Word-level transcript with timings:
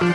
Oi, 0.00 0.06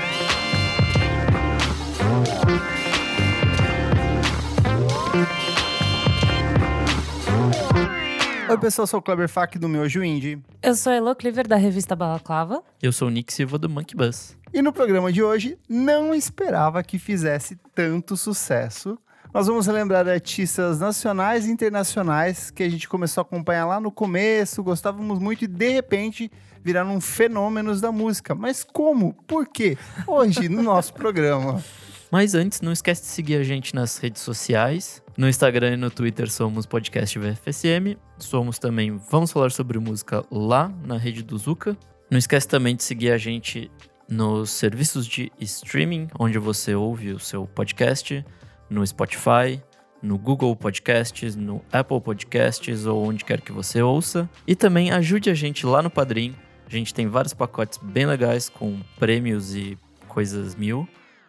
pessoal, 8.57 8.83
eu 8.83 8.87
sou 8.87 8.99
o 8.99 9.03
Kleber 9.03 9.29
Fak 9.29 9.59
do 9.59 9.69
Miojo 9.69 10.03
Indie. 10.03 10.41
Eu 10.63 10.73
sou 10.73 10.91
a 10.91 10.95
Elo 10.95 11.15
Cleaver, 11.15 11.47
da 11.47 11.55
revista 11.55 11.95
Balaclava. 11.95 12.63
Eu 12.81 12.91
sou 12.91 13.09
o 13.09 13.11
Nick 13.11 13.31
Silva 13.31 13.59
do 13.59 13.69
Monkey 13.69 13.95
Bus. 13.95 14.35
E 14.51 14.59
no 14.59 14.73
programa 14.73 15.13
de 15.13 15.21
hoje, 15.21 15.55
não 15.69 16.15
esperava 16.15 16.81
que 16.81 16.97
fizesse 16.97 17.55
tanto 17.75 18.17
sucesso. 18.17 18.97
Nós 19.31 19.45
vamos 19.45 19.67
relembrar 19.67 20.07
artistas 20.07 20.79
nacionais 20.79 21.45
e 21.45 21.51
internacionais 21.51 22.49
que 22.49 22.63
a 22.63 22.69
gente 22.69 22.89
começou 22.89 23.21
a 23.21 23.25
acompanhar 23.25 23.67
lá 23.67 23.79
no 23.79 23.91
começo, 23.91 24.63
gostávamos 24.63 25.19
muito 25.19 25.43
e 25.43 25.47
de 25.47 25.69
repente 25.69 26.31
viraram 26.65 26.99
fenômenos 26.99 27.79
da 27.79 27.91
música. 27.91 28.33
Mas 28.33 28.63
como? 28.63 29.13
Por 29.27 29.47
quê? 29.47 29.77
Hoje, 30.07 30.49
no 30.49 30.63
nosso 30.63 30.95
programa. 30.95 31.63
Mas 32.11 32.33
antes, 32.33 32.59
não 32.59 32.71
esquece 32.71 33.03
de 33.03 33.07
seguir 33.09 33.35
a 33.35 33.43
gente 33.43 33.75
nas 33.75 33.97
redes 33.99 34.23
sociais. 34.23 35.03
No 35.15 35.29
Instagram 35.29 35.73
e 35.73 35.77
no 35.77 35.91
Twitter 35.91 36.29
somos 36.29 36.65
podcast 36.65 37.19
VFSM. 37.19 37.97
Somos 38.17 38.57
também 38.57 38.99
Vamos 39.11 39.31
Falar 39.31 39.51
Sobre 39.51 39.77
Música 39.77 40.25
lá 40.31 40.73
na 40.83 40.97
rede 40.97 41.21
do 41.21 41.37
Zuka. 41.37 41.77
Não 42.09 42.17
esquece 42.17 42.47
também 42.47 42.75
de 42.75 42.83
seguir 42.83 43.11
a 43.11 43.17
gente 43.17 43.69
nos 44.09 44.49
serviços 44.49 45.05
de 45.05 45.31
streaming, 45.39 46.07
onde 46.19 46.39
você 46.39 46.73
ouve 46.73 47.11
o 47.11 47.19
seu 47.19 47.45
podcast, 47.45 48.25
no 48.69 48.85
Spotify, 48.85 49.61
no 50.01 50.17
Google 50.17 50.55
Podcasts, 50.55 51.35
no 51.35 51.61
Apple 51.71 52.01
Podcasts 52.01 52.85
ou 52.85 53.07
onde 53.07 53.23
quer 53.23 53.41
que 53.41 53.51
você 53.51 53.81
ouça. 53.81 54.29
E 54.47 54.55
também 54.55 54.91
ajude 54.91 55.29
a 55.29 55.33
gente 55.33 55.65
lá 55.65 55.81
no 55.81 55.89
Padrim. 55.89 56.35
A 56.65 56.69
gente 56.69 56.93
tem 56.93 57.07
vários 57.07 57.33
pacotes 57.33 57.77
bem 57.81 58.05
legais 58.05 58.49
com 58.49 58.79
prêmios 58.97 59.55
e 59.55 59.77
coisas 60.07 60.55
mil. 60.55 60.87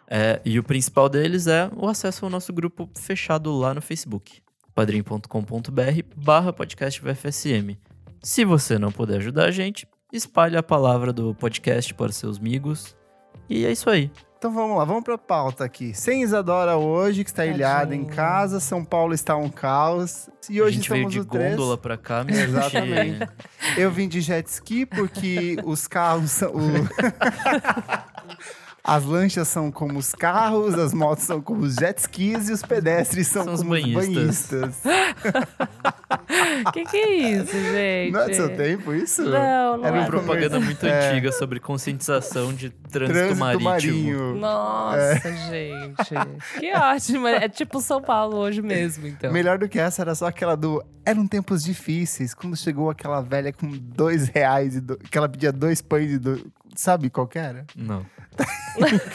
É, 0.09 0.41
e 0.45 0.59
o 0.59 0.63
principal 0.63 1.09
deles 1.09 1.47
é 1.47 1.69
o 1.77 1.89
acesso 1.89 2.25
ao 2.25 2.31
nosso 2.31 2.53
grupo 2.53 2.89
fechado 2.95 3.53
lá 3.53 3.75
no 3.75 3.83
Facebook, 3.83 4.41
padrim.com.br 4.75 6.03
barra 6.17 6.53
podcast 6.53 7.01
VFSM. 7.01 7.77
Se 8.23 8.45
você 8.45 8.79
não 8.79 8.93
puder 8.93 9.17
ajudar 9.17 9.47
a 9.47 9.51
gente, 9.51 9.87
espalhe 10.13 10.57
a 10.57 10.63
palavra 10.63 11.13
do 11.13 11.35
podcast 11.35 11.93
para 11.95 12.13
seus 12.13 12.39
amigos. 12.39 12.97
E 13.49 13.67
é 13.67 13.73
isso 13.73 13.91
aí. 13.91 14.11
Então 14.39 14.53
vamos 14.53 14.77
lá, 14.77 14.85
vamos 14.85 15.03
pra 15.03 15.17
pauta 15.17 15.65
aqui. 15.65 15.95
Sem 15.95 16.23
Isadora 16.23 16.77
hoje, 16.77 17.25
que 17.25 17.31
está 17.31 17.39
Tadinha. 17.43 17.57
ilhada 17.57 17.95
em 17.97 18.05
casa. 18.05 18.61
São 18.61 18.85
Paulo 18.85 19.15
está 19.15 19.35
um 19.35 19.49
caos. 19.49 20.29
E 20.51 20.61
a 20.61 20.65
hoje 20.65 20.77
gente 20.77 20.91
veio 20.91 21.09
estamos 21.09 21.31
de 21.33 21.39
gôndola 21.39 21.79
pra 21.79 21.97
cá, 21.97 22.23
mas 22.23 22.39
Exatamente. 22.39 23.23
a 23.23 23.27
gente- 23.27 23.29
Eu 23.81 23.91
vim 23.91 24.07
de 24.07 24.21
jet 24.21 24.47
ski 24.49 24.85
porque 24.87 25.57
os 25.65 25.87
carros 25.89 26.31
são. 26.31 26.53
o- 26.53 26.57
As 28.89 29.05
lanchas 29.05 29.49
são 29.49 29.73
como 29.73 29.99
os 29.99 30.15
carros, 30.15 30.75
as 30.79 30.95
motos 30.95 31.25
são 31.25 31.41
como 31.43 31.63
os 31.63 31.75
jet 31.75 31.99
skis 31.99 32.49
e 32.49 32.53
os 32.53 32.63
pedestres 32.63 33.27
são, 33.27 33.43
São 33.45 33.55
os 33.55 33.61
como 33.63 33.75
os 33.75 33.81
banhistas. 33.83 34.61
banhistas. 34.61 34.83
que 36.73 36.85
que 36.85 36.97
é 36.97 37.17
isso, 37.33 37.53
gente? 37.53 38.13
Não 38.13 38.21
é 38.21 38.29
do 38.29 38.35
seu 38.35 38.57
tempo 38.57 38.95
isso? 38.95 39.23
Não, 39.23 39.79
não 39.79 39.85
Era 39.87 39.97
é. 39.97 40.01
Uma 40.01 40.07
propaganda 40.07 40.61
muito 40.61 40.87
É. 40.87 41.11
antiga 41.11 41.33
sobre 41.33 41.59
conscientização 41.61 42.53
de 42.55 42.71
trânsito, 42.71 43.13
Trânsito 43.19 43.39
marítimo. 43.41 43.69
marinho. 43.71 44.37
Nossa, 44.37 45.29
É. 45.29 45.37
gente. 45.51 46.61
Que 46.61 46.73
ótimo. 46.75 47.27
É 47.29 47.49
tipo 47.49 47.81
São 47.81 48.01
Paulo 48.01 48.37
hoje 48.37 48.63
mesmo, 48.63 49.07
então. 49.07 49.33
Melhor 49.33 49.59
do 49.59 49.69
que 49.69 49.79
essa 49.79 50.03
era 50.03 50.15
só 50.15 50.27
aquela 50.27 50.57
do. 50.57 50.81
Eram 51.05 51.27
tempos 51.27 51.63
difíceis, 51.63 52.35
quando 52.35 52.57
chegou 52.57 52.91
aquela 52.91 53.21
velha 53.21 53.53
com 53.53 53.69
dois 53.69 54.29
reais 54.29 54.77
e 54.77 54.81
do... 54.81 54.97
que 54.97 55.17
ela 55.17 55.29
pedia 55.29 55.53
dois 55.53 55.81
pães 55.81 56.11
e 56.13 56.19
do... 56.19 56.51
Sabe 56.75 57.09
qual 57.09 57.27
que 57.29 57.39
era? 57.39 57.65
Não. 57.77 58.05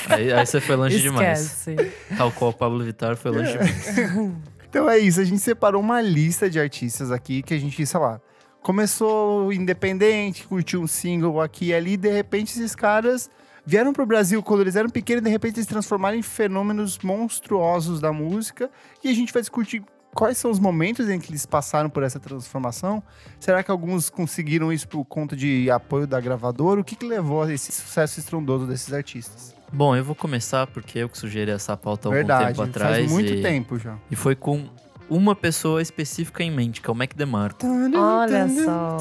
Aí, 0.09 0.33
aí 0.33 0.45
você 0.45 0.59
foi 0.59 0.75
longe 0.75 0.99
demais. 0.99 1.67
Esquece. 1.67 1.91
Tal 2.17 2.31
qual 2.31 2.51
o 2.51 2.53
Pablo 2.53 2.83
Vittar 2.83 3.15
foi 3.15 3.31
longe 3.31 3.51
demais. 3.51 4.31
Então 4.71 4.89
é 4.89 4.97
isso, 4.97 5.19
a 5.19 5.25
gente 5.25 5.41
separou 5.41 5.81
uma 5.81 5.99
lista 5.99 6.49
de 6.49 6.57
artistas 6.57 7.11
aqui 7.11 7.43
que 7.43 7.53
a 7.53 7.59
gente, 7.59 7.85
sei 7.85 7.99
lá, 7.99 8.21
começou 8.61 9.51
independente, 9.51 10.47
curtiu 10.47 10.81
um 10.81 10.87
single 10.87 11.41
aqui 11.41 11.65
e 11.65 11.73
ali, 11.73 11.93
e 11.93 11.97
de 11.97 12.09
repente 12.09 12.51
esses 12.51 12.73
caras 12.73 13.29
vieram 13.65 13.91
pro 13.91 14.05
Brasil 14.05 14.41
quando 14.41 14.61
eles 14.61 14.77
eram 14.77 14.89
pequenos 14.89 15.21
e 15.21 15.25
de 15.25 15.29
repente 15.29 15.55
eles 15.55 15.65
se 15.65 15.69
transformaram 15.69 16.17
em 16.17 16.21
fenômenos 16.21 16.97
monstruosos 16.99 17.99
da 17.99 18.13
música 18.13 18.69
e 19.03 19.09
a 19.09 19.13
gente 19.13 19.33
vai 19.33 19.41
discutir 19.41 19.83
quais 20.13 20.37
são 20.37 20.51
os 20.51 20.59
momentos 20.59 21.09
em 21.09 21.19
que 21.19 21.31
eles 21.31 21.45
passaram 21.45 21.89
por 21.89 22.03
essa 22.03 22.19
transformação. 22.19 23.01
Será 23.39 23.63
que 23.63 23.71
alguns 23.71 24.09
conseguiram 24.09 24.71
isso 24.71 24.87
por 24.87 25.03
conta 25.05 25.35
de 25.35 25.69
apoio 25.71 26.05
da 26.05 26.19
gravadora? 26.19 26.81
O 26.81 26.83
que, 26.83 26.95
que 26.95 27.05
levou 27.05 27.43
a 27.43 27.53
esse 27.53 27.71
sucesso 27.71 28.19
estrondoso 28.19 28.65
desses 28.65 28.93
artistas? 28.93 29.55
Bom, 29.71 29.95
eu 29.95 30.03
vou 30.03 30.15
começar 30.15 30.67
porque 30.67 30.99
eu 30.99 31.09
que 31.09 31.17
sugeri 31.17 31.49
essa 31.49 31.77
pauta 31.77 32.07
há 32.07 32.09
algum 32.09 32.17
Verdade, 32.17 32.47
tempo 32.49 32.61
atrás. 32.63 32.97
faz 32.97 33.11
muito 33.11 33.31
e, 33.31 33.41
tempo 33.41 33.79
já. 33.79 33.97
E 34.09 34.15
foi 34.15 34.35
com 34.35 34.67
uma 35.09 35.35
pessoa 35.35 35.81
específica 35.81 36.43
em 36.43 36.51
mente, 36.51 36.81
que 36.81 36.89
é 36.89 36.91
o 36.91 36.95
Mac 36.95 37.13
DeMarco. 37.15 37.65
Olha 37.65 38.47
só. 38.49 38.97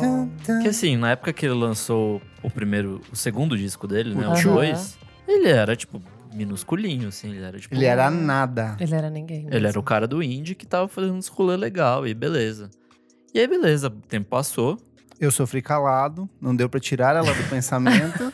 Que 0.63 0.69
assim, 0.69 0.97
na 0.97 1.11
época 1.11 1.33
que 1.33 1.45
ele 1.47 1.55
lançou 1.55 2.23
o 2.43 2.51
primeiro, 2.51 3.01
o 3.13 3.17
segundo 3.17 3.57
disco 3.57 3.87
dele, 3.87 4.15
né? 4.15 4.29
O 4.29 4.33
O 4.33 4.43
Two. 4.43 4.55
2, 4.55 4.99
ele 5.27 5.49
era, 5.49 5.75
tipo, 5.75 6.01
minusculinho, 6.33 7.09
assim. 7.09 7.31
Ele 7.31 7.45
era, 7.45 7.59
tipo... 7.59 7.75
Ele 7.75 7.85
era 7.85 8.11
nada. 8.11 8.77
Ele 8.81 8.95
era 8.95 9.11
ninguém. 9.11 9.47
Ele 9.47 9.57
era 9.57 9.69
mesmo. 9.69 9.81
o 9.81 9.85
cara 9.85 10.07
do 10.07 10.23
indie 10.23 10.55
que 10.55 10.67
tava 10.67 10.89
fazendo 10.89 11.15
uns 11.15 11.29
rolê 11.29 11.57
legal 11.57 12.07
e 12.07 12.15
beleza. 12.15 12.71
E 13.35 13.41
aí, 13.41 13.47
beleza, 13.47 13.89
o 13.89 13.91
tempo 13.91 14.29
passou. 14.29 14.79
Eu 15.21 15.31
sofri 15.31 15.61
calado, 15.61 16.29
não 16.41 16.57
deu 16.57 16.69
pra 16.69 16.81
tirar 16.81 17.15
ela 17.15 17.33
do 17.33 17.45
pensamento. 17.51 18.33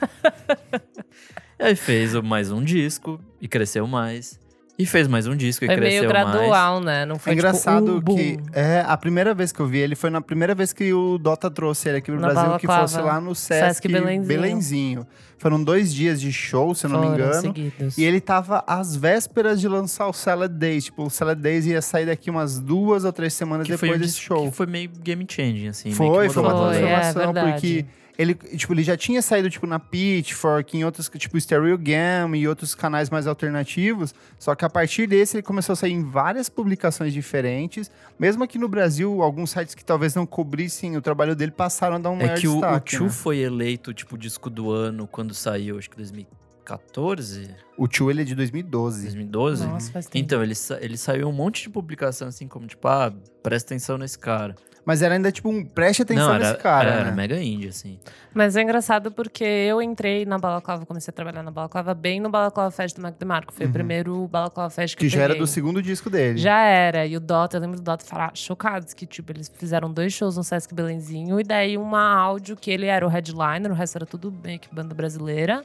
E 1.59 1.65
aí 1.65 1.75
fez 1.75 2.15
mais 2.15 2.53
um 2.53 2.63
disco 2.63 3.21
e 3.41 3.49
cresceu 3.49 3.87
mais. 3.87 4.39
E 4.79 4.85
fez 4.85 5.09
mais 5.09 5.27
um 5.27 5.35
disco 5.35 5.65
e 5.65 5.69
Foi 5.69 5.75
cresceu 5.77 6.03
meio 6.03 6.13
mais. 6.13 6.31
gradual, 6.33 6.81
né? 6.81 7.07
Não 7.07 7.19
foi 7.19 7.33
É 7.33 7.35
engraçado 7.35 7.99
tipo, 7.99 8.13
um 8.13 8.17
que 8.17 8.39
é 8.53 8.85
a 8.87 8.95
primeira 8.97 9.33
vez 9.33 9.51
que 9.51 9.59
eu 9.61 9.67
vi 9.67 9.79
ele 9.79 9.95
foi 9.95 10.11
na 10.11 10.21
primeira 10.21 10.55
vez 10.55 10.73
que 10.73 10.93
o 10.93 11.17
Dota 11.17 11.51
trouxe 11.51 11.89
ele 11.89 11.99
aqui 11.99 12.11
pro 12.13 12.21
Na 12.21 12.29
Brasil, 12.29 12.59
que 12.59 12.67
Balaclava. 12.67 12.83
fosse 12.89 13.01
lá 13.01 13.19
no 13.21 13.35
Sesc, 13.35 13.67
Sesc 13.67 13.89
Belenzinho. 13.89 14.27
Belenzinho. 14.27 15.07
Foram 15.39 15.63
dois 15.63 15.95
dias 15.95 16.21
de 16.21 16.31
show, 16.33 16.75
se 16.75 16.85
eu 16.87 16.91
não 16.91 17.01
me 17.01 17.07
Foram 17.07 17.19
engano. 17.27 17.41
seguidos. 17.43 17.97
E 17.99 18.05
ele 18.05 18.21
tava 18.21 18.63
às 18.67 18.95
vésperas 18.97 19.61
de 19.61 19.69
lançar 19.69 20.09
o 20.09 20.13
Salad 20.13 20.51
Days. 20.53 20.85
Tipo, 20.87 21.05
o 21.05 21.11
Salad 21.11 21.39
Days 21.39 21.65
ia 21.67 21.81
sair 21.81 22.07
daqui 22.07 22.31
umas 22.31 22.59
duas 22.61 23.05
ou 23.05 23.13
três 23.13 23.33
semanas 23.35 23.67
que 23.67 23.77
foi 23.79 23.89
depois 23.89 24.01
um 24.03 24.05
desse 24.07 24.21
show. 24.21 24.51
que 24.51 24.57
foi 24.57 24.67
meio 24.67 24.91
game 25.03 25.27
changing, 25.29 25.69
assim. 25.69 25.89
meio 25.89 25.97
Foi, 25.97 26.29
que 26.29 26.35
foi 26.35 26.43
uma 26.43 26.53
é, 26.53 26.79
transformação, 26.79 27.33
verdade. 27.33 27.53
porque 27.53 27.87
ele, 28.19 28.35
tipo, 28.35 28.73
ele 28.73 28.83
já 28.83 28.97
tinha 28.97 29.21
saído, 29.21 29.51
tipo, 29.51 29.67
na 29.67 29.79
Pitchfork, 29.79 30.77
em 30.77 30.85
outros, 30.85 31.11
tipo, 31.19 31.39
Stereo 31.41 31.77
Game 31.77 32.39
e 32.39 32.49
outros 32.49 32.75
canais 32.75 33.11
mais 33.11 33.27
alternativos, 33.27 34.15
só 34.39 34.55
que 34.55 34.65
a 34.65 34.71
partir 34.71 35.07
desse 35.07 35.37
ele 35.37 35.43
começou 35.43 35.75
a 35.75 35.77
sair 35.77 35.93
em 35.93 36.03
várias 36.03 36.49
publicações 36.49 37.13
diferentes, 37.13 37.91
mesmo 38.19 38.43
aqui 38.45 38.59
no 38.59 38.69
Brasil, 38.69 39.21
alguns 39.23 39.51
sites 39.51 39.75
que 39.75 39.85
talvez 39.85 40.15
não 40.15 40.25
cobrissem 40.27 40.97
o 40.97 41.03
trabalho 41.03 41.37
dele 41.37 41.53
passaram 41.53 41.97
a 41.97 41.99
dar 41.99 42.11
um 42.11 42.21
É 42.21 42.25
maior 42.27 42.39
que 42.39 42.49
o, 42.49 42.53
o 42.53 42.55
destaque, 42.61 42.97
Chu 42.97 43.05
né? 43.05 43.11
foi 43.11 43.39
eleito, 43.39 43.93
tipo, 43.93 44.17
disco 44.17 44.49
do 44.49 44.71
ano 44.71 45.07
quando 45.07 45.35
saiu, 45.35 45.79
acho 45.79 45.91
que 45.91 45.97
2014, 45.97 47.51
O 47.77 47.87
Tio, 47.87 48.11
ele 48.11 48.23
é 48.23 48.25
de 48.25 48.35
2012. 48.35 49.03
2012. 49.03 49.67
Nossa, 49.67 49.93
faz 49.93 50.07
tempo. 50.07 50.25
Então, 50.25 50.43
ele, 50.43 50.55
sa- 50.55 50.79
ele 50.81 50.97
saiu 50.97 51.29
um 51.29 51.33
monte 51.33 51.63
de 51.65 51.71
publicação, 51.71 52.29
assim, 52.29 52.49
como, 52.49 52.67
tipo, 52.67 52.89
ah, 52.89 53.13
presta 53.43 53.75
atenção 53.75 53.99
nesse 53.99 54.19
cara. 54.19 54.57
Mas 54.87 55.03
era 55.03 55.15
ainda, 55.17 55.33
tipo, 55.33 55.49
um 55.49 55.65
preste 55.65 56.03
atenção 56.03 56.29
Não, 56.29 56.35
era, 56.37 56.51
nesse 56.51 56.63
cara, 56.63 56.89
era, 56.89 56.97
né? 57.01 57.07
era 57.09 57.17
mega 57.17 57.43
indie, 57.43 57.67
assim. 57.67 57.99
Mas 58.33 58.55
é 58.55 58.63
engraçado 58.63 59.11
porque 59.11 59.43
eu 59.43 59.83
entrei 59.83 60.25
na 60.25 60.39
Balaclava, 60.39 60.87
comecei 60.87 61.11
a 61.11 61.13
trabalhar 61.13 61.43
na 61.43 61.51
Balaclava 61.51 61.93
bem 61.93 62.21
no 62.21 62.31
Balaclava 62.31 62.71
Fest 62.71 62.95
do 62.95 63.03
Mac 63.03 63.17
DeMarco. 63.19 63.53
Foi 63.53 63.67
o 63.67 63.73
primeiro 63.73 64.29
Balaclava 64.29 64.71
Fest 64.71 64.95
que, 64.95 65.05
Uhum. 65.05 65.11
Que 65.11 65.17
eu 65.17 65.19
já 65.19 65.25
era 65.25 65.35
do 65.35 65.47
segundo 65.47 65.83
disco 65.83 66.09
dele. 66.09 66.39
Já 66.39 66.61
era. 66.61 67.05
E 67.05 67.17
o 67.17 67.21
Dota, 67.21 67.57
eu 67.57 67.61
lembro 67.61 67.79
do 67.79 67.83
Dota 67.83 68.07
falar 68.07 68.31
chocados 68.37 68.95
que, 68.95 69.07
tipo, 69.07 69.33
eles 69.33 69.51
fizeram 69.53 69.93
dois 69.93 70.13
shows 70.13 70.37
no 70.37 70.45
Sesc 70.45 70.73
Belenzinho 70.73 71.41
e 71.41 71.43
daí 71.43 71.77
uma 71.77 72.15
áudio 72.15 72.55
que 72.55 72.71
ele 72.71 72.87
era 72.87 73.05
o 73.05 73.09
headliner, 73.09 73.73
o 73.73 73.75
resto 73.75 73.97
era 73.97 74.07
tudo 74.07 74.33
meio 74.45 74.61
que 74.61 74.73
banda 74.73 74.95
brasileira. 74.95 75.65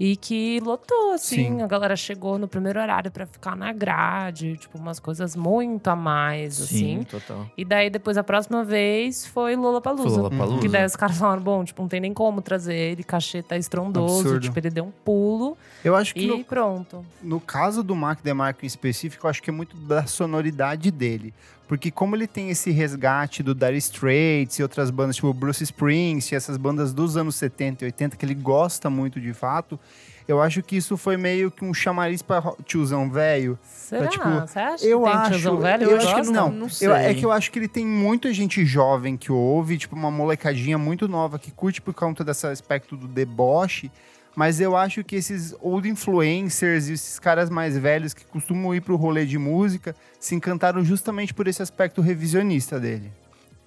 E 0.00 0.16
que 0.16 0.58
lotou, 0.60 1.12
assim. 1.12 1.36
Sim. 1.36 1.62
A 1.62 1.66
galera 1.66 1.94
chegou 1.94 2.38
no 2.38 2.48
primeiro 2.48 2.80
horário 2.80 3.10
pra 3.10 3.26
ficar 3.26 3.54
na 3.56 3.72
grade, 3.72 4.56
tipo, 4.56 4.78
umas 4.78 4.98
coisas 4.98 5.36
muito 5.36 5.86
a 5.88 5.94
mais, 5.96 6.54
Sim, 6.54 6.96
assim. 6.96 7.04
total. 7.04 7.46
E 7.56 7.64
daí, 7.64 7.88
depois, 7.90 8.16
a 8.16 8.24
próxima 8.24 8.64
vez 8.64 9.26
foi 9.26 9.54
Lollapalooza. 9.54 10.08
Foi 10.08 10.16
Lollapalooza. 10.22 10.60
Que 10.60 10.68
daí 10.68 10.84
os 10.84 10.96
caras 10.96 11.18
falaram, 11.18 11.42
bom, 11.42 11.64
tipo, 11.64 11.80
não 11.82 11.88
tem 11.88 12.00
nem 12.00 12.12
como 12.12 12.42
trazer 12.42 12.74
ele, 12.74 13.04
cachê 13.04 13.42
tá 13.42 13.56
estrondoso. 13.56 14.20
Absurdo. 14.20 14.40
Tipo, 14.40 14.58
ele 14.58 14.70
deu 14.70 14.84
um 14.84 14.90
pulo 15.04 15.56
Eu 15.84 15.94
acho 15.94 16.14
que 16.14 16.22
e 16.24 16.26
no, 16.26 16.42
pronto. 16.44 17.04
no 17.22 17.38
caso 17.40 17.82
do 17.82 17.94
Mark 17.94 18.20
DeMarco 18.22 18.64
em 18.64 18.66
específico, 18.66 19.26
eu 19.26 19.30
acho 19.30 19.42
que 19.42 19.50
é 19.50 19.52
muito 19.52 19.76
da 19.76 20.06
sonoridade 20.06 20.90
dele. 20.90 21.32
Porque 21.72 21.90
como 21.90 22.14
ele 22.14 22.26
tem 22.26 22.50
esse 22.50 22.70
resgate 22.70 23.42
do 23.42 23.54
Dire 23.54 23.78
Straits 23.78 24.58
e 24.58 24.62
outras 24.62 24.90
bandas, 24.90 25.16
tipo 25.16 25.32
Bruce 25.32 25.64
Springsteen, 25.64 26.36
essas 26.36 26.58
bandas 26.58 26.92
dos 26.92 27.16
anos 27.16 27.34
70 27.36 27.82
e 27.82 27.86
80, 27.86 28.14
que 28.14 28.26
ele 28.26 28.34
gosta 28.34 28.90
muito 28.90 29.18
de 29.18 29.32
fato, 29.32 29.80
eu 30.28 30.38
acho 30.42 30.62
que 30.62 30.76
isso 30.76 30.98
foi 30.98 31.16
meio 31.16 31.50
que 31.50 31.64
um 31.64 31.72
chamariz 31.72 32.20
pra 32.20 32.42
tiozão 32.66 33.08
velho. 33.10 33.58
Será? 33.64 34.06
tipo, 34.06 34.22
Você 34.28 34.58
acha 34.58 34.84
Eu 34.84 34.98
que 35.00 35.04
tem 35.06 35.14
acho, 35.18 35.30
tiozão 35.30 35.56
velho? 35.56 35.82
eu 35.84 35.98
que 35.98 36.04
acho 36.04 36.14
que 36.16 36.30
não. 36.30 36.52
Não 36.52 36.66
Eu- 36.78 36.94
é 36.94 37.14
que 37.14 37.24
eu 37.24 37.32
acho 37.32 37.50
que 37.50 37.58
ele 37.58 37.68
tem 37.68 37.86
muita 37.86 38.30
gente 38.34 38.66
jovem 38.66 39.16
que 39.16 39.32
ouve, 39.32 39.78
tipo 39.78 39.96
uma 39.96 40.10
molecadinha 40.10 40.76
muito 40.76 41.08
nova 41.08 41.38
que 41.38 41.50
curte 41.50 41.80
por 41.80 41.94
conta 41.94 42.22
desse 42.22 42.46
aspecto 42.46 42.98
do 42.98 43.08
deboche, 43.08 43.90
Mas 44.34 44.60
eu 44.60 44.76
acho 44.76 45.04
que 45.04 45.16
esses 45.16 45.54
old 45.60 45.88
influencers 45.88 46.88
e 46.88 46.94
esses 46.94 47.18
caras 47.18 47.50
mais 47.50 47.76
velhos 47.76 48.14
que 48.14 48.24
costumam 48.24 48.74
ir 48.74 48.80
pro 48.80 48.96
rolê 48.96 49.26
de 49.26 49.38
música 49.38 49.94
se 50.18 50.34
encantaram 50.34 50.84
justamente 50.84 51.34
por 51.34 51.46
esse 51.46 51.62
aspecto 51.62 52.00
revisionista 52.00 52.80
dele. 52.80 53.12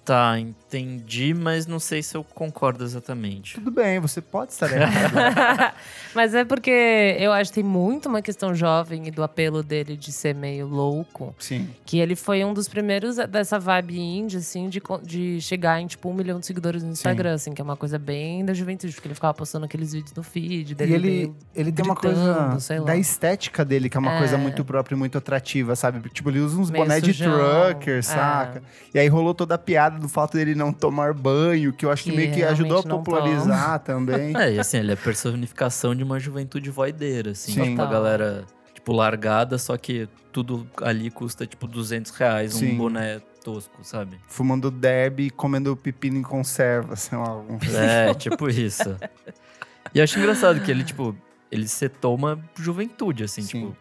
Tá, 0.04 0.38
entendi, 0.68 1.32
mas 1.32 1.66
não 1.66 1.78
sei 1.78 2.02
se 2.02 2.16
eu 2.16 2.24
concordo 2.24 2.82
exatamente. 2.84 3.54
Tudo 3.54 3.70
bem, 3.70 4.00
você 4.00 4.20
pode 4.20 4.52
estar 4.52 4.70
errado. 4.72 5.74
Mas 6.14 6.34
é 6.34 6.44
porque 6.44 7.16
eu 7.20 7.32
acho 7.32 7.50
que 7.50 7.56
tem 7.56 7.64
muito 7.64 8.08
uma 8.08 8.20
questão 8.22 8.54
jovem 8.54 9.06
e 9.06 9.10
do 9.10 9.22
apelo 9.22 9.62
dele 9.62 9.96
de 9.96 10.10
ser 10.10 10.34
meio 10.34 10.66
louco. 10.66 11.34
Sim. 11.38 11.68
Que 11.84 11.98
ele 11.98 12.16
foi 12.16 12.44
um 12.44 12.52
dos 12.54 12.66
primeiros 12.68 13.16
dessa 13.28 13.58
vibe 13.58 13.98
indie, 13.98 14.38
assim, 14.38 14.68
de, 14.68 14.82
de 15.02 15.40
chegar 15.40 15.80
em, 15.80 15.86
tipo, 15.86 16.08
um 16.08 16.14
milhão 16.14 16.40
de 16.40 16.46
seguidores 16.46 16.82
no 16.82 16.90
Instagram, 16.90 17.34
assim, 17.34 17.52
que 17.52 17.60
é 17.60 17.64
uma 17.64 17.76
coisa 17.76 17.98
bem 17.98 18.44
da 18.44 18.54
juventude, 18.54 18.92
porque 18.94 19.06
ele 19.08 19.14
ficava 19.14 19.34
postando 19.34 19.66
aqueles 19.66 19.92
vídeos 19.92 20.14
no 20.14 20.22
feed 20.22 20.74
dele. 20.74 20.92
E 20.92 20.94
ele, 20.94 21.34
ele 21.54 21.72
tem 21.72 21.84
uma 21.84 21.94
coisa 21.96 22.58
sei 22.58 22.80
lá. 22.80 22.86
da 22.86 22.96
estética 22.96 23.64
dele, 23.64 23.88
que 23.88 23.96
é 23.96 24.00
uma 24.00 24.14
É. 24.14 24.18
coisa 24.18 24.38
muito 24.38 24.64
própria 24.64 24.94
e 24.94 24.98
muito 24.98 25.18
atrativa, 25.18 25.76
sabe? 25.76 26.08
Tipo, 26.10 26.30
ele 26.30 26.40
usa 26.40 26.58
uns 26.58 26.70
Meio 26.70 26.84
boné 26.84 27.00
de 27.00 27.12
trucker, 27.12 27.98
é. 27.98 28.02
saca? 28.02 28.62
E 28.94 28.98
aí 28.98 29.06
rolou 29.08 29.34
toda 29.34 29.54
a 29.54 29.58
piada 29.58 29.98
do 29.98 30.08
fato 30.08 30.32
dele 30.36 30.55
não 30.56 30.72
tomar 30.72 31.12
banho, 31.14 31.72
que 31.72 31.84
eu 31.86 31.90
acho 31.90 32.04
que, 32.04 32.10
Que 32.10 32.16
meio 32.16 32.32
que 32.32 32.42
ajudou 32.42 32.78
a 32.78 32.82
popularizar 32.82 33.78
também. 33.80 34.36
É, 34.36 34.54
e 34.54 34.58
assim, 34.58 34.78
ele 34.78 34.90
é 34.90 34.94
a 34.94 34.96
personificação 34.96 35.94
de 35.94 36.02
uma 36.02 36.18
juventude 36.18 36.70
voideira, 36.70 37.30
assim. 37.32 37.52
Sim. 37.52 37.62
Tipo, 37.70 37.82
a 37.82 37.86
galera, 37.86 38.44
tipo, 38.74 38.92
largada, 38.92 39.58
só 39.58 39.76
que 39.76 40.08
tudo 40.32 40.66
ali 40.82 41.10
custa, 41.10 41.46
tipo, 41.46 41.66
200 41.66 42.10
reais, 42.12 42.54
Sim. 42.54 42.72
um 42.72 42.76
boné 42.78 43.20
tosco, 43.44 43.78
sabe? 43.82 44.18
Fumando 44.26 44.70
derby 44.70 45.26
e 45.26 45.30
comendo 45.30 45.76
pepino 45.76 46.18
em 46.18 46.22
conserva, 46.22 46.96
sei 46.96 47.16
lá. 47.16 47.28
algum- 47.28 47.58
É, 47.76 48.12
tipo 48.18 48.48
isso. 48.48 48.96
E 49.94 49.98
eu 49.98 50.04
acho 50.04 50.18
engraçado 50.18 50.60
que 50.60 50.70
ele, 50.70 50.82
tipo, 50.82 51.16
ele 51.50 51.68
setou 51.68 52.14
uma 52.14 52.38
juventude, 52.56 53.22
assim, 53.24 53.42
Sim. 53.42 53.48
tipo, 53.60 53.76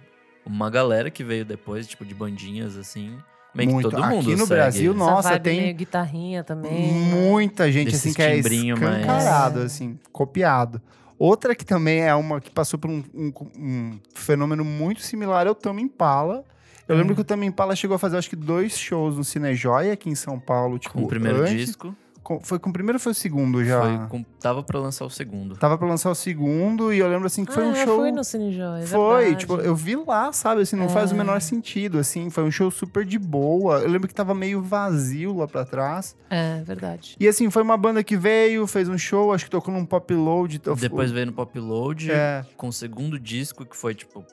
uma 0.45 0.69
galera 0.69 1.09
que 1.09 1.23
veio 1.23 1.43
depois, 1.43 1.87
tipo, 1.87 2.05
de 2.05 2.13
bandinhas, 2.13 2.77
assim. 2.77 3.17
Meio 3.55 3.71
Muito. 3.71 3.89
que 3.89 3.95
todo 3.95 4.05
mundo 4.05 4.19
Aqui 4.19 4.31
no 4.31 4.37
segue 4.39 4.49
Brasil. 4.49 4.93
Nossa, 4.93 5.19
Essa 5.19 5.29
vibe 5.29 5.43
tem 5.43 5.61
meio 5.61 5.75
guitarrinha 5.75 6.43
também. 6.43 6.91
Muita 6.91 7.71
gente, 7.71 7.85
Desses 7.85 8.01
assim, 8.07 8.13
que 8.13 8.21
é 8.21 8.37
escancarado, 8.37 9.61
É. 9.61 9.65
assim, 9.65 9.97
copiado. 10.11 10.81
Outra 11.17 11.55
que 11.55 11.63
também 11.63 12.01
é 12.01 12.13
uma 12.13 12.41
que 12.41 12.51
passou 12.51 12.77
por 12.77 12.89
um, 12.91 13.01
um- 13.13 13.31
um 13.57 13.99
fenômeno 14.13 14.65
muito 14.65 15.01
similar 15.01 15.47
é 15.47 15.49
o 15.49 15.55
Tame 15.55 15.81
Impala. 15.81 16.43
Eu 16.87 16.97
lembro 16.97 17.13
Hum. 17.13 17.15
que 17.15 17.21
o 17.21 17.23
Tame 17.23 17.45
Impala 17.45 17.75
chegou 17.75 17.95
a 17.95 17.97
fazer, 17.99 18.17
acho 18.17 18.29
que, 18.29 18.35
dois 18.35 18.77
shows 18.77 19.15
no 19.15 19.23
Cinejoia 19.23 19.93
aqui 19.93 20.09
em 20.09 20.15
São 20.15 20.37
Paulo. 20.39 20.77
Tipo, 20.77 21.01
o 21.01 21.07
primeiro 21.07 21.41
antes- 21.41 21.67
disco, 21.67 21.95
foi 22.41 22.57
com 22.59 22.69
o 22.69 22.73
primeiro 22.73 22.95
ou 22.95 22.99
foi 22.99 23.11
o 23.11 23.15
segundo 23.15 23.63
já? 23.63 23.81
foi 23.81 24.07
com, 24.07 24.23
tava 24.39 24.63
pra 24.63 24.79
lançar 24.79 25.05
o 25.05 25.09
segundo. 25.09 25.55
Tava 25.57 25.77
pra 25.77 25.87
lançar 25.87 26.09
o 26.09 26.15
segundo 26.15 26.91
e 26.93 26.97
eu 26.99 27.07
lembro, 27.07 27.27
assim, 27.27 27.45
que 27.45 27.53
foi 27.53 27.63
ah, 27.63 27.67
um 27.67 27.75
eu 27.75 27.85
show... 27.85 27.99
fui 27.99 28.11
no 28.11 28.23
Cine 28.23 28.51
Joy, 28.53 28.81
é 28.81 28.85
Foi, 28.85 29.17
verdade. 29.21 29.39
tipo, 29.39 29.55
eu 29.57 29.75
vi 29.75 29.95
lá, 29.95 30.31
sabe? 30.33 30.61
Assim, 30.61 30.75
não 30.75 30.89
faz 30.89 31.11
o 31.11 31.13
É. 31.13 31.17
menor 31.17 31.39
sentido, 31.41 31.99
assim. 31.99 32.29
Foi 32.29 32.43
um 32.43 32.51
show 32.51 32.71
super 32.71 33.05
de 33.05 33.19
boa. 33.19 33.79
Eu 33.79 33.89
lembro 33.89 34.07
que 34.07 34.13
tava 34.13 34.33
meio 34.33 34.61
vazio 34.61 35.35
lá 35.37 35.47
pra 35.47 35.63
trás. 35.65 36.15
É, 36.29 36.61
verdade. 36.63 37.15
E 37.19 37.27
assim, 37.27 37.49
foi 37.49 37.61
uma 37.61 37.77
banda 37.77 38.03
que 38.03 38.17
veio, 38.17 38.65
fez 38.67 38.89
um 38.89 38.97
show, 38.97 39.31
acho 39.33 39.45
que 39.45 39.51
tocou 39.51 39.73
num 39.73 39.85
pop 39.85 40.13
load. 40.13 40.55
então 40.57 40.75
Depois 40.75 41.11
veio 41.11 41.27
no 41.27 41.33
Pop 41.33 41.57
Load, 41.59 42.11
É, 42.11 42.43
com 42.57 42.67
o 42.69 42.73
segundo 42.73 43.19
disco, 43.19 43.65
que 43.65 43.75
foi, 43.75 43.93
tipo, 43.93 44.25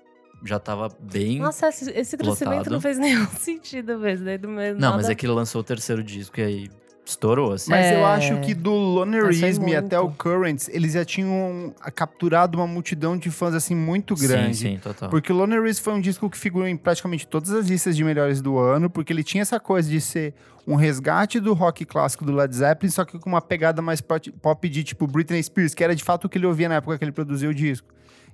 já 0.44 0.58
tava 0.58 0.88
bem... 1.00 1.38
Nossa, 1.38 1.68
esse, 1.68 1.90
esse 1.90 2.16
crescimento 2.16 2.56
Lotado. 2.58 2.72
não 2.72 2.80
fez 2.80 2.96
nenhum 2.98 3.26
sentido 3.26 3.98
mesmo. 3.98 4.24
Daí 4.24 4.38
do 4.38 4.48
meio 4.48 4.74
Não, 4.74 4.92
mas 4.92 5.02
nada- 5.02 5.12
é 5.12 5.14
que 5.14 5.26
ele 5.26 5.32
lançou 5.32 5.60
o 5.60 5.64
terceiro 5.64 6.02
disco 6.02 6.40
e 6.40 6.42
aí 6.42 6.70
estourou, 7.04 7.52
assim. 7.52 7.70
mas 7.70 7.90
eu 7.90 7.98
É. 7.98 8.04
acho 8.04 8.40
que 8.40 8.54
do 8.54 8.70
Lonerism 8.72 9.64
até 9.76 9.98
o. 9.98 10.10
Currents, 10.10 10.68
eles 10.72 10.92
já 10.92 11.04
tinham 11.04 11.74
capturado 11.94 12.56
uma 12.58 12.66
multidão 12.66 13.16
de 13.16 13.30
fãs, 13.30 13.54
assim, 13.54 13.74
muito 13.74 14.14
grande. 14.14 14.56
Sim, 14.56 14.74
sim, 14.74 14.78
total. 14.78 15.08
Porque 15.10 15.32
o 15.32 15.36
Lonerism 15.36 15.82
foi 15.82 15.92
um 15.94 16.00
disco 16.00 16.30
que 16.30 16.38
figurou 16.38 16.66
em 16.68 16.76
praticamente 16.76 17.26
todas 17.26 17.50
as 17.50 17.66
listas 17.68 17.96
de 17.96 18.04
melhores 18.04 18.40
do 18.40 18.58
ano, 18.58 18.88
porque 18.88 19.12
ele 19.12 19.24
tinha 19.24 19.42
essa 19.42 19.58
coisa 19.58 19.88
de 19.90 20.00
ser 20.00 20.32
um 20.66 20.76
resgate 20.76 21.40
do 21.40 21.54
rock 21.54 21.84
clássico 21.84 22.24
do 22.24 22.32
Led 22.32 22.54
Zeppelin, 22.54 22.90
só 22.90 23.04
que 23.04 23.18
com 23.18 23.28
uma 23.28 23.40
pegada 23.40 23.82
mais 23.82 24.00
pop 24.00 24.68
de 24.68 24.84
tipo 24.84 25.06
Britney 25.08 25.42
Spears, 25.42 25.74
que 25.74 25.82
era 25.82 25.96
de 25.96 26.04
fato 26.04 26.26
o 26.26 26.28
que 26.28 26.38
ele 26.38 26.46
ouvia 26.46 26.68
na 26.68 26.76
época 26.76 26.96
que 26.98 27.04
ele 27.04 27.10
produziu 27.12 27.50
o 27.50 27.54
disco. 27.54 27.88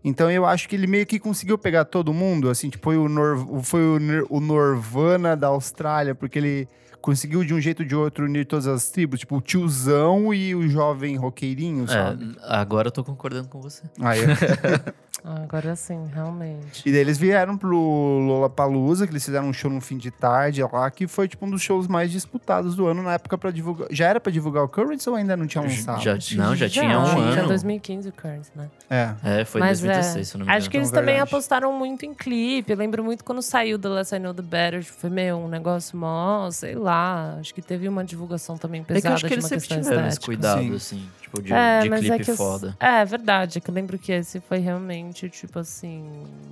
Então 0.05 0.31
eu 0.31 0.45
acho 0.45 0.69
que 0.69 0.77
ele 0.77 0.87
meio 0.87 1.07
que 1.07 1.19
conseguiu 1.19 1.57
pegar 1.59 1.85
todo 1.87 2.13
mundo, 2.13 2.51
assim, 2.51 2.69
tipo, 2.69 2.85
foi 2.85 2.99
o, 2.99 3.09
Nor 3.09 3.63
foi 3.65 3.81
o, 3.81 3.99
Nir- 3.99 4.27
o 4.29 4.39
Norvana 4.41 5.35
da 5.35 5.49
Austrália, 5.49 6.15
porque 6.15 6.39
ele 6.39 6.69
conseguiu 7.01 7.45
de 7.45 7.55
um 7.55 7.61
jeito 7.61 7.83
ou 7.83 7.89
de 7.89 7.95
outro 7.95 8.25
unir 8.25 8.47
todas 8.47 8.67
as 8.67 8.91
tribos, 8.91 9.21
tipo, 9.21 9.37
o 9.37 9.41
tiozão 9.41 10.33
e 10.33 10.55
o 10.55 10.69
jovem 10.69 11.17
roqueirinho, 11.17 11.89
sabe? 11.89 12.37
É, 12.41 12.57
agora 12.57 12.89
eu 12.89 12.93
tô 12.93 13.05
concordando 13.05 13.49
com 13.49 13.61
você. 13.61 13.83
Ah, 14.01 14.13
Agora 15.25 15.75
sim, 15.75 16.07
realmente. 16.15 16.89
E 16.89 16.93
daí 16.93 17.01
eles 17.01 17.19
vieram 17.19 17.59
pro 17.59 17.77
Lollapalooza, 17.77 19.05
que 19.07 19.13
eles 19.13 19.25
fizeram 19.25 19.49
um 19.49 19.53
show 19.53 19.71
no 19.71 19.81
fim 19.81 19.97
de 19.99 20.11
tarde 20.11 20.63
lá, 20.63 20.89
que 20.91 21.09
foi 21.09 21.27
tipo 21.27 21.45
um 21.45 21.51
dos 21.51 21.61
shows 21.61 21.89
mais 21.89 22.11
disputados 22.13 22.77
do 22.77 22.87
ano 22.87 23.03
na 23.03 23.15
época 23.15 23.37
pra 23.37 23.51
divulgar. 23.51 23.89
Já 23.91 24.07
era 24.07 24.21
pra 24.21 24.31
divulgar 24.31 24.63
o 24.63 24.69
Currents 24.69 25.07
ou 25.07 25.17
ainda 25.17 25.37
não 25.37 25.47
tinha 25.47 25.63
lançado? 25.63 26.01
Já, 26.01 26.13
não, 26.37 26.55
já, 26.55 26.69
tinha 26.69 26.99
um 26.99 27.03
acho 27.03 27.15
que 27.17 27.21
ano. 27.21 27.33
Tinha 27.33 27.47
2015 27.47 28.09
o 28.09 28.13
Currents, 28.13 28.53
né? 28.55 28.71
É. 28.89 29.15
É, 29.25 29.45
foi 29.45 29.61
Mas 29.61 29.81
2016, 29.81 30.17
é, 30.17 30.25
se 30.25 30.35
eu 30.35 30.39
não 30.39 30.47
me 30.47 30.51
engano. 30.51 30.59
Acho 30.59 30.71
que 30.71 30.77
eles 30.77 30.89
Então, 30.89 31.01
também 31.01 31.15
verdade. 31.17 31.35
apostaram 31.35 31.73
muito 31.73 32.07
em 32.07 32.15
clipe. 32.15 32.73
Eu 32.73 32.79
lembro 32.79 33.03
muito 33.03 33.25
quando 33.25 33.43
saiu 33.43 33.79
The 33.79 33.89
Less 33.89 34.15
I 34.15 34.19
Know 34.21 34.33
The 34.33 34.43
Better. 34.43 34.85
Foi 34.85 35.11
meio 35.11 35.37
um 35.37 35.49
negócio 35.49 35.99
mó, 35.99 36.49
sei 36.51 36.75
lá. 36.77 36.88
Acho 36.93 37.55
que 37.55 37.63
teve 37.63 37.89
uma 37.89 38.05
divulgação 38.05 38.57
também 38.57 38.81
É 38.81 38.85
que 38.85 38.93
pesada 38.95 39.09
eu 39.11 39.15
acho 39.15 39.25
que 39.25 39.29
de 39.29 39.35
eles 39.35 39.45
uma 39.45 39.49
sempre 39.49 39.67
questão 39.69 39.83
tiveram 39.83 40.09
esse 40.09 40.21
cuidado, 40.21 40.63
Sim. 40.63 40.75
assim, 40.75 41.09
tipo, 41.21 41.43
de, 41.43 41.53
é, 41.53 41.81
de 41.81 41.91
mas 41.91 42.01
clipe 42.01 42.15
é 42.15 42.19
que 42.19 42.37
foda. 42.37 42.77
É, 42.81 43.05
verdade. 43.05 43.59
É 43.59 43.61
que 43.61 43.71
eu 43.71 43.75
lembro 43.75 43.99
que 43.99 44.13
esse 44.13 44.41
foi 44.41 44.59
realmente, 44.59 45.29
tipo 45.29 45.59
assim. 45.59 46.05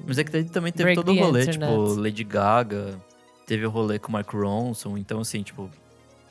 Mas 0.07 0.19
é 0.19 0.25
que 0.25 0.45
também 0.45 0.73
teve 0.73 0.95
todo 0.95 1.13
o 1.13 1.19
rolê, 1.19 1.43
internet. 1.43 1.71
tipo, 1.71 1.95
Lady 2.01 2.25
Gaga, 2.25 2.99
teve 3.47 3.67
o 3.67 3.71
rolê 3.71 3.99
com 3.99 4.09
o 4.09 4.13
Mark 4.13 4.31
Ronson, 4.33 4.97
então 4.99 5.21
assim, 5.21 5.43
tipo, 5.43 5.71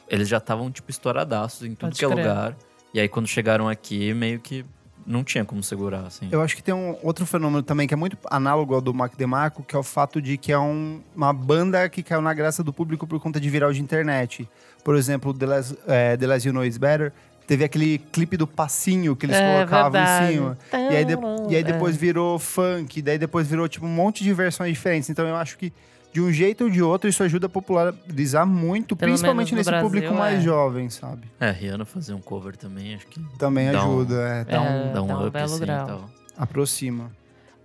eles 0.08 0.28
já 0.28 0.38
estavam, 0.38 0.70
tipo, 0.72 0.90
estouradaços 0.92 1.64
em 1.64 1.72
tudo 1.76 1.90
Pode 1.90 2.00
que 2.00 2.06
é 2.06 2.10
crer. 2.10 2.18
lugar. 2.18 2.58
E 2.94 3.00
aí 3.00 3.08
quando 3.10 3.28
chegaram 3.28 3.68
aqui, 3.68 4.14
meio 4.14 4.40
que 4.40 4.66
não 5.06 5.24
tinha 5.24 5.46
como 5.46 5.62
segurar, 5.62 6.02
assim. 6.08 6.28
Eu 6.32 6.42
acho 6.42 6.56
que 6.56 6.64
tem 6.64 6.74
um 6.74 6.98
outro 7.04 7.26
fenômeno 7.26 7.62
também 7.62 7.88
que 7.88 7.94
é 7.94 7.98
muito 7.98 8.18
análogo 8.30 8.74
ao 8.74 8.82
do 8.82 8.94
Mac 8.94 9.16
DeMarco, 9.16 9.64
que 9.64 9.76
é 9.76 9.80
o 9.80 9.84
fato 9.84 10.22
de 10.22 10.38
que 10.38 10.52
é 10.52 10.58
um- 10.60 11.00
uma 11.16 11.32
banda 11.32 11.88
que 11.90 12.02
caiu 12.02 12.22
na 12.22 12.34
graça 12.34 12.64
do 12.64 12.74
público 12.74 13.06
por 13.06 13.20
conta 13.20 13.40
de 13.40 13.50
viral 13.50 13.72
de 13.72 13.82
internet. 13.82 14.50
Por 14.84 14.96
exemplo, 14.96 15.34
The 15.34 15.46
Less, 15.46 15.78
é, 15.88 16.18
The 16.18 16.28
Less 16.28 16.48
You 16.48 16.54
Know 16.54 16.66
Is 16.66 16.78
Better, 16.78 17.12
teve 17.48 17.64
aquele 17.64 18.00
clipe 18.12 18.36
do 18.38 18.48
passinho 18.48 19.16
que 19.16 19.28
eles 19.28 19.36
é, 19.36 19.54
colocavam 19.58 19.92
verdade. 19.92 20.34
em 20.34 20.36
cima. 20.38 20.58
E 20.74 20.96
aí, 20.96 21.06
de- 21.06 21.18
e 21.52 21.56
aí 21.56 21.64
depois 21.64 21.96
É. 21.96 22.00
virou 22.00 22.40
funk, 22.40 23.02
daí 23.04 23.18
depois 23.20 23.48
virou 23.48 23.68
tipo 23.68 23.86
um 23.86 23.90
monte 23.90 24.24
de 24.24 24.34
versões 24.34 24.72
diferentes. 24.74 25.10
Então 25.10 25.28
eu 25.28 25.36
acho 25.36 25.56
que 25.58 25.72
de 26.16 26.22
um 26.22 26.32
jeito 26.32 26.64
ou 26.64 26.70
de 26.70 26.82
outro 26.82 27.10
isso 27.10 27.22
ajuda 27.22 27.48
a 27.48 27.50
popularizar 27.50 28.48
muito, 28.48 28.96
Pelo 28.96 29.12
principalmente 29.12 29.54
nesse 29.54 29.70
no 29.70 29.82
público 29.82 30.08
Brasil, 30.08 30.18
mais 30.18 30.40
é. 30.40 30.42
jovem, 30.42 30.90
sabe? 30.90 31.28
É, 31.38 31.52
Rihanna 31.52 31.84
fazer 31.84 32.14
um 32.14 32.22
cover 32.22 32.56
também, 32.56 32.96
acho 32.96 33.06
que 33.08 33.20
Também 33.38 33.70
Dá 33.70 33.86
um- 33.86 34.00
ajuda, 34.00 34.16
é, 34.22 34.44
dá 34.46 34.56
É. 34.56 34.60
um, 34.62 34.94
dá 34.94 35.04
um 35.04 35.08
dá 35.08 35.14
um 35.18 35.22
up, 35.24 35.32
belo 35.32 35.46
assim, 35.54 35.60
grau. 35.60 35.84
e 35.84 35.88
tal. 35.90 36.10
aproxima. 36.38 37.12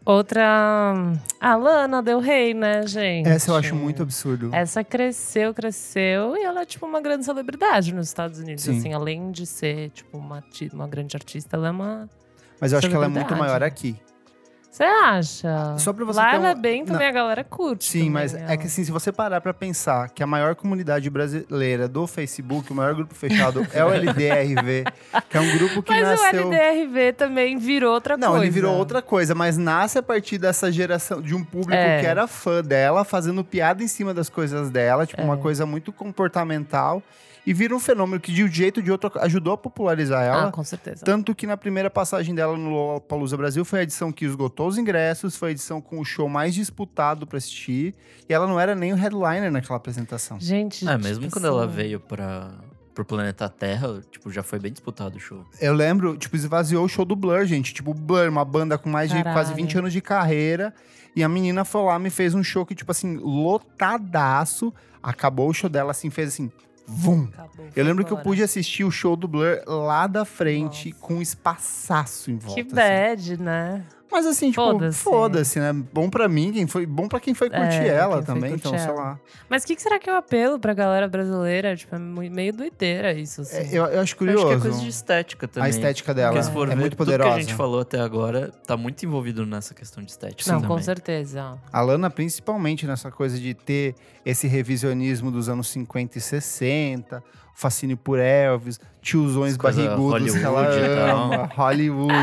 Outra. 0.04 0.94
A 1.40 1.54
Lana 1.54 2.02
Del 2.02 2.18
Rey, 2.18 2.54
né, 2.54 2.84
gente? 2.88 3.28
Essa 3.28 3.52
eu 3.52 3.56
acho 3.56 3.76
muito 3.76 4.02
absurdo. 4.02 4.50
Essa 4.52 4.82
cresceu, 4.82 5.54
cresceu 5.54 6.36
e 6.36 6.42
ela 6.42 6.62
é 6.62 6.64
tipo 6.64 6.84
uma 6.86 7.00
grande 7.00 7.24
celebridade 7.24 7.94
nos 7.94 8.08
Estados 8.08 8.40
Unidos. 8.40 8.64
Sim. 8.64 8.78
Assim, 8.78 8.92
além 8.92 9.30
de 9.30 9.46
ser 9.46 9.90
tipo 9.90 10.18
uma, 10.18 10.42
uma 10.72 10.88
grande 10.88 11.16
artista, 11.16 11.56
ela 11.56 11.68
é 11.68 11.70
uma. 11.70 12.08
Mas 12.60 12.72
eu 12.72 12.78
acho 12.78 12.88
que 12.88 12.94
ela 12.96 13.04
é 13.04 13.08
muito 13.08 13.36
maior 13.36 13.62
aqui. 13.62 13.94
Você 14.70 14.84
acha? 14.84 15.76
Só 15.78 15.92
pra 15.92 16.04
você 16.04 16.16
Lá 16.20 16.32
ela 16.34 16.50
é 16.50 16.54
um- 16.54 16.60
bem 16.60 16.84
também, 16.84 17.08
a 17.08 17.10
galera 17.10 17.42
curte. 17.42 17.84
Sim, 17.86 17.98
também 17.98 18.10
mas 18.12 18.34
ela. 18.34 18.52
é 18.52 18.56
que 18.56 18.66
assim, 18.68 18.84
se 18.84 18.92
você 18.92 19.10
parar 19.10 19.40
pra 19.40 19.52
pensar 19.52 20.08
que 20.10 20.22
a 20.22 20.26
maior 20.28 20.54
comunidade 20.54 21.10
brasileira 21.10 21.88
do 21.88 22.06
Facebook, 22.06 22.70
o 22.70 22.74
maior 22.76 22.94
grupo 22.94 23.12
fechado, 23.12 23.66
é 23.74 23.84
o 23.84 23.88
LDRV, 23.92 24.84
que 25.28 25.36
é 25.36 25.40
um 25.40 25.58
grupo 25.58 25.82
que 25.82 25.90
Mas 25.90 26.02
nasceu. 26.20 26.46
o 26.48 26.52
LDRV 26.52 27.12
também 27.14 27.58
virou 27.58 27.92
outra 27.92 28.16
Não, 28.16 28.28
coisa. 28.30 28.44
ele 28.44 28.50
virou 28.52 28.76
outra 28.76 29.02
coisa, 29.02 29.34
mas 29.34 29.58
nasce 29.58 29.98
a 29.98 30.02
partir 30.04 30.38
dessa 30.38 30.70
geração 30.70 31.20
de 31.20 31.34
um 31.34 31.42
público 31.42 31.72
É. 31.74 32.00
que 32.00 32.06
era 32.06 32.28
fã 32.28 32.62
dela, 32.62 33.04
fazendo 33.04 33.42
piada 33.42 33.82
em 33.82 33.88
cima 33.88 34.14
das 34.14 34.28
coisas 34.28 34.70
dela, 34.70 35.04
tipo, 35.04 35.20
uma 35.20 35.34
É. 35.34 35.38
coisa 35.38 35.66
muito 35.66 35.92
comportamental. 35.92 37.02
E 37.46 37.54
vira 37.54 37.74
um 37.74 37.80
fenômeno 37.80 38.20
que, 38.20 38.32
de 38.32 38.44
um 38.44 38.48
jeito 38.48 38.78
ou 38.78 38.82
de 38.82 38.92
outro, 38.92 39.10
ajudou 39.20 39.54
a 39.54 39.56
popularizar 39.56 40.22
ela. 40.22 40.48
Ah, 40.48 40.52
com 40.52 40.62
certeza. 40.62 41.04
Tanto 41.04 41.34
que 41.34 41.46
na 41.46 41.56
primeira 41.56 41.90
passagem 41.90 42.34
dela 42.34 42.56
no 42.56 42.70
Lollapalooza 42.70 43.36
Brasil 43.36 43.64
foi 43.64 43.80
a 43.80 43.82
edição 43.82 44.12
que 44.12 44.24
esgotou 44.24 44.68
os 44.68 44.76
ingressos, 44.76 45.36
foi 45.36 45.48
a 45.48 45.52
edição 45.52 45.80
com 45.80 45.98
o 45.98 46.04
show 46.04 46.28
mais 46.28 46.54
disputado 46.54 47.26
pra 47.26 47.38
assistir. 47.38 47.94
E 48.28 48.34
ela 48.34 48.46
não 48.46 48.60
era 48.60 48.74
nem 48.74 48.92
o 48.92 48.96
headliner 48.96 49.50
naquela 49.50 49.76
apresentação. 49.76 50.38
Gente. 50.38 50.86
É, 50.86 50.92
tipo 50.92 51.04
mesmo 51.04 51.30
quando 51.30 51.46
ela 51.46 51.64
assim, 51.64 51.74
veio 51.74 51.98
pra, 51.98 52.50
pro 52.94 53.04
planeta 53.04 53.48
Terra, 53.48 54.00
tipo, 54.10 54.30
já 54.30 54.42
foi 54.42 54.58
bem 54.58 54.72
disputado 54.72 55.16
o 55.16 55.20
show. 55.20 55.44
Eu 55.60 55.72
lembro, 55.72 56.16
tipo, 56.16 56.36
esvaziou 56.36 56.84
o 56.84 56.88
show 56.88 57.04
do 57.04 57.16
Blur, 57.16 57.44
gente. 57.46 57.72
Tipo, 57.72 57.94
Blur, 57.94 58.28
uma 58.28 58.44
banda 58.44 58.76
com 58.76 58.90
mais 58.90 59.10
de 59.10 59.16
Caralho. 59.16 59.34
quase 59.34 59.54
20 59.54 59.78
anos 59.78 59.92
de 59.92 60.00
carreira. 60.00 60.74
E 61.16 61.24
a 61.24 61.28
menina 61.28 61.64
foi 61.64 61.82
lá, 61.82 61.98
me 61.98 62.10
fez 62.10 62.34
um 62.34 62.42
show 62.42 62.64
que, 62.64 62.74
tipo 62.74 62.90
assim, 62.90 63.16
lotadaço. 63.16 64.72
Acabou 65.02 65.48
o 65.48 65.54
show 65.54 65.68
dela, 65.70 65.90
assim, 65.92 66.10
fez 66.10 66.28
assim, 66.28 66.52
vum. 66.86 67.28
Acabou, 67.32 67.66
Eu 67.74 67.84
lembro 67.84 68.04
que 68.04 68.10
eu 68.12 68.16
embora. 68.16 68.24
pude 68.24 68.42
assistir 68.42 68.84
o 68.84 68.90
show 68.90 69.16
do 69.16 69.26
Blur 69.28 69.62
lá 69.66 70.06
da 70.06 70.24
frente, 70.24 70.90
Nossa. 70.90 71.00
com 71.00 71.14
um 71.14 71.22
espaçaço 71.22 72.30
em 72.30 72.36
volta. 72.38 72.54
Que 72.54 72.60
assim. 72.66 72.74
bad, 72.74 73.36
né? 73.42 73.84
Mas 74.10 74.26
assim, 74.26 74.50
tipo, 74.50 74.62
Foda-se. 74.62 74.98
foda-se, 74.98 75.60
né? 75.60 75.72
Bom 75.72 76.10
pra 76.10 76.28
mim, 76.28 76.52
quem 76.52 76.66
foi, 76.66 76.84
bom 76.86 77.06
pra 77.08 77.20
quem 77.20 77.32
foi 77.32 77.48
curtir 77.48 77.76
É, 77.78 77.88
ela 77.88 78.22
também, 78.22 78.50
curtir 78.50 78.66
então, 78.68 78.78
sei 78.78 78.88
ela. 78.88 79.00
lá. 79.02 79.20
Mas 79.48 79.62
o 79.62 79.66
que, 79.66 79.76
que 79.76 79.82
será 79.82 79.98
que 79.98 80.10
é 80.10 80.12
o 80.12 80.16
apelo 80.16 80.58
pra 80.58 80.74
galera 80.74 81.06
brasileira? 81.08 81.76
Tipo, 81.76 81.94
é 81.94 81.98
meio 81.98 82.52
doideira 82.52 83.12
isso, 83.12 83.42
assim. 83.42 83.56
É, 83.56 83.68
eu, 83.70 83.84
eu 83.84 83.84
acho 83.84 83.94
Eu 83.94 84.00
acho 84.00 84.16
curioso. 84.16 84.46
que 84.48 84.52
é 84.54 84.58
coisa 84.58 84.80
de 84.80 84.88
estética 84.88 85.46
também. 85.48 85.66
a 85.66 85.70
estética 85.70 86.12
dela 86.12 86.32
Porque 86.32 86.44
se 86.44 86.50
for 86.52 86.66
é 86.68 86.74
ver, 86.74 86.80
muito 86.80 86.96
tudo 86.96 87.06
poderosa. 87.06 87.30
que 87.30 87.36
a 87.36 87.40
gente 87.42 87.54
falou 87.54 87.80
até 87.80 88.00
agora 88.00 88.50
tá 88.66 88.76
muito 88.76 89.04
envolvido 89.06 89.46
nessa 89.46 89.74
questão 89.74 90.02
de 90.02 90.10
estética 90.10 90.50
Não, 90.52 90.60
também. 90.60 90.76
com 90.76 90.82
certeza. 90.82 91.58
A 91.72 91.80
Lana, 91.80 92.10
principalmente 92.10 92.86
nessa 92.86 93.10
coisa 93.10 93.38
de 93.38 93.54
ter 93.54 93.94
esse 94.26 94.46
revisionismo 94.48 95.30
dos 95.30 95.48
anos 95.48 95.68
50 95.68 96.18
e 96.18 96.20
60, 96.20 97.18
o 97.18 97.22
fascínio 97.54 97.96
por 97.96 98.18
Elvis, 98.18 98.80
tiozões 99.02 99.56
barrigudos 99.56 100.32
que 100.34 100.42
ela 100.42 100.66
ama, 101.12 101.50
Hollywood, 101.54 102.14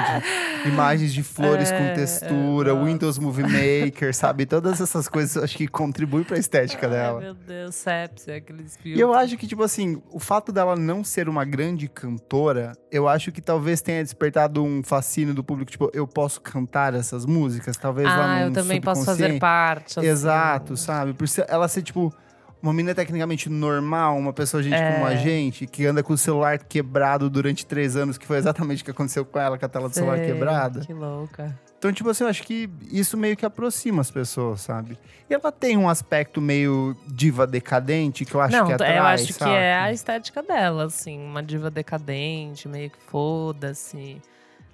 imagens 0.65 1.13
de 1.13 1.23
flores 1.23 1.71
É, 1.71 1.77
com 1.77 1.93
textura, 1.95 2.71
é, 2.71 2.83
Windows 2.85 3.17
Movie 3.19 3.43
Maker, 3.43 4.13
sabe? 4.15 4.45
Todas 4.45 4.79
essas 4.81 5.07
coisas 5.07 5.35
eu 5.35 5.43
acho 5.43 5.57
que 5.57 5.67
contribuem 5.67 6.23
pra 6.23 6.37
estética 6.37 6.87
Ai, 6.87 6.91
dela. 6.93 7.19
meu 7.21 7.33
Deus, 7.33 7.75
sepsia, 7.75 8.37
aqueles 8.37 8.77
filmes. 8.77 8.97
E 8.97 9.01
eu 9.01 9.13
acho 9.13 9.37
que, 9.37 9.47
tipo 9.47 9.63
assim, 9.63 10.01
o 10.11 10.19
fato 10.19 10.51
dela 10.51 10.75
não 10.75 11.03
ser 11.03 11.29
uma 11.29 11.45
grande 11.45 11.87
cantora, 11.87 12.73
eu 12.91 13.07
acho 13.07 13.31
que 13.31 13.41
talvez 13.41 13.81
tenha 13.81 14.03
despertado 14.03 14.63
um 14.63 14.81
fascínio 14.83 15.33
do 15.33 15.43
público. 15.43 15.71
Tipo, 15.71 15.89
eu 15.93 16.07
posso 16.07 16.41
cantar 16.41 16.93
essas 16.93 17.25
músicas? 17.25 17.77
Talvez 17.77 18.07
lá 18.07 18.37
Ah, 18.37 18.39
no 18.41 18.45
eu 18.47 18.53
também 18.53 18.81
posso 18.81 19.03
fazer 19.05 19.39
parte. 19.39 19.99
assim. 19.99 20.07
Exato, 20.07 20.75
sabe? 20.77 21.13
Por 21.13 21.27
ser- 21.27 21.45
ela 21.47 21.67
ser, 21.67 21.81
tipo, 21.81 22.13
uma 22.61 22.73
menina 22.73 22.93
tecnicamente 22.95 23.49
normal, 23.49 24.17
uma 24.17 24.33
pessoa, 24.33 24.61
gente 24.63 24.75
É. 24.75 24.93
como 24.93 25.05
a 25.05 25.15
gente, 25.15 25.67
que 25.67 25.85
anda 25.85 26.01
com 26.01 26.13
o 26.13 26.17
celular 26.17 26.57
quebrado 26.59 27.29
durante 27.29 27.65
três 27.65 27.95
anos, 27.95 28.17
que 28.17 28.25
foi 28.25 28.37
exatamente 28.37 28.81
o 28.81 28.85
que 28.85 28.91
aconteceu 28.91 29.23
com 29.25 29.39
ela, 29.39 29.57
com 29.57 29.65
a 29.65 29.69
tela 29.69 29.87
do 29.89 29.93
celular 29.95 30.17
Sei, 30.17 30.27
quebrada. 30.27 30.79
Que 30.81 30.93
louca. 30.93 31.57
Então, 31.77 31.93
tipo 31.93 32.09
assim, 32.09 32.23
eu 32.23 32.29
acho 32.29 32.41
que 32.41 32.67
isso 32.91 33.15
meio 33.15 33.37
que 33.37 33.45
aproxima 33.45 34.01
as 34.01 34.09
pessoas, 34.09 34.61
sabe? 34.61 34.97
E 35.29 35.33
ela 35.33 35.51
tem 35.51 35.77
um 35.77 35.87
aspecto 35.87 36.41
meio 36.41 36.97
diva 37.07 37.45
decadente, 37.45 38.25
que 38.25 38.33
eu 38.33 38.41
acho 38.41 38.57
não, 38.57 38.65
que 38.65 38.73
atrai, 38.73 38.97
eu 38.97 39.03
acho 39.03 39.33
que 39.35 39.43
é 39.43 39.75
a 39.75 39.91
estética 39.93 40.41
dela, 40.41 40.85
assim. 40.85 41.19
Uma 41.23 41.43
diva 41.43 41.69
decadente, 41.69 42.67
meio 42.67 42.89
que 42.89 42.97
foda-se. 42.97 44.19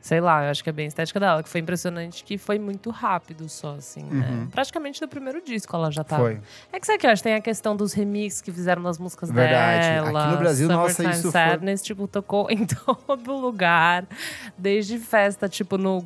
Sei 0.03 0.19
lá, 0.19 0.43
eu 0.43 0.51
acho 0.51 0.61
que 0.61 0.69
é 0.69 0.73
bem 0.73 0.83
a 0.83 0.87
estética 0.89 1.17
dela. 1.17 1.41
Que 1.41 1.47
foi 1.47 1.61
impressionante 1.61 2.25
que 2.25 2.37
foi 2.37 2.59
muito 2.59 2.89
rápido 2.89 3.47
só, 3.47 3.75
assim, 3.75 4.03
né? 4.03 4.27
Uhum. 4.29 4.47
Praticamente 4.47 4.99
do 4.99 5.07
primeiro 5.07 5.41
disco 5.41 5.73
ela 5.73 5.89
já 5.89 6.03
tava. 6.03 6.23
Foi. 6.23 6.41
É 6.73 6.79
que 6.79 6.85
sabe 6.85 6.99
que 6.99 7.07
eu 7.07 7.09
acho? 7.11 7.23
Tem 7.23 7.35
a 7.35 7.39
questão 7.39 7.73
dos 7.73 7.93
remixes 7.93 8.41
que 8.41 8.51
fizeram 8.51 8.81
nas 8.81 8.97
músicas 8.99 9.31
Verdade. 9.31 9.87
dela. 9.87 10.23
Aqui 10.25 10.31
no 10.33 10.37
Brasil, 10.39 10.67
nossa, 10.67 10.93
Summertime 10.95 11.19
isso 11.21 11.31
foi- 11.31 11.41
Sadness, 11.41 11.81
tipo, 11.81 12.05
tocou 12.05 12.47
em 12.51 12.65
todo 12.65 13.31
lugar. 13.37 14.05
Desde 14.57 14.99
festa, 14.99 15.47
tipo, 15.47 15.77
no, 15.77 16.05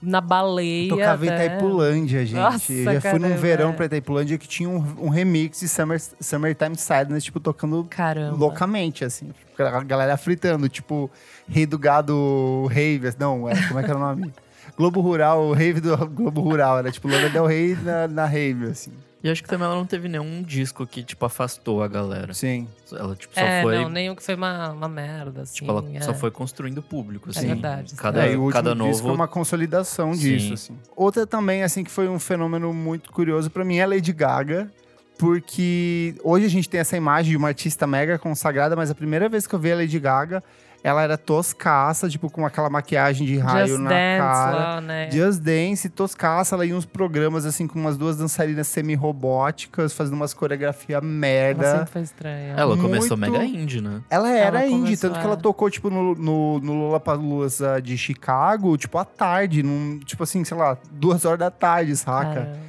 na 0.00 0.20
baleia. 0.20 0.88
Tocava 0.90 1.26
em 1.26 1.28
até. 1.28 1.46
Itaipulândia, 1.46 2.24
gente. 2.24 2.38
Nossa, 2.38 2.72
eu 2.72 3.00
já 3.00 3.10
fui 3.10 3.18
num 3.18 3.36
verão 3.36 3.72
pra 3.72 3.86
Itaipulândia 3.86 4.38
que 4.38 4.46
tinha 4.46 4.68
um, 4.68 4.84
um 5.00 5.08
remix 5.08 5.60
de 5.60 5.68
Summer, 5.68 6.00
Summertime 6.20 6.76
Sadness, 6.76 7.24
tipo, 7.24 7.40
tocando 7.40 7.84
Caramba. 7.90 8.36
loucamente, 8.36 9.04
assim. 9.04 9.30
A 9.58 9.82
galera 9.82 10.16
fritando, 10.16 10.68
tipo, 10.68 11.10
Rei 11.48 11.66
do 11.66 11.78
Gado 11.78 12.66
Rave. 12.66 13.12
Não, 13.18 13.48
é, 13.48 13.54
como 13.66 13.80
é 13.80 13.82
que 13.82 13.90
era 13.90 13.98
o 13.98 14.02
nome? 14.02 14.32
Globo 14.76 15.00
Rural, 15.00 15.46
o 15.46 15.52
Rave 15.52 15.80
do 15.80 15.96
Globo 16.08 16.40
Rural. 16.40 16.78
Era 16.78 16.92
tipo 16.92 17.08
Lana 17.08 17.28
Del 17.28 17.46
Rey 17.46 17.76
na, 17.82 18.06
na 18.06 18.24
Rave, 18.26 18.66
assim. 18.70 18.92
E 19.22 19.28
acho 19.28 19.42
que 19.42 19.48
também 19.48 19.66
ela 19.66 19.74
não 19.74 19.84
teve 19.84 20.08
nenhum 20.08 20.42
disco 20.44 20.86
que, 20.86 21.02
tipo, 21.02 21.26
afastou 21.26 21.82
a 21.82 21.88
galera. 21.88 22.32
Sim. 22.32 22.68
Ela, 22.92 23.16
tipo, 23.16 23.34
só 23.34 23.40
É, 23.40 23.62
foi. 23.62 23.74
não, 23.76 23.88
nenhum 23.88 24.14
que 24.14 24.22
foi 24.22 24.36
uma, 24.36 24.70
uma 24.70 24.88
merda, 24.88 25.42
assim. 25.42 25.54
Tipo, 25.56 25.70
ela 25.72 25.84
é. 25.92 26.00
só 26.00 26.14
foi 26.14 26.30
construindo 26.30 26.80
público, 26.80 27.30
assim. 27.30 27.48
verdade, 27.48 27.94
Cada, 27.96 28.24
É, 28.26 28.36
o 28.36 28.48
cada 28.50 28.70
disco 28.74 28.84
novo. 28.86 28.98
foi 29.02 29.12
uma 29.12 29.26
consolidação 29.26 30.14
Sim. 30.14 30.20
disso, 30.20 30.54
assim. 30.54 30.78
Outra 30.94 31.26
também, 31.26 31.64
assim, 31.64 31.82
que 31.82 31.90
foi 31.90 32.08
um 32.08 32.18
fenômeno 32.20 32.72
muito 32.72 33.10
curioso 33.10 33.50
pra 33.50 33.64
mim 33.64 33.78
é 33.78 33.82
a 33.82 33.86
Lady 33.88 34.12
Gaga. 34.12 34.70
Porque 35.18 36.14
hoje 36.22 36.46
a 36.46 36.48
gente 36.48 36.68
tem 36.68 36.78
essa 36.78 36.96
imagem 36.96 37.32
de 37.32 37.36
uma 37.36 37.48
artista 37.48 37.88
mega 37.88 38.16
consagrada, 38.20 38.76
mas 38.76 38.88
a 38.88 38.94
primeira 38.94 39.28
vez 39.28 39.48
que 39.48 39.54
eu 39.54 39.58
vi 39.58 39.72
a 39.72 39.74
Lady 39.74 39.98
Gaga, 39.98 40.44
ela 40.88 41.02
era 41.02 41.16
toscaça, 41.18 42.08
tipo, 42.08 42.30
com 42.30 42.44
aquela 42.46 42.68
maquiagem 42.70 43.26
de 43.26 43.38
raio 43.38 43.68
Just 43.68 43.80
na 43.80 43.90
Dance 43.90 44.18
cara. 44.18 44.56
lá, 44.56 44.80
né? 44.80 45.10
Just 45.10 45.40
Dance, 45.40 45.88
toscaça, 45.88 46.54
ela 46.54 46.64
ia 46.66 46.74
uns 46.76 46.84
programas, 46.86 47.44
assim, 47.46 47.66
com 47.66 47.78
umas 47.78 47.96
duas 47.96 48.16
dançarinas 48.16 48.66
semi-robóticas, 48.68 49.92
fazendo 49.92 50.14
umas 50.14 50.34
coreografia 50.34 50.96
Ela 50.96 51.04
merda. 51.06 51.70
sempre 51.78 51.92
foi 51.92 52.02
estranha. 52.02 52.54
Ela 52.56 52.76
começou 52.76 53.16
muito- 53.16 53.32
mega 53.32 53.44
indie, 53.44 53.80
né? 53.80 54.00
Ela 54.10 54.30
era 54.30 54.58
Ela 54.62 54.66
indie, 54.66 54.82
começou, 54.96 55.10
tanto 55.10 55.20
que 55.20 55.26
ela 55.26 55.34
é. 55.36 55.40
tocou, 55.40 55.70
tipo, 55.70 55.90
no, 55.90 56.14
no, 56.14 56.58
no 56.60 56.72
Lollapalooza 56.74 57.80
de 57.82 57.96
Chicago, 57.96 58.76
tipo, 58.76 58.98
à 58.98 59.04
tarde, 59.04 59.62
num, 59.62 59.98
tipo 60.04 60.22
assim, 60.22 60.44
sei 60.44 60.56
lá, 60.56 60.76
duas 60.90 61.24
horas 61.24 61.38
da 61.38 61.50
tarde, 61.50 61.96
saca? 61.96 62.28
Caramba. 62.34 62.68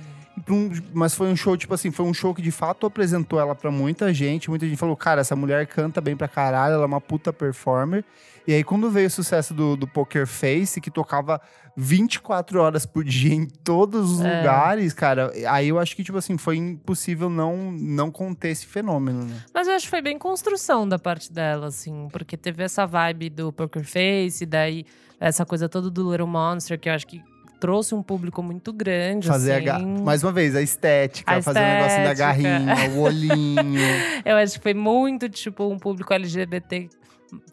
Um- 0.53 0.71
mas 0.93 1.13
foi 1.15 1.27
um 1.27 1.35
show, 1.35 1.55
tipo 1.57 1.73
assim, 1.73 1.91
foi 1.91 2.05
um 2.05 2.13
show 2.13 2.33
que 2.33 2.41
de 2.41 2.51
fato 2.51 2.85
apresentou 2.85 3.39
ela 3.39 3.53
pra 3.55 3.69
muita 3.71 4.13
gente. 4.13 4.49
Muita 4.49 4.67
gente 4.67 4.77
falou, 4.77 4.95
cara, 4.95 5.21
essa 5.21 5.35
mulher 5.35 5.67
canta 5.67 5.99
bem 6.01 6.15
pra 6.15 6.27
caralho, 6.27 6.73
ela 6.75 6.83
é 6.83 6.85
uma 6.87 7.01
puta 7.01 7.31
performer. 7.33 8.03
E 8.47 8.53
aí, 8.53 8.63
quando 8.63 8.89
veio 8.89 9.07
o 9.07 9.11
sucesso 9.11 9.53
do, 9.53 9.75
do 9.75 9.87
Poker 9.87 10.25
Face, 10.25 10.81
que 10.81 10.89
tocava 10.89 11.39
24 11.75 12.59
horas 12.61 12.85
por 12.85 13.03
dia 13.03 13.33
em 13.33 13.45
todos 13.45 14.11
os 14.13 14.21
É. 14.21 14.37
lugares, 14.37 14.93
cara, 14.93 15.31
aí 15.49 15.69
eu 15.69 15.79
acho 15.79 15.95
que, 15.95 16.03
tipo 16.03 16.17
assim, 16.17 16.37
foi 16.37 16.57
impossível 16.57 17.29
não, 17.29 17.71
não 17.71 18.09
conter 18.11 18.49
esse 18.49 18.65
fenômeno, 18.65 19.23
né? 19.25 19.35
Mas 19.53 19.67
eu 19.67 19.73
acho 19.75 19.85
que 19.85 19.89
foi 19.91 20.01
bem 20.01 20.17
construção 20.17 20.87
da 20.87 20.97
parte 20.99 21.31
dela, 21.31 21.67
assim, 21.67 22.07
porque 22.11 22.35
teve 22.35 22.63
essa 22.63 22.85
vibe 22.85 23.29
do 23.29 23.51
Poker 23.53 23.83
Face, 23.85 24.45
daí 24.45 24.85
essa 25.19 25.45
coisa 25.45 25.67
toda 25.69 25.89
do 25.89 26.09
Little 26.11 26.27
Monster, 26.27 26.79
que 26.79 26.89
eu 26.89 26.93
acho 26.93 27.05
que 27.07 27.21
trouxe 27.59 27.93
um 27.93 28.01
público 28.01 28.41
muito 28.41 28.71
grande, 28.71 29.27
Fazer 29.27 29.51
a 29.51 29.55
assim. 29.57 29.65
ga- 29.65 29.79
mais 30.03 30.23
uma 30.23 30.31
vez, 30.31 30.55
a 30.55 30.61
estética, 30.61 31.35
A 31.37 31.41
fazer 31.41 31.59
o 31.59 31.61
negocinho 31.61 32.03
da 32.05 32.11
estética. 32.13 32.25
garrinha, 32.25 32.89
o 32.95 32.99
olhinho. 33.01 33.81
Eu 34.25 34.37
acho 34.37 34.53
que 34.55 34.63
foi 34.63 34.73
muito, 34.73 35.27
tipo, 35.29 35.67
um 35.67 35.77
público 35.77 36.13
LGBT 36.13 36.89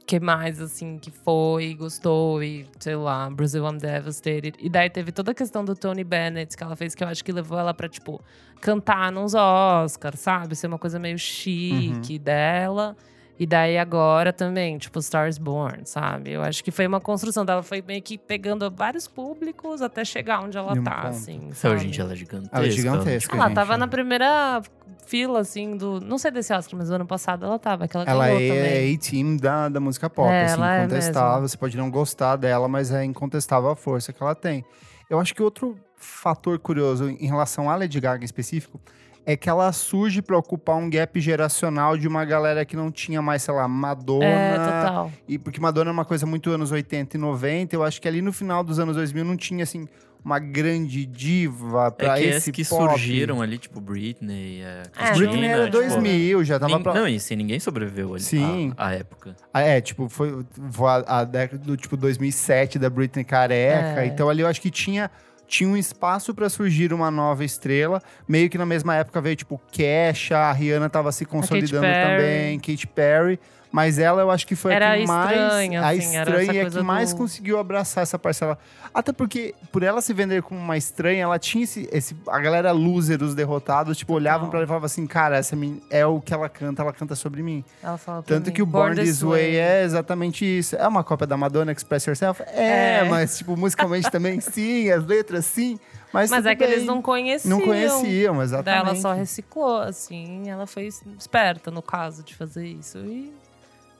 que 0.06 0.18
mais, 0.18 0.58
assim, 0.60 0.96
que 0.98 1.10
foi, 1.10 1.74
gostou 1.74 2.42
e, 2.42 2.64
sei 2.80 2.96
lá, 2.96 3.28
Brazil 3.28 3.66
I'm 3.66 3.76
Devastated. 3.76 4.54
E 4.58 4.70
daí 4.70 4.88
teve 4.88 5.12
toda 5.12 5.32
a 5.32 5.34
questão 5.34 5.62
do 5.64 5.74
Tony 5.74 6.02
Bennett 6.02 6.56
que 6.56 6.62
ela 6.62 6.74
fez, 6.76 6.94
que 6.94 7.04
eu 7.04 7.08
acho 7.08 7.22
que 7.22 7.30
levou 7.30 7.58
ela 7.58 7.74
pra, 7.74 7.86
tipo, 7.88 8.22
cantar 8.60 9.12
nos 9.12 9.34
Oscars, 9.34 10.20
sabe? 10.20 10.56
Ser 10.56 10.68
uma 10.68 10.78
coisa 10.78 10.98
meio 10.98 11.18
chique 11.18 12.18
dela. 12.18 12.96
E 13.38 13.46
daí 13.46 13.76
agora 13.76 14.32
também, 14.32 14.78
tipo, 14.78 14.98
Stars 14.98 15.36
Born, 15.36 15.82
sabe? 15.84 16.32
Eu 16.32 16.42
acho 16.42 16.64
que 16.64 16.70
foi 16.70 16.86
uma 16.86 17.00
construção 17.00 17.44
dela, 17.44 17.62
foi 17.62 17.82
meio 17.86 18.00
que 18.00 18.16
pegando 18.16 18.70
vários 18.70 19.06
públicos 19.06 19.82
até 19.82 20.04
chegar 20.06 20.40
onde 20.42 20.56
ela 20.56 20.74
Em 20.76 20.82
tá, 20.82 20.90
ponto. 21.02 21.06
assim. 21.08 21.50
Sabe? 21.52 21.78
gente, 21.80 22.00
ela 22.00 22.12
é 22.12 22.16
gigantesca. 22.16 22.56
Ela 22.56 22.66
é 22.66 22.70
gigantesca, 22.70 23.36
Ela 23.36 23.44
gente. 23.46 23.54
tava 23.54 23.76
na 23.76 23.86
primeira 23.86 24.62
fila, 25.06 25.40
assim, 25.40 25.76
do. 25.76 26.00
Não 26.00 26.16
sei 26.16 26.30
desse 26.30 26.52
Oscar, 26.54 26.78
mas 26.78 26.88
do 26.88 26.94
ano 26.94 27.06
passado 27.06 27.44
ela 27.44 27.58
tava, 27.58 27.86
que 27.86 27.94
ela, 27.96 28.04
é 28.28 28.48
também. 28.48 28.94
A-team 28.94 29.36
da, 29.36 29.68
da 29.68 29.80
música 29.80 30.08
pop, 30.08 30.30
É, 30.30 30.44
assim, 30.46 30.62
é 30.62 30.78
incontestável. 30.84 31.32
mesmo. 31.42 31.48
Você 31.50 31.56
pode 31.58 31.76
não 31.76 31.90
gostar 31.90 32.36
dela, 32.36 32.66
mas 32.68 32.90
é 32.90 33.04
incontestável 33.04 33.68
a 33.68 33.76
força 33.76 34.12
que 34.14 34.22
ela 34.22 34.34
tem. 34.34 34.64
Eu 35.10 35.20
acho 35.20 35.34
que 35.34 35.42
outro 35.42 35.76
fator 35.98 36.58
curioso 36.58 37.08
em 37.10 37.26
relação 37.26 37.68
à 37.70 37.76
Lady 37.76 38.00
Gaga 38.00 38.22
em 38.22 38.24
específico 38.24 38.80
é 39.26 39.36
que 39.36 39.50
ela 39.50 39.72
surge 39.72 40.22
para 40.22 40.38
ocupar 40.38 40.76
um 40.76 40.88
gap 40.88 41.20
geracional 41.20 41.98
de 41.98 42.06
uma 42.06 42.24
galera 42.24 42.64
que 42.64 42.76
não 42.76 42.92
tinha 42.92 43.20
mais, 43.20 43.42
sei 43.42 43.52
lá, 43.52 43.66
Madonna. 43.66 44.24
É, 44.24 44.54
total. 44.56 45.12
E 45.28 45.36
porque 45.38 45.60
Madonna 45.60 45.90
é 45.90 45.92
uma 45.92 46.04
coisa 46.04 46.24
muito 46.24 46.48
anos 46.50 46.70
80 46.70 47.16
e 47.16 47.20
90, 47.20 47.74
eu 47.74 47.82
acho 47.82 48.00
que 48.00 48.06
ali 48.06 48.22
no 48.22 48.32
final 48.32 48.62
dos 48.62 48.78
anos 48.78 48.94
2000 48.94 49.24
não 49.24 49.36
tinha 49.36 49.64
assim 49.64 49.88
uma 50.24 50.38
grande 50.40 51.06
diva 51.06 51.86
É 51.86 51.90
pra 51.90 52.14
que 52.16 52.24
esse 52.24 52.50
as 52.50 52.56
que 52.56 52.64
pop. 52.64 52.90
surgiram 52.90 53.40
ali, 53.42 53.58
tipo 53.58 53.80
Britney, 53.80 54.60
é, 54.60 54.82
É, 54.98 55.12
Britney 55.12 55.44
era 55.44 55.64
tipo, 55.66 55.76
2000, 55.78 56.44
já 56.44 56.58
tava 56.58 56.80
pra... 56.80 56.94
Não, 56.94 57.08
e 57.08 57.14
assim, 57.16 57.36
ninguém 57.36 57.60
sobreviveu 57.60 58.12
ali 58.14 58.22
Sim. 58.22 58.72
à, 58.76 58.88
à 58.88 58.94
época. 58.94 59.36
Ah, 59.54 59.60
É, 59.60 59.80
tipo, 59.80 60.08
foi, 60.08 60.44
foi 60.72 60.88
a, 60.88 61.20
a 61.20 61.24
década 61.24 61.62
do 61.62 61.76
tipo 61.76 61.96
2007 61.96 62.76
da 62.78 62.90
Britney 62.90 63.24
careca. 63.24 64.02
É. 64.02 64.06
Então 64.06 64.28
ali 64.28 64.40
eu 64.42 64.48
acho 64.48 64.60
que 64.60 64.68
tinha, 64.70 65.08
tinha 65.46 65.68
um 65.68 65.76
espaço 65.76 66.34
pra 66.34 66.48
surgir 66.48 66.92
uma 66.92 67.10
nova 67.10 67.44
estrela. 67.44 68.02
Meio 68.28 68.50
que 68.50 68.58
na 68.58 68.66
mesma 68.66 68.96
época 68.96 69.20
veio 69.20 69.36
tipo 69.36 69.60
Kesha, 69.70 70.36
a 70.36 70.52
Rihanna 70.52 70.88
tava 70.88 71.12
se 71.12 71.24
consolidando 71.24 71.86
também, 71.86 72.58
Katy 72.58 72.86
Perry. 72.88 73.38
Mas 73.72 73.98
ela, 73.98 74.22
eu 74.22 74.30
acho 74.30 74.46
que 74.46 74.54
foi 74.56 74.72
Era 74.72 74.92
a 74.92 74.96
que 74.98 75.06
mais. 75.06 75.30
estranha, 75.38 75.82
a 75.82 75.88
assim, 75.90 75.98
estranha 76.16 76.62
é 76.62 76.70
que 76.70 76.82
mais 76.82 77.12
do- 77.12 77.16
conseguiu 77.18 77.58
abraçar 77.58 78.02
essa 78.02 78.18
parcela. 78.18 78.58
Até 78.94 79.12
porque, 79.12 79.54
por 79.70 79.82
ela 79.82 80.00
se 80.00 80.14
vender 80.14 80.40
como 80.42 80.58
uma 80.58 80.76
estranha, 80.78 81.24
ela 81.24 81.38
tinha 81.38 81.64
esse. 81.64 81.86
esse- 81.92 82.16
a 82.28 82.38
galera 82.38 82.72
loser, 82.72 83.22
os 83.22 83.34
derrotados, 83.34 83.98
tipo, 83.98 84.14
olhavam 84.14 84.48
pra 84.48 84.60
ela 84.60 84.64
e 84.64 84.68
falavam 84.68 84.86
assim: 84.86 85.06
cara, 85.06 85.36
essa 85.36 85.56
é 85.90 86.06
o 86.06 86.20
que 86.20 86.32
ela 86.32 86.48
canta, 86.48 86.80
ela 86.80 86.92
canta 86.92 87.14
sobre 87.14 87.42
mim. 87.42 87.62
Ela 87.82 87.98
fala 87.98 88.22
Tanto 88.22 88.46
mim, 88.46 88.52
que 88.54 88.62
o 88.62 88.66
Born, 88.66 88.94
This 88.96 89.20
Way 89.22 89.56
é 89.56 89.82
exatamente 89.82 90.44
isso. 90.44 90.76
É 90.76 90.86
uma 90.88 91.04
cópia 91.04 91.26
da 91.26 91.36
Madonna 91.36 91.72
Express 91.72 92.06
Yourself? 92.06 92.42
É, 92.46 93.00
É. 93.00 93.04
mas, 93.04 93.36
tipo, 93.38 93.56
musicalmente 93.56 94.10
também 94.10 94.40
sim, 94.40 94.90
as 94.90 95.04
letras 95.04 95.44
sim. 95.44 95.78
Mas, 96.12 96.30
Mas 96.30 96.46
é 96.46 96.54
que 96.54 96.64
eles 96.64 96.78
bem. 96.78 96.86
não 96.86 97.02
conheciam. 97.02 97.58
Não 97.58 97.66
conheciam, 97.66 98.34
Daí 98.36 98.44
exatamente. 98.44 98.86
ela 98.88 98.94
só 98.96 99.12
reciclou, 99.12 99.80
assim. 99.80 100.48
Ela 100.48 100.66
foi 100.66 100.88
esperta, 101.18 101.70
no 101.70 101.82
caso, 101.82 102.22
de 102.22 102.34
fazer 102.34 102.66
isso. 102.66 102.96
E 102.98 103.34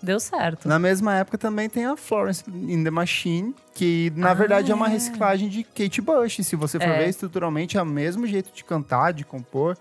deu 0.03 0.21
certo. 0.21 0.69
Na 0.69 0.79
mesma 0.79 1.15
época 1.17 1.37
também 1.39 1.69
tem 1.69 1.85
a 1.87 1.97
Florence 1.97 2.45
in 2.49 2.85
the 2.85 2.91
Machine, 2.91 3.55
que 3.75 4.13
na 4.17 4.31
Ah, 4.31 4.35
verdade 4.35 4.71
é 4.71 4.75
uma 4.75 4.87
é. 4.87 4.91
reciclagem 4.91 5.49
de 5.49 5.65
Kate 5.65 6.01
Bush. 6.01 6.39
Se 6.43 6.55
você 6.57 6.79
for 6.79 6.89
É. 6.89 6.99
ver 6.99 7.09
estruturalmente, 7.09 7.77
é 7.77 7.83
o 7.83 7.87
mesmo 7.87 8.27
jeito 8.27 8.51
de 8.55 8.63
cantar, 8.65 9.13
de 9.13 9.25
compor. 9.25 9.77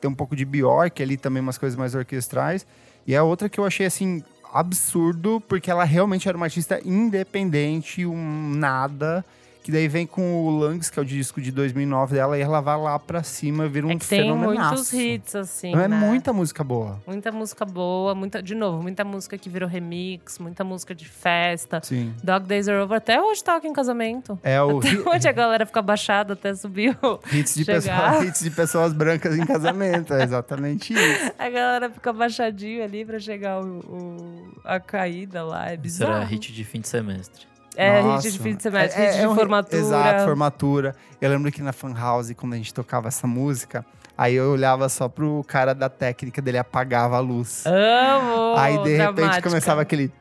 Tem 0.00 0.10
um 0.10 0.14
pouco 0.14 0.34
de 0.34 0.44
Bjork 0.44 1.02
ali 1.02 1.16
também, 1.16 1.42
umas 1.42 1.58
coisas 1.58 1.78
mais 1.78 1.94
orquestrais. 1.94 2.66
E 3.06 3.14
a 3.14 3.22
outra 3.22 3.48
que 3.48 3.58
eu 3.60 3.64
achei 3.64 3.86
assim 3.86 4.22
absurdo, 4.52 5.40
porque 5.48 5.70
ela 5.70 5.84
realmente 5.84 6.28
era 6.28 6.36
uma 6.36 6.46
artista 6.46 6.80
independente, 6.84 8.04
um 8.06 8.50
nada. 8.54 9.24
Que 9.62 9.70
daí 9.70 9.86
vem 9.88 10.06
com 10.06 10.46
o 10.46 10.50
Lungs, 10.50 10.88
que 10.88 10.98
é 10.98 11.02
o 11.02 11.04
disco 11.04 11.38
de 11.40 11.52
2009 11.52 12.14
dela, 12.14 12.38
e 12.38 12.40
ela 12.40 12.62
vai 12.62 12.78
lá 12.78 12.98
pra 12.98 13.22
cima, 13.22 13.68
vira 13.68 13.86
um 13.86 13.90
é 13.90 13.96
que 13.96 14.06
tem 14.08 14.34
muitos 14.34 14.90
hits, 14.92 15.34
assim, 15.34 15.74
É 15.74 15.86
né? 15.86 15.88
muita 15.88 16.32
música 16.32 16.64
boa. 16.64 16.98
Muita 17.06 17.30
música 17.30 17.64
boa, 17.66 18.14
muita, 18.14 18.42
de 18.42 18.54
novo, 18.54 18.82
muita 18.82 19.04
música 19.04 19.36
que 19.36 19.50
virou 19.50 19.68
remix, 19.68 20.38
muita 20.38 20.64
música 20.64 20.94
de 20.94 21.04
festa. 21.06 21.80
Sim. 21.84 22.14
Dog 22.24 22.46
Days 22.46 22.68
Are 22.68 22.78
Over 22.78 22.96
até 22.96 23.20
hoje 23.20 23.44
toca 23.44 23.66
em 23.68 23.72
casamento. 23.74 24.38
É 24.42 24.60
o 24.62 24.78
Até 24.78 24.88
hoje 25.08 25.28
a 25.28 25.32
galera 25.32 25.66
fica 25.66 25.82
baixada 25.82 26.32
até 26.32 26.54
subir 26.54 26.96
o... 27.02 27.20
hits 27.30 27.54
de, 27.54 27.62
hits 28.26 28.40
de 28.42 28.50
pessoas 28.50 28.94
brancas 28.94 29.36
em 29.38 29.44
casamento. 29.44 30.14
É 30.14 30.22
exatamente 30.22 30.94
isso. 30.94 31.32
A 31.38 31.50
galera 31.50 31.90
fica 31.90 32.12
baixadinho 32.14 32.82
ali 32.82 33.04
pra 33.04 33.18
chegar 33.18 33.60
o, 33.60 33.78
o- 33.80 34.52
a 34.64 34.80
caída 34.80 35.42
lá. 35.44 35.70
É 35.70 35.76
bizarro. 35.76 36.14
Será 36.14 36.24
hit 36.24 36.50
de 36.52 36.64
fim 36.64 36.80
de 36.80 36.88
semestre. 36.88 37.49
É, 37.76 38.02
Nossa. 38.02 38.26
hit 38.28 38.32
de 38.36 38.42
fim 38.42 38.54
de 38.56 38.62
semestre, 38.62 39.00
É- 39.00 39.06
hit 39.10 39.18
é 39.18 39.20
de 39.22 39.26
um- 39.28 39.34
formatura. 39.34 39.76
Exato, 39.76 40.24
formatura. 40.24 40.96
Eu 41.20 41.30
lembro 41.30 41.50
que 41.52 41.62
na 41.62 41.72
Fan 41.72 41.94
House, 41.94 42.32
quando 42.36 42.54
a 42.54 42.56
gente 42.56 42.74
tocava 42.74 43.08
essa 43.08 43.26
música, 43.26 43.84
aí 44.18 44.34
eu 44.34 44.50
olhava 44.50 44.88
só 44.88 45.08
pro 45.08 45.44
cara 45.46 45.74
da 45.74 45.88
técnica 45.88 46.42
dele, 46.42 46.58
apagava 46.58 47.16
a 47.16 47.20
luz. 47.20 47.64
Amo! 47.66 48.54
aí, 48.56 48.76
de 48.82 48.96
repente, 48.96 49.14
dramática. 49.14 49.48
começava 49.48 49.80
aquele... 49.82 50.12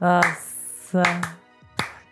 Nossa. 0.00 1.02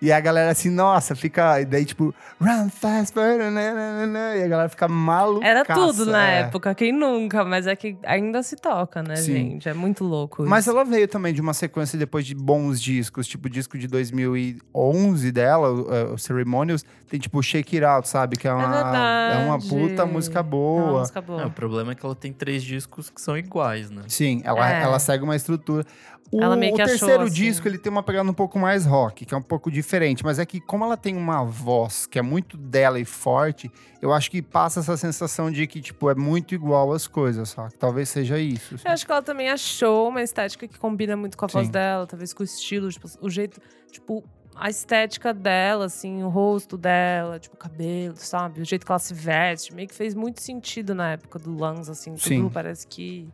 E 0.05 0.13
a 0.13 0.21
galera 0.21 0.51
assim, 0.51 0.69
nossa, 0.69 1.15
fica... 1.15 1.61
E 1.63 1.65
daí, 1.65 1.85
tipo... 1.85 2.15
Run 2.41 2.69
fast, 2.69 3.17
nananana", 3.17 4.37
e 4.37 4.43
a 4.43 4.49
galera 4.49 4.69
fica 4.69 4.87
maluca. 4.87 5.47
Era 5.47 5.65
tudo 5.65 6.05
na 6.07 6.31
é. 6.31 6.41
época, 6.41 6.75
quem 6.75 6.93
nunca? 6.93 7.43
Mas 7.45 7.67
é 7.67 7.75
que 7.75 7.97
ainda 8.05 8.43
se 8.43 8.55
toca, 8.57 9.03
né, 9.03 9.17
Sim. 9.17 9.33
gente? 9.33 9.69
É 9.69 9.73
muito 9.73 10.05
louco 10.05 10.45
Mas 10.47 10.65
isso. 10.65 10.71
ela 10.71 10.85
veio 10.85 11.09
também 11.09 11.33
de 11.33 11.41
uma 11.41 11.55
sequência 11.55 11.99
depois 11.99 12.27
de 12.27 12.35
bons 12.35 12.81
discos, 12.83 13.27
tipo 13.27 13.47
o 13.47 13.51
disco 13.51 13.79
de 13.79 13.87
2011 13.87 15.33
dela, 15.33 15.71
o, 15.71 16.15
o 16.15 16.19
Ceremonials, 16.19 16.85
tem 17.09 17.19
tipo 17.19 17.43
Shake 17.43 17.77
It 17.77 17.85
Out, 17.85 18.09
sabe? 18.09 18.37
Que 18.37 18.47
é 18.49 18.53
uma, 18.53 18.69
verdade. 18.69 19.43
é 19.43 19.47
uma 19.47 19.59
puta 19.59 20.05
música 20.05 20.39
É 20.39 20.43
uma 20.43 20.49
boa. 20.51 20.99
música 21.01 21.21
boa. 21.23 21.43
É, 21.43 21.47
o 21.47 21.51
problema 21.51 21.93
é 21.93 21.95
que 21.95 22.05
ela 22.05 22.15
tem 22.15 22.33
três 22.33 22.63
discos 22.63 23.09
que 23.09 23.21
são 23.21 23.39
iguais, 23.39 23.91
né? 23.91 24.03
Sim, 24.09 24.43
ela, 24.45 24.71
É. 24.71 24.83
ela 24.83 24.99
segue 24.99 25.25
uma 25.25 25.37
estrutura. 25.37 25.85
O, 26.33 26.43
Ela 26.43 26.57
meio 26.57 26.75
que 26.75 26.81
o 26.81 26.85
achou, 26.85 26.99
terceiro 26.99 27.25
assim. 27.25 27.35
disco, 27.35 27.69
ele 27.69 27.79
tem 27.79 27.93
uma 27.93 28.03
pegada 28.03 28.29
um 28.29 28.35
pouco 28.35 28.59
mais 28.59 28.85
rock, 28.85 29.25
que 29.25 29.35
é 29.35 29.37
um 29.37 29.43
pouco 29.43 29.71
diferente. 29.71 30.25
Mas 30.25 30.39
é 30.39 30.47
que 30.47 30.61
como 30.61 30.85
ela 30.85 30.97
tem 30.97 31.17
uma 31.17 31.45
voz 31.45 32.07
que 32.07 32.19
é 32.19 32.23
muito 32.23 32.57
dela 32.57 32.99
e 32.99 33.05
forte, 33.05 33.71
eu 34.03 34.13
acho 34.13 34.31
que 34.31 34.43
passa 34.43 34.81
essa 34.81 34.97
sensação 34.97 35.51
de 35.51 35.67
que, 35.67 35.81
tipo, 35.81 36.11
é 36.11 36.15
muito 36.15 36.55
igual 36.55 36.93
as 36.93 37.07
coisas, 37.07 37.51
sabe? 37.51 37.75
Talvez 37.79 38.09
seja 38.09 38.39
isso. 38.39 38.75
assim. 38.75 38.85
Eu 38.87 38.93
acho 38.93 39.07
que 39.07 39.13
ela 39.13 39.23
também 39.23 39.49
achou 39.49 40.09
uma 40.09 40.23
estética 40.23 40.67
que 40.67 40.79
combina 40.79 41.17
muito 41.17 41.37
com 41.37 41.45
a 41.45 41.49
voz 41.49 41.67
Sim. 41.67 41.73
dela, 41.73 42.07
talvez 42.07 42.33
com 42.33 42.43
o 42.43 42.45
estilo, 42.45 42.91
tipo, 42.91 43.09
o 43.21 43.31
jeito, 43.31 43.61
tipo, 43.93 44.25
a 44.57 44.71
estética 44.71 45.33
dela, 45.35 45.87
assim, 45.87 46.23
o 46.23 46.29
rosto 46.29 46.77
dela, 46.77 47.39
tipo, 47.39 47.57
o 47.57 47.59
cabelo, 47.59 48.17
sabe? 48.17 48.61
O 48.61 48.65
jeito 48.65 48.85
que 48.87 48.91
ela 48.93 48.99
se 48.99 49.15
veste, 49.15 49.75
meio 49.75 49.89
que 49.89 49.95
fez 49.95 50.15
muito 50.15 50.41
sentido 50.41 50.95
na 50.95 51.13
época 51.13 51.39
do 51.39 51.51
Lungs, 51.51 51.89
assim, 51.89 52.15
tudo 52.15 52.23
Sim. 52.25 52.49
parece 52.49 52.87
que. 52.87 53.29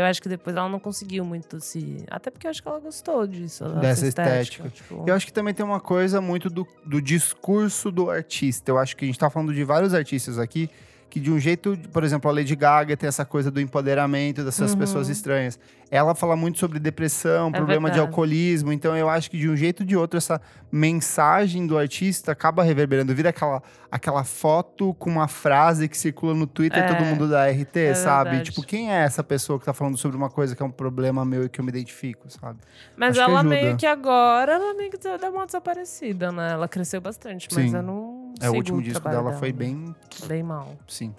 Eu 0.00 0.04
acho 0.04 0.20
que 0.20 0.28
depois 0.28 0.56
ela 0.56 0.68
não 0.68 0.78
conseguiu 0.78 1.24
muito 1.24 1.60
se. 1.60 2.04
Até 2.10 2.30
porque 2.30 2.46
eu 2.46 2.50
acho 2.50 2.62
que 2.62 2.68
ela 2.68 2.80
gostou 2.80 3.26
disso. 3.26 3.64
Dessa 3.80 4.06
estética. 4.06 4.40
estética. 4.40 4.68
tipo. 4.70 5.04
Eu 5.06 5.14
acho 5.14 5.26
que 5.26 5.32
também 5.32 5.54
tem 5.54 5.64
uma 5.64 5.80
coisa 5.80 6.20
muito 6.20 6.48
do, 6.50 6.66
do 6.84 7.00
discurso 7.00 7.90
do 7.90 8.10
artista. 8.10 8.70
Eu 8.70 8.78
acho 8.78 8.96
que 8.96 9.04
a 9.04 9.06
gente 9.06 9.18
tá 9.18 9.30
falando 9.30 9.54
de 9.54 9.64
vários 9.64 9.94
artistas 9.94 10.38
aqui 10.38 10.70
que 11.14 11.20
de 11.20 11.30
um 11.30 11.38
jeito, 11.38 11.78
por 11.92 12.02
exemplo, 12.02 12.28
a 12.28 12.34
Lady 12.34 12.56
Gaga 12.56 12.96
tem 12.96 13.06
essa 13.06 13.24
coisa 13.24 13.48
do 13.48 13.60
empoderamento 13.60 14.42
dessas 14.42 14.72
Uhum. 14.72 14.78
pessoas 14.78 15.08
estranhas. 15.08 15.56
Ela 15.88 16.12
fala 16.12 16.34
muito 16.34 16.58
sobre 16.58 16.80
depressão, 16.80 17.50
É 17.50 17.52
problema 17.52 17.88
de 17.88 17.94
verdade. 17.94 18.10
alcoolismo, 18.10 18.72
então 18.72 18.96
eu 18.96 19.08
acho 19.08 19.30
que 19.30 19.38
de 19.38 19.48
um 19.48 19.54
jeito 19.56 19.80
ou 19.82 19.86
de 19.86 19.96
outro 19.96 20.18
essa 20.18 20.40
mensagem 20.72 21.66
do 21.68 21.78
artista 21.78 22.32
acaba 22.32 22.64
reverberando, 22.64 23.14
vira 23.14 23.28
aquela 23.30 23.62
aquela 23.92 24.24
foto 24.24 24.92
com 24.94 25.08
uma 25.08 25.28
frase 25.28 25.88
que 25.88 25.96
circula 25.96 26.34
no 26.34 26.48
Twitter 26.48 26.82
É, 26.82 26.86
todo 26.88 27.04
mundo 27.04 27.28
da 27.28 27.46
RT, 27.48 27.76
é 27.78 27.94
sabe? 27.94 28.30
verdade. 28.30 28.50
Tipo, 28.50 28.66
quem 28.66 28.92
é 28.92 29.04
essa 29.04 29.22
pessoa 29.22 29.56
que 29.56 29.64
tá 29.64 29.72
falando 29.72 29.96
sobre 29.96 30.16
uma 30.16 30.28
coisa 30.28 30.56
que 30.56 30.60
é 30.60 30.66
um 30.66 30.70
problema 30.70 31.24
meu 31.24 31.44
e 31.44 31.48
que 31.48 31.60
eu 31.60 31.64
me 31.64 31.70
identifico, 31.70 32.28
sabe? 32.28 32.58
Mas 32.96 33.10
acho 33.10 33.24
que 33.24 33.30
ela 33.30 33.38
ajuda. 33.40 33.54
meio 33.54 33.76
que 33.76 33.86
agora, 33.86 34.54
ela 34.54 34.74
meio 34.74 34.90
que 34.90 34.98
deu 34.98 35.30
uma 35.30 35.46
desaparecida, 35.46 36.32
né? 36.32 36.50
Ela 36.54 36.66
cresceu 36.66 37.00
bastante, 37.00 37.46
mas 37.54 37.70
Sim. 37.70 37.76
eu 37.76 37.82
não 37.84 38.13
É, 38.40 38.50
o 38.50 38.54
último 38.54 38.82
disco 38.82 39.08
dela 39.08 39.32
foi 39.34 39.52
bem 39.52 39.94
Bem 40.26 40.42
mal. 40.42 40.76
Sim. 40.88 41.14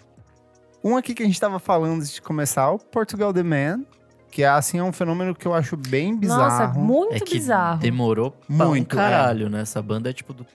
Um 0.84 0.96
aqui 0.96 1.14
que 1.14 1.24
a 1.24 1.26
gente 1.26 1.40
tava 1.40 1.58
falando 1.60 1.98
antes 1.98 2.14
de 2.14 2.22
começar, 2.22 2.70
o 2.70 2.78
Portugal 2.78 3.34
The 3.34 3.42
Man, 3.42 3.84
que 4.30 4.44
é 4.44 4.48
assim, 4.48 4.78
é 4.78 4.84
um 4.84 4.94
fenômeno 4.94 5.34
que 5.34 5.48
eu 5.48 5.54
acho 5.54 5.76
bem 5.76 6.16
bizarro. 6.16 6.44
Nossa, 6.44 6.64
é 6.64 6.68
muito 6.82 7.16
é 7.16 7.20
que 7.20 7.36
bizarro. 7.36 7.80
demorou 7.80 8.32
pra 8.32 8.68
Muito, 8.68 8.94
um 8.94 8.98
caralho, 8.98 9.50
né? 9.50 9.62
Essa 9.62 9.82
banda 9.82 10.10
é 10.10 10.14
tipo 10.14 10.34
do 10.34 10.46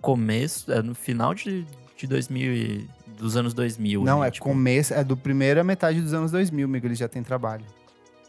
começo, 0.00 0.70
é 0.72 0.82
no 0.82 0.94
final 0.94 1.32
de, 1.34 1.64
de 1.96 2.06
2000 2.06 2.52
e, 2.52 2.90
dos 3.16 3.36
anos 3.36 3.54
2000. 3.54 4.02
Não, 4.02 4.20
né? 4.20 4.28
é 4.28 4.30
Tipo, 4.30 4.46
começo, 4.46 4.92
é 4.92 5.04
do 5.04 5.16
primeira 5.16 5.62
metade 5.62 6.00
dos 6.00 6.12
anos 6.12 6.32
2000, 6.32 6.66
amigo, 6.66 6.86
eles 6.86 6.98
já 6.98 7.08
têm 7.08 7.22
trabalho. 7.22 7.64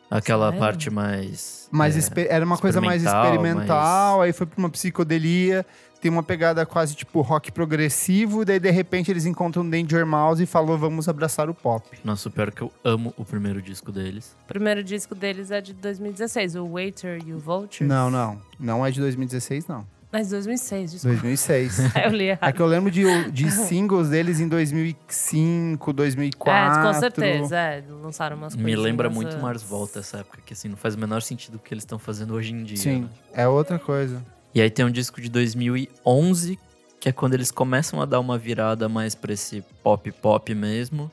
Aquela 0.10 0.48
Sério? 0.48 0.60
parte 0.60 0.90
mais... 0.90 1.70
Mas 1.72 2.12
é, 2.12 2.28
era 2.30 2.46
uma 2.46 2.58
coisa 2.58 2.82
mais 2.82 3.02
experimental, 3.02 3.36
experimental, 3.36 4.22
aí 4.22 4.34
foi 4.34 4.46
pra 4.46 4.60
uma 4.60 4.70
psicodelia, 4.70 5.66
tem 6.02 6.12
uma 6.12 6.24
pegada 6.24 6.66
quase 6.66 6.96
tipo 6.96 7.22
rock 7.22 7.52
progressivo, 7.52 8.44
daí 8.44 8.60
de 8.60 8.72
repente 8.72 9.12
eles 9.12 9.26
encontram 9.26 9.70
Danger 9.70 10.06
Mouse 10.06 10.42
e 10.42 10.46
falou, 10.48 10.78
vamos 10.78 11.08
abraçar 11.08 11.50
o 11.50 11.54
pop. 11.54 11.88
Nossa, 12.04 12.28
o 12.28 12.32
pior 12.32 12.48
é 12.48 12.52
que 12.52 12.64
eu 12.64 12.72
amo 12.84 13.14
o 13.16 13.24
primeiro 13.24 13.62
disco 13.62 13.92
deles. 13.92 14.36
O 14.44 14.48
primeiro 14.48 14.84
disco 14.84 15.14
deles 15.14 15.52
é 15.52 15.62
de 15.62 15.74
2016, 15.74 16.56
o 16.56 16.68
Waiter 16.68 17.20
e 17.26 17.34
o 17.34 17.40
Vulture. 17.40 17.88
Não, 17.88 18.10
não, 18.10 18.42
não 18.60 18.86
é 18.86 18.90
de 18.90 19.00
2016, 19.00 19.68
não. 19.68 19.86
Mas 20.12 20.30
2006, 20.30 20.92
desculpa. 20.92 21.22
2006. 21.22 21.96
eu 22.04 22.10
li 22.10 22.26
errado. 22.26 22.50
É 22.50 22.52
que 22.52 22.60
eu 22.60 22.66
lembro 22.66 22.92
de, 22.92 23.32
de 23.32 23.50
singles 23.50 24.10
deles 24.10 24.42
em 24.42 24.48
2005, 24.48 25.94
2004. 25.94 26.80
É, 26.80 26.84
com 26.84 27.00
certeza, 27.00 27.58
é. 27.58 27.84
Lançaram 28.04 28.36
umas 28.36 28.54
Me 28.54 28.64
coisinhas 28.64 28.84
lembra 28.84 29.10
muito 29.10 29.30
antes. 29.30 29.42
Mars 29.42 29.64
Volta 29.64 30.00
essa 30.00 30.18
época, 30.18 30.40
que 30.46 30.52
assim, 30.54 30.68
não 30.68 30.76
faz 30.76 30.96
o 30.96 31.00
menor 31.00 31.22
sentido 31.22 31.56
o 31.56 31.60
que 31.60 31.74
eles 31.74 31.84
estão 31.84 31.98
fazendo 31.98 32.34
hoje 32.34 32.52
em 32.52 32.64
dia. 32.64 32.76
Sim, 32.76 33.02
né? 33.02 33.10
é 33.34 33.48
outra 33.48 33.80
coisa. 33.80 34.22
E 34.54 34.62
aí 34.62 34.70
tem 34.70 34.84
um 34.86 34.92
disco 34.92 35.22
de 35.22 35.30
2011, 35.30 36.60
que 37.00 37.10
é 37.10 37.12
quando 37.12 37.34
eles 37.34 37.52
começam 37.52 38.02
a 38.02 38.06
dar 38.06 38.20
uma 38.20 38.38
virada 38.38 38.90
mais 38.90 39.16
pra 39.16 39.34
esse 39.34 39.64
pop 39.82 40.12
pop 40.12 40.54
mesmo. 40.54 41.12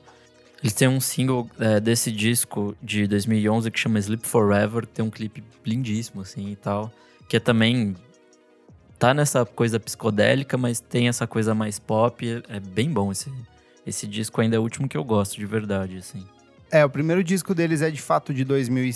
Eles 0.61 0.72
têm 0.72 0.88
um 0.88 1.01
single 1.01 1.48
é, 1.61 1.79
desse 1.79 2.11
disco 2.11 2.77
de 2.83 3.07
2011 3.07 3.70
que 3.70 3.79
chama 3.79 3.98
Sleep 4.01 4.27
Forever, 4.27 4.87
que 4.87 4.92
tem 4.92 5.05
um 5.05 5.11
clipe 5.11 5.42
lindíssimo, 5.64 6.22
assim, 6.22 6.51
e 6.51 6.57
tal. 6.57 6.92
Que 7.29 7.37
é 7.37 7.40
também... 7.40 7.94
Tá 8.98 9.14
nessa 9.14 9.46
coisa 9.46 9.79
psicodélica, 9.79 10.59
mas 10.59 10.81
tem 10.81 11.07
essa 11.07 11.24
coisa 11.24 11.55
mais 11.55 11.79
pop. 11.79 12.29
É, 12.29 12.57
é 12.57 12.59
bem 12.59 12.90
bom 12.90 13.12
esse, 13.12 13.33
esse 13.87 14.09
disco, 14.09 14.40
ainda 14.40 14.57
é 14.57 14.59
o 14.59 14.62
último 14.62 14.88
que 14.88 14.96
eu 14.96 15.05
gosto, 15.05 15.37
de 15.37 15.46
verdade, 15.46 15.96
assim. 15.98 16.27
É, 16.68 16.85
o 16.85 16.90
primeiro 16.90 17.22
disco 17.22 17.55
deles 17.55 17.81
é 17.81 17.90
de 17.92 18.03
fato 18.03 18.35
de 18.35 18.44
2000 18.44 18.85
e- 18.85 18.92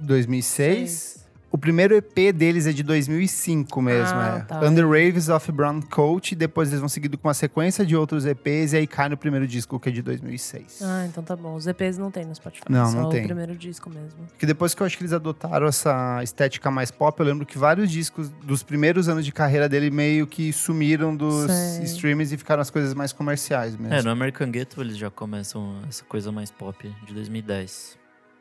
2006. 0.00 1.23
O 1.54 1.56
primeiro 1.58 1.94
EP 1.94 2.32
deles 2.34 2.66
é 2.66 2.72
de 2.72 2.82
2005 2.82 3.80
mesmo, 3.80 4.18
Ah, 4.18 4.38
é. 4.38 4.40
tá. 4.44 4.60
Under 4.66 4.84
Raves 4.88 5.28
of 5.28 5.52
Brown 5.52 5.80
Coat. 5.82 6.34
Depois 6.34 6.68
eles 6.70 6.80
vão 6.80 6.88
seguindo 6.88 7.16
com 7.16 7.28
uma 7.28 7.34
sequência 7.34 7.86
de 7.86 7.94
outros 7.94 8.26
EPs 8.26 8.72
e 8.72 8.78
aí 8.78 8.86
cai 8.88 9.08
no 9.08 9.16
primeiro 9.16 9.46
disco, 9.46 9.78
que 9.78 9.88
é 9.88 9.92
de 9.92 10.02
2006. 10.02 10.80
Ah, 10.82 11.06
então 11.06 11.22
tá 11.22 11.36
bom. 11.36 11.54
Os 11.54 11.68
EPs 11.68 11.96
não 11.96 12.10
tem 12.10 12.24
no 12.24 12.34
Spotify. 12.34 12.64
Não, 12.68 12.90
só 12.90 13.02
não 13.02 13.08
tem. 13.08 13.22
o 13.22 13.26
primeiro 13.26 13.54
disco 13.54 13.88
mesmo. 13.88 14.26
Que 14.36 14.46
depois 14.46 14.74
que 14.74 14.82
eu 14.82 14.86
acho 14.86 14.96
que 14.98 15.04
eles 15.04 15.12
adotaram 15.12 15.68
essa 15.68 16.20
estética 16.24 16.72
mais 16.72 16.90
pop, 16.90 17.16
eu 17.20 17.24
lembro 17.24 17.46
que 17.46 17.56
vários 17.56 17.88
discos 17.88 18.28
dos 18.42 18.64
primeiros 18.64 19.08
anos 19.08 19.24
de 19.24 19.30
carreira 19.30 19.68
dele 19.68 19.92
meio 19.92 20.26
que 20.26 20.52
sumiram 20.52 21.14
dos 21.14 21.48
Sei. 21.52 21.84
streams 21.84 22.34
e 22.34 22.36
ficaram 22.36 22.62
as 22.62 22.70
coisas 22.70 22.94
mais 22.94 23.12
comerciais 23.12 23.76
mesmo. 23.76 23.94
É, 23.94 24.02
no 24.02 24.10
American 24.10 24.50
Ghetto 24.50 24.80
eles 24.80 24.96
já 24.96 25.08
começam 25.08 25.76
essa 25.88 26.04
coisa 26.04 26.32
mais 26.32 26.50
pop 26.50 26.92
de 27.06 27.14
2010. 27.14 27.96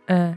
É. 0.07 0.33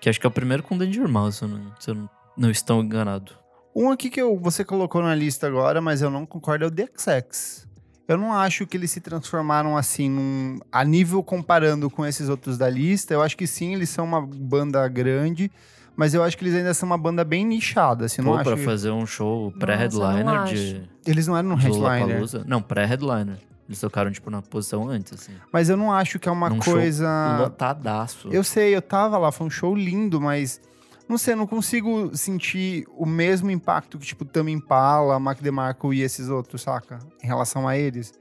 Que 0.00 0.08
acho 0.08 0.20
que 0.20 0.26
é 0.26 0.28
o 0.28 0.30
primeiro 0.30 0.62
com 0.62 0.78
Danger 0.78 1.08
Mouse, 1.08 1.38
se 1.38 1.44
eu 1.44 1.48
não, 1.48 1.60
se 1.78 1.90
eu 1.90 2.08
não, 2.40 2.46
não 2.46 2.50
estou 2.50 2.82
enganado. 2.82 3.32
Um 3.74 3.90
aqui 3.90 4.10
que 4.10 4.20
eu, 4.20 4.36
você 4.38 4.64
colocou 4.64 5.02
na 5.02 5.14
lista 5.14 5.46
agora, 5.46 5.80
mas 5.80 6.02
eu 6.02 6.10
não 6.10 6.26
concordo, 6.26 6.64
é 6.64 6.68
o 6.68 6.70
DXX. 6.70 7.68
Eu 8.08 8.16
não 8.16 8.32
acho 8.32 8.66
que 8.66 8.76
eles 8.76 8.90
se 8.90 9.00
transformaram 9.00 9.76
assim, 9.76 10.10
num, 10.10 10.58
a 10.72 10.84
nível 10.84 11.22
comparando 11.22 11.88
com 11.88 12.04
esses 12.04 12.28
outros 12.28 12.58
da 12.58 12.68
lista. 12.68 13.14
Eu 13.14 13.22
acho 13.22 13.36
que 13.36 13.46
sim, 13.46 13.72
eles 13.74 13.88
são 13.88 14.04
uma 14.04 14.20
banda 14.20 14.86
grande, 14.88 15.48
mas 15.94 16.12
eu 16.12 16.24
acho 16.24 16.36
que 16.36 16.42
eles 16.42 16.56
ainda 16.56 16.74
são 16.74 16.88
uma 16.88 16.98
banda 16.98 17.22
bem 17.22 17.46
nichada. 17.46 18.06
Assim, 18.06 18.20
não 18.20 18.32
Pô, 18.32 18.38
acho 18.38 18.44
pra 18.50 18.56
que- 18.56 18.64
fazer 18.64 18.90
um 18.90 19.06
show 19.06 19.52
pré-headliner 19.52 20.24
não 20.24 20.44
de, 20.44 20.82
Eles 21.06 21.28
não 21.28 21.36
eram 21.36 21.50
um 21.50 21.54
headliner. 21.54 22.44
Não, 22.46 22.60
pré-headliner. 22.60 23.38
Eles 23.68 23.78
tocaram, 23.78 24.10
tipo, 24.10 24.28
na 24.28 24.42
posição 24.42 24.88
antes, 24.88 25.12
assim. 25.12 25.32
Mas 25.52 25.70
eu 25.70 25.76
não 25.76 25.92
acho 25.92 26.18
que 26.18 26.28
é 26.28 26.32
uma 26.32 26.50
Num 26.50 26.60
show 26.60 26.74
coisa. 26.74 27.38
Lotadaço. 27.38 28.26
Eu 28.32 28.42
sei, 28.42 28.74
eu 28.74 28.82
tava 28.82 29.16
lá, 29.16 29.30
foi 29.30 29.46
um 29.46 29.50
show 29.50 29.76
lindo, 29.76 30.20
mas 30.20 30.60
não 31.10 31.18
sei, 31.18 31.34
eu 31.34 31.38
não 31.38 31.46
consigo 31.46 32.16
sentir 32.16 32.86
o 32.96 33.04
mesmo 33.04 33.50
impacto 33.50 33.98
que, 33.98 34.06
tipo, 34.06 34.24
Tame 34.24 34.52
Impala, 34.52 35.18
Mac 35.18 35.40
DeMarco 35.40 35.92
e 35.92 36.02
esses 36.02 36.28
outros, 36.28 36.62
saca? 36.62 36.98
Em 37.22 37.26
relação 37.26 37.66
a 37.66 37.76
eles. 37.76 38.12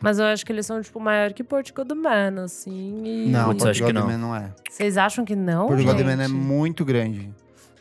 Mas 0.00 0.18
eu 0.18 0.24
acho 0.26 0.46
que 0.46 0.52
eles 0.52 0.64
são, 0.64 0.80
tipo, 0.80 0.98
maior 0.98 1.32
que 1.32 1.44
Portugal 1.44 1.84
do 1.84 1.94
Man, 1.94 2.44
assim. 2.44 3.02
E... 3.04 3.28
Não, 3.28 3.46
Putz, 3.46 3.64
acho 3.66 3.80
Portugal 3.80 4.02
não. 4.02 4.12
Man 4.12 4.18
não 4.18 4.34
é. 4.34 4.52
Vocês 4.68 4.96
acham 4.96 5.24
que 5.24 5.36
não, 5.36 5.66
Portugal 5.66 5.98
gente? 5.98 6.06
Man 6.06 6.22
é 6.22 6.28
muito 6.28 6.84
grande. 6.84 7.30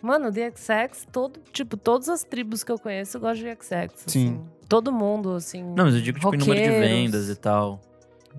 Mano, 0.02 0.32
The 0.32 0.52
XX, 0.52 1.08
todo, 1.12 1.40
tipo, 1.52 1.78
todas 1.78 2.10
as 2.10 2.24
tribos 2.24 2.64
que 2.64 2.72
eu 2.72 2.78
conheço 2.78 3.20
gostam 3.20 3.50
de 3.50 3.56
XX. 3.56 3.70
Sim. 3.72 3.88
Assim. 4.06 4.42
Todo 4.68 4.92
mundo, 4.92 5.34
assim. 5.34 5.64
Não, 5.64 5.86
mas 5.86 5.96
eu 5.96 6.02
digo, 6.02 6.20
tipo, 6.20 6.36
em 6.36 6.38
número 6.38 6.60
de 6.60 6.68
roqueiros. 6.68 6.88
vendas 6.88 7.30
e 7.30 7.36
tal. 7.36 7.82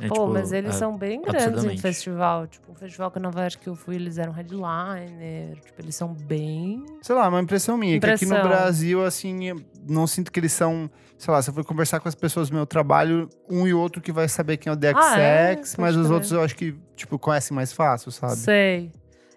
É, 0.00 0.08
Pô, 0.08 0.14
tipo, 0.14 0.28
mas 0.28 0.52
eles 0.52 0.74
é- 0.74 0.78
são 0.78 0.96
bem 0.96 1.20
grandes 1.20 1.64
em 1.64 1.76
festival. 1.76 2.46
Tipo, 2.46 2.70
um 2.72 2.74
festival 2.74 3.10
que 3.10 3.18
em 3.18 3.22
Nova 3.22 3.40
York 3.40 3.58
que 3.58 3.68
eu 3.68 3.74
fui, 3.74 3.96
eles 3.96 4.16
eram 4.18 4.32
headliner. 4.32 5.56
Tipo, 5.60 5.82
eles 5.82 5.94
são 5.96 6.12
bem. 6.14 6.84
Sei 7.02 7.14
lá, 7.14 7.28
uma 7.28 7.40
impressão 7.40 7.76
minha, 7.76 7.98
que 7.98 8.06
aqui 8.06 8.24
no 8.24 8.32
Impressão. 8.36 8.48
Brasil, 8.48 9.04
assim, 9.04 9.44
eu 9.48 9.60
não 9.88 10.06
sinto 10.06 10.30
que 10.30 10.38
eles 10.38 10.52
são. 10.52 10.90
Sei 11.16 11.34
lá, 11.34 11.42
se 11.42 11.50
eu 11.50 11.54
for 11.54 11.64
conversar 11.64 11.98
com 11.98 12.08
as 12.08 12.14
pessoas 12.14 12.48
do 12.48 12.54
meu 12.54 12.64
trabalho, 12.64 13.28
um 13.50 13.66
e 13.66 13.74
outro 13.74 14.00
que 14.00 14.12
vai 14.12 14.28
saber 14.28 14.56
quem 14.56 14.70
é 14.70 14.72
o 14.72 14.76
DXX, 14.76 14.94
Ah, 15.04 15.18
é? 15.20 15.56
mas 15.76 15.96
os 15.96 16.02
crer. 16.06 16.12
outros 16.12 16.30
eu 16.30 16.42
acho 16.42 16.54
que, 16.54 16.76
tipo, 16.94 17.18
conhecem 17.18 17.54
mais 17.54 17.72
fácil, 17.72 18.12
sabe? 18.12 18.36
Sei. 18.36 18.92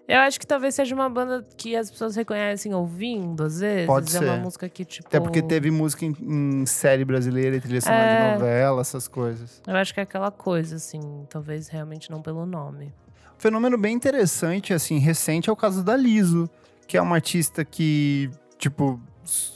Eu 0.08 0.18
acho 0.18 0.38
que 0.40 0.46
talvez 0.46 0.74
seja 0.74 0.94
uma 0.94 1.08
banda 1.08 1.46
que 1.56 1.76
as 1.76 1.90
pessoas 1.90 2.16
reconhecem 2.16 2.74
ouvindo, 2.74 3.44
às 3.44 3.60
vezes. 3.60 3.86
Pode 3.86 4.14
é 4.16 4.20
uma 4.20 4.34
ser. 4.34 4.40
música 4.42 4.68
que, 4.68 4.84
tipo. 4.84 5.06
Até 5.08 5.20
porque 5.20 5.40
teve 5.40 5.70
música 5.70 6.04
em, 6.04 6.14
em 6.20 6.66
série 6.66 7.04
brasileira, 7.04 7.56
e 7.56 7.60
trilha 7.60 7.80
sonora 7.80 8.02
É. 8.02 8.26
de 8.34 8.38
novela, 8.40 8.80
essas 8.80 9.06
coisas. 9.08 9.62
Eu 9.66 9.76
acho 9.76 9.94
que 9.94 10.00
é 10.00 10.02
aquela 10.02 10.30
coisa, 10.30 10.76
assim. 10.76 11.00
Talvez 11.30 11.68
realmente 11.68 12.10
não 12.10 12.20
pelo 12.20 12.44
nome. 12.44 12.86
Um 12.86 13.40
fenômeno 13.40 13.78
bem 13.78 13.94
interessante, 13.94 14.74
assim, 14.74 14.98
recente 14.98 15.48
é 15.48 15.52
o 15.52 15.56
caso 15.56 15.82
da 15.84 15.96
Liso, 15.96 16.50
que 16.86 16.96
é 16.96 17.00
uma 17.02 17.14
artista 17.16 17.64
que, 17.64 18.28
tipo, 18.58 19.00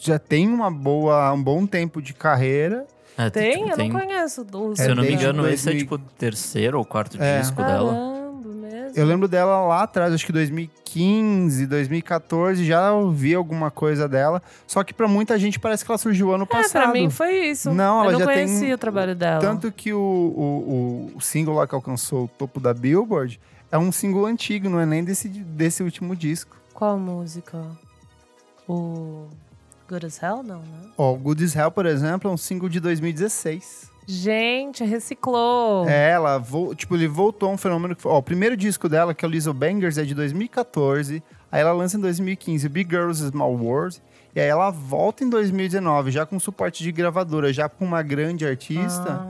já 0.01 0.19
tem 0.19 0.49
uma 0.49 0.71
boa, 0.71 1.33
um 1.33 1.43
bom 1.43 1.67
tempo 1.67 2.01
de 2.01 2.15
carreira. 2.15 2.87
É, 3.19 3.31
Tem? 3.31 3.53
tipo, 3.59 3.71
eu 3.71 3.77
tem- 3.77 3.91
não 3.91 4.01
conheço. 4.01 4.47
Os 4.53 4.79
Se 4.79 4.91
eu 4.91 4.95
não 4.95 5.03
me 5.03 5.13
engano, 5.13 5.49
esse 5.49 5.69
é 5.69 5.73
2000. 5.73 5.79
tipo 5.79 5.95
o 5.97 5.99
terceiro 5.99 6.79
ou 6.79 6.85
quarto 6.85 7.21
É. 7.21 7.41
disco 7.41 7.57
dela. 7.57 7.93
Caramba, 7.93 7.93
mesmo. 8.11 8.16
Eu 8.97 9.05
lembro 9.05 9.29
dela 9.29 9.61
lá 9.67 9.83
atrás, 9.83 10.15
acho 10.15 10.25
que 10.25 10.33
2015, 10.33 11.67
2014, 11.67 12.65
já 12.65 12.93
ouvi 12.95 13.35
alguma 13.35 13.71
coisa 13.71 14.09
dela. 14.09 14.43
Só 14.67 14.83
que 14.83 14.95
pra 14.95 15.07
muita 15.07 15.39
gente 15.39 15.59
parece 15.61 15.85
que 15.85 15.91
ela 15.91 15.99
surgiu 15.99 16.33
ano 16.33 16.45
É, 16.45 16.47
passado. 16.47 16.83
pra 16.85 16.93
mim 16.93 17.11
foi 17.11 17.47
isso. 17.49 17.71
Não, 17.73 18.01
ela 18.01 18.07
eu 18.09 18.13
não 18.13 18.19
já 18.21 18.27
tem- 18.27 18.47
conhecia 18.47 18.75
o 18.75 18.79
trabalho 18.79 19.15
dela. 19.15 19.41
Tanto 19.41 19.71
que 19.71 19.93
o, 19.93 19.99
o, 20.01 21.13
o 21.15 21.21
single 21.21 21.55
lá 21.57 21.67
que 21.67 21.75
alcançou 21.75 22.25
o 22.25 22.29
topo 22.29 22.59
da 22.59 22.73
Billboard 22.73 23.39
é 23.71 23.77
um 23.77 23.93
single 23.93 24.25
antigo, 24.25 24.69
não 24.71 24.81
é 24.81 24.87
nem 24.87 25.05
desse, 25.05 25.29
desse 25.29 25.83
último 25.83 26.17
disco. 26.17 26.57
Qual 26.73 26.99
música? 26.99 27.63
O 28.67 29.27
Good 29.89 30.07
as 30.07 30.23
Hell? 30.23 30.43
Não, 30.43 30.61
né? 30.61 30.89
Ó, 30.97 31.13
o 31.13 31.17
Good 31.19 31.45
as 31.45 31.55
Hell, 31.55 31.71
por 31.71 31.85
exemplo, 31.85 32.31
é 32.31 32.33
um 32.35 32.37
single 32.39 32.69
de 32.69 32.81
2016. 32.81 33.91
Gente, 34.07 34.85
reciclou. 34.85 35.89
É, 35.89 36.11
ela, 36.11 36.41
tipo, 36.77 36.95
ele 36.95 37.09
voltou 37.09 37.49
a 37.51 37.53
um 37.53 37.59
fenômeno 37.59 37.97
que 37.97 38.03
foi, 38.03 38.13
ó, 38.13 38.19
o 38.19 38.23
primeiro 38.23 38.57
disco 38.57 38.89
dela, 38.89 39.13
que 39.13 39.25
é 39.25 39.29
o 39.29 39.31
Lizzo 39.31 39.53
Bangers, 39.53 39.99
é 39.99 40.05
de 40.05 40.15
2014. 40.15 41.23
Aí 41.51 41.61
ela 41.61 41.73
lança 41.73 41.97
em 41.97 42.01
2015 42.01 42.67
o 42.67 42.71
Big 42.71 42.89
Girls 42.89 43.27
Small 43.27 43.55
World. 43.57 44.01
E 44.35 44.41
aí 44.41 44.47
ela 44.49 44.71
volta 44.71 45.25
em 45.25 45.29
2019, 45.31 46.11
já 46.11 46.25
com 46.25 46.39
suporte 46.39 46.83
de 46.85 46.93
gravadora, 46.93 47.53
já 47.53 47.69
com 47.69 47.85
uma 47.85 48.03
grande 48.03 48.47
artista, 48.47 49.21
Ah. 49.23 49.27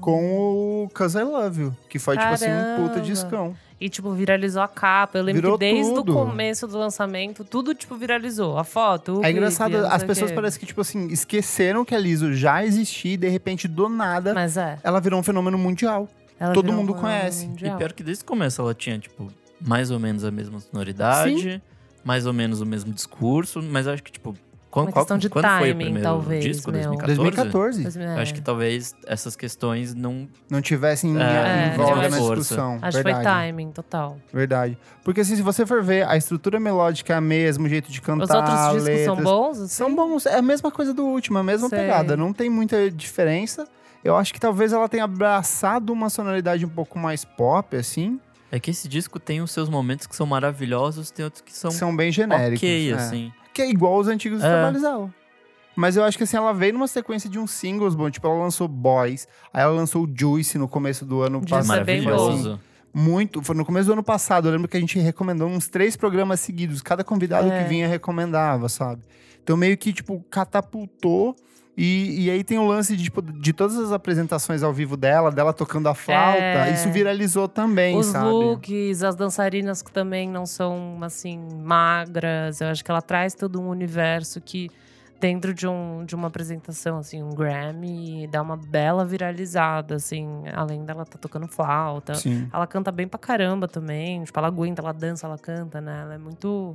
com 0.00 0.84
o 0.84 0.88
Cause 0.94 1.16
I 1.18 1.22
Love 1.22 1.60
You, 1.62 1.76
que 1.88 1.98
foi, 1.98 2.16
tipo 2.16 2.28
assim, 2.32 2.46
um 2.46 2.76
puta 2.76 2.88
Caramba. 2.94 3.00
discão. 3.00 3.56
E, 3.78 3.90
tipo, 3.90 4.10
viralizou 4.12 4.62
a 4.62 4.68
capa. 4.68 5.18
Eu 5.18 5.22
lembro 5.22 5.42
Virou 5.42 5.58
que 5.58 5.64
desde 5.66 5.94
tudo. 5.94 6.12
o 6.12 6.14
começo 6.26 6.66
do 6.66 6.78
lançamento, 6.78 7.44
tudo, 7.44 7.74
tipo, 7.74 7.94
viralizou. 7.94 8.56
A 8.58 8.64
foto, 8.64 9.16
o 9.16 9.18
É 9.18 9.24
clipe, 9.24 9.32
engraçado, 9.32 9.76
as 9.86 10.02
pessoas 10.02 10.32
parecem 10.32 10.60
que, 10.60 10.66
tipo 10.66 10.80
assim, 10.80 11.08
esqueceram 11.08 11.84
que 11.84 11.94
a 11.94 11.98
Lizzo 11.98 12.32
já 12.32 12.64
existia 12.64 13.12
e 13.12 13.16
de 13.18 13.28
repente, 13.28 13.68
do 13.68 13.88
nada, 13.88 14.32
Mas 14.32 14.56
é. 14.56 14.78
ela 14.82 14.98
virou 14.98 15.20
um 15.20 15.22
fenômeno 15.22 15.58
mundial. 15.58 16.08
ela 16.40 16.54
todo 16.54 16.64
virou 16.64 16.80
mundo 16.80 16.92
uma 16.94 17.00
conhece. 17.02 17.44
E 17.44 17.48
mundial. 17.48 17.76
pior 17.76 17.92
que 17.92 18.02
desde 18.02 18.24
o 18.24 18.26
começo 18.26 18.62
ela 18.62 18.72
tinha, 18.74 18.98
tipo, 18.98 19.30
mais 19.60 19.90
ou 19.90 20.00
menos 20.00 20.24
a 20.24 20.30
mesma 20.30 20.58
sonoridade, 20.58 21.60
mais 22.02 22.24
ou 22.24 22.32
menos 22.32 22.62
o 22.62 22.66
mesmo 22.66 22.92
discurso, 22.94 23.60
mas 23.62 23.86
acho 23.86 24.02
que, 24.02 24.12
tipo, 24.12 24.34
quando, 24.76 24.88
Uma 24.88 24.92
qual, 24.92 25.04
questão 25.06 25.16
de 25.16 25.30
quando 25.30 25.44
foi 25.46 25.54
o 25.54 25.58
timing, 25.72 25.84
primeiro 25.84 26.02
talvez, 26.02 26.44
disco? 26.44 26.70
meu. 26.70 26.82
2014? 26.82 27.82
2014. 27.82 27.82
Mas, 27.84 27.96
Eu 27.96 28.02
é. 28.02 28.20
acho 28.20 28.34
que 28.34 28.42
talvez 28.42 28.94
essas 29.06 29.34
questões 29.34 29.94
não. 29.94 30.28
Não 30.50 30.60
tivessem 30.60 31.12
em, 31.12 31.18
É, 31.18 31.72
em 31.72 31.76
voga 31.78 31.94
não 31.94 32.10
na 32.10 32.18
discussão. 32.18 32.78
Acho 32.82 32.98
que 32.98 33.02
foi 33.02 33.22
timing, 33.22 33.70
total. 33.70 34.18
Verdade. 34.30 34.76
Porque 35.02 35.22
assim, 35.22 35.34
se 35.34 35.40
você 35.40 35.64
for 35.64 35.82
ver, 35.82 36.06
a 36.06 36.14
estrutura 36.14 36.60
melódica 36.60 37.14
é 37.14 37.16
a 37.16 37.22
mesma, 37.22 37.64
o 37.64 37.68
jeito 37.70 37.90
de 37.90 38.02
cantar, 38.02 38.24
Os 38.24 38.30
outros 38.30 38.54
discos 38.54 38.82
letras, 38.84 39.04
são 39.06 39.16
bons? 39.16 39.58
assim? 39.60 39.68
São 39.68 39.94
bons. 39.94 40.26
É 40.26 40.36
a 40.36 40.42
mesma 40.42 40.70
coisa 40.70 40.92
do 40.92 41.06
último, 41.06 41.38
a 41.38 41.42
mesma 41.42 41.70
Sei. 41.70 41.78
pegada. 41.78 42.14
Não 42.14 42.34
tem 42.34 42.50
muita 42.50 42.90
diferença. 42.90 43.66
Eu 44.04 44.14
acho 44.14 44.34
que 44.34 44.38
talvez 44.38 44.74
ela 44.74 44.90
tenha 44.90 45.04
abraçado 45.04 45.90
uma 45.90 46.10
sonoridade 46.10 46.66
um 46.66 46.68
pouco 46.68 46.98
mais 46.98 47.24
pop, 47.24 47.74
assim. 47.76 48.20
É 48.52 48.60
que 48.60 48.70
esse 48.70 48.86
disco 48.88 49.18
tem 49.18 49.40
os 49.40 49.50
seus 49.50 49.70
momentos 49.70 50.06
que 50.06 50.14
são 50.14 50.26
maravilhosos, 50.26 51.10
tem 51.10 51.24
outros 51.24 51.40
que 51.40 51.56
são, 51.56 51.70
são 51.70 51.96
bem 51.96 52.12
genéricos. 52.12 52.58
ok, 52.58 52.90
é. 52.90 52.94
assim. 52.94 53.32
Que 53.56 53.62
é 53.62 53.70
igual 53.70 53.96
os 53.98 54.06
antigos 54.06 54.42
É. 54.44 54.48
trabalhos 54.48 54.82
dela. 54.82 55.10
Mas 55.74 55.96
eu 55.96 56.04
acho 56.04 56.16
que 56.18 56.24
assim, 56.24 56.36
ela 56.36 56.52
veio 56.52 56.72
numa 56.74 56.86
sequência 56.86 57.28
de 57.28 57.38
uns 57.38 57.50
singles 57.50 57.94
bom. 57.94 58.10
Tipo, 58.10 58.26
ela 58.28 58.38
lançou 58.38 58.68
Boys, 58.68 59.26
aí 59.52 59.62
ela 59.62 59.72
lançou 59.72 60.06
Juice 60.14 60.58
no 60.58 60.68
começo 60.68 61.04
do 61.06 61.20
ano 61.22 61.38
Juice 61.38 61.50
passado. 61.50 61.88
é 61.88 62.00
Maravilhoso. 62.00 62.60
muito. 62.92 63.42
Foi 63.42 63.54
no 63.56 63.64
começo 63.64 63.86
do 63.86 63.92
ano 63.94 64.02
passado. 64.02 64.48
Eu 64.48 64.52
lembro 64.52 64.68
que 64.68 64.76
a 64.76 64.80
gente 64.80 64.98
recomendou 64.98 65.48
uns 65.48 65.68
três 65.68 65.96
programas 65.96 66.40
seguidos. 66.40 66.80
Cada 66.82 67.02
convidado 67.04 67.50
É. 67.50 67.62
que 67.62 67.68
vinha 67.68 67.88
recomendava, 67.88 68.68
sabe? 68.68 69.02
Então 69.42 69.56
meio 69.56 69.76
que, 69.76 69.92
tipo, 69.92 70.24
catapultou. 70.30 71.36
E, 71.76 72.24
e 72.24 72.30
aí 72.30 72.42
tem 72.42 72.58
o 72.58 72.66
lance 72.66 72.96
de, 72.96 73.04
tipo, 73.04 73.20
de 73.20 73.52
todas 73.52 73.76
as 73.76 73.92
apresentações 73.92 74.62
ao 74.62 74.72
vivo 74.72 74.96
dela, 74.96 75.30
dela 75.30 75.52
tocando 75.52 75.88
a 75.88 75.94
flauta. 75.94 76.38
É. 76.38 76.72
Isso 76.72 76.90
viralizou 76.90 77.46
também, 77.46 77.98
Os 77.98 78.06
sabe? 78.06 78.24
looks, 78.30 79.02
as 79.02 79.14
dançarinas 79.14 79.82
que 79.82 79.92
também 79.92 80.26
não 80.26 80.46
são, 80.46 80.98
assim, 81.02 81.38
magras. 81.62 82.62
Eu 82.62 82.68
acho 82.68 82.82
que 82.82 82.90
ela 82.90 83.02
traz 83.02 83.34
todo 83.34 83.60
um 83.60 83.68
universo 83.68 84.40
que, 84.40 84.70
dentro 85.20 85.52
de, 85.52 85.68
um, 85.68 86.02
de 86.06 86.14
uma 86.14 86.28
apresentação, 86.28 86.96
assim, 86.96 87.22
um 87.22 87.28
Grammy, 87.34 88.26
dá 88.26 88.40
uma 88.40 88.56
bela 88.56 89.04
viralizada, 89.04 89.96
assim. 89.96 90.26
Além 90.54 90.82
dela 90.82 91.04
tá 91.04 91.18
tocando 91.18 91.46
flauta. 91.46 92.14
Sim. 92.14 92.48
Ela 92.50 92.66
canta 92.66 92.90
bem 92.90 93.06
pra 93.06 93.18
caramba 93.18 93.68
também. 93.68 94.24
Tipo, 94.24 94.38
ela 94.38 94.48
aguenta, 94.48 94.80
ela 94.80 94.92
dança, 94.92 95.26
ela 95.26 95.36
canta, 95.36 95.78
né? 95.82 96.00
Ela 96.00 96.14
é 96.14 96.18
muito. 96.18 96.74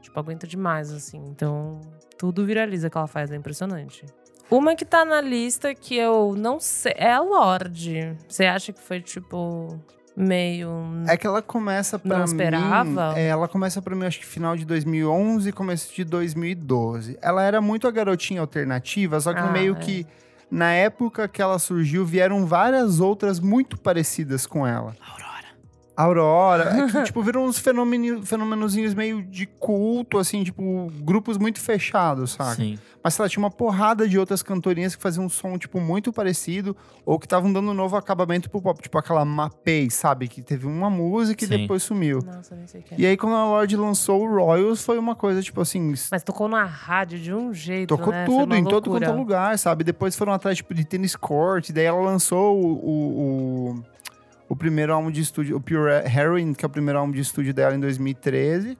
Tipo, 0.00 0.20
aguenta 0.20 0.46
demais, 0.46 0.92
assim. 0.92 1.20
Então, 1.30 1.80
tudo 2.16 2.46
viraliza 2.46 2.88
que 2.88 2.96
ela 2.96 3.08
faz, 3.08 3.32
é 3.32 3.34
impressionante. 3.34 4.06
Uma 4.50 4.74
que 4.76 4.84
tá 4.84 5.04
na 5.04 5.20
lista 5.20 5.74
que 5.74 5.96
eu 5.96 6.34
não 6.36 6.60
sei. 6.60 6.94
É 6.96 7.12
a 7.12 7.20
Lorde. 7.20 8.16
Você 8.28 8.44
acha 8.46 8.72
que 8.72 8.80
foi, 8.80 9.00
tipo, 9.00 9.76
meio. 10.16 10.70
É 11.08 11.16
que 11.16 11.26
ela 11.26 11.42
começa 11.42 11.98
pra 11.98 12.18
Não 12.18 12.24
mim... 12.24 12.30
esperava? 12.30 13.14
É, 13.18 13.26
ela 13.26 13.48
começa 13.48 13.82
pra 13.82 13.94
mim, 13.96 14.06
acho 14.06 14.20
que 14.20 14.26
final 14.26 14.56
de 14.56 14.64
2011 14.64 15.48
e 15.48 15.52
começo 15.52 15.92
de 15.94 16.04
2012. 16.04 17.18
Ela 17.20 17.42
era 17.42 17.60
muito 17.60 17.88
a 17.88 17.90
garotinha 17.90 18.40
alternativa, 18.40 19.18
só 19.20 19.34
que 19.34 19.40
Ah, 19.40 19.50
meio 19.50 19.74
é. 19.74 19.78
que... 19.78 20.06
Na 20.48 20.72
época 20.72 21.26
que 21.26 21.42
ela 21.42 21.58
surgiu, 21.58 22.06
vieram 22.06 22.46
várias 22.46 23.00
outras 23.00 23.40
muito 23.40 23.76
parecidas 23.76 24.46
com 24.46 24.64
ela. 24.64 24.94
Aurora. 25.00 25.25
Aurora, 25.96 26.64
é 26.64 26.86
que, 26.92 27.02
tipo, 27.04 27.22
viram 27.22 27.44
uns 27.44 27.58
fenomenozinhos 27.58 28.92
meio 28.92 29.22
de 29.22 29.46
culto, 29.46 30.18
assim, 30.18 30.44
tipo, 30.44 30.92
grupos 31.00 31.38
muito 31.38 31.58
fechados, 31.58 32.32
sabe? 32.32 32.56
Sim. 32.56 32.78
Mas, 33.02 33.14
sei 33.14 33.22
lá, 33.22 33.28
tinha 33.28 33.42
uma 33.42 33.50
porrada 33.50 34.06
de 34.08 34.18
outras 34.18 34.42
cantorinhas 34.42 34.96
que 34.96 35.02
faziam 35.02 35.24
um 35.24 35.28
som, 35.28 35.56
tipo, 35.56 35.80
muito 35.80 36.12
parecido, 36.12 36.76
ou 37.04 37.18
que 37.18 37.24
estavam 37.24 37.52
dando 37.52 37.70
um 37.70 37.74
novo 37.74 37.96
acabamento 37.96 38.50
pro 38.50 38.60
pop, 38.60 38.82
tipo 38.82 38.98
aquela 38.98 39.24
Mapei, 39.24 39.88
sabe? 39.90 40.28
Que 40.28 40.42
teve 40.42 40.66
uma 40.66 40.90
música 40.90 41.44
e 41.44 41.46
Sim. 41.46 41.58
depois 41.58 41.82
sumiu. 41.82 42.18
Nossa, 42.24 42.54
nem 42.54 42.66
sei 42.66 42.80
o 42.80 42.84
que 42.84 42.94
é. 42.94 42.98
E 42.98 43.06
aí, 43.06 43.16
quando 43.16 43.36
a 43.36 43.44
Lorde 43.44 43.76
lançou 43.76 44.22
o 44.22 44.36
Royals, 44.36 44.84
foi 44.84 44.98
uma 44.98 45.14
coisa, 45.14 45.40
tipo 45.40 45.60
assim, 45.60 45.94
Mas 46.10 46.22
tocou 46.22 46.48
na 46.48 46.64
rádio 46.64 47.18
de 47.18 47.32
um 47.32 47.54
jeito. 47.54 47.96
tocou 47.96 48.12
né? 48.12 48.26
Foi 48.26 48.34
tudo, 48.34 48.44
uma 48.46 48.58
em 48.58 48.64
todo 48.64 48.90
quanto 48.90 49.04
é 49.04 49.12
lugar, 49.12 49.58
sabe? 49.58 49.84
Depois 49.84 50.16
foram 50.16 50.32
atrás, 50.32 50.56
tipo, 50.56 50.74
de 50.74 50.84
tênis 50.84 51.14
court, 51.14 51.70
daí 51.70 51.84
ela 51.84 52.00
lançou 52.00 52.60
o, 52.60 52.72
o, 52.72 53.70
o, 53.70 53.84
o 54.48 54.54
primeiro 54.56 54.92
álbum 54.94 55.10
de 55.10 55.20
estúdio, 55.20 55.56
o 55.56 55.60
Pure 55.60 55.90
Heroin, 56.06 56.52
que 56.54 56.64
é 56.64 56.68
o 56.68 56.70
primeiro 56.70 56.98
álbum 56.98 57.12
de 57.12 57.20
estúdio 57.20 57.52
dela 57.52 57.74
em 57.74 57.80
2013. 57.80 58.76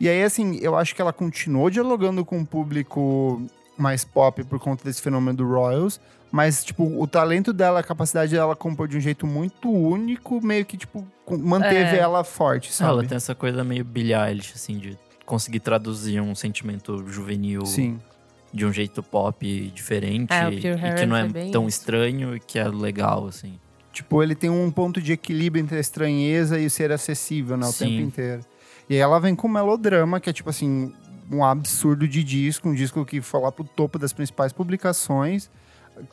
E 0.00 0.08
aí, 0.08 0.22
assim, 0.22 0.58
eu 0.62 0.76
acho 0.76 0.94
que 0.94 1.02
ela 1.02 1.12
continuou 1.12 1.68
dialogando 1.70 2.24
com 2.24 2.40
o 2.40 2.46
público 2.46 3.42
mais 3.76 4.04
pop 4.04 4.42
por 4.44 4.58
conta 4.60 4.84
desse 4.84 5.02
fenômeno 5.02 5.38
do 5.38 5.48
Royals, 5.48 6.00
mas, 6.30 6.62
tipo, 6.64 6.84
o 7.00 7.06
talento 7.06 7.52
dela, 7.52 7.80
a 7.80 7.82
capacidade 7.82 8.32
dela 8.32 8.54
compor 8.54 8.86
de 8.86 8.96
um 8.96 9.00
jeito 9.00 9.26
muito 9.26 9.70
único, 9.70 10.44
meio 10.44 10.64
que, 10.64 10.76
tipo, 10.76 11.04
manteve 11.28 11.96
É. 11.96 11.98
ela 11.98 12.22
forte, 12.22 12.72
sabe? 12.72 12.90
Ela 12.92 13.04
tem 13.04 13.16
essa 13.16 13.34
coisa 13.34 13.64
meio 13.64 13.84
Billie 13.84 14.14
Eilish, 14.14 14.52
assim, 14.54 14.78
de 14.78 14.96
conseguir 15.24 15.60
traduzir 15.60 16.20
um 16.20 16.34
sentimento 16.34 17.04
juvenil 17.08 17.64
Sim. 17.66 17.98
de 18.52 18.64
um 18.66 18.72
jeito 18.72 19.02
pop 19.02 19.72
diferente 19.74 20.32
É, 20.32 20.46
o 20.48 20.52
e 20.52 20.60
que 20.60 21.06
não 21.06 21.16
é 21.16 21.28
tão 21.50 21.66
isso. 21.66 21.80
estranho 21.80 22.36
e 22.36 22.40
que 22.40 22.58
é 22.58 22.68
legal, 22.68 23.26
assim. 23.26 23.58
Tipo, 23.98 24.22
ele 24.22 24.36
tem 24.36 24.48
um 24.48 24.70
ponto 24.70 25.02
de 25.02 25.12
equilíbrio 25.12 25.60
entre 25.60 25.76
a 25.76 25.80
estranheza 25.80 26.56
e 26.56 26.66
o 26.66 26.70
ser 26.70 26.92
acessível, 26.92 27.56
né? 27.56 27.66
O 27.66 27.72
Sim. 27.72 27.86
tempo 27.86 28.00
inteiro. 28.02 28.42
E 28.88 28.94
aí 28.94 29.00
ela 29.00 29.18
vem 29.18 29.34
com 29.34 29.48
melodrama, 29.48 30.20
que 30.20 30.30
é 30.30 30.32
tipo 30.32 30.48
assim, 30.48 30.92
um 31.28 31.44
absurdo 31.44 32.06
de 32.06 32.22
disco, 32.22 32.68
um 32.68 32.74
disco 32.74 33.04
que 33.04 33.20
foi 33.20 33.40
lá 33.40 33.50
pro 33.50 33.64
topo 33.64 33.98
das 33.98 34.12
principais 34.12 34.52
publicações. 34.52 35.50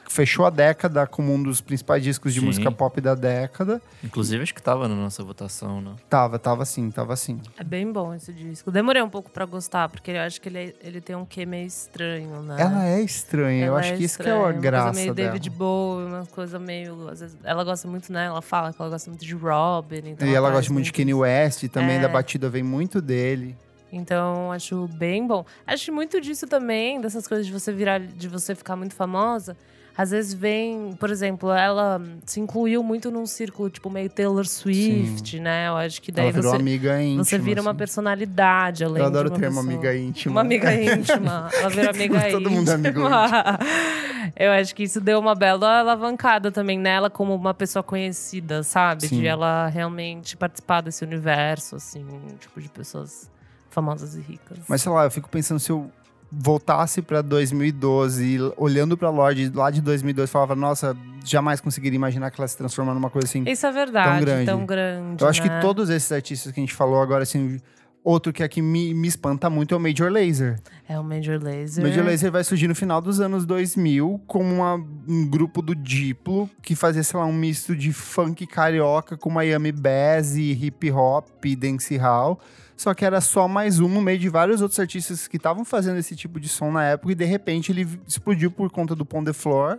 Fechou 0.10 0.46
a 0.46 0.50
década 0.50 1.06
como 1.08 1.34
um 1.34 1.42
dos 1.42 1.62
principais 1.62 2.04
discos 2.04 2.34
de 2.34 2.40
Sim. 2.40 2.46
música 2.46 2.72
pop 2.72 3.00
da 3.02 3.16
década. 3.16 3.82
Inclusive, 4.04 4.44
acho 4.44 4.54
que 4.54 4.62
tava 4.62 4.88
na 4.88 4.96
nossa 4.96 5.24
votação, 5.24 5.82
né? 5.82 5.94
Tava, 6.10 6.38
tava 6.40 6.64
assim, 6.64 6.90
tava 6.92 7.14
assim. 7.14 7.40
É 7.58 7.64
bem 7.64 7.92
bom 7.92 8.14
esse 8.14 8.32
disco. 8.34 8.72
Demorei 8.72 9.02
um 9.02 9.10
pouco 9.10 9.30
pra 9.30 9.46
gostar, 9.46 9.90
porque 9.90 10.12
eu 10.12 10.22
acho 10.22 10.40
que 10.42 10.50
ele, 10.50 10.58
é- 10.60 10.74
ele 10.82 11.02
tem 11.02 11.16
um 11.16 11.26
quê 11.26 11.46
meio 11.46 11.68
estranho, 11.68 12.42
né? 12.44 12.56
Ela 12.60 12.86
é 12.88 13.02
estranha, 13.02 13.66
eu 13.66 13.72
Ela 13.74 13.80
acho 13.80 13.94
é 13.94 13.98
que 13.98 14.04
isso 14.04 14.20
que 14.20 14.28
é 14.30 14.32
a 14.32 14.38
uma 14.38 14.52
graça 14.52 14.86
coisa 14.86 15.00
meio 15.02 15.14
dela. 15.14 15.28
David 15.30 15.50
Bowie, 15.50 16.06
uma 16.08 16.26
coisa 16.26 16.60
meio... 16.60 17.08
Às 17.10 17.20
vezes, 17.20 17.38
ela 17.44 17.64
gosta 17.64 17.88
muito, 17.88 18.12
né? 18.12 18.26
Ela 18.26 18.42
fala 18.42 18.72
que 18.74 18.82
ela 18.82 18.90
gosta 18.92 19.10
muito 19.10 19.26
de 19.26 19.36
Robin. 19.36 20.02
Então 20.06 20.28
E 20.28 20.34
ela 20.34 20.48
faz 20.50 20.60
gosta 20.62 20.74
muito 20.74 20.86
de 20.86 20.94
Kanye. 20.94 21.14
West, 21.14 21.68
também 21.70 21.98
É. 21.98 22.02
da 22.02 22.08
batida 22.08 22.50
vem 22.50 22.64
muito 22.64 23.02
dele. 23.02 23.56
Então, 23.92 24.52
acho 24.52 24.88
bem 24.90 25.26
bom. 25.26 25.46
Acho 25.66 25.94
muito 25.94 26.20
disso 26.20 26.46
também, 26.48 27.00
dessas 27.00 27.26
coisas 27.28 27.46
de 27.46 27.52
você 27.54 27.72
virar, 27.72 28.00
de 28.00 28.28
você 28.28 28.54
ficar 28.54 28.76
muito 28.76 28.94
famosa. 28.94 29.56
Às 29.98 30.12
vezes 30.12 30.34
vem, 30.34 30.92
por 31.00 31.10
exemplo, 31.10 31.52
ela 31.52 32.02
se 32.26 32.40
incluiu 32.40 32.84
muito 32.84 33.10
num 33.10 33.26
círculo, 33.26 33.70
tipo, 33.70 33.90
meio 33.90 34.10
Taylor 34.10 34.46
Swift, 34.46 35.40
né? 35.40 35.70
Eu 35.70 35.78
acho 35.78 36.02
que 36.02 36.12
daí 36.12 36.26
ela 36.26 36.34
virou 36.34 36.52
você, 36.52 36.58
amiga 36.58 37.02
íntima. 37.02 37.24
você 37.24 37.38
vira 37.38 37.62
uma 37.62 37.72
assim. 37.72 37.78
personalidade, 37.78 38.84
além 38.84 39.02
Eu 39.02 39.06
adoro 39.08 39.30
de 39.30 39.36
o 39.36 39.38
uma 39.38 39.48
pessoa. 39.48 39.64
amiga 39.64 39.96
íntima. 39.96 40.32
Uma 40.34 40.42
amiga 40.42 40.74
íntima. 40.76 41.50
Ela 41.54 41.70
vira 41.70 41.90
amiga 41.92 42.18
íntima. 42.18 42.32
Todo 42.32 42.52
mundo 42.52 42.70
é 42.72 42.74
amigo 42.74 43.00
Eu 44.36 44.52
acho 44.52 44.76
que 44.76 44.84
isso 44.84 45.00
deu 45.00 45.20
uma 45.20 45.34
bela 45.36 45.80
alavancada 45.80 46.52
também 46.52 46.78
nela 46.78 47.10
como 47.10 47.34
uma 47.34 47.54
pessoa 47.54 47.82
conhecida, 47.84 48.64
sabe? 48.64 49.08
Sim. 49.08 49.20
De 49.20 49.28
ela 49.28 49.68
realmente 49.68 50.36
participar 50.36 50.82
desse 50.82 51.06
universo, 51.06 51.76
assim, 51.78 52.06
tipo, 52.40 52.60
de 52.60 52.68
pessoas 52.68 53.30
famosas 53.70 54.16
e 54.16 54.22
ricas. 54.22 54.58
Mas 54.68 54.82
sei 54.82 54.92
lá, 54.92 55.04
eu 55.06 55.12
fico 55.12 55.30
pensando 55.30 55.60
se 55.60 55.72
eu 55.72 55.90
voltasse 56.38 57.02
pra 57.02 57.22
2012, 57.22 58.24
e 58.26 58.38
olhando 58.58 58.98
pra 58.98 59.10
Lorde 59.10 59.52
lá 59.54 59.72
de 59.72 59.82
2012, 59.82 60.32
falava, 60.32 60.56
nossa, 60.56 60.96
jamais 61.24 61.60
conseguiria 61.62 61.96
imaginar 61.96 62.32
que 62.32 62.40
ela 62.40 62.48
se 62.48 62.58
transforma 62.58 62.94
numa 62.94 63.10
coisa 63.10 63.28
assim. 63.28 63.44
Isso 63.48 63.66
é 63.66 63.72
verdade, 63.72 64.26
grande. 64.26 64.46
tão 64.46 64.66
grande. 64.66 65.22
Eu 65.24 65.28
acho 65.28 65.42
que 65.42 65.50
né? 65.50 65.60
todos 65.60 65.90
esses 65.90 66.12
artistas 66.12 66.52
que 66.52 66.60
a 66.60 66.64
gente 66.64 66.74
falou 66.74 67.02
agora, 67.02 67.24
assim, 67.24 67.60
outro 68.04 68.32
que 68.32 68.44
aqui 68.44 68.62
me, 68.62 68.94
me 68.94 69.08
espanta 69.08 69.50
muito 69.50 69.74
é 69.74 69.78
o 69.78 69.80
Major 69.80 70.12
Lazer. 70.12 70.60
É 70.88 71.00
o 71.00 71.04
Major 71.04 71.42
Lazer. 71.42 71.84
O 71.84 71.88
Major 71.88 72.06
Lazer 72.06 72.32
vai 72.32 72.44
surgir 72.44 72.68
no 72.68 72.76
final 72.76 73.02
dos 73.02 73.20
anos 73.20 73.46
2000 73.46 74.22
como 74.28 74.54
uma- 74.54 74.76
um 75.08 75.26
grupo 75.28 75.62
do 75.62 75.74
Diplo 75.74 76.48
que 76.62 76.76
fazia, 76.76 77.02
sei 77.02 77.20
lá, 77.20 77.26
um 77.26 77.34
misto 77.34 77.76
de 77.76 77.92
funk 77.92 78.46
carioca 78.46 79.18
com 79.18 79.30
Miami 79.32 79.72
Bass 79.72 80.36
e 80.36 80.52
hip 80.52 80.92
hop 80.92 81.28
e 81.46 81.56
dancehall. 81.56 82.40
Só 82.78 82.94
que 82.94 83.06
era 83.06 83.22
só 83.22 83.48
mais 83.48 83.80
um 83.80 83.88
no 83.88 84.02
meio 84.02 84.20
de 84.20 84.28
vários 84.30 84.62
outros 84.62 84.80
artistas 84.80 85.28
que 85.28 85.38
estavam 85.38 85.64
fazendo 85.64 85.98
esse 85.98 86.16
tipo 86.16 86.40
de 86.40 86.50
som 86.50 86.72
na 86.72 86.84
época 86.84 87.12
e 87.14 87.16
de 87.16 87.24
repente 87.26 87.72
ele 87.72 87.88
explodiu 88.08 88.52
por 88.52 88.70
conta 88.70 88.94
do 88.96 89.06
Pon 89.06 89.24
de 89.24 89.32
Floor. 89.34 89.78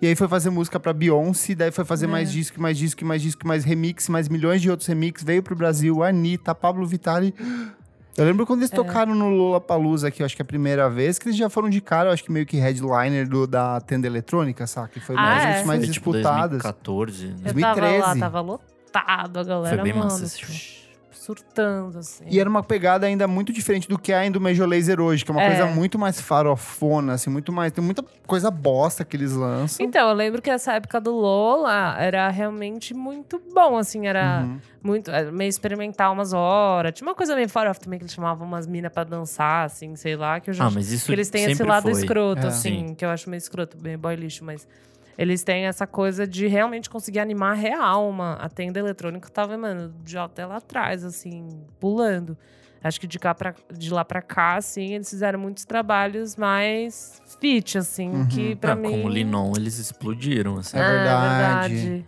E 0.00 0.06
aí 0.08 0.16
foi 0.16 0.26
fazer 0.26 0.50
música 0.50 0.80
pra 0.80 0.92
Beyoncé, 0.92 1.54
daí 1.54 1.70
foi 1.70 1.84
fazer 1.84 2.06
É. 2.06 2.08
mais 2.08 2.32
disco, 2.32 2.60
mais 2.60 2.76
disco, 2.76 3.04
mais 3.06 3.22
disco, 3.22 3.46
mais 3.46 3.62
remix, 3.64 4.08
mais 4.08 4.28
milhões 4.28 4.60
de 4.60 4.68
outros 4.68 4.88
remix. 4.88 5.22
Veio 5.22 5.40
pro 5.44 5.54
Brasil, 5.54 6.02
Anitta, 6.02 6.52
Pablo 6.54 6.84
Vittar. 6.84 7.22
Eu 8.14 8.26
lembro 8.26 8.44
quando 8.44 8.60
eles 8.60 8.72
É. 8.72 8.76
tocaram 8.76 9.14
no 9.14 9.30
Lollapalooza 9.30 10.08
aqui, 10.08 10.20
eu 10.20 10.26
acho 10.26 10.36
que 10.36 10.42
é 10.42 10.44
a 10.44 10.46
primeira 10.46 10.90
vez, 10.90 11.18
que 11.18 11.28
eles 11.28 11.36
já 11.38 11.48
foram 11.48 11.70
de 11.70 11.80
cara, 11.80 12.10
eu 12.10 12.12
acho 12.12 12.22
que 12.22 12.30
meio 12.30 12.44
que 12.44 12.58
headliner 12.58 13.26
do, 13.26 13.46
da 13.46 13.80
tenda 13.80 14.06
eletrônica, 14.06 14.66
saca? 14.66 14.88
Que 14.88 15.00
foi 15.00 15.16
Ah, 15.16 15.22
mais, 15.22 15.42
é? 15.42 15.64
mais 15.64 15.84
Foi, 15.84 15.92
tipo, 15.94 16.12
disputadas. 16.12 16.62
2014, 16.62 17.26
né? 17.28 17.32
Eu 17.46 17.54
tava 17.54 17.60
lá, 17.62 17.74
2013. 17.74 18.20
tava 18.20 18.40
lotado, 18.42 19.38
a 19.38 19.44
galera, 19.44 19.76
Foi 19.76 19.84
bem 19.84 19.92
mano, 19.94 20.04
massa 20.10 20.24
esse 20.26 20.36
tipo, 20.40 20.52
show. 20.52 20.81
Surtando, 21.22 21.98
assim. 21.98 22.24
E 22.28 22.38
era 22.40 22.48
uma 22.48 22.62
pegada 22.62 23.06
ainda 23.06 23.26
muito 23.28 23.52
diferente 23.52 23.88
do 23.88 23.98
que 23.98 24.12
é 24.12 24.16
ainda 24.18 24.38
o 24.38 24.40
Major 24.42 24.68
Lazer 24.68 25.00
hoje, 25.00 25.24
que 25.24 25.30
é 25.30 25.34
uma 25.34 25.42
É. 25.42 25.46
coisa 25.48 25.66
muito 25.66 25.98
mais 25.98 26.20
farofona, 26.20 27.14
assim, 27.14 27.30
muito 27.30 27.52
mais. 27.52 27.72
Tem 27.72 27.82
muita 27.82 28.04
coisa 28.26 28.50
bosta 28.50 29.04
que 29.04 29.16
eles 29.16 29.32
lançam. 29.32 29.84
Então, 29.84 30.08
eu 30.08 30.14
lembro 30.14 30.42
que 30.42 30.50
essa 30.50 30.72
época 30.74 31.00
do 31.00 31.12
Lola 31.12 31.96
era 31.98 32.28
realmente 32.28 32.92
muito 32.94 33.40
bom, 33.54 33.76
assim, 33.76 34.06
era 34.06 34.42
Uhum. 34.44 34.58
muito 34.82 35.10
era 35.10 35.30
meio 35.30 35.48
experimental 35.48 36.12
umas 36.12 36.32
horas. 36.32 36.92
Tinha 36.92 37.06
uma 37.08 37.14
coisa 37.14 37.34
meio 37.36 37.48
fora 37.48 37.72
também 37.74 37.98
que 37.98 38.04
eles 38.04 38.14
chamavam 38.14 38.46
umas 38.46 38.66
minas 38.66 38.92
pra 38.92 39.04
dançar, 39.04 39.66
assim, 39.66 39.94
sei 39.96 40.16
lá, 40.16 40.40
que 40.40 40.50
eu 40.50 40.54
já 40.54 40.66
Ah, 40.66 40.70
mas 40.70 40.90
isso 40.92 41.06
que 41.06 41.12
eles 41.12 41.30
têm 41.30 41.44
esse 41.44 41.62
lado 41.62 41.82
foi. 41.82 41.92
escroto, 41.92 42.44
É. 42.44 42.48
assim, 42.48 42.94
que 42.94 43.04
eu 43.04 43.10
acho 43.10 43.30
meio 43.30 43.38
escroto, 43.38 43.76
bem 43.76 43.96
boy 43.96 44.16
lixo, 44.16 44.44
mas 44.44 44.66
eles 45.18 45.42
têm 45.44 45.66
essa 45.66 45.86
coisa 45.86 46.26
de 46.26 46.46
realmente 46.46 46.88
conseguir 46.90 47.18
animar 47.20 47.54
real 47.54 48.08
uma 48.08 48.34
a 48.34 48.48
tenda 48.48 48.78
eletrônica 48.78 49.28
tava, 49.30 49.56
mano, 49.58 49.94
de 50.04 50.16
até 50.18 50.44
lá 50.46 50.56
atrás, 50.56 51.04
assim, 51.04 51.48
pulando. 51.80 52.36
Acho 52.84 53.00
que 53.00 53.06
de, 53.06 53.16
cá 53.18 53.32
pra, 53.32 53.54
de 53.72 53.92
lá 53.92 54.04
pra 54.04 54.20
cá, 54.20 54.56
assim, 54.56 54.94
eles 54.94 55.08
fizeram 55.08 55.38
muitos 55.38 55.64
trabalhos 55.64 56.34
mais 56.34 57.22
fit, 57.40 57.78
assim, 57.78 58.10
Uhum. 58.10 58.26
que 58.26 58.56
pra 58.56 58.72
Ah, 58.72 58.76
mim. 58.76 58.90
Com 58.90 59.04
o 59.04 59.08
Linon, 59.08 59.52
eles 59.56 59.78
explodiram, 59.78 60.56
assim. 60.58 60.76
É 60.76 60.80
Ah, 60.80 60.86
verdade. 60.90 62.04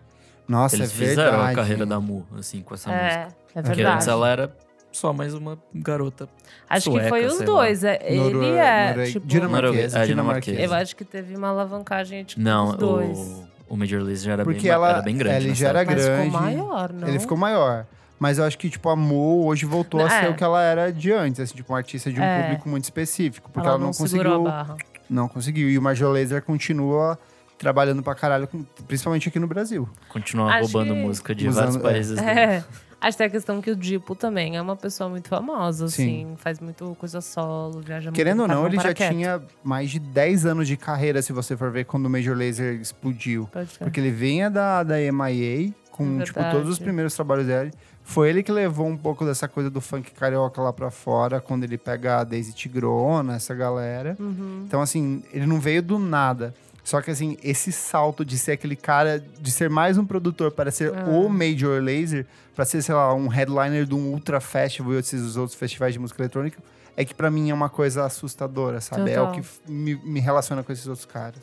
Nossa, 0.48 0.74
Eles 0.76 0.90
é 0.90 0.94
fizeram 0.94 1.30
verdade. 1.38 1.52
a 1.52 1.54
carreira 1.54 1.86
da 1.86 2.00
Mu, 2.00 2.26
assim, 2.36 2.60
com 2.60 2.74
essa 2.74 2.90
música. 2.90 3.28
É, 3.54 3.58
é 3.58 3.62
Porque 3.62 3.76
verdade. 3.76 3.94
antes 3.96 4.08
ela 4.08 4.28
era 4.28 4.56
só 4.94 5.12
mais 5.12 5.34
uma 5.34 5.58
garota. 5.74 6.28
Acho 6.68 6.90
que 6.90 6.96
sueca, 6.96 7.08
foi 7.08 7.26
os 7.26 7.38
dois. 7.40 7.82
É, 7.84 8.14
Noro- 8.14 8.42
ele 8.42 8.56
é, 8.56 9.04
tipo... 9.06 9.26
dinamarquesa, 9.26 9.98
É, 9.98 10.06
dinamarquesa. 10.06 10.60
Eu 10.60 10.72
acho 10.74 10.96
que 10.96 11.04
teve 11.04 11.36
uma 11.36 11.48
alavancagem, 11.48 12.24
tipo, 12.24 12.40
Não, 12.40 12.68
dos 12.70 12.76
dois. 12.76 13.18
o, 13.18 13.44
o 13.70 13.76
Major 13.76 14.00
Lazer 14.00 14.16
já 14.18 14.32
era, 14.32 14.44
Porque 14.44 14.62
bem, 14.62 14.70
ela- 14.70 14.88
era 14.90 15.02
bem 15.02 15.16
grande. 15.16 15.46
ele 15.46 15.54
já 15.54 15.68
era. 15.70 15.84
Mas 15.84 15.94
grande. 16.06 16.26
ficou 16.26 16.40
maior, 16.40 16.92
não? 16.92 17.08
Ele 17.08 17.18
ficou 17.18 17.36
maior. 17.36 17.86
Mas 18.18 18.38
eu 18.38 18.44
acho 18.44 18.56
que, 18.56 18.70
tipo, 18.70 18.88
a 18.88 18.94
Mo 18.96 19.44
hoje 19.46 19.66
voltou 19.66 20.00
a 20.00 20.04
É. 20.06 20.20
ser 20.22 20.30
o 20.30 20.34
que 20.34 20.44
ela 20.44 20.62
era 20.62 20.92
de 20.92 21.12
antes, 21.12 21.40
assim, 21.40 21.56
tipo, 21.56 21.72
uma 21.72 21.78
artista 21.78 22.10
de 22.12 22.20
um 22.20 22.22
É. 22.24 22.42
público 22.44 22.68
muito 22.68 22.84
específico. 22.84 23.50
Porque 23.52 23.66
Ela 23.66 23.76
ela, 23.76 23.84
não 23.84 23.92
segurou 23.92 24.32
conseguiu. 24.44 24.48
a 24.48 24.64
barra. 24.64 24.76
Não 25.10 25.28
conseguiu. 25.28 25.68
E 25.68 25.76
o 25.76 25.82
Major 25.82 26.10
Lazer 26.12 26.40
continua 26.42 27.18
trabalhando 27.58 28.02
pra 28.02 28.14
caralho, 28.14 28.48
principalmente 28.86 29.28
aqui 29.28 29.38
no 29.38 29.46
Brasil. 29.46 29.88
Continuar 30.08 30.54
Acho 30.54 30.72
roubando 30.72 30.94
que- 30.94 31.00
música 31.00 31.34
de 31.34 31.48
Usando- 31.48 31.64
vários 31.64 31.76
países. 31.82 32.16
né? 32.16 32.42
É. 32.56 32.64
Acho 33.04 33.16
que 33.16 33.18
tem 33.18 33.26
a 33.26 33.30
questão 33.30 33.60
que 33.60 33.70
o 33.70 33.76
Dipo 33.76 34.14
também 34.14 34.56
é 34.56 34.62
uma 34.62 34.76
pessoa 34.76 35.10
muito 35.10 35.28
famosa, 35.28 35.88
Sim. 35.88 36.02
assim. 36.02 36.36
Faz 36.38 36.58
muito 36.58 36.96
coisa 36.98 37.20
solo, 37.20 37.80
viaja 37.80 38.06
muito. 38.06 38.16
Querendo 38.16 38.40
ou 38.40 38.46
faz 38.46 38.58
não, 38.58 38.66
ele 38.66 38.80
já 38.80 38.94
tinha 38.94 39.42
mais 39.62 39.90
de 39.90 39.98
10 39.98 40.46
anos 40.46 40.66
de 40.66 40.74
carreira, 40.78 41.20
se 41.20 41.30
você 41.30 41.54
for 41.54 41.70
ver, 41.70 41.84
quando 41.84 42.06
o 42.06 42.10
Major 42.10 42.34
Lazer 42.34 42.80
explodiu. 42.80 43.46
Porque 43.78 44.00
ele 44.00 44.10
vinha 44.10 44.48
da, 44.48 44.82
da 44.82 44.94
MIA, 44.96 45.70
com, 45.90 46.22
É 46.22 46.24
tipo, 46.24 46.40
todos 46.50 46.70
os 46.70 46.78
primeiros 46.78 47.12
trabalhos 47.14 47.46
dele. 47.46 47.72
Foi 48.02 48.30
ele 48.30 48.42
que 48.42 48.50
levou 48.50 48.86
um 48.86 48.96
pouco 48.96 49.24
dessa 49.24 49.48
coisa 49.48 49.68
do 49.68 49.82
funk 49.82 50.10
carioca 50.12 50.62
lá 50.62 50.72
pra 50.72 50.90
fora, 50.90 51.42
quando 51.42 51.64
ele 51.64 51.76
pega 51.76 52.20
a 52.20 52.24
Daisy 52.24 52.54
Tigrona, 52.54 53.36
essa 53.36 53.54
galera. 53.54 54.16
Uhum. 54.18 54.64
Então, 54.66 54.80
assim, 54.80 55.22
ele 55.30 55.46
não 55.46 55.60
veio 55.60 55.82
do 55.82 55.98
nada. 55.98 56.54
Só 56.84 57.00
que, 57.00 57.10
assim, 57.10 57.36
esse 57.42 57.72
salto 57.72 58.24
de 58.24 58.36
ser 58.36 58.52
aquele 58.52 58.76
cara, 58.76 59.18
de 59.40 59.50
ser 59.50 59.70
mais 59.70 59.96
um 59.96 60.04
produtor 60.04 60.50
para 60.52 60.70
ser 60.70 60.92
Ah. 60.94 61.04
o 61.08 61.28
Major 61.30 61.82
Lazer, 61.82 62.26
para 62.54 62.64
ser, 62.66 62.82
sei 62.82 62.94
lá, 62.94 63.12
um 63.14 63.26
headliner 63.26 63.86
de 63.86 63.94
um 63.94 64.12
Ultra 64.12 64.38
Festival 64.38 64.92
e 64.92 64.98
esses 64.98 65.36
outros 65.36 65.58
festivais 65.58 65.94
de 65.94 65.98
música 65.98 66.20
eletrônica, 66.22 66.62
é 66.96 67.04
que 67.04 67.14
pra 67.14 67.30
mim 67.30 67.48
é 67.50 67.54
uma 67.54 67.70
coisa 67.70 68.04
assustadora, 68.04 68.80
sabe? 68.82 69.10
É 69.10 69.20
o 69.20 69.26
Total. 69.28 69.40
que 69.40 69.72
me, 69.72 69.94
me 69.96 70.20
relaciona 70.20 70.62
com 70.62 70.70
esses 70.72 70.86
outros 70.86 71.06
caras. 71.06 71.40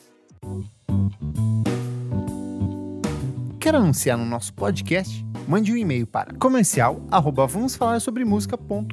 Quer 3.60 3.76
anunciar 3.76 4.18
no 4.18 4.26
nosso 4.26 4.54
podcast? 4.54 5.26
Mande 5.48 5.72
um 5.72 5.76
e-mail 5.78 6.06
para 6.08 6.34
comercial 6.36 7.02
arroba 7.12 7.46
vamos 7.48 7.76
falar 7.76 8.00
sobre 8.00 8.24
música.com.br. 8.24 8.88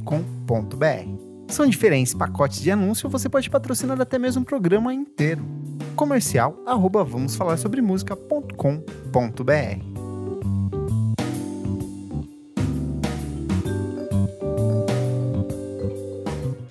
São 1.49 1.67
diferentes 1.67 2.13
pacotes 2.15 2.61
de 2.61 2.71
anúncio, 2.71 3.09
você 3.09 3.29
pode 3.29 3.49
patrocinar 3.49 4.01
até 4.01 4.19
mesmo 4.19 4.43
um 4.43 4.45
programa 4.45 4.93
inteiro. 4.93 5.43
Comercial 5.99 6.57
arroba 6.65 7.03
vamos 7.03 7.35
falar 7.35 7.57
sobre 7.57 7.83
música.com.br. 7.83 8.79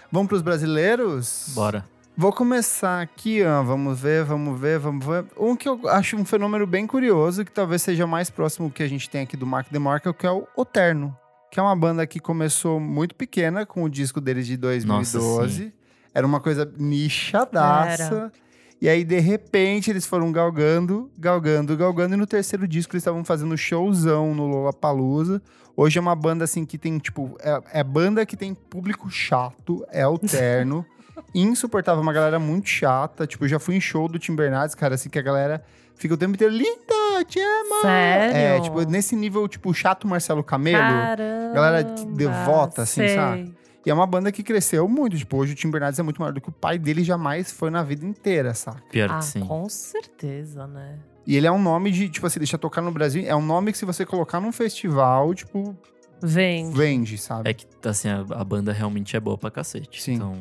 Vamos 0.10 0.30
para 0.30 0.36
os 0.38 0.42
brasileiros? 0.42 1.52
Bora. 1.54 1.84
Vou 2.16 2.32
começar 2.32 3.02
aqui, 3.02 3.44
ó. 3.44 3.62
Vamos 3.64 4.00
ver, 4.00 4.24
vamos 4.24 4.58
ver, 4.58 4.80
vamos 4.80 5.06
ver. 5.06 5.26
Um 5.38 5.58
que 5.58 5.68
eu 5.68 5.82
acho 5.90 6.16
um 6.16 6.24
fenômeno 6.24 6.66
bem 6.66 6.88
curioso, 6.88 7.44
que 7.44 7.52
talvez 7.52 7.82
seja 7.82 8.08
mais 8.08 8.30
próximo 8.30 8.72
que 8.72 8.82
a 8.82 8.88
gente 8.88 9.10
tem 9.10 9.24
aqui 9.24 9.36
do 9.36 9.46
Mark 9.46 9.68
DeMarco, 9.70 10.14
que 10.14 10.26
é 10.26 10.32
o 10.32 10.48
Oterno. 10.56 11.14
que 11.52 11.60
é 11.60 11.64
uma 11.64 11.76
banda 11.76 12.08
que 12.08 12.22
começou 12.22 12.80
muito 12.80 13.14
pequena 13.14 13.66
com 13.66 13.84
o 13.84 13.90
disco 13.90 14.22
deles 14.22 14.48
de 14.48 14.56
2012. 14.56 15.64
Nossa, 15.64 15.74
Era 16.14 16.26
uma 16.26 16.40
coisa 16.40 16.72
nichadaça. 16.78 18.32
E 18.80 18.88
aí, 18.88 19.04
de 19.04 19.20
repente, 19.20 19.90
eles 19.90 20.06
foram 20.06 20.32
galgando, 20.32 21.12
galgando, 21.18 21.76
galgando. 21.76 22.14
E 22.14 22.18
no 22.18 22.28
terceiro 22.28 22.68
disco, 22.68 22.94
eles 22.94 23.02
estavam 23.02 23.24
fazendo 23.24 23.58
showzão 23.58 24.36
no 24.36 24.46
Lollapalooza. 24.46 25.42
Hoje 25.76 25.98
é 25.98 26.02
uma 26.02 26.16
banda, 26.16 26.44
assim, 26.44 26.64
que 26.64 26.78
tem, 26.78 26.98
tipo... 27.00 27.36
É, 27.40 27.80
é 27.80 27.84
banda 27.84 28.26
que 28.26 28.38
tem 28.38 28.54
público 28.54 29.10
chato, 29.10 29.86
é 29.92 30.04
alterno. 30.04 30.86
insuportável, 31.34 32.02
uma 32.02 32.14
galera 32.14 32.38
muito 32.38 32.70
chata. 32.70 33.26
Tipo, 33.26 33.48
já 33.48 33.58
fui 33.58 33.76
em 33.76 33.82
show 33.82 34.08
do 34.08 34.20
Tim 34.20 34.36
Bernardes, 34.36 34.76
cara, 34.76 34.94
assim, 34.94 35.10
que 35.10 35.18
a 35.18 35.24
galera 35.24 35.64
fica 35.96 36.14
o 36.14 36.18
tempo 36.18 36.36
inteiro... 36.36 36.54
Linda, 36.54 37.26
te 37.28 37.40
amo! 37.40 37.82
Sério? 37.82 38.36
É, 38.36 38.62
tipo, 38.62 38.82
nesse 38.84 39.16
nível, 39.16 39.48
tipo, 39.48 39.74
chato 39.74 40.08
Marcelo 40.08 40.44
Camelo. 40.44 40.78
Caramba, 40.78 41.54
galera 41.54 41.84
devota, 41.84 42.84
assim, 42.84 43.08
sei. 43.08 43.16
sabe? 43.16 43.56
E 43.88 43.90
é 43.90 43.94
uma 43.94 44.06
banda 44.06 44.34
que 44.34 44.44
cresceu 44.44 44.86
muito. 44.86 45.18
Tipo, 45.18 45.38
hoje 45.38 45.54
o 45.54 45.56
Tim 45.56 45.72
Bernardes 45.72 45.98
é 45.98 46.04
muito 46.04 46.20
maior 46.20 46.34
do 46.34 46.42
que 46.42 46.50
o 46.50 46.52
pai 46.52 46.78
dele 46.78 47.06
jamais 47.06 47.54
foi 47.54 47.70
na 47.70 47.84
vida 47.84 48.06
inteira, 48.06 48.54
saca? 48.54 48.84
Pior 48.92 49.10
Ah, 49.10 49.20
que 49.20 49.26
sim. 49.26 49.40
com 49.40 49.70
certeza, 49.70 50.68
né? 50.68 51.00
E 51.26 51.38
ele 51.38 51.48
é 51.48 51.52
um 51.52 51.62
nome 51.62 51.90
de, 51.90 52.10
tipo 52.10 52.28
assim, 52.28 52.38
deixa 52.38 52.58
tocar 52.58 52.82
no 52.82 52.92
Brasil. 52.92 53.24
É 53.26 53.34
um 53.34 53.42
nome 53.42 53.72
que 53.72 53.78
se 53.78 53.86
você 53.86 54.06
colocar 54.06 54.42
num 54.42 54.52
festival, 54.52 55.34
tipo, 55.34 55.74
Vem. 56.22 56.70
vende, 56.72 57.18
sabe? 57.18 57.50
É 57.50 57.54
que, 57.54 57.66
assim, 57.88 58.10
a, 58.10 58.26
a 58.32 58.44
banda 58.44 58.74
realmente 58.74 59.16
é 59.16 59.20
boa 59.22 59.38
pra 59.38 59.50
cacete. 59.50 60.02
Sim. 60.04 60.16
Então, 60.16 60.34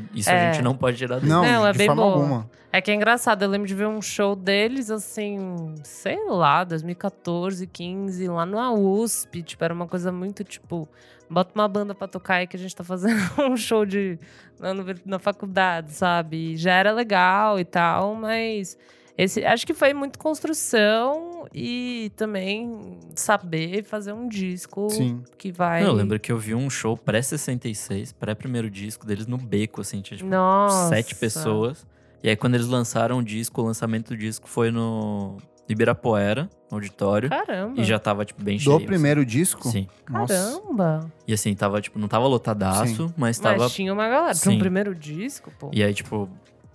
tipo, 0.00 0.02
isso 0.14 0.30
É. 0.30 0.48
a 0.48 0.52
gente 0.52 0.62
não 0.62 0.74
pode 0.76 0.96
tirar 0.96 1.16
dele. 1.20 1.28
Não, 1.30 1.42
Não, 1.42 1.66
é 1.66 1.72
de 1.72 1.78
bem 1.78 1.86
forma 1.86 2.02
boa. 2.02 2.14
alguma. 2.14 2.50
É 2.72 2.80
que 2.80 2.90
é 2.90 2.94
engraçado, 2.94 3.42
eu 3.42 3.48
lembro 3.50 3.68
de 3.68 3.74
ver 3.74 3.86
um 3.86 4.00
show 4.00 4.34
deles, 4.34 4.90
assim, 4.90 5.74
sei 5.84 6.18
lá, 6.28 6.64
2014, 6.64 7.66
15, 7.66 8.28
lá 8.28 8.46
na 8.46 8.72
USP. 8.72 9.42
Tipo, 9.42 9.62
era 9.64 9.74
uma 9.74 9.86
coisa 9.86 10.10
muito, 10.10 10.42
tipo, 10.42 10.88
bota 11.28 11.50
uma 11.54 11.68
banda 11.68 11.94
pra 11.94 12.08
tocar 12.08 12.36
aí 12.36 12.46
que 12.46 12.56
a 12.56 12.58
gente 12.58 12.74
tá 12.74 12.82
fazendo 12.82 13.14
um 13.50 13.56
show 13.58 13.84
de, 13.84 14.18
na, 14.58 14.72
na 15.04 15.18
faculdade, 15.18 15.92
sabe? 15.92 16.52
E 16.52 16.56
já 16.56 16.72
era 16.72 16.92
legal 16.92 17.60
e 17.60 17.64
tal, 17.64 18.14
mas 18.14 18.78
esse, 19.16 19.44
acho 19.44 19.66
que 19.66 19.74
foi 19.74 19.92
muito 19.92 20.18
construção 20.18 21.46
e 21.52 22.10
também 22.16 22.98
saber 23.14 23.84
fazer 23.84 24.12
um 24.12 24.28
disco 24.28 24.88
Sim. 24.90 25.22
que 25.36 25.52
vai... 25.52 25.84
Eu 25.84 25.92
lembro 25.92 26.18
que 26.18 26.32
eu 26.32 26.38
vi 26.38 26.54
um 26.54 26.70
show 26.70 26.96
pré-66, 26.96 28.14
pré-primeiro 28.18 28.70
disco 28.70 29.06
deles 29.06 29.26
no 29.26 29.36
Beco, 29.36 29.80
assim, 29.80 30.00
tinha 30.00 30.16
tipo 30.16 30.30
Nossa. 30.30 30.88
sete 30.88 31.14
pessoas. 31.14 31.86
E 32.22 32.28
aí 32.28 32.36
quando 32.36 32.54
eles 32.54 32.66
lançaram 32.66 33.18
o 33.18 33.22
disco, 33.22 33.60
o 33.60 33.64
lançamento 33.64 34.08
do 34.08 34.16
disco 34.16 34.48
foi 34.48 34.70
no 34.70 35.36
Ibirapuera, 35.68 36.48
no 36.70 36.76
auditório. 36.76 37.28
Caramba. 37.28 37.80
E 37.80 37.84
já 37.84 37.98
tava, 37.98 38.24
tipo, 38.24 38.42
bem 38.42 38.58
cheio. 38.58 38.78
Do 38.78 38.84
primeiro 38.84 39.24
disco? 39.24 39.68
Assim. 39.68 39.82
Sim. 39.82 39.88
Nossa. 40.10 40.34
Caramba. 40.34 41.12
E 41.26 41.32
assim, 41.32 41.54
tava, 41.54 41.80
tipo, 41.80 41.98
não 41.98 42.08
tava 42.08 42.26
lotadaço, 42.26 43.12
mas 43.16 43.38
tava. 43.38 43.64
Mas 43.64 43.72
tinha 43.72 43.92
uma 43.92 44.08
galera. 44.08 44.38
Pra 44.38 44.50
um 44.50 44.54
Sim. 44.54 44.58
primeiro 44.58 44.94
disco, 44.94 45.50
pô. 45.58 45.70
E 45.72 45.82
aí, 45.82 45.94
tipo, 45.94 46.28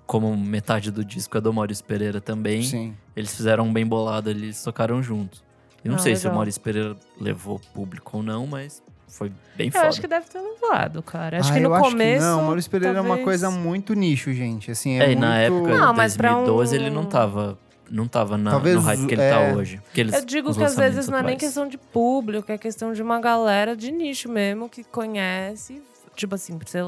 como 0.08 0.36
metade 0.36 0.90
do 0.90 1.06
disco 1.06 1.38
é 1.38 1.42
do 1.42 1.54
Maurício 1.54 1.84
Pereira 1.86 2.20
também, 2.20 2.64
Sim. 2.64 2.96
eles 3.16 3.36
fizeram 3.36 3.66
um 3.66 3.74
bem 3.74 3.86
bolado 3.86 4.30
ali, 4.30 4.46
eles 4.46 4.64
tocaram 4.64 5.04
juntos. 5.04 5.44
E 5.86 5.90
não 5.90 5.96
Ah, 5.96 6.00
sei 6.00 6.16
se 6.16 6.22
o 6.22 6.24
legal. 6.26 6.36
Maurício 6.38 6.62
Pereira 6.62 6.96
levou 7.20 7.60
público 7.74 8.18
ou 8.18 8.24
não, 8.24 8.48
mas 8.48 8.82
foi 9.08 9.32
bem 9.56 9.68
Eu 9.68 9.74
foda. 9.74 9.88
acho 9.88 10.02
que 10.02 10.08
deve 10.08 10.26
ter 10.28 10.40
levado, 10.42 11.04
cara. 11.04 11.40
Acho 11.40 11.52
Ah, 11.52 11.54
que 11.54 11.60
no 11.60 11.76
eu 11.76 11.80
começo. 11.82 12.26
não, 12.26 12.44
Maurício 12.44 12.72
Pereira 12.72 12.98
é 12.98 13.02
uma 13.02 13.08
talvez- 13.10 13.26
coisa 13.26 13.52
muito 13.52 13.94
nicho, 13.94 14.34
gente. 14.34 14.72
Assim, 14.72 15.00
é, 15.00 15.06
É, 15.08 15.12
e 15.12 15.16
na 15.16 15.50
muito- 15.50 15.68
época, 15.70 15.94
pra 16.18 16.32
2012, 16.34 16.74
um- 16.78 16.80
ele 16.82 16.90
não 16.90 17.06
tava, 17.06 17.58
não 17.92 18.08
tava 18.08 18.38
na, 18.38 18.52
Talvez, 18.52 18.76
no 18.76 18.82
hype 18.82 19.06
que 19.08 19.14
ele 19.14 19.22
é. 19.22 19.30
tá 19.30 19.56
hoje. 19.58 19.82
Eles, 19.96 20.14
Eu 20.16 20.26
digo 20.26 20.54
que 20.54 20.64
às 20.64 20.76
vezes 20.76 21.08
não 21.08 21.18
é 21.20 21.24
nem 21.24 21.38
questão 21.38 21.68
de 21.68 21.78
público, 21.78 22.52
é 22.52 22.58
questão 22.58 22.92
de 22.94 23.02
uma 23.02 23.20
galera 23.20 23.76
de 23.78 23.92
nicho 23.92 24.30
mesmo 24.30 24.68
que 24.70 24.84
conhece. 24.84 25.82
Tipo 26.16 26.36
assim, 26.36 26.58
você 26.58 26.80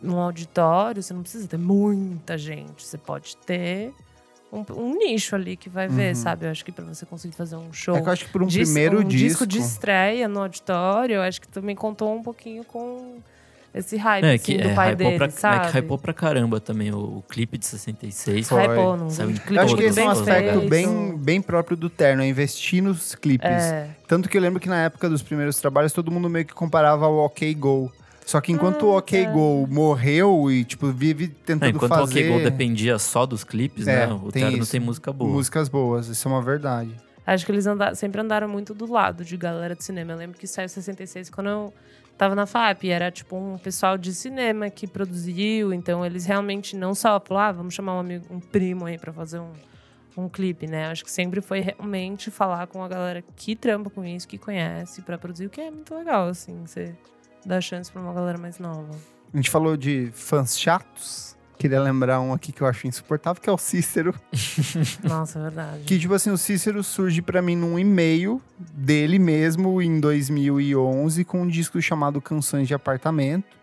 num 0.00 0.18
auditório, 0.18 1.02
você 1.02 1.12
não 1.12 1.22
precisa 1.22 1.46
ter 1.48 1.58
muita 1.58 2.36
gente. 2.38 2.84
Você 2.86 2.96
pode 2.98 3.36
ter 3.38 3.92
um, 4.52 4.64
um 4.74 4.96
nicho 4.98 5.34
ali 5.34 5.56
que 5.56 5.68
vai 5.68 5.88
ver, 5.88 6.10
Uhum. 6.10 6.22
sabe? 6.22 6.46
Eu 6.46 6.50
acho 6.50 6.64
que 6.64 6.72
pra 6.72 6.84
você 6.84 7.04
conseguir 7.04 7.34
fazer 7.34 7.56
um 7.56 7.72
show. 7.72 7.96
É 7.96 8.00
que 8.00 8.08
eu 8.08 8.12
acho 8.12 8.24
que 8.26 8.32
por 8.32 8.42
um 8.42 8.46
dis- 8.46 8.68
primeiro 8.68 9.00
um 9.00 9.04
disco... 9.04 9.28
disco 9.28 9.46
de 9.46 9.58
estreia 9.58 10.26
no 10.28 10.40
auditório, 10.40 11.16
eu 11.16 11.22
acho 11.22 11.40
que 11.40 11.48
também 11.48 11.74
contou 11.76 12.14
um 12.16 12.22
pouquinho 12.22 12.64
com 12.64 13.18
esse 13.74 13.96
hype 13.98 14.24
É, 14.24 14.34
assim, 14.34 14.44
que, 14.44 14.56
do 14.62 14.68
é, 14.68 14.74
pai 14.74 14.96
dele, 14.96 15.18
pra, 15.18 15.28
sabe? 15.30 15.66
é 15.66 15.70
que 15.70 15.78
hypou 15.78 15.98
pra 15.98 16.14
caramba 16.14 16.58
também 16.58 16.90
o, 16.90 17.18
o 17.18 17.22
clipe 17.28 17.58
de 17.58 17.66
66. 17.66 18.48
Foi. 18.48 18.62
Hypou, 18.66 18.96
não 18.96 19.10
Saiu 19.10 19.30
em 19.30 19.34
clipe 19.34 19.54
Eu 19.56 19.62
acho 19.62 19.76
que 19.76 19.82
esse 19.82 20.00
é 20.00 20.04
um 20.04 20.08
aspecto 20.08 20.68
bem, 20.68 21.16
bem 21.18 21.42
próprio 21.42 21.76
do 21.76 21.90
Terno, 21.90 22.22
é 22.22 22.26
investir 22.28 22.82
nos 22.82 23.14
clipes. 23.14 23.46
É. 23.50 23.90
Tanto 24.08 24.28
que 24.28 24.36
eu 24.38 24.40
lembro 24.40 24.58
que 24.58 24.68
na 24.68 24.82
época 24.84 25.08
dos 25.10 25.22
primeiros 25.22 25.60
trabalhos, 25.60 25.92
todo 25.92 26.10
mundo 26.10 26.30
meio 26.30 26.46
que 26.46 26.54
comparava 26.54 27.04
ao 27.04 27.16
OK 27.18 27.52
Go. 27.54 27.92
Só 28.28 28.42
que 28.42 28.52
enquanto 28.52 28.82
o 28.82 28.94
OK 28.94 29.24
tá. 29.24 29.30
Go 29.32 29.66
morreu 29.70 30.50
e, 30.50 30.62
tipo, 30.62 30.88
vive 30.92 31.28
tentando 31.28 31.74
enquanto 31.76 31.88
fazer 31.88 32.30
o 32.30 32.34
OK 32.36 32.44
Go 32.44 32.50
dependia 32.50 32.98
só 32.98 33.24
dos 33.24 33.42
clipes, 33.42 33.86
É, 33.88 34.06
né? 34.06 34.12
O 34.12 34.30
tem 34.30 34.42
Terno 34.42 34.58
isso. 34.58 34.70
tem 34.70 34.80
música 34.80 35.10
boa. 35.10 35.30
músicas 35.32 35.66
boas, 35.70 36.08
isso 36.08 36.28
é 36.28 36.30
uma 36.30 36.42
verdade. 36.42 36.94
Acho 37.26 37.46
que 37.46 37.52
eles 37.52 37.66
anda- 37.66 37.94
sempre 37.94 38.20
andaram 38.20 38.46
muito 38.46 38.74
do 38.74 38.90
lado 38.90 39.24
de 39.24 39.34
galera 39.34 39.74
de 39.74 39.82
cinema. 39.82 40.12
Eu 40.12 40.18
lembro 40.18 40.38
que 40.38 40.46
saiu 40.46 40.68
66 40.68 41.30
quando 41.30 41.48
eu 41.48 41.72
tava 42.18 42.34
na 42.34 42.44
FAP. 42.44 42.84
Era 42.90 43.10
tipo 43.10 43.34
um 43.34 43.56
pessoal 43.56 43.96
de 43.96 44.12
cinema 44.14 44.68
que 44.68 44.86
produziu. 44.86 45.72
Então 45.72 46.04
eles 46.04 46.26
realmente 46.26 46.76
não 46.76 46.94
só 46.94 47.18
falaram, 47.18 47.48
ah, 47.48 47.52
vamos 47.52 47.72
chamar 47.72 47.94
um 47.96 48.00
amigo, 48.00 48.26
um 48.30 48.40
primo 48.40 48.84
aí 48.84 48.98
pra 48.98 49.10
fazer 49.10 49.38
um, 49.38 49.52
um 50.18 50.28
clipe, 50.28 50.66
né? 50.66 50.86
Acho 50.90 51.02
que 51.02 51.10
sempre 51.10 51.40
foi 51.40 51.60
realmente 51.60 52.30
falar 52.30 52.66
com 52.66 52.82
a 52.84 52.88
galera 52.88 53.22
que 53.36 53.56
trampa 53.56 53.88
com 53.88 54.04
isso, 54.04 54.28
que 54.28 54.36
conhece, 54.36 55.00
pra 55.00 55.16
produzir, 55.16 55.46
o 55.46 55.50
que 55.50 55.62
é 55.62 55.70
muito 55.70 55.94
legal, 55.94 56.28
assim, 56.28 56.62
você 56.66 56.94
dá 57.48 57.60
chance 57.60 57.90
pra 57.90 58.00
uma 58.00 58.12
galera 58.12 58.38
mais 58.38 58.58
nova. 58.58 58.94
A 59.32 59.36
gente 59.36 59.50
falou 59.50 59.76
de 59.76 60.10
fãs 60.12 60.58
chatos. 60.58 61.36
Queria 61.58 61.80
lembrar 61.80 62.20
um 62.20 62.32
aqui 62.32 62.52
que 62.52 62.62
eu 62.62 62.68
acho 62.68 62.86
insuportável, 62.86 63.42
que 63.42 63.50
é 63.50 63.52
o 63.52 63.58
Cícero. 63.58 64.14
Nossa, 65.02 65.40
é 65.40 65.42
verdade. 65.42 65.82
Que, 65.84 65.98
tipo 65.98 66.14
assim, 66.14 66.30
o 66.30 66.38
Cícero 66.38 66.84
surge 66.84 67.20
pra 67.20 67.42
mim 67.42 67.56
num 67.56 67.76
e-mail 67.76 68.40
dele 68.58 69.18
mesmo 69.18 69.82
em 69.82 69.98
2011 69.98 71.24
com 71.24 71.42
um 71.42 71.48
disco 71.48 71.82
chamado 71.82 72.20
Canções 72.20 72.68
de 72.68 72.74
Apartamento. 72.74 73.56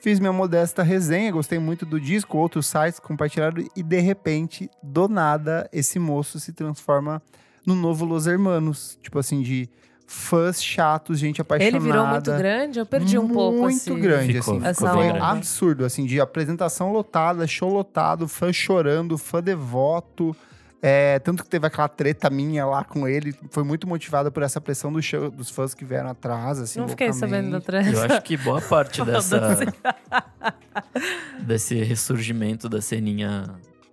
Fiz 0.00 0.18
minha 0.18 0.32
modesta 0.32 0.82
resenha, 0.82 1.30
gostei 1.30 1.58
muito 1.58 1.84
do 1.84 2.00
disco, 2.00 2.38
outros 2.38 2.66
sites 2.66 2.98
compartilharam 2.98 3.64
e 3.76 3.82
de 3.82 4.00
repente, 4.00 4.70
do 4.82 5.06
nada, 5.06 5.68
esse 5.72 5.98
moço 5.98 6.40
se 6.40 6.52
transforma 6.52 7.22
no 7.66 7.74
novo 7.74 8.04
Los 8.06 8.26
Hermanos. 8.26 8.98
Tipo 9.02 9.18
assim, 9.18 9.42
de 9.42 9.68
fãs 10.06 10.62
chatos, 10.62 11.18
gente 11.18 11.40
apaixonada. 11.40 11.76
Ele 11.76 11.84
virou 11.84 12.06
muito 12.06 12.30
grande? 12.32 12.78
Eu 12.78 12.86
perdi 12.86 13.18
um 13.18 13.28
pouco 13.28 13.58
Muito 13.62 13.76
assim. 13.76 13.98
grande, 13.98 14.34
Ficou- 14.34 14.56
assim. 14.58 14.74
ficou 14.74 14.88
Foi 14.88 14.96
bem 14.98 15.08
grande. 15.12 15.24
absurdo, 15.24 15.84
assim, 15.84 16.04
de 16.04 16.20
apresentação 16.20 16.92
lotada, 16.92 17.46
show 17.46 17.72
lotado, 17.72 18.28
fã 18.28 18.52
chorando, 18.52 19.16
fã 19.16 19.42
devoto. 19.42 20.36
É, 20.84 21.20
tanto 21.20 21.44
que 21.44 21.48
teve 21.48 21.64
aquela 21.64 21.86
treta 21.86 22.28
minha 22.28 22.66
lá 22.66 22.82
com 22.82 23.06
ele, 23.06 23.32
foi 23.52 23.62
muito 23.62 23.86
motivada 23.86 24.32
por 24.32 24.42
essa 24.42 24.60
pressão 24.60 24.92
do 24.92 25.00
show, 25.00 25.30
dos 25.30 25.48
fãs 25.48 25.74
que 25.74 25.84
vieram 25.84 26.10
atrás, 26.10 26.58
assim, 26.58 26.80
Não 26.80 26.88
fiquei 26.88 27.12
sabendo 27.12 27.60
da. 27.60 27.82
Eu 27.82 28.02
acho 28.02 28.20
que 28.22 28.36
boa 28.36 28.60
parte 28.60 29.00
dessa 29.06 29.40
desse 31.40 31.76
ressurgimento 31.82 32.68
da 32.68 32.80
ceninha 32.80 33.44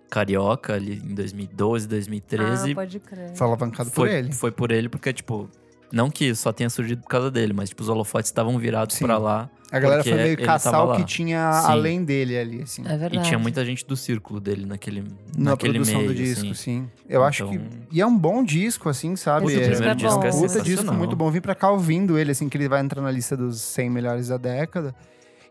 carioca 0.08 0.74
ali 0.74 0.94
em 1.04 1.14
2012, 1.14 1.86
2013 1.86 2.72
Ah, 2.72 2.74
pode 2.74 2.98
crer. 2.98 3.36
Foi 3.36 3.46
alavancado 3.46 3.90
por 3.90 4.08
foi, 4.08 4.12
ele. 4.12 4.32
foi 4.32 4.50
por 4.50 4.72
ele 4.72 4.88
porque 4.88 5.12
tipo 5.12 5.48
não 5.92 6.10
que 6.10 6.34
só 6.34 6.52
tenha 6.52 6.70
surgido 6.70 7.02
por 7.02 7.08
causa 7.08 7.30
dele, 7.30 7.52
mas 7.52 7.68
tipo 7.68 7.82
os 7.82 7.88
holofotes 7.88 8.28
estavam 8.30 8.58
virados 8.58 8.98
pra 8.98 9.18
lá 9.18 9.48
A 9.72 9.78
galera 9.78 10.02
foi 10.02 10.14
meio 10.14 10.26
ele 10.28 10.36
caçar 10.38 10.84
o 10.86 10.96
que 10.96 11.04
tinha 11.04 11.52
Sim. 11.62 11.68
além 11.68 12.04
dele 12.04 12.36
ali, 12.38 12.62
assim. 12.62 12.82
É 12.84 12.96
verdade. 12.96 13.18
e 13.18 13.22
tinha 13.22 13.38
muita 13.38 13.64
gente 13.64 13.86
do 13.86 13.96
círculo 13.96 14.40
dele 14.40 14.66
naquele 14.66 15.02
na 15.36 15.50
naquele 15.50 15.74
produção 15.74 15.98
meio, 15.98 16.08
do 16.08 16.14
disco, 16.14 16.44
assim. 16.46 16.54
sim. 16.54 16.90
Eu 17.08 17.22
acho 17.24 17.48
que. 17.48 17.54
Então- 17.54 17.68
E 17.92 18.00
é 18.00 18.06
um 18.06 18.16
bom 18.16 18.42
disco, 18.44 18.88
assim, 18.88 19.14
sabe? 19.16 19.46
Esse 19.46 19.56
O 19.56 19.58
É- 19.58 19.60
disco 19.68 19.76
primeiro 19.76 19.90
é 19.92 19.94
disco 20.08 20.24
é 20.24 20.48
Puta 20.48 20.62
disco 20.62 20.92
muito 20.94 21.16
bom. 21.16 21.30
Vim 21.30 21.40
pra 21.40 21.54
cá 21.54 21.70
ouvindo 21.70 22.18
ele, 22.18 22.30
assim, 22.32 22.48
que 22.48 22.56
ele 22.56 22.68
vai 22.68 22.80
entrar 22.80 23.00
na 23.02 23.10
lista 23.10 23.36
dos 23.36 23.60
100 23.60 23.90
melhores 23.90 24.28
da 24.28 24.36
década. 24.36 24.94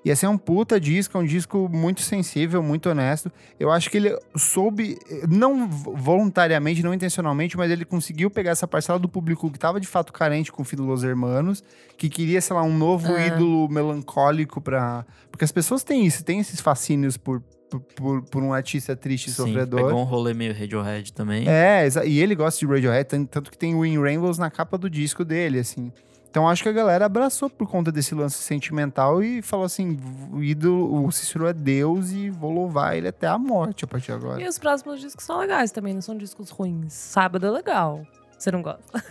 E 0.04 0.10
assim, 0.12 0.26
é 0.26 0.30
um 0.30 0.38
puta 0.38 0.80
disco, 0.80 1.18
é 1.18 1.22
um 1.22 1.26
disco 1.26 1.68
muito 1.70 2.00
sensível, 2.02 2.64
muito 2.64 2.90
honesto. 2.90 3.30
Eu 3.60 3.70
acho 3.70 3.90
que 3.90 3.98
ele 3.98 4.18
soube, 4.36 4.98
não 5.30 5.68
vo- 5.68 5.94
voluntariamente, 5.94 6.82
não 6.82 6.94
intencionalmente, 6.94 7.58
mas 7.58 7.70
ele 7.70 7.84
conseguiu 7.84 8.30
pegar 8.32 8.52
essa 8.52 8.66
parcela 8.66 8.98
do 8.98 9.10
público 9.10 9.52
que 9.52 9.60
tava 9.60 9.78
de 9.78 9.88
fato 9.88 10.14
carente 10.14 10.54
com 10.54 10.62
o 10.62 10.66
filho 10.66 10.86
dos 10.86 11.04
Hermanos, 11.04 11.62
que 11.98 12.08
queria, 12.10 12.40
sei 12.40 12.56
lá, 12.56 12.64
um 12.64 12.78
novo 12.78 13.14
Ah. 13.14 13.28
ídolo 13.28 13.68
melancólico 13.68 14.62
pra. 14.62 15.06
Porque 15.32 15.44
as 15.44 15.52
pessoas 15.52 15.84
têm 15.84 16.06
isso, 16.06 16.24
têm 16.24 16.40
esses 16.40 16.62
fascínios 16.62 17.18
por, 17.18 17.42
por, 17.70 17.82
por- 17.82 18.22
por 18.24 18.42
um 18.42 18.54
artista 18.54 18.96
triste 18.96 19.28
e 19.28 19.32
sofredor. 19.32 19.84
pegou 19.88 20.00
um 20.00 20.06
rolê 20.06 20.34
meio 20.34 20.54
Radiohead 20.58 21.12
também. 21.12 21.44
É, 21.48 21.88
e 22.06 22.20
ele 22.22 22.36
gosta 22.36 22.58
de 22.66 22.72
Radiohead, 22.72 23.04
tan- 23.10 23.26
tanto 23.26 23.52
que 23.52 23.58
tem 23.58 23.76
o 23.76 23.86
In 23.86 24.00
Rainbows 24.00 24.38
na 24.38 24.50
capa 24.50 24.78
do 24.78 24.90
disco 24.90 25.26
dele, 25.26 25.60
assim. 25.60 25.92
Então 26.30 26.48
acho 26.48 26.62
que 26.62 26.70
a 26.70 26.72
galera 26.72 27.06
abraçou 27.06 27.50
por 27.50 27.68
conta 27.68 27.92
desse 27.92 28.13
lance 28.13 28.38
sentimental 28.38 29.24
e 29.24 29.42
falou 29.42 29.65
assim: 29.65 29.98
o 30.32 30.44
ídolo, 30.44 31.06
o 31.06 31.12
Cícero 31.12 31.48
é 31.48 31.54
Deus 31.54 32.12
e 32.12 32.30
vou 32.30 32.51
louvar 32.51 32.95
ele 32.95 33.08
até 33.08 33.28
a 33.28 33.38
morte 33.38 33.84
a 33.84 33.88
partir 33.88 34.08
de 34.08 34.12
agora. 34.14 34.41
E 34.41 34.47
os 34.47 34.60
próximos 34.60 34.99
discos 34.99 35.26
são 35.26 35.39
legais 35.39 35.72
também, 35.72 35.93
não 35.93 36.01
são 36.01 36.16
discos 36.16 36.49
ruins. 36.51 36.93
Sábado 36.93 37.47
é 37.47 37.49
legal. 37.49 38.06
Você 38.38 38.51
não 38.51 38.62
gosta? 38.62 39.03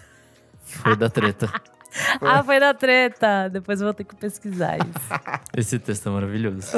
Foi 0.62 0.97
da 0.97 1.09
treta. 1.11 1.51
Ah, 2.20 2.45
foi 2.45 2.59
na 2.59 2.74
treta. 2.74 3.49
Depois 3.49 3.80
eu 3.80 3.86
vou 3.86 3.95
ter 3.95 4.05
que 4.05 4.14
pesquisar 4.14 4.76
isso. 4.76 5.09
Esse 5.57 5.78
texto 5.78 6.09
é 6.09 6.12
maravilhoso. 6.12 6.72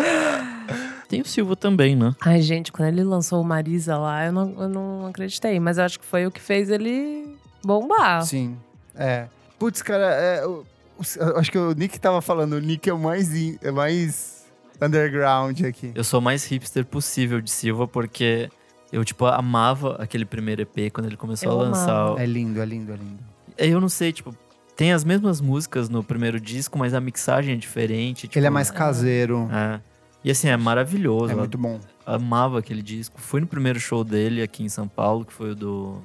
Tem 1.08 1.20
o 1.20 1.26
Silva 1.26 1.56
também, 1.56 1.96
né? 1.96 2.14
Ai, 2.20 2.40
gente, 2.40 2.70
quando 2.70 2.88
ele 2.88 3.02
lançou 3.02 3.40
o 3.40 3.44
Marisa 3.44 3.98
lá, 3.98 4.24
eu 4.24 4.32
não, 4.32 4.62
eu 4.62 4.68
não 4.68 5.06
acreditei. 5.06 5.58
Mas 5.58 5.78
eu 5.78 5.84
acho 5.84 5.98
que 5.98 6.06
foi 6.06 6.26
o 6.26 6.30
que 6.30 6.40
fez 6.40 6.70
ele 6.70 7.36
bombar. 7.64 8.22
Sim. 8.22 8.56
É. 8.94 9.26
Putz, 9.60 9.80
cara, 9.82 10.06
é, 10.06 10.44
o- 10.46 10.64
o- 10.98 11.02
eu 11.20 11.36
acho 11.38 11.52
que 11.52 11.58
o 11.58 11.72
Nick 11.74 12.00
tava 12.00 12.20
falando, 12.20 12.54
o 12.54 12.58
Nick 12.60 12.88
é 12.90 12.92
o 12.92 12.98
mais, 12.98 13.32
in- 13.34 13.56
é 13.62 13.70
mais 13.70 14.44
underground 14.82 15.60
aqui. 15.62 15.92
Eu 15.94 16.02
sou 16.02 16.18
o 16.18 16.22
mais 16.22 16.44
hipster 16.46 16.84
possível 16.84 17.40
de 17.40 17.50
Silva, 17.50 17.86
porque 17.86 18.48
eu, 18.90 19.04
tipo, 19.04 19.26
amava 19.26 19.96
aquele 20.00 20.24
primeiro 20.24 20.62
EP 20.62 20.90
quando 20.90 21.06
ele 21.06 21.16
começou 21.16 21.52
Eu 21.52 21.60
a 21.60 21.62
lançar. 21.64 21.90
amava. 21.90 22.22
É 22.22 22.26
lindo, 22.26 22.60
é 22.60 22.64
lindo, 22.64 22.92
é 22.92 22.96
lindo. 22.96 23.22
Eu 23.58 23.80
não 23.80 23.88
sei, 23.88 24.12
tipo, 24.12 24.34
tem 24.74 24.92
as 24.92 25.04
mesmas 25.04 25.40
músicas 25.40 25.88
no 25.90 26.02
primeiro 26.02 26.40
disco, 26.40 26.78
mas 26.78 26.94
a 26.94 27.00
mixagem 27.00 27.54
é 27.54 27.56
diferente. 27.58 28.22
tipo, 28.26 28.38
Ele 28.38 28.46
é 28.46 28.50
mais 28.50 28.70
caseiro. 28.70 29.46
É. 29.52 29.80
E 30.24 30.30
assim, 30.30 30.48
é 30.48 30.56
maravilhoso. 30.56 31.30
É 31.30 31.34
eu 31.34 31.38
muito 31.38 31.58
bom. 31.58 31.78
amava 32.06 32.58
aquele 32.58 32.82
disco. 32.82 33.20
Fui 33.20 33.40
no 33.40 33.46
primeiro 33.46 33.78
show 33.78 34.02
dele 34.04 34.42
aqui 34.42 34.62
em 34.62 34.68
São 34.68 34.88
Paulo, 34.88 35.24
que 35.24 35.32
foi 35.32 35.50
o 35.50 35.54
do. 35.54 36.02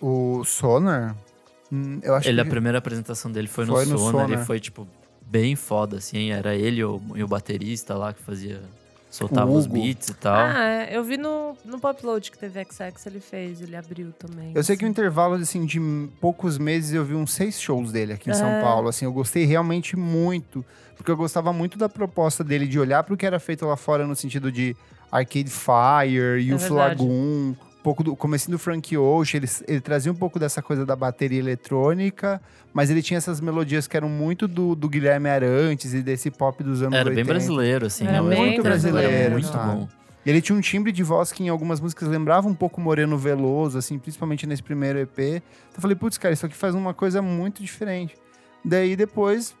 O 0.00 0.42
Sonar, 0.44 1.16
hum, 1.72 2.00
eu 2.02 2.14
acho 2.14 2.28
ele, 2.28 2.40
que... 2.42 2.48
a 2.48 2.50
primeira 2.50 2.78
apresentação 2.78 3.30
dele 3.30 3.48
foi, 3.48 3.66
Foi 3.66 3.84
no, 3.84 3.92
no 3.92 3.98
Sonar, 3.98 4.26
Sonar. 4.26 4.42
e 4.42 4.44
foi, 4.46 4.60
tipo, 4.60 4.86
bem 5.26 5.56
foda, 5.56 5.96
assim. 5.96 6.30
Era 6.30 6.54
ele 6.54 6.80
e 6.80 6.84
o, 6.84 7.00
e 7.14 7.22
o 7.22 7.28
baterista 7.28 7.94
lá 7.94 8.12
que 8.12 8.22
fazia. 8.22 8.60
soltava 9.10 9.50
os 9.50 9.66
beats 9.66 10.08
e 10.08 10.14
tal. 10.14 10.34
Ah, 10.36 10.64
é, 10.64 10.96
eu 10.96 11.02
vi 11.02 11.16
no, 11.16 11.56
no 11.64 11.78
Popload 11.80 12.30
que 12.30 12.38
teve 12.38 12.62
XX, 12.64 13.06
ele 13.06 13.20
fez, 13.20 13.60
ele 13.60 13.74
abriu 13.76 14.12
também. 14.12 14.52
Eu 14.54 14.62
sei 14.62 14.76
que 14.76 14.82
no 14.82 14.88
assim. 14.90 14.92
intervalo 14.92 15.34
assim, 15.36 15.64
de 15.64 15.80
poucos 16.20 16.58
meses 16.58 16.92
eu 16.92 17.04
vi 17.04 17.14
uns 17.14 17.32
seis 17.32 17.58
shows 17.60 17.92
dele 17.92 18.12
aqui 18.12 18.30
em 18.30 18.34
São 18.34 18.48
É. 18.48 18.60
Paulo. 18.60 18.88
Assim, 18.88 19.04
eu 19.04 19.12
gostei 19.12 19.44
realmente 19.44 19.96
muito. 19.96 20.64
Porque 20.96 21.10
eu 21.10 21.16
gostava 21.16 21.52
muito 21.52 21.76
da 21.76 21.88
proposta 21.90 22.42
dele 22.42 22.66
de 22.66 22.78
olhar 22.78 23.02
para 23.02 23.12
o 23.12 23.16
que 23.16 23.26
era 23.26 23.38
feito 23.38 23.66
lá 23.66 23.76
fora 23.76 24.06
no 24.06 24.16
sentido 24.16 24.50
de 24.50 24.74
Arcade 25.12 25.50
Fire, 25.50 26.40
Youth 26.40 26.62
É 26.62 26.68
verdade. 26.68 27.02
Lagoon, 27.02 27.54
um 27.54 27.56
pouco 27.86 28.02
do 28.02 28.16
comecinho 28.16 28.56
do 28.56 28.58
Frank 28.58 28.96
Ocean. 28.96 29.38
Ele, 29.38 29.48
ele 29.68 29.80
trazia 29.80 30.10
um 30.10 30.14
pouco 30.16 30.40
dessa 30.40 30.60
coisa 30.60 30.84
da 30.84 30.96
bateria 30.96 31.38
eletrônica, 31.38 32.42
mas 32.74 32.90
ele 32.90 33.00
tinha 33.00 33.16
essas 33.18 33.40
melodias 33.40 33.86
que 33.86 33.96
eram 33.96 34.08
muito 34.08 34.48
do, 34.48 34.74
do 34.74 34.88
Guilherme 34.88 35.28
Arantes 35.28 35.94
e 35.94 36.02
desse 36.02 36.28
pop 36.28 36.64
dos 36.64 36.82
anos 36.82 36.98
Era 36.98 37.08
80. 37.10 37.14
bem 37.14 37.24
brasileiro, 37.24 37.86
assim. 37.86 38.04
Era 38.04 38.20
bem 38.24 38.42
lembro. 38.42 38.64
brasileiro, 38.64 39.12
Era 39.12 39.30
muito 39.30 39.46
sabe? 39.46 39.76
bom. 39.76 39.88
E 40.24 40.30
ele 40.30 40.42
tinha 40.42 40.58
um 40.58 40.60
timbre 40.60 40.90
de 40.90 41.04
voz 41.04 41.30
que 41.30 41.44
em 41.44 41.48
algumas 41.48 41.80
músicas 41.80 42.08
lembrava 42.08 42.48
um 42.48 42.54
pouco 42.54 42.80
Moreno 42.80 43.16
Veloso, 43.16 43.78
assim, 43.78 44.00
principalmente 44.00 44.48
nesse 44.48 44.64
primeiro 44.64 44.98
EP. 44.98 45.16
Então 45.20 45.42
eu 45.76 45.80
falei, 45.80 45.94
putz, 45.94 46.18
cara, 46.18 46.34
isso 46.34 46.44
aqui 46.44 46.56
faz 46.56 46.74
uma 46.74 46.92
coisa 46.92 47.22
muito 47.22 47.62
diferente. 47.62 48.16
Daí 48.64 48.96
depois, 48.96 49.54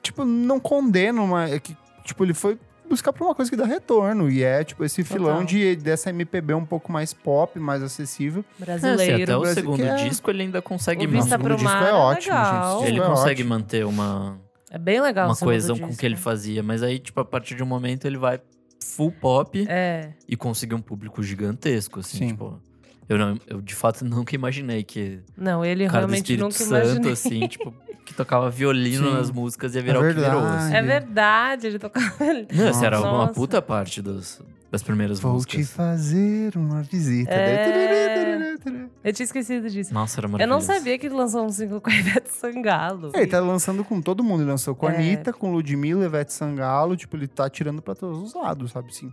tipo, 0.00 0.24
não 0.24 0.60
condeno, 0.60 1.26
mas 1.26 1.50
é 1.50 1.58
que, 1.58 1.76
tipo, 2.04 2.24
ele 2.24 2.32
foi 2.32 2.56
buscar 2.88 3.12
pra 3.12 3.24
uma 3.24 3.34
coisa 3.34 3.50
que 3.50 3.56
dá 3.56 3.64
retorno. 3.64 4.30
E 4.30 4.42
é, 4.42 4.62
tipo, 4.64 4.84
esse 4.84 5.02
filão 5.04 5.32
Total. 5.40 5.44
de, 5.44 5.76
dessa 5.76 6.10
MPB 6.10 6.54
um 6.54 6.64
pouco 6.64 6.90
mais 6.92 7.12
pop, 7.12 7.58
mais 7.58 7.82
acessível. 7.82 8.44
É, 8.60 8.72
assim, 8.72 8.82
Brasileiro. 8.82 9.22
até 9.24 9.36
o 9.36 9.40
Brasil- 9.40 9.62
segundo 9.62 9.84
é- 9.84 9.94
disco 10.08 10.30
ele 10.30 10.42
ainda 10.42 10.60
consegue 10.62 11.06
O 11.06 11.10
Vista 11.10 11.38
pro 11.38 11.54
disco 11.56 11.64
Mar 11.70 11.84
é 11.86 11.90
é 11.90 11.92
ótimo, 11.92 12.34
legal. 12.36 12.78
gente. 12.80 12.88
Ele 12.90 13.00
é 13.00 13.04
consegue 13.06 13.40
ótimo. 13.42 13.48
manter 13.48 13.86
uma, 13.86 14.38
É 14.70 14.78
bem 14.78 15.00
legal 15.00 15.28
uma 15.28 15.36
coesão 15.36 15.78
com 15.78 15.86
o 15.86 15.96
que 15.96 16.06
ele 16.06 16.16
fazia. 16.16 16.62
Mas 16.62 16.82
aí, 16.82 16.98
tipo, 16.98 17.18
a 17.20 17.24
partir 17.24 17.54
de 17.54 17.62
um 17.62 17.66
momento 17.66 18.06
ele 18.06 18.18
vai 18.18 18.40
full 18.84 19.12
pop 19.12 19.64
É. 19.68 20.10
e 20.28 20.36
conseguir 20.36 20.74
um 20.74 20.80
público 20.80 21.22
gigantesco, 21.22 22.00
assim, 22.00 22.18
Sim. 22.18 22.26
tipo... 22.28 22.60
Eu, 23.08 23.18
não, 23.18 23.38
eu 23.46 23.60
de 23.60 23.74
fato 23.74 24.04
nunca 24.06 24.34
imaginei 24.34 24.82
que 24.84 25.20
Não, 25.36 25.64
ele 25.64 25.86
cara 25.86 26.06
do 26.06 26.10
realmente 26.10 26.32
Espírito 26.32 26.42
nunca 26.44 26.54
Santo, 26.58 26.86
imaginei. 26.86 27.12
assim, 27.12 27.48
tipo, 27.48 27.74
que 28.04 28.14
tocava 28.14 28.48
violino 28.50 29.08
Sim. 29.08 29.14
nas 29.14 29.30
músicas 29.30 29.74
ia 29.74 29.82
virar 29.82 30.00
o 30.00 30.02
que 30.08 30.14
virou, 30.20 30.40
assim. 30.42 30.74
É 30.74 30.82
verdade, 30.82 31.66
ele 31.66 31.78
tocava. 31.78 32.12
Não, 32.52 32.66
essa 32.68 32.86
era 32.86 33.00
uma 33.00 33.28
puta 33.28 33.60
parte 33.60 34.00
dos, 34.00 34.40
das 34.70 34.82
primeiras 34.82 35.20
Vou 35.20 35.32
te 35.44 35.56
músicas. 35.58 35.70
fazer 35.70 36.56
uma 36.56 36.82
visita. 36.82 37.32
É. 37.32 38.52
Eu 39.04 39.12
tinha 39.12 39.24
esquecido 39.24 39.68
disso. 39.68 39.92
Nossa, 39.92 40.20
era 40.20 40.26
Eu 40.26 40.30
maravilhoso. 40.30 40.68
não 40.68 40.74
sabia 40.76 40.96
que 40.98 41.06
ele 41.06 41.14
lançou 41.16 41.44
um 41.44 41.48
single 41.50 41.80
com 41.80 41.90
a 41.90 41.94
Ivete 41.94 42.30
Sangalo. 42.32 43.10
É, 43.14 43.18
Ele 43.22 43.26
tá 43.26 43.40
lançando 43.40 43.82
com 43.84 44.00
todo 44.00 44.22
mundo. 44.22 44.42
Ele 44.42 44.50
lançou 44.50 44.74
com 44.76 44.86
a 44.86 44.92
É. 44.92 44.96
Anitta, 44.96 45.32
com 45.32 45.50
Ludmilla, 45.52 46.04
Ivete 46.04 46.32
Sangalo. 46.32 46.96
Tipo, 46.96 47.16
ele 47.16 47.26
tá 47.26 47.50
tirando 47.50 47.82
pra 47.82 47.94
todos 47.96 48.22
os 48.22 48.34
lados, 48.34 48.70
sabe? 48.70 48.88
Assim, 48.90 49.12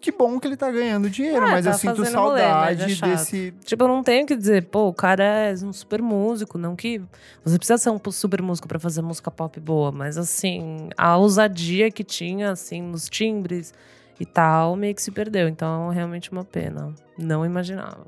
que 0.00 0.12
bom 0.12 0.38
que 0.38 0.46
ele 0.46 0.56
tá 0.56 0.70
ganhando 0.70 1.10
dinheiro, 1.10 1.44
Ah, 1.44 1.50
mas 1.50 1.64
tá 1.64 1.70
eu 1.72 1.74
sinto 1.74 1.96
rolê, 1.96 2.10
saudade 2.10 2.82
é 2.82 3.06
desse... 3.08 3.54
Tipo, 3.64 3.84
eu 3.84 3.88
não 3.88 4.02
tenho 4.02 4.26
que 4.26 4.36
dizer, 4.36 4.66
pô, 4.66 4.88
o 4.88 4.94
cara 4.94 5.22
é 5.24 5.54
um 5.54 5.72
super 5.72 6.00
músico, 6.00 6.56
não 6.58 6.76
que 6.76 7.00
você 7.44 7.56
precisa 7.58 7.78
ser 7.78 7.90
um 7.90 8.00
super 8.10 8.42
músico 8.42 8.68
pra 8.68 8.78
fazer 8.78 9.02
música 9.02 9.30
pop 9.30 9.58
boa, 9.60 9.92
mas 9.92 10.16
assim, 10.16 10.88
a 10.96 11.16
ousadia 11.16 11.90
que 11.90 12.04
tinha 12.04 12.50
assim 12.50 12.82
nos 12.82 13.08
timbres 13.08 13.74
e 14.20 14.26
tal 14.26 14.76
meio 14.76 14.94
que 14.94 15.02
se 15.02 15.10
perdeu, 15.10 15.48
então 15.48 15.90
é 15.92 15.94
realmente 15.94 16.30
uma 16.32 16.44
pena. 16.44 16.94
Não 17.16 17.44
imaginava. 17.44 18.06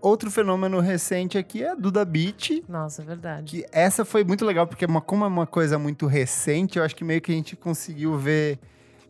Outro 0.00 0.32
fenômeno 0.32 0.80
recente 0.80 1.38
aqui 1.38 1.62
é 1.62 1.70
a 1.70 1.74
Duda 1.76 2.04
Beat. 2.04 2.64
Nossa, 2.68 3.02
é 3.02 3.04
verdade. 3.04 3.44
Que 3.58 3.66
essa 3.70 4.04
foi 4.04 4.24
muito 4.24 4.44
legal, 4.44 4.66
porque 4.66 4.84
é 4.84 4.88
uma, 4.88 5.00
como 5.00 5.24
é 5.24 5.28
uma 5.28 5.46
coisa 5.46 5.78
muito 5.78 6.06
recente, 6.06 6.76
eu 6.76 6.84
acho 6.84 6.96
que 6.96 7.04
meio 7.04 7.20
que 7.20 7.30
a 7.30 7.34
gente 7.34 7.54
conseguiu 7.54 8.18
ver 8.18 8.58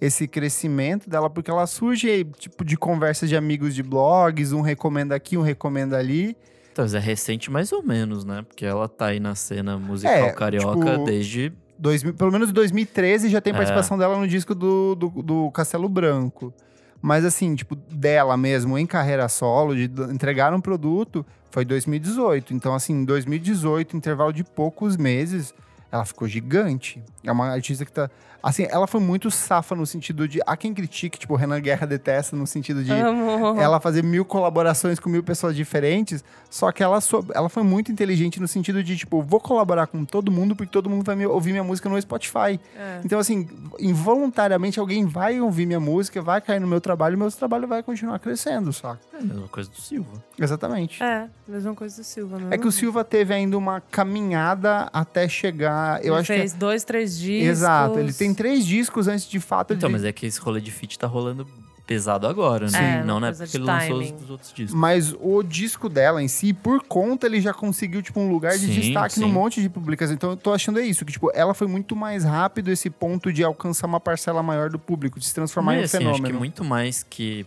esse 0.04 0.26
crescimento 0.26 1.08
dela, 1.08 1.30
porque 1.30 1.48
ela 1.48 1.64
surge, 1.64 2.24
tipo, 2.36 2.64
de 2.64 2.76
conversas 2.76 3.28
de 3.28 3.36
amigos 3.36 3.72
de 3.72 3.84
blogs, 3.84 4.50
um 4.50 4.60
recomenda 4.60 5.14
aqui, 5.14 5.36
um 5.36 5.42
recomenda 5.42 5.96
ali. 5.96 6.36
Então, 6.72 6.84
mas 6.84 6.92
é 6.92 6.98
recente 6.98 7.52
mais 7.52 7.70
ou 7.70 7.84
menos, 7.84 8.24
né? 8.24 8.42
Porque 8.42 8.66
ela 8.66 8.88
tá 8.88 9.06
aí 9.06 9.20
na 9.20 9.36
cena 9.36 9.78
musical 9.78 10.12
É, 10.12 10.32
carioca 10.32 10.92
tipo, 10.92 11.04
desde... 11.04 11.52
2000, 11.78 12.14
pelo 12.14 12.32
menos 12.32 12.50
em 12.50 12.52
2013 12.52 13.28
já 13.28 13.40
tem 13.40 13.52
É. 13.52 13.56
participação 13.56 13.96
dela 13.96 14.18
no 14.18 14.26
disco 14.26 14.56
do, 14.56 14.96
do, 14.96 15.08
do 15.22 15.50
Castelo 15.52 15.88
Branco. 15.88 16.52
Mas 17.00 17.24
assim, 17.24 17.54
tipo, 17.54 17.76
dela 17.76 18.36
mesmo, 18.36 18.76
em 18.76 18.86
carreira 18.86 19.28
solo, 19.28 19.74
de 19.76 19.84
entregar 20.12 20.52
um 20.52 20.60
produto, 20.60 21.24
foi 21.52 21.64
2018. 21.64 22.54
Então, 22.54 22.74
assim, 22.74 22.92
em 22.92 23.04
2018, 23.04 23.96
intervalo 23.96 24.32
de 24.32 24.42
poucos 24.42 24.96
meses, 24.96 25.54
ela 25.92 26.04
ficou 26.04 26.26
gigante. 26.26 27.02
É 27.22 27.30
uma 27.30 27.50
artista 27.52 27.84
que 27.84 27.92
tá. 27.92 28.10
Assim, 28.42 28.66
ela 28.68 28.86
foi 28.86 29.00
muito 29.00 29.30
safa 29.30 29.74
no 29.76 29.86
sentido 29.86 30.26
de. 30.26 30.40
Há 30.46 30.56
quem 30.56 30.74
critique, 30.74 31.18
tipo, 31.18 31.34
o 31.34 31.36
Renan 31.36 31.60
Guerra 31.60 31.86
detesta, 31.86 32.34
no 32.34 32.46
sentido 32.46 32.82
de 32.82 32.90
Amo. 32.92 33.60
ela 33.60 33.78
fazer 33.78 34.02
mil 34.02 34.24
colaborações 34.24 34.98
com 34.98 35.08
mil 35.08 35.22
pessoas 35.22 35.54
diferentes, 35.54 36.24
só 36.50 36.72
que 36.72 36.82
ela, 36.82 37.00
soube- 37.00 37.30
ela 37.34 37.48
foi 37.48 37.62
muito 37.62 37.92
inteligente 37.92 38.40
no 38.40 38.48
sentido 38.48 38.82
de, 38.82 38.96
tipo, 38.96 39.22
vou 39.22 39.38
colaborar 39.40 39.86
com 39.86 40.04
todo 40.04 40.30
mundo 40.32 40.56
porque 40.56 40.70
todo 40.72 40.90
mundo 40.90 41.04
vai 41.04 41.14
me 41.14 41.24
ouvir 41.26 41.52
minha 41.52 41.62
música 41.64 41.88
no 41.88 42.00
Spotify. 42.00 42.58
É. 42.76 43.00
Então, 43.04 43.18
assim, 43.18 43.48
involuntariamente 43.78 44.80
alguém 44.80 45.06
vai 45.06 45.40
ouvir 45.40 45.66
minha 45.66 45.78
música, 45.80 46.20
vai 46.20 46.40
cair 46.40 46.60
no 46.60 46.66
meu 46.66 46.80
trabalho 46.80 47.14
e 47.14 47.16
meu 47.16 47.30
trabalho 47.30 47.68
vai 47.68 47.82
continuar 47.82 48.18
crescendo, 48.18 48.72
saca? 48.72 48.98
É 49.14 49.18
a 49.18 49.22
mesma 49.22 49.48
coisa 49.48 49.70
do 49.70 49.76
Silva. 49.80 50.22
Exatamente. 50.38 51.02
É, 51.02 51.28
mesma 51.46 51.74
coisa 51.74 51.96
do 51.96 52.04
Silva, 52.04 52.38
né? 52.38 52.48
É 52.50 52.58
que 52.58 52.66
o 52.66 52.72
Silva 52.72 53.04
teve 53.04 53.32
ainda 53.32 53.56
uma 53.56 53.80
caminhada 53.80 54.88
até 54.92 55.28
chegar. 55.28 56.00
Eu 56.04 56.14
ele 56.14 56.20
acho 56.20 56.26
fez 56.26 56.52
dois, 56.52 56.82
três 56.84 57.16
que. 57.16 57.22
discos. 57.24 57.48
Exato, 57.48 57.98
ele 57.98 58.12
tem 58.12 58.31
três 58.34 58.64
discos 58.66 59.08
antes 59.08 59.28
de 59.28 59.38
fato 59.40 59.74
Então, 59.74 59.88
de. 59.88 59.92
mas 59.92 60.04
é 60.04 60.12
que 60.12 60.26
esse 60.26 60.40
rolê 60.40 60.60
de 60.60 60.70
feat 60.70 60.98
tá 60.98 61.06
rolando 61.06 61.46
pesado 61.86 62.26
agora, 62.28 62.68
Sim. 62.68 62.76
né? 62.76 63.00
É, 63.00 63.04
Não, 63.04 63.18
né? 63.18 63.32
Porque 63.32 63.56
ele 63.56 63.64
lançou 63.64 63.98
os, 64.00 64.10
os 64.22 64.30
outros 64.30 64.52
discos. 64.52 64.72
Mas 64.74 65.14
o 65.20 65.42
disco 65.42 65.88
dela 65.88 66.22
em 66.22 66.28
si, 66.28 66.52
por 66.52 66.82
conta, 66.84 67.26
ele 67.26 67.40
já 67.40 67.52
conseguiu, 67.52 68.00
tipo, 68.00 68.20
um 68.20 68.30
lugar 68.30 68.52
de 68.52 68.66
Sim, 68.66 68.72
destaque 68.80 69.14
sim. 69.14 69.20
num 69.20 69.28
monte 69.28 69.60
de 69.60 69.68
publicações. 69.68 70.14
Então, 70.16 70.30
eu 70.30 70.36
tô 70.36 70.52
achando 70.52 70.78
é 70.78 70.82
isso, 70.86 71.04
que, 71.04 71.12
tipo, 71.12 71.30
ela 71.34 71.52
foi 71.54 71.66
muito 71.66 71.94
mais 71.96 72.24
rápido 72.24 72.68
esse 72.70 72.88
ponto 72.88 73.32
de 73.32 73.42
alcançar 73.42 73.86
uma 73.88 73.98
parcela 74.00 74.42
maior 74.42 74.70
do 74.70 74.78
público, 74.78 75.18
de 75.18 75.26
se 75.26 75.34
transformar 75.34 75.72
Mas, 75.72 75.78
em 75.78 75.82
um 75.82 75.84
assim, 75.84 75.98
fenômeno. 75.98 76.24
acho 76.24 76.32
que 76.32 76.38
muito 76.38 76.64
mais 76.64 77.02
que 77.02 77.44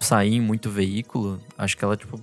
sair 0.00 0.34
em 0.34 0.40
muito 0.40 0.70
veículo, 0.70 1.38
acho 1.58 1.76
que 1.76 1.84
ela, 1.84 1.96
tipo, 1.96 2.18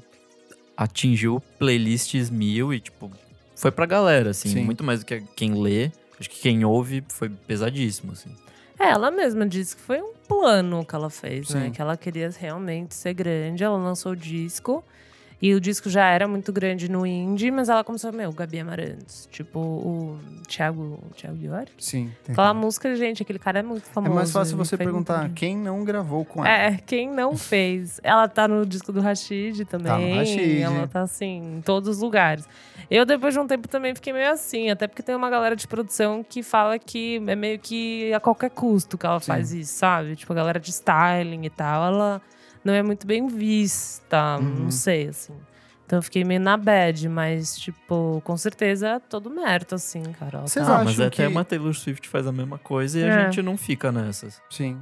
atingiu 0.76 1.41
playlists 1.59 2.30
mil 2.30 2.74
e, 2.74 2.80
tipo, 2.80 3.09
foi 3.55 3.72
pra 3.72 3.86
galera, 3.86 4.32
assim. 4.32 4.49
Sim. 4.49 4.64
Muito 4.64 4.84
mais 4.84 5.01
do 5.01 5.05
que 5.05 5.22
quem 5.36 5.53
lê. 5.62 5.91
Acho 6.22 6.30
que 6.30 6.40
quem 6.40 6.64
ouve 6.64 7.04
foi 7.10 7.30
pesadíssimo, 7.30 8.12
assim. 8.12 8.30
É, 8.78 8.90
ela 8.92 9.10
mesma 9.10 9.44
disse 9.44 9.76
que 9.76 9.82
foi 9.82 10.00
um 10.00 10.14
plano 10.28 10.86
que 10.86 10.94
ela 10.94 11.10
fez, 11.10 11.50
né? 11.50 11.66
Sim. 11.66 11.72
Que 11.72 11.82
ela 11.82 11.98
queria 11.98 12.30
realmente 12.30 12.94
ser 12.94 13.16
grande. 13.16 13.64
Ela 13.64 13.76
lançou 13.78 14.12
o 14.12 14.16
disco. 14.16 14.84
E 15.42 15.56
o 15.56 15.60
disco 15.60 15.89
já 15.89 16.06
era 16.08 16.28
muito 16.28 16.54
grande 16.54 16.89
no 16.89 17.04
indie, 17.06 17.50
mas 17.50 17.68
ela 17.68 17.84
começou, 17.84 18.14
meu, 18.14 18.32
Gabi 18.32 18.60
Amarantos. 18.60 19.28
Tipo, 19.32 19.60
o 19.60 20.20
Thiago, 20.48 21.00
o 21.10 21.14
Thiago 21.16 21.44
York. 21.44 21.72
Sim. 21.80 22.12
Aquela 22.30 22.54
música, 22.54 22.96
gente, 22.96 23.24
aquele 23.24 23.39
cara 23.39 23.60
é 23.60 23.64
muito 23.64 23.89
É 23.89 23.94
famoso. 23.94 24.14
mais 24.14 24.32
fácil 24.32 24.56
você 24.56 24.78
perguntar 24.78 25.30
quem 25.34 25.58
não 25.58 25.84
gravou 25.84 26.24
com 26.26 26.46
ela. 26.46 26.56
É, 26.56 26.78
quem 26.86 27.10
não 27.10 27.36
fez. 27.36 28.00
Ela 28.04 28.28
tá 28.28 28.48
no 28.48 28.64
disco 28.68 28.92
do 28.92 29.02
Rashid 29.02 29.66
também. 29.66 30.18
Rashid. 30.18 30.62
Ela 30.62 30.88
tá 30.88 31.02
assim, 31.02 31.58
em 31.58 31.62
todos 31.62 31.89
os 31.89 32.00
lugares. 32.04 32.48
Eu, 32.89 33.04
depois 33.06 33.34
de 33.34 33.39
um 33.39 33.48
tempo, 33.48 33.68
também 33.68 33.96
fiquei 33.96 34.14
meio 34.14 34.30
assim. 34.32 34.70
Até 34.70 34.86
porque 34.88 35.02
tem 35.02 35.16
uma 35.16 35.30
galera 35.30 35.56
de 35.56 35.68
produção 35.68 36.24
que 36.28 36.44
fala 36.44 36.78
que 36.78 37.16
é 37.26 37.36
meio 37.36 37.58
que 37.58 38.14
a 38.14 38.20
qualquer 38.20 38.52
custo 38.52 38.96
que 38.98 39.06
ela 39.08 39.20
Sim. 39.20 39.26
faz 39.26 39.52
isso, 39.54 39.74
sabe? 39.74 40.16
Tipo, 40.16 40.34
a 40.34 40.36
galera 40.36 40.60
de 40.60 40.70
styling 40.70 41.46
e 41.46 41.50
tal, 41.50 41.86
ela 41.94 42.22
não 42.64 42.74
é 42.74 42.82
muito 42.84 43.05
bem 43.07 43.28
vista. 43.28 44.38
Uhum. 44.38 44.64
Não 44.66 44.72
sei, 44.72 45.07
assim. 45.07 45.34
Então 45.86 45.99
eu 45.99 46.03
fiquei 46.03 46.24
meio 46.24 46.39
na 46.39 46.55
bad, 46.55 47.09
mas, 47.09 47.57
tipo, 47.57 48.22
com 48.24 48.38
certeza 48.38 49.01
todo 49.09 49.30
mérito, 49.30 49.76
assim, 49.76 50.01
cara. 50.18 50.38
Ela 50.39 50.47
Vocês 50.47 50.66
tá- 50.66 50.76
Ah, 50.76 50.84
mas 50.86 50.93
acham 50.93 51.07
até 51.07 51.16
que- 51.18 51.28
uma 51.28 51.43
Taylor 51.43 51.74
Swift 51.74 52.07
faz 52.07 52.26
a 52.26 52.32
mesma 52.32 52.57
coisa 52.57 52.97
e 52.99 53.03
É. 53.03 53.12
a 53.12 53.26
gente 53.26 53.41
não 53.41 53.57
fica 53.57 53.91
nessas. 53.91 54.41
Sim. 54.49 54.80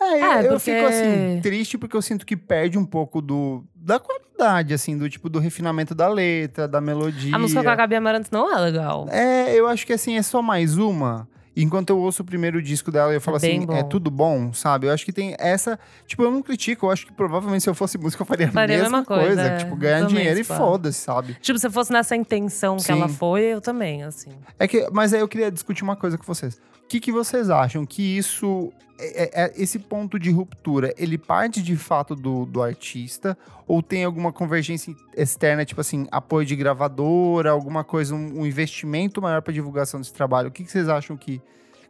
É, 0.00 0.04
eu, 0.04 0.24
É, 0.24 0.38
eu 0.46 0.48
porque- 0.50 0.58
fico 0.74 0.86
assim, 0.86 1.40
triste 1.42 1.78
porque 1.78 1.96
eu 1.96 2.02
sinto 2.02 2.24
que 2.26 2.36
perde 2.36 2.78
um 2.78 2.84
pouco 2.84 3.20
do 3.20 3.64
da 3.74 3.98
qualidade, 3.98 4.72
assim, 4.74 4.96
do 4.98 5.08
tipo 5.10 5.28
do 5.28 5.38
refinamento 5.38 5.94
da 5.94 6.06
letra, 6.08 6.68
da 6.68 6.80
melodia. 6.80 7.34
A 7.34 7.38
música 7.38 7.62
com 7.62 7.68
a 7.70 7.74
Gabi 7.74 7.96
Amarantos 7.96 8.30
não 8.30 8.52
é 8.54 8.58
legal. 8.60 9.06
É, 9.10 9.52
eu 9.54 9.66
acho 9.66 9.86
que 9.86 9.92
assim, 9.92 10.16
é 10.16 10.22
só 10.22 10.40
mais 10.42 10.76
uma. 10.78 11.28
Enquanto 11.56 11.90
eu 11.90 11.98
ouço 11.98 12.22
o 12.22 12.24
primeiro 12.24 12.60
disco 12.60 12.90
dela, 12.90 13.12
eu 13.12 13.20
falo 13.20 13.38
bem 13.38 13.58
assim, 13.58 13.66
bom. 13.66 13.76
é 13.76 13.82
tudo 13.84 14.10
bom, 14.10 14.52
sabe? 14.52 14.86
Eu 14.88 14.92
acho 14.92 15.04
que 15.04 15.12
tem 15.12 15.36
essa. 15.38 15.78
Tipo, 16.06 16.24
eu 16.24 16.30
não 16.30 16.42
critico, 16.42 16.86
eu 16.86 16.90
acho 16.90 17.06
que 17.06 17.12
provavelmente 17.12 17.62
se 17.62 17.70
eu 17.70 17.74
fosse 17.74 17.96
música, 17.96 18.22
eu 18.22 18.26
faria, 18.26 18.50
Faria 18.50 18.78
a 18.78 18.82
mesma 18.82 19.04
coisa. 19.04 19.40
é. 19.40 19.56
Tipo, 19.58 19.76
ganhar 19.76 20.00
Eu 20.00 20.06
dinheiro 20.06 20.40
e 20.40 20.44
foda-se, 20.44 20.98
sabe? 21.00 21.34
Tipo, 21.40 21.58
se 21.58 21.70
fosse 21.70 21.92
nessa 21.92 22.16
intenção 22.16 22.76
que 22.76 22.82
Sim. 22.82 22.92
ela 22.92 23.08
foi, 23.08 23.42
eu 23.42 23.60
também, 23.60 24.02
assim. 24.02 24.30
É 24.58 24.66
que, 24.66 24.88
mas 24.92 25.14
aí 25.14 25.20
eu 25.20 25.28
queria 25.28 25.50
discutir 25.50 25.84
uma 25.84 25.96
coisa 25.96 26.18
com 26.18 26.24
vocês. 26.24 26.60
O 26.84 26.88
que, 26.88 27.00
que 27.00 27.10
vocês 27.12 27.50
acham 27.50 27.84
que 27.86 28.02
isso. 28.16 28.72
É, 28.98 29.24
é- 29.24 29.44
é- 29.46 29.52
esse 29.56 29.78
ponto 29.80 30.18
de 30.20 30.30
ruptura, 30.30 30.94
ele 30.96 31.18
parte 31.18 31.60
de 31.60 31.76
fato 31.76 32.14
do, 32.14 32.46
do 32.46 32.62
artista? 32.62 33.36
Ou 33.66 33.82
tem 33.82 34.04
alguma 34.04 34.32
convergência 34.32 34.94
externa, 35.16 35.64
tipo 35.64 35.80
assim, 35.80 36.06
apoio 36.12 36.46
de 36.46 36.54
gravadora, 36.54 37.50
alguma 37.50 37.82
coisa, 37.82 38.14
um, 38.14 38.40
um 38.42 38.46
investimento 38.46 39.20
maior 39.20 39.42
para 39.42 39.52
divulgação 39.52 39.98
desse 40.00 40.12
trabalho? 40.12 40.48
O 40.48 40.52
que, 40.52 40.62
que 40.62 40.70
vocês 40.70 40.88
acham 40.88 41.16
que 41.16 41.42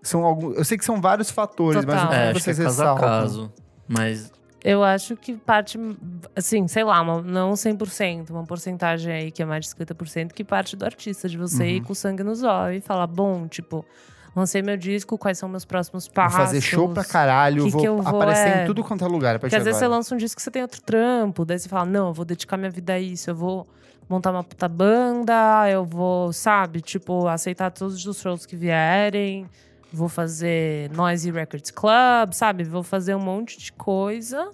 são 0.02 0.24
alguns. 0.24 0.56
Eu 0.56 0.64
sei 0.64 0.78
que 0.78 0.84
são 0.84 0.98
vários 1.00 1.30
fatores, 1.30 1.84
mas 1.84 1.94
o 2.02 2.06
Total. 2.06 2.08
que 2.08 2.14
É, 2.14 2.30
que 2.30 2.36
acho 2.36 2.44
que 2.44 2.50
é 2.50 2.54
vocês 2.54 2.76
caso 2.76 3.00
caso. 3.00 3.52
Mas 3.86 4.32
Eu 4.66 4.82
acho 4.82 5.14
que 5.14 5.34
parte, 5.34 5.78
assim, 6.34 6.66
sei 6.68 6.84
lá, 6.84 6.98
uma- 7.02 7.20
não 7.20 7.54
100%, 7.54 8.30
uma 8.30 8.44
porcentagem 8.44 9.12
aí 9.12 9.30
que 9.30 9.42
é 9.42 9.44
mais 9.44 9.66
de 9.66 9.70
50%, 9.72 10.32
que 10.32 10.42
parte 10.42 10.74
do 10.74 10.86
artista, 10.86 11.28
de 11.28 11.36
você 11.36 11.66
ir 11.66 11.80
Uhum. 11.80 11.84
com 11.88 11.94
sangue 11.94 12.22
nos 12.22 12.42
olhos 12.42 12.78
e 12.78 12.80
falar, 12.80 13.06
bom, 13.06 13.46
tipo, 13.46 13.84
lancei 14.34 14.62
meu 14.62 14.76
disco, 14.76 15.16
quais 15.16 15.38
são 15.38 15.48
meus 15.48 15.64
próximos 15.64 16.06
Vou 16.06 16.14
passos? 16.14 16.36
fazer 16.38 16.60
show 16.60 16.88
pra 16.88 17.04
caralho, 17.04 17.64
que 17.64 17.70
vou, 17.70 17.80
que 17.82 17.88
vou, 17.88 18.00
aparecer 18.16 18.48
é, 18.48 18.62
em 18.62 18.66
tudo 18.66 18.82
quanto 18.82 19.04
é 19.04 19.08
lugar. 19.08 19.38
Porque 19.38 19.54
às 19.54 19.64
vezes 19.64 19.78
você 19.78 19.86
lança 19.86 20.14
um 20.14 20.18
disco 20.18 20.36
que 20.36 20.42
você 20.42 20.50
tem 20.50 20.62
outro 20.62 20.80
trampo, 20.82 21.44
daí 21.44 21.58
você 21.58 21.68
fala, 21.68 21.84
não, 21.84 22.08
eu 22.08 22.12
vou 22.14 22.24
dedicar 22.24 22.56
minha 22.56 22.70
vida 22.70 22.94
a 22.94 22.98
isso, 23.00 23.30
eu 23.30 23.34
vou 23.34 23.66
montar 24.08 24.30
uma 24.32 24.44
puta 24.44 24.68
banda, 24.68 25.68
eu 25.70 25.84
vou, 25.84 26.32
sabe, 26.32 26.80
tipo, 26.80 27.26
aceitar 27.28 27.70
todos 27.70 28.04
os 28.06 28.20
shows 28.20 28.44
que 28.44 28.54
vierem, 28.56 29.46
vou 29.92 30.08
fazer 30.08 30.90
Noisy 30.90 31.30
Records 31.30 31.70
Club, 31.70 32.32
sabe? 32.32 32.64
Vou 32.64 32.82
fazer 32.82 33.14
um 33.14 33.20
monte 33.20 33.58
de 33.58 33.72
coisa 33.72 34.50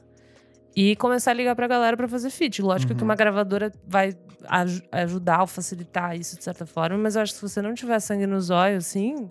e 0.77 0.95
começar 0.97 1.33
a 1.33 1.35
ligar 1.35 1.57
pra 1.57 1.67
galera 1.67 1.97
pra 1.97 2.07
fazer 2.07 2.31
feat. 2.31 2.63
Lógico 2.63 2.95
que 2.95 3.01
Uhum. 3.03 3.09
uma 3.09 3.17
gravadora 3.17 3.73
vai 3.89 4.13
aj- 4.47 4.83
ajudar 4.93 5.41
ou 5.41 5.47
facilitar 5.49 6.17
isso 6.17 6.37
de 6.37 6.45
certa 6.45 6.65
forma, 6.65 6.97
mas 6.97 7.17
eu 7.17 7.23
acho 7.23 7.33
que 7.33 7.41
se 7.41 7.49
você 7.49 7.61
não 7.61 7.75
tiver 7.75 7.99
sangue 7.99 8.27
nos 8.27 8.51
olhos, 8.51 8.87
assim, 8.87 9.29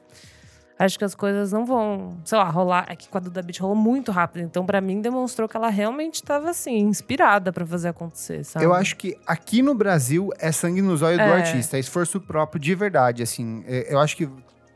acho 0.80 0.98
que 0.98 1.04
as 1.06 1.14
coisas 1.14 1.52
não 1.52 1.66
vão, 1.66 2.18
sei 2.24 2.38
lá, 2.38 2.46
rolar. 2.50 2.86
É 2.90 2.96
que 2.96 3.10
com 3.10 3.18
a 3.18 3.22
Duda 3.22 3.42
Beat 3.42 3.60
rolou 3.60 3.76
muito 3.76 4.12
rápido. 4.12 4.42
Então, 4.44 4.66
pra 4.66 4.80
mim, 4.82 5.02
demonstrou 5.02 5.48
que 5.48 5.56
ela 5.58 5.70
realmente 5.70 6.16
estava, 6.16 6.50
assim, 6.50 6.78
inspirada 6.80 7.52
pra 7.52 7.66
fazer 7.66 7.90
acontecer, 7.90 8.44
sabe? 8.46 8.64
Eu 8.66 8.74
acho 8.74 8.96
que 8.96 9.16
aqui 9.28 9.62
no 9.62 9.76
Brasil 9.76 10.30
é 10.40 10.52
sangue 10.52 10.82
nos 10.82 11.02
olhos 11.02 11.18
do 11.18 11.24
É. 11.24 11.34
artista, 11.34 11.78
é 11.78 11.80
esforço 11.80 12.20
próprio 12.22 12.60
de 12.60 12.74
verdade, 12.74 13.22
assim. 13.22 13.64
É, 13.68 13.94
Eu 13.94 14.00
acho 14.00 14.16
que 14.16 14.28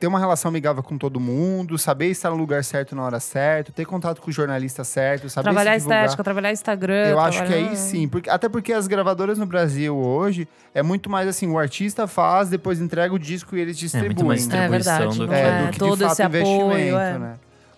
ter 0.04 0.08
uma 0.08 0.20
relação 0.20 0.50
amigável 0.50 0.84
com 0.84 0.98
todo 0.98 1.18
mundo, 1.18 1.78
saber 1.78 2.08
estar 2.08 2.30
no 2.30 2.36
lugar 2.36 2.62
certo 2.62 2.94
na 2.94 3.04
hora 3.04 3.22
certa, 3.22 3.72
ter 3.72 3.86
contato 3.86 4.22
com 4.22 4.30
o 4.30 4.34
jornalista 4.34 4.84
certo, 4.84 5.30
saber 5.30 5.44
Trabalhar 5.46 5.78
estética, 5.78 6.22
trabalhar 6.22 6.52
Instagram. 6.52 7.08
Eu 7.08 7.20
acho 7.22 7.42
que 7.42 7.48
trabalhar- 7.48 7.70
aí 7.70 7.78
sim, 7.78 8.10
porque, 8.10 8.30
até 8.30 8.50
porque 8.50 8.74
as 8.74 8.86
gravadoras 8.86 9.38
no 9.38 9.46
Brasil 9.46 9.96
hoje 9.96 10.46
é 10.74 10.84
muito 10.84 11.10
mais 11.10 11.26
assim, 11.26 11.50
o 11.50 11.58
artista 11.58 12.06
faz, 12.06 12.50
depois 12.50 12.82
entrega 12.82 13.14
o 13.14 13.18
disco 13.18 13.56
e 13.56 13.62
eles 13.62 13.78
distribuem. 13.78 14.10
muito 14.10 14.26
mais 14.26 14.46
né? 14.46 14.66
É 14.66 14.68
verdade, 14.68 15.08
distribuição 15.08 15.26
do 15.26 15.34
É, 15.34 15.62
é, 15.64 15.66
do 15.68 15.72
que 15.72 15.80
todo 15.80 15.98
de 15.98 16.04
fato 16.04 16.12
esse 16.12 16.22
apoio, 16.22 16.44
investimento, 16.44 16.98
é. 16.98 17.18
né? 17.20 17.36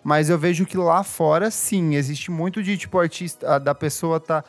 Mas 0.08 0.30
eu 0.30 0.38
vejo 0.38 0.68
que 0.68 0.78
lá 0.78 1.04
fora, 1.04 1.50
sim, 1.50 1.96
existe 1.96 2.30
muito 2.30 2.62
de, 2.62 2.78
tipo, 2.78 3.00
artista, 3.00 3.56
a- 3.56 3.58
da 3.58 3.74
pessoa 3.74 4.20
tá... 4.20 4.44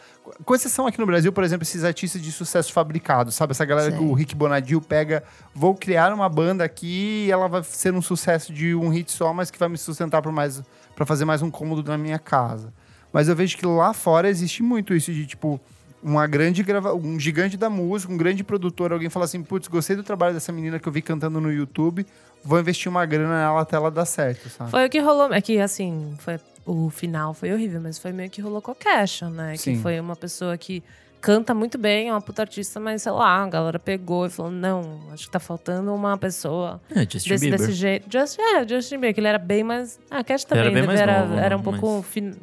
Com 0.45 0.55
exceção 0.55 0.87
aqui 0.87 0.99
no 1.01 1.07
Brasil, 1.07 1.33
por 1.33 1.43
exemplo, 1.43 1.63
esses 1.63 1.83
artistas 1.83 2.21
de 2.21 2.31
sucesso 2.31 2.71
fabricados, 2.75 3.35
sabe? 3.35 3.53
Essa 3.53 3.65
galera 3.65 3.91
que 3.91 3.97
Sei. 3.97 4.07
o 4.07 4.13
Rick 4.13 4.35
Bonadil 4.35 4.83
pega, 4.83 5.25
vou 5.55 5.75
criar 5.75 6.13
uma 6.13 6.29
banda 6.29 6.63
aqui 6.63 7.25
e 7.27 7.31
ela 7.31 7.49
vai 7.49 7.63
ser 7.65 7.95
um 7.95 8.03
sucesso 8.03 8.53
de 8.53 8.75
um 8.75 8.91
hit 8.91 9.11
só, 9.11 9.33
mas 9.33 9.51
que 9.51 9.59
vai 9.59 9.71
me 9.71 9.79
sustentar 9.79 10.21
por 10.21 10.31
mais... 10.31 10.63
para 10.95 11.07
fazer 11.07 11.25
mais 11.25 11.41
um 11.41 11.51
cômodo 11.51 11.83
na 11.91 11.97
minha 11.97 12.19
casa. 12.19 12.71
Mas 13.11 13.27
eu 13.27 13.35
vejo 13.35 13.57
que 13.57 13.65
lá 13.65 13.95
fora 13.95 14.29
existe 14.29 14.63
muito 14.63 14.93
isso 14.93 15.11
de, 15.11 15.25
tipo, 15.27 15.59
uma 16.03 16.27
grande 16.27 16.63
grava... 16.63 16.95
um 16.95 17.19
gigante 17.19 17.57
da 17.57 17.71
música, 17.71 18.13
um 18.13 18.19
grande 18.19 18.45
produtor, 18.45 18.93
alguém 18.93 19.09
fala 19.09 19.25
assim, 19.25 19.43
putz, 19.43 19.69
gostei 19.69 19.97
do 19.97 20.03
trabalho 20.03 20.35
dessa 20.35 20.53
menina 20.53 20.79
que 20.79 20.87
eu 20.87 20.93
vi 20.93 21.01
cantando 21.01 21.41
no 21.41 21.51
YouTube, 21.51 22.07
vou 22.47 22.59
investir 22.61 22.88
uma 22.90 23.05
grana 23.05 23.42
nela 23.44 23.61
até 23.61 23.76
ela 23.76 23.90
dar 23.90 24.05
certo, 24.07 24.49
sabe? 24.49 24.70
Foi 24.70 24.86
o 24.86 24.90
que 24.90 24.99
rolou. 25.01 25.32
É 25.32 25.40
que, 25.40 25.59
assim, 25.61 26.14
foi, 26.18 26.38
o 26.64 26.88
final 26.90 27.34
foi 27.34 27.53
horrível, 27.53 27.80
mas 27.80 27.99
foi 27.99 28.12
meio 28.12 28.30
que 28.30 28.40
rolou 28.40 28.62
com 28.62 28.70
a 28.70 28.74
Kesha, 28.74 29.28
né? 29.28 29.57
Sim. 29.57 29.74
Que 29.76 29.82
foi 29.82 29.99
uma 30.01 30.14
pessoa 30.16 30.57
que 30.57 30.82
canta 31.20 31.53
muito 31.53 31.76
bem, 31.76 32.09
é 32.09 32.12
uma 32.12 32.20
puta 32.20 32.42
artista, 32.42 32.78
mas 32.78 33.03
sei 33.03 33.11
lá, 33.11 33.42
a 33.42 33.49
galera 33.49 33.78
pegou 33.80 34.26
e 34.26 34.30
falou: 34.30 34.53
não, 34.53 35.01
acho 35.12 35.24
que 35.24 35.30
tá 35.30 35.40
faltando 35.40 35.92
uma 35.92 36.16
pessoa 36.16 36.80
É, 36.90 37.01
Justin 37.01 37.28
desse, 37.30 37.38
Bieber. 37.44 37.59
desse 37.59 37.72
jeito. 37.72 38.07
Just, 38.12 38.38
é, 38.38 38.68
Justin 38.68 38.94
Bieber, 38.97 39.14
que 39.14 39.20
ele 39.20 39.28
era 39.28 39.38
bem 39.38 39.64
mais. 39.64 39.99
Ah, 40.11 40.18
a 40.18 40.24
Kesha 40.24 40.47
também 40.47 40.66
Era 40.76 40.86
mais 40.86 41.01
era, 41.01 41.20
novo, 41.24 41.38
era 41.38 41.57
um 41.57 41.62
pouco. 41.62 41.97
Mas- 41.97 42.07
fin- 42.07 42.34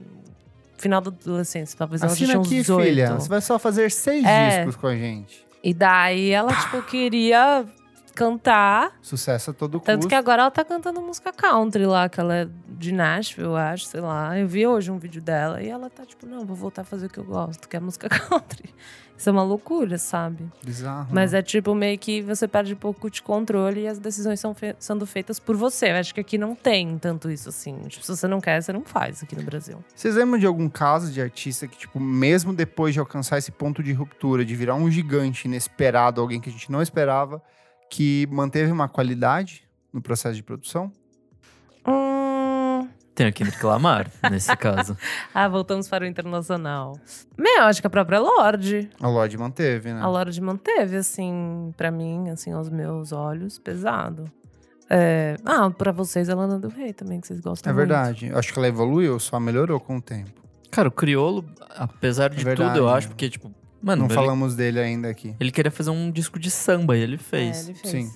Final 0.76 1.00
da 1.00 1.12
adolescência, 1.12 1.78
talvez 1.78 2.02
ela 2.02 2.12
Assina 2.12 2.28
tinha 2.32 2.40
uns 2.42 2.48
aqui, 2.48 2.56
18. 2.58 2.86
filha. 2.90 3.14
Você 3.14 3.30
vai 3.30 3.40
só 3.40 3.58
fazer 3.58 3.90
seis 3.90 4.26
É. 4.26 4.58
discos 4.58 4.76
com 4.76 4.88
a 4.88 4.96
gente. 4.96 5.46
E 5.64 5.74
daí 5.74 6.32
ela, 6.32 6.54
tipo, 6.54 6.82
queria 6.82 7.66
cantar. 8.14 8.92
Sucesso 9.02 9.52
a 9.52 9.54
todo 9.54 9.80
Tanto 9.80 9.98
custo. 9.98 10.10
que 10.10 10.16
agora 10.16 10.44
ela 10.44 10.52
tá 10.52 10.64
cantando 10.64 11.02
música 11.02 11.32
country 11.32 11.86
lá, 11.86 12.08
que 12.10 12.20
ela 12.20 12.36
é 12.36 12.48
de 12.70 12.92
Nashville, 12.92 13.48
eu 13.48 13.56
acho, 13.56 13.86
sei 13.86 14.02
lá. 14.02 14.38
Eu 14.38 14.48
vi 14.48 14.66
hoje 14.68 14.92
um 14.92 14.98
vídeo 14.98 15.22
dela 15.22 15.62
e 15.62 15.70
ela 15.70 15.90
tá 15.90 16.06
tipo, 16.06 16.26
não, 16.26 16.46
vou 16.46 16.56
voltar 16.56 16.82
a 16.82 16.86
fazer 16.86 17.08
o 17.08 17.10
que 17.10 17.18
eu 17.20 17.24
gosto, 17.24 17.68
que 17.68 17.76
é 17.76 17.80
música 17.80 18.08
country. 18.30 18.74
Isso 19.16 19.30
é 19.30 19.32
uma 19.32 19.44
loucura, 19.44 19.98
sabe? 20.00 20.52
Bizarro. 20.66 21.08
Mas 21.12 21.32
né? 21.32 21.40
é 21.40 21.42
tipo 21.42 21.74
meio 21.76 21.98
que 22.00 22.22
você 22.22 22.48
perde 22.48 22.74
um 22.74 22.78
pouco 22.78 23.10
de 23.10 23.22
controle 23.22 23.82
e 23.82 23.88
as 23.88 24.00
decisões 24.00 24.40
são 24.40 24.54
fe- 24.54 24.76
sendo 24.80 25.06
feitas 25.06 25.40
por 25.40 25.56
você. 25.56 25.92
Eu 25.92 25.96
acho 25.98 26.14
que 26.14 26.20
aqui 26.20 26.38
não 26.38 26.56
tem 26.56 26.98
tanto 26.98 27.30
isso 27.30 27.48
assim. 27.48 27.78
Tipo, 27.88 28.04
se 28.04 28.18
você 28.18 28.28
não 28.28 28.42
quer, 28.42 28.62
você 28.62 28.74
não 28.74 28.82
faz 28.84 29.24
aqui 29.24 29.36
no 29.36 29.44
Brasil. 29.44 29.78
Vocês 29.96 30.16
lembram 30.16 30.40
de 30.40 30.46
algum 30.48 30.68
caso 30.68 31.12
de 31.12 31.22
artista 31.22 31.68
que, 31.68 31.78
tipo, 31.78 32.00
mesmo 32.00 32.54
depois 32.54 32.94
de 32.94 33.00
alcançar 33.00 33.38
esse 33.38 33.52
ponto 33.52 33.82
de 33.84 33.94
ruptura, 33.94 34.44
de 34.44 34.56
virar 34.56 34.76
um 34.76 34.90
gigante 34.92 35.48
inesperado, 35.48 36.20
alguém 36.20 36.42
que 36.42 36.50
a 36.50 36.52
gente 36.52 36.70
não 36.72 36.82
esperava, 36.82 37.42
que 37.94 38.28
manteve 38.32 38.72
uma 38.72 38.90
qualidade 38.90 39.64
no 39.94 40.02
processo 40.02 40.34
de 40.36 40.42
produção? 40.42 40.92
Hum... 41.88 42.88
Tem 43.14 43.28
aqui 43.28 43.44
Kendrick 43.44 43.64
Lamar, 43.64 44.10
nesse 44.32 44.56
caso. 44.58 44.98
Ah, 45.32 45.48
voltamos 45.48 45.88
para 45.88 46.04
o 46.04 46.08
internacional. 46.08 46.98
Meu, 47.38 47.58
eu 47.58 47.64
acho 47.66 47.82
que 47.82 47.86
a 47.86 47.90
própria 47.92 48.20
Lorde. 48.20 48.90
A 49.00 49.08
Lorde 49.08 49.38
manteve, 49.38 49.94
né? 49.94 50.02
A 50.02 50.08
Lorde 50.08 50.42
manteve, 50.42 50.96
assim, 50.98 51.72
pra 51.78 51.92
mim, 51.92 52.30
assim, 52.32 52.52
aos 52.52 52.68
meus 52.68 53.12
olhos, 53.12 53.60
pesado. 53.60 54.24
É... 54.90 55.36
Ah, 55.46 55.70
pra 55.70 55.92
vocês, 55.92 56.28
a 56.32 56.36
Lana 56.36 56.58
do 56.58 56.70
Rei 56.70 56.94
também, 56.94 57.22
que 57.22 57.28
vocês 57.28 57.40
gostam 57.40 57.70
É 57.70 57.74
muito. 57.76 57.88
verdade. 57.88 58.28
Eu 58.30 58.40
acho 58.40 58.52
que 58.52 58.58
ela 58.58 58.68
evoluiu, 58.68 59.20
só 59.20 59.40
melhorou 59.40 59.80
com 59.80 59.98
o 59.98 60.02
tempo. 60.02 60.32
Cara, 60.72 60.88
o 60.88 60.92
Criolo, 60.92 61.46
apesar 61.76 62.32
de 62.32 62.42
É 62.42 62.44
verdade, 62.44 62.72
tudo, 62.74 62.80
eu 62.86 62.90
acho, 62.90 63.08
porque, 63.10 63.30
tipo, 63.30 63.54
mano, 63.84 64.02
não 64.04 64.08
ele, 64.08 64.16
falamos 64.16 64.56
dele 64.56 64.80
ainda 64.80 65.10
aqui. 65.10 65.36
ele 65.40 65.52
queria 65.52 65.72
fazer 65.72 65.90
um 65.90 66.10
disco 66.10 66.40
de 66.40 66.50
samba 66.50 66.98
e 66.98 67.02
ele 67.02 67.16
É, 67.16 67.18
fez. 67.20 67.68
ele 67.70 67.78
fez. 67.78 67.92
Sim. 67.92 68.12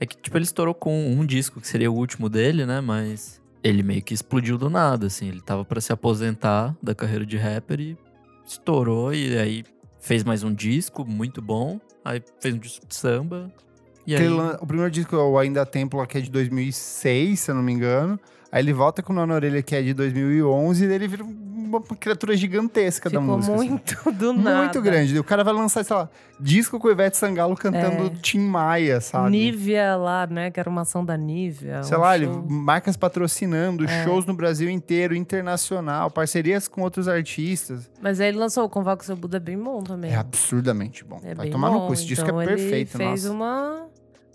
É 0.00 0.06
que, 0.06 0.16
tipo, 0.16 0.36
ele 0.36 0.44
estourou 0.44 0.74
com 0.74 1.12
um 1.12 1.24
disco, 1.24 1.60
que 1.60 1.68
seria 1.68 1.90
o 1.90 1.94
último 1.94 2.28
dele, 2.28 2.66
né? 2.66 2.80
Mas 2.80 3.40
ele 3.62 3.82
meio 3.84 4.02
que 4.02 4.12
explodiu 4.12 4.58
do 4.58 4.68
nada, 4.68 5.06
assim. 5.06 5.28
Ele 5.28 5.40
tava 5.40 5.64
pra 5.64 5.80
se 5.80 5.92
aposentar 5.92 6.76
da 6.82 6.92
carreira 6.94 7.24
de 7.24 7.36
rapper 7.36 7.78
e 7.80 7.96
estourou. 8.44 9.14
E 9.14 9.38
aí 9.38 9.64
fez 10.00 10.24
mais 10.24 10.42
um 10.42 10.52
disco 10.52 11.04
muito 11.04 11.40
bom. 11.40 11.80
Aí 12.04 12.20
fez 12.40 12.52
um 12.54 12.58
disco 12.58 12.84
de 12.84 12.96
samba. 12.96 13.52
E 14.04 14.16
aí... 14.16 14.28
O 14.60 14.66
primeiro 14.66 14.90
disco, 14.90 15.14
o 15.14 15.38
Ainda 15.38 15.64
Templo, 15.64 16.04
que 16.04 16.18
é 16.18 16.20
de 16.20 16.30
2006, 16.32 17.38
se 17.38 17.50
eu 17.52 17.54
não 17.54 17.62
me 17.62 17.72
engano. 17.72 18.18
Aí 18.52 18.62
ele 18.62 18.72
volta 18.74 19.02
com 19.02 19.12
o 19.12 19.16
Nó 19.16 19.24
na 19.26 19.34
Orelha, 19.34 19.62
que 19.62 19.74
é 19.74 19.80
de 19.82 19.94
2011, 19.94 20.84
e 20.84 20.92
ele 20.92 21.08
vira 21.08 21.24
uma 21.24 21.80
criatura 21.98 22.36
gigantesca 22.36 23.08
da 23.08 23.18
Ficou 23.18 23.36
música. 23.38 23.54
assim. 23.54 23.68
muito 23.70 24.12
do 24.12 24.34
nada. 24.34 24.58
Muito 24.64 24.82
grande. 24.82 25.18
O 25.18 25.24
cara 25.24 25.42
vai 25.42 25.54
lançar, 25.54 25.82
sei 25.82 25.96
lá, 25.96 26.06
disco 26.38 26.78
com 26.78 26.86
o 26.86 26.90
Ivete 26.90 27.16
Sangalo 27.16 27.56
cantando 27.56 28.08
É. 28.08 28.10
Tim 28.20 28.40
Maia, 28.40 29.00
sabe? 29.00 29.30
Nívea 29.30 29.96
lá, 29.96 30.26
né? 30.26 30.50
Que 30.50 30.60
era 30.60 30.68
uma 30.68 30.82
ação 30.82 31.02
da 31.02 31.16
Nívea. 31.16 31.82
Sei 31.82 31.96
um 31.96 32.00
lá, 32.00 32.14
ele, 32.14 32.26
marcas 32.46 32.94
patrocinando, 32.94 33.86
É. 33.86 34.04
shows 34.04 34.26
no 34.26 34.34
Brasil 34.34 34.68
inteiro, 34.68 35.14
internacional, 35.16 36.10
parcerias 36.10 36.68
com 36.68 36.82
outros 36.82 37.08
artistas. 37.08 37.90
Mas 38.02 38.20
aí 38.20 38.28
ele 38.28 38.36
lançou 38.36 38.64
o 38.64 38.68
Convoca 38.68 39.02
Seu 39.02 39.16
Buda, 39.16 39.38
é 39.38 39.40
bem 39.40 39.56
bom 39.56 39.82
também. 39.82 40.10
É 40.12 40.16
absurdamente 40.16 41.02
bom. 41.04 41.22
É 41.24 41.34
vai 41.34 41.48
tomar 41.48 41.70
bom. 41.70 41.80
no 41.80 41.86
cu. 41.86 41.94
Esse 41.94 42.04
disco 42.04 42.26
Então 42.26 42.38
é 42.38 42.44
ele 42.44 42.54
perfeito, 42.56 42.98
fez 42.98 43.24
nossa. 43.24 43.32
uma 43.32 43.86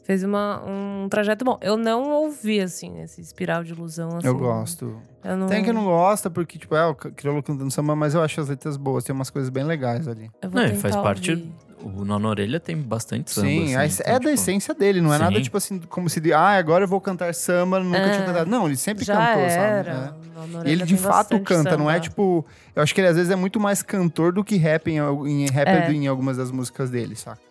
fez 0.08 0.24
uma, 0.24 0.64
um 0.66 1.08
trajeto 1.10 1.44
bom. 1.44 1.60
Eu 1.62 1.76
não 1.76 2.10
ouvi 2.12 2.62
assim 2.62 3.02
esse 3.02 3.20
espiral 3.20 3.62
de 3.64 3.74
ilusão 3.74 4.18
assim. 4.18 4.26
Eu 4.28 4.38
gosto. 4.38 4.96
Eu 5.22 5.36
não, 5.36 5.48
Tem 5.48 5.62
que 5.62 5.74
não 5.74 5.84
gosta, 5.84 6.30
porque, 6.30 6.58
tipo, 6.58 6.74
é 6.74 6.86
o 6.86 6.96
Criolo 6.96 7.44
cantando 7.44 7.70
samba, 7.70 7.94
mas 7.94 8.14
eu 8.16 8.24
acho 8.24 8.40
as 8.40 8.48
letras 8.48 8.78
boas. 8.78 9.04
Tem 9.04 9.14
umas 9.14 9.30
coisas 9.30 9.50
bem 9.50 9.66
legais 9.66 10.08
ali. 10.08 10.32
eu 10.42 10.50
vou 10.50 10.62
Não, 10.62 10.68
e 10.70 10.76
faz 10.78 10.96
parte- 10.96 11.32
ouvir. 11.32 11.52
o 11.84 12.06
Nó 12.06 12.18
na 12.18 12.30
Orelha 12.30 12.58
tem 12.60 12.78
bastante 12.78 13.30
samba. 13.32 13.48
Sim, 13.48 13.76
assim, 13.76 14.02
então, 14.02 14.06
é 14.10 14.14
da 14.14 14.20
tipo, 14.22 14.30
essência 14.34 14.74
dele, 14.74 15.02
não 15.02 15.14
é 15.14 15.18
nada 15.18 15.36
Sim. 15.36 15.42
tipo 15.42 15.58
assim, 15.58 15.80
como 15.90 16.10
se 16.10 16.22
de, 16.22 16.32
ah, 16.32 16.58
agora 16.58 16.86
eu 16.86 16.88
vou 16.88 17.02
cantar 17.02 17.34
samba, 17.36 17.80
nunca 17.82 17.98
É. 17.98 18.10
tinha 18.14 18.26
cantado. 18.26 18.50
Não, 18.50 18.66
ele 18.66 18.78
sempre 18.78 19.04
Já 19.04 19.14
cantou, 19.18 19.44
era. 19.44 19.94
sabe? 19.94 20.28
É. 20.66 20.70
E 20.70 20.72
ele 20.72 20.86
de 20.86 20.96
fato 20.96 21.38
canta, 21.42 21.76
não 21.76 21.90
é 21.90 21.96
samba. 21.96 22.04
tipo. 22.04 22.46
Eu 22.74 22.82
acho 22.82 22.96
que 22.96 23.02
ele 23.02 23.08
às 23.10 23.16
vezes 23.18 23.30
é 23.32 23.36
muito 23.36 23.60
mais 23.60 23.82
cantor 23.84 24.32
do 24.32 24.44
que 24.44 24.56
rap 24.56 24.88
em, 24.90 24.98
em 24.98 25.46
rapper 25.48 25.90
É. 25.90 25.92
em 25.92 26.08
algumas 26.08 26.38
das 26.38 26.50
músicas 26.52 26.90
dele, 26.90 27.16
saca? 27.18 27.42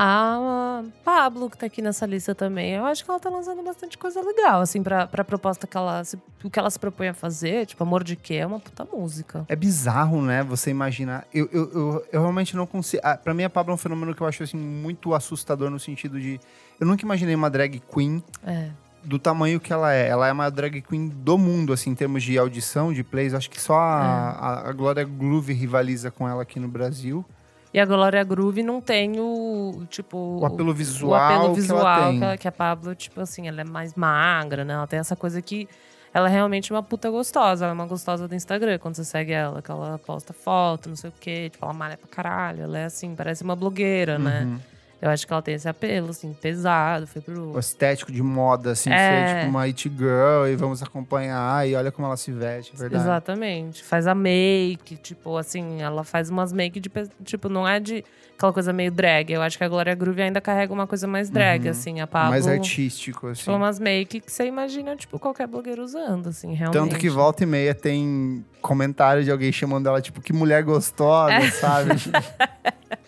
A 0.00 0.84
Pablo, 1.04 1.50
que 1.50 1.58
tá 1.58 1.66
aqui 1.66 1.82
nessa 1.82 2.06
lista 2.06 2.32
também, 2.32 2.70
eu 2.72 2.84
acho 2.84 3.04
que 3.04 3.10
ela 3.10 3.18
tá 3.18 3.28
lançando 3.28 3.64
bastante 3.64 3.98
coisa 3.98 4.22
legal, 4.22 4.60
assim, 4.60 4.80
pra, 4.80 5.08
pra 5.08 5.24
proposta 5.24 5.66
que 5.66 5.76
ela, 5.76 6.04
se, 6.04 6.16
o 6.44 6.48
que 6.48 6.56
ela 6.56 6.70
se 6.70 6.78
propõe 6.78 7.08
a 7.08 7.14
fazer. 7.14 7.66
Tipo, 7.66 7.82
Amor 7.82 8.04
de 8.04 8.14
Quê 8.14 8.34
é 8.34 8.46
uma 8.46 8.60
puta 8.60 8.84
música. 8.84 9.44
É 9.48 9.56
bizarro, 9.56 10.22
né? 10.22 10.44
Você 10.44 10.70
imaginar. 10.70 11.26
Eu, 11.34 11.48
eu, 11.52 11.70
eu, 11.72 12.06
eu 12.12 12.20
realmente 12.20 12.54
não 12.54 12.64
consigo. 12.64 13.02
Ah, 13.04 13.16
pra 13.16 13.34
mim, 13.34 13.42
a 13.42 13.50
Pablo 13.50 13.72
é 13.72 13.74
um 13.74 13.78
fenômeno 13.78 14.14
que 14.14 14.20
eu 14.20 14.26
acho 14.28 14.44
assim, 14.44 14.56
muito 14.56 15.12
assustador 15.14 15.68
no 15.68 15.80
sentido 15.80 16.20
de. 16.20 16.38
Eu 16.78 16.86
nunca 16.86 17.04
imaginei 17.04 17.34
uma 17.34 17.50
drag 17.50 17.80
queen 17.92 18.22
É. 18.46 18.70
do 19.02 19.18
tamanho 19.18 19.58
que 19.58 19.72
ela 19.72 19.92
é. 19.92 20.06
Ela 20.06 20.28
é 20.28 20.30
a 20.30 20.34
maior 20.34 20.50
drag 20.52 20.80
queen 20.80 21.08
do 21.08 21.36
mundo, 21.36 21.72
assim, 21.72 21.90
em 21.90 21.94
termos 21.96 22.22
de 22.22 22.38
audição, 22.38 22.92
de 22.92 23.02
plays. 23.02 23.34
Acho 23.34 23.50
que 23.50 23.60
só 23.60 23.74
É. 23.74 23.76
a, 23.76 24.36
a, 24.64 24.68
a 24.68 24.72
Glória 24.72 25.02
Groove 25.02 25.52
rivaliza 25.52 26.08
com 26.08 26.28
ela 26.28 26.42
aqui 26.42 26.60
no 26.60 26.68
Brasil. 26.68 27.24
E 27.72 27.78
a 27.78 27.84
Glória 27.84 28.24
Groove 28.24 28.62
não 28.62 28.80
tem 28.80 29.20
o, 29.20 29.82
tipo... 29.90 30.38
O 30.40 30.46
apelo 30.46 30.70
o 30.70 30.74
visual, 30.74 31.14
apelo 31.14 31.54
que 31.54 31.60
visual 31.60 31.80
ela 31.80 32.10
tem. 32.10 32.20
que, 32.20 32.38
que 32.38 32.48
a 32.48 32.52
Pablo, 32.52 32.94
tipo 32.94 33.20
assim, 33.20 33.46
ela 33.46 33.60
é 33.60 33.64
mais 33.64 33.94
magra, 33.94 34.64
né? 34.64 34.74
Ela 34.74 34.86
tem 34.86 34.98
essa 34.98 35.14
coisa 35.14 35.42
que... 35.42 35.68
Ela 36.14 36.28
é 36.28 36.32
realmente 36.32 36.72
uma 36.72 36.82
puta 36.82 37.10
gostosa. 37.10 37.66
Ela 37.66 37.72
é 37.72 37.74
uma 37.74 37.86
gostosa 37.86 38.26
do 38.26 38.34
Instagram, 38.34 38.78
quando 38.78 38.94
você 38.94 39.04
segue 39.04 39.32
ela. 39.32 39.60
Que 39.60 39.70
ela 39.70 39.98
posta 39.98 40.32
foto, 40.32 40.88
não 40.88 40.96
sei 40.96 41.10
o 41.10 41.12
quê. 41.20 41.50
Tipo, 41.50 41.66
ela 41.66 41.74
malha 41.74 41.98
pra 41.98 42.08
caralho. 42.08 42.62
Ela 42.62 42.78
é 42.78 42.84
assim, 42.86 43.14
parece 43.14 43.44
uma 43.44 43.54
blogueira, 43.54 44.18
né? 44.18 44.58
Eu 45.00 45.10
acho 45.10 45.24
que 45.26 45.32
ela 45.32 45.40
tem 45.40 45.54
esse 45.54 45.68
apelo, 45.68 46.10
assim, 46.10 46.32
pesado. 46.32 47.06
Foi 47.06 47.22
pro... 47.22 47.52
O 47.54 47.58
estético 47.58 48.10
de 48.10 48.20
moda, 48.22 48.72
assim, 48.72 48.90
É. 48.90 49.26
ser 49.28 49.36
tipo 49.38 49.50
uma 49.50 49.62
it 49.62 49.88
girl 49.88 50.46
e 50.50 50.56
vamos 50.56 50.82
acompanhar 50.82 51.68
e 51.68 51.74
olha 51.76 51.92
como 51.92 52.06
ela 52.08 52.16
se 52.16 52.32
veste, 52.32 52.72
é 52.74 52.78
verdade. 52.78 53.04
Exatamente. 53.04 53.84
Faz 53.84 54.08
a 54.08 54.14
make, 54.14 54.96
tipo, 54.96 55.36
assim, 55.36 55.80
ela 55.80 56.02
faz 56.02 56.30
umas 56.30 56.52
make 56.52 56.80
de. 56.80 56.90
Tipo, 57.24 57.48
não 57.48 57.66
é 57.66 57.78
de 57.78 58.04
aquela 58.36 58.52
coisa 58.52 58.72
meio 58.72 58.90
drag. 58.90 59.32
Eu 59.32 59.40
acho 59.42 59.56
que 59.56 59.62
a 59.62 59.68
Glória 59.68 59.94
Groove 59.94 60.20
ainda 60.22 60.40
carrega 60.40 60.72
uma 60.72 60.86
coisa 60.86 61.06
mais 61.06 61.30
drag, 61.30 61.64
Uhum. 61.64 61.70
assim. 61.70 62.00
A 62.00 62.06
Pablo. 62.08 62.30
Mais 62.30 62.48
artístico, 62.48 63.28
assim. 63.28 63.40
Tipo, 63.40 63.52
umas 63.52 63.78
make 63.78 64.20
que 64.20 64.32
você 64.32 64.46
imagina, 64.46 64.96
tipo, 64.96 65.16
qualquer 65.20 65.46
blogueiro 65.46 65.82
usando, 65.82 66.28
assim, 66.30 66.54
realmente. 66.54 66.76
Tanto 66.82 66.98
que 66.98 67.08
volta 67.08 67.44
e 67.44 67.46
meia 67.46 67.72
tem 67.74 68.44
comentário 68.60 69.22
de 69.22 69.30
alguém 69.30 69.52
chamando 69.52 69.86
ela, 69.88 70.00
tipo, 70.00 70.20
que 70.20 70.32
mulher 70.32 70.64
gostosa, 70.64 71.34
É. 71.34 71.50
sabe? 71.52 71.90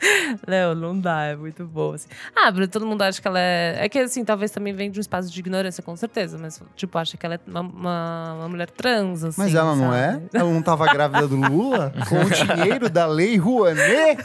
Não, 0.46 0.74
não 0.74 0.98
dá, 1.00 1.24
é 1.24 1.36
muito 1.36 1.64
bom, 1.64 1.92
assim. 1.92 2.08
Ah, 2.36 2.50
Bruno, 2.50 2.68
todo 2.68 2.86
mundo 2.86 3.02
acha 3.02 3.20
que 3.20 3.26
ela 3.26 3.40
é... 3.40 3.76
É 3.80 3.88
que, 3.88 3.98
assim, 3.98 4.24
talvez 4.24 4.50
também 4.50 4.72
vem 4.72 4.90
de 4.90 4.98
um 4.98 5.02
espaço 5.02 5.30
de 5.30 5.40
ignorância, 5.40 5.82
com 5.82 5.96
certeza. 5.96 6.38
Mas, 6.38 6.62
tipo, 6.76 6.96
acha 6.98 7.16
que 7.16 7.26
ela 7.26 7.34
é 7.34 7.40
uma, 7.46 7.60
uma, 7.60 8.34
uma 8.38 8.48
mulher 8.48 8.70
trans, 8.70 9.24
assim, 9.24 9.40
Mas 9.40 9.54
ela 9.54 9.74
não 9.74 9.92
é? 9.94 10.12
sabe? 10.12 10.28
Ela 10.32 10.50
não 10.52 10.62
tava 10.62 10.86
grávida 10.86 11.26
do 11.26 11.36
Lula? 11.36 11.92
Com 12.08 12.16
o 12.16 12.30
dinheiro 12.56 12.88
da 12.88 13.06
lei 13.06 13.36
Rouanet? 13.36 14.22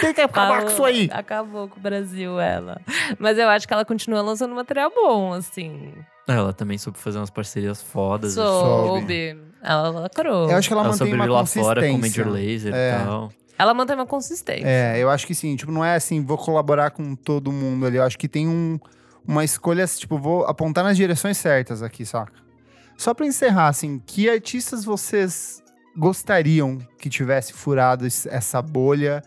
Tem 0.00 0.12
que 0.14 0.20
acabar 0.20 0.62
com 0.62 0.68
isso 0.68 0.84
aí. 0.84 1.08
Acabou 1.12 1.66
com 1.68 1.78
o 1.78 1.82
Brasil, 1.82 2.38
ela. 2.38 2.80
Mas 3.18 3.38
eu 3.38 3.48
acho 3.48 3.66
que 3.66 3.72
ela 3.74 3.84
continua 3.84 4.20
lançando 4.22 4.54
material 4.54 4.90
bom, 4.94 5.32
assim. 5.32 5.92
Ela 6.28 6.52
também 6.52 6.78
soube 6.78 6.98
fazer 6.98 7.18
umas 7.18 7.30
parcerias 7.30 7.82
fodas. 7.82 8.38
assim. 8.38 8.48
Soube. 8.48 9.38
Ela 9.62 9.90
lacrou. 9.90 10.50
Eu 10.50 10.56
acho 10.56 10.68
que 10.68 10.74
ela, 10.74 10.82
Ela 10.84 10.90
mantém 10.92 11.14
uma 11.14 11.24
sobreviveu 11.24 11.32
lá 11.34 11.46
fora 11.46 11.82
com 11.82 11.94
consistência. 11.96 12.24
Major 12.24 12.34
Laser 12.40 12.74
É. 12.74 12.90
e 12.90 13.04
tal. 13.04 13.32
Ela 13.60 13.74
mantém 13.74 13.94
uma 13.94 14.06
consistência. 14.06 14.66
É, 14.66 14.98
eu 14.98 15.10
acho 15.10 15.26
que 15.26 15.34
sim. 15.34 15.54
Tipo, 15.56 15.70
não 15.70 15.84
é 15.84 15.94
assim, 15.94 16.22
vou 16.24 16.38
colaborar 16.38 16.90
com 16.90 17.14
todo 17.14 17.52
mundo 17.52 17.84
ali. 17.84 17.96
Eu 17.98 18.02
acho 18.04 18.16
que 18.18 18.26
tem 18.28 18.48
um, 18.48 18.78
uma 19.26 19.44
escolha, 19.44 19.86
tipo, 19.86 20.18
vou 20.18 20.44
apontar 20.44 20.82
nas 20.82 20.96
direções 20.96 21.36
certas 21.36 21.82
aqui, 21.82 22.06
saca? 22.06 22.32
Só 22.96 23.12
pra 23.12 23.26
encerrar, 23.26 23.68
assim, 23.68 23.98
que 24.06 24.30
artistas 24.30 24.84
vocês 24.84 25.62
gostariam 25.96 26.78
que 26.98 27.08
tivesse 27.10 27.52
furado 27.52 28.06
es- 28.06 28.26
essa 28.26 28.60
bolha? 28.62 29.22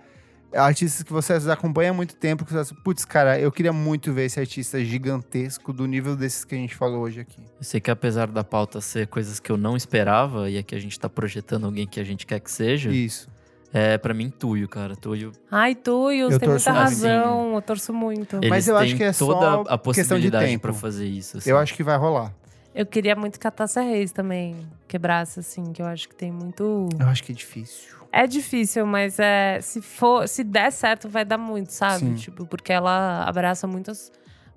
Artistas 0.55 1.01
que 1.01 1.11
vocês 1.11 1.47
acompanham 1.47 1.93
há 1.93 1.97
muito 1.97 2.15
tempo, 2.15 2.45
que 2.45 2.53
vocês, 2.53 2.71
putz, 2.83 3.03
cara, 3.05 3.39
eu 3.39 3.51
queria 3.51 3.73
muito 3.73 4.13
ver 4.13 4.25
esse 4.25 4.39
artista 4.39 4.83
gigantesco 4.85 5.73
do 5.73 5.87
nível 5.87 6.15
desses 6.15 6.45
que 6.45 6.53
a 6.53 6.57
gente 6.59 6.75
falou 6.75 7.01
hoje 7.01 7.19
aqui. 7.21 7.41
Eu 7.57 7.63
sei 7.63 7.81
que 7.81 7.89
apesar 7.89 8.27
da 8.27 8.43
pauta 8.43 8.79
ser 8.79 9.07
coisas 9.07 9.39
que 9.39 9.51
eu 9.51 9.57
não 9.57 9.75
esperava, 9.75 10.47
e 10.51 10.57
aqui 10.59 10.75
a 10.75 10.79
gente 10.79 10.99
tá 10.99 11.09
projetando 11.09 11.65
alguém 11.65 11.87
que 11.87 11.99
a 11.99 12.03
gente 12.03 12.27
quer 12.27 12.39
que 12.39 12.51
seja, 12.51 12.91
Isso. 12.91 13.27
É 13.73 13.97
pra 13.97 14.13
mim 14.13 14.29
Tuyo, 14.29 14.69
cara. 14.69 14.95
Tuyo, 14.95 15.31
Ai, 15.49 15.73
Tuyo, 15.73 16.29
você 16.31 16.39
tem 16.39 16.47
muita 16.49 16.71
muito. 16.71 16.81
razão. 16.83 17.55
Eu 17.55 17.61
torço 17.61 17.93
muito. 17.93 18.35
eles 18.37 18.49
Mas 18.49 18.67
eu 18.67 18.77
acho 18.77 18.95
que 18.95 19.03
é 19.03 19.11
toda 19.11 19.39
só 19.39 19.61
a 19.61 19.77
questão 19.77 19.77
de 19.77 19.83
possibilidade 19.83 20.45
tempo. 20.45 20.61
pra 20.61 20.73
fazer 20.73 21.07
isso. 21.07 21.37
assim. 21.39 21.49
Eu 21.49 21.57
acho 21.57 21.73
que 21.73 21.83
vai 21.83 21.97
rolar. 21.97 22.31
Eu 22.75 22.85
queria 22.85 23.15
muito 23.15 23.39
que 23.39 23.47
a 23.47 23.81
Reis 23.81 24.11
também 24.11 24.55
quebrasse, 24.87 25.39
assim, 25.39 25.71
que 25.73 25.81
eu 25.81 25.85
acho 25.85 26.09
que 26.09 26.15
tem 26.15 26.31
muito. 26.31 26.89
Eu 26.99 27.07
acho 27.07 27.23
que 27.23 27.31
é 27.31 27.35
difícil. 27.35 27.95
É 28.11 28.27
difícil, 28.27 28.85
mas 28.85 29.17
é, 29.17 29.59
se 29.59 29.81
for, 29.81 30.27
se 30.27 30.43
der 30.43 30.71
certo, 30.71 31.09
vai 31.09 31.25
dar 31.25 31.37
muito, 31.37 31.71
sabe? 31.71 31.99
Sim. 32.05 32.13
Tipo, 32.13 32.45
porque 32.45 32.71
ela 32.71 33.23
abraça 33.23 33.65
muitas, 33.65 34.11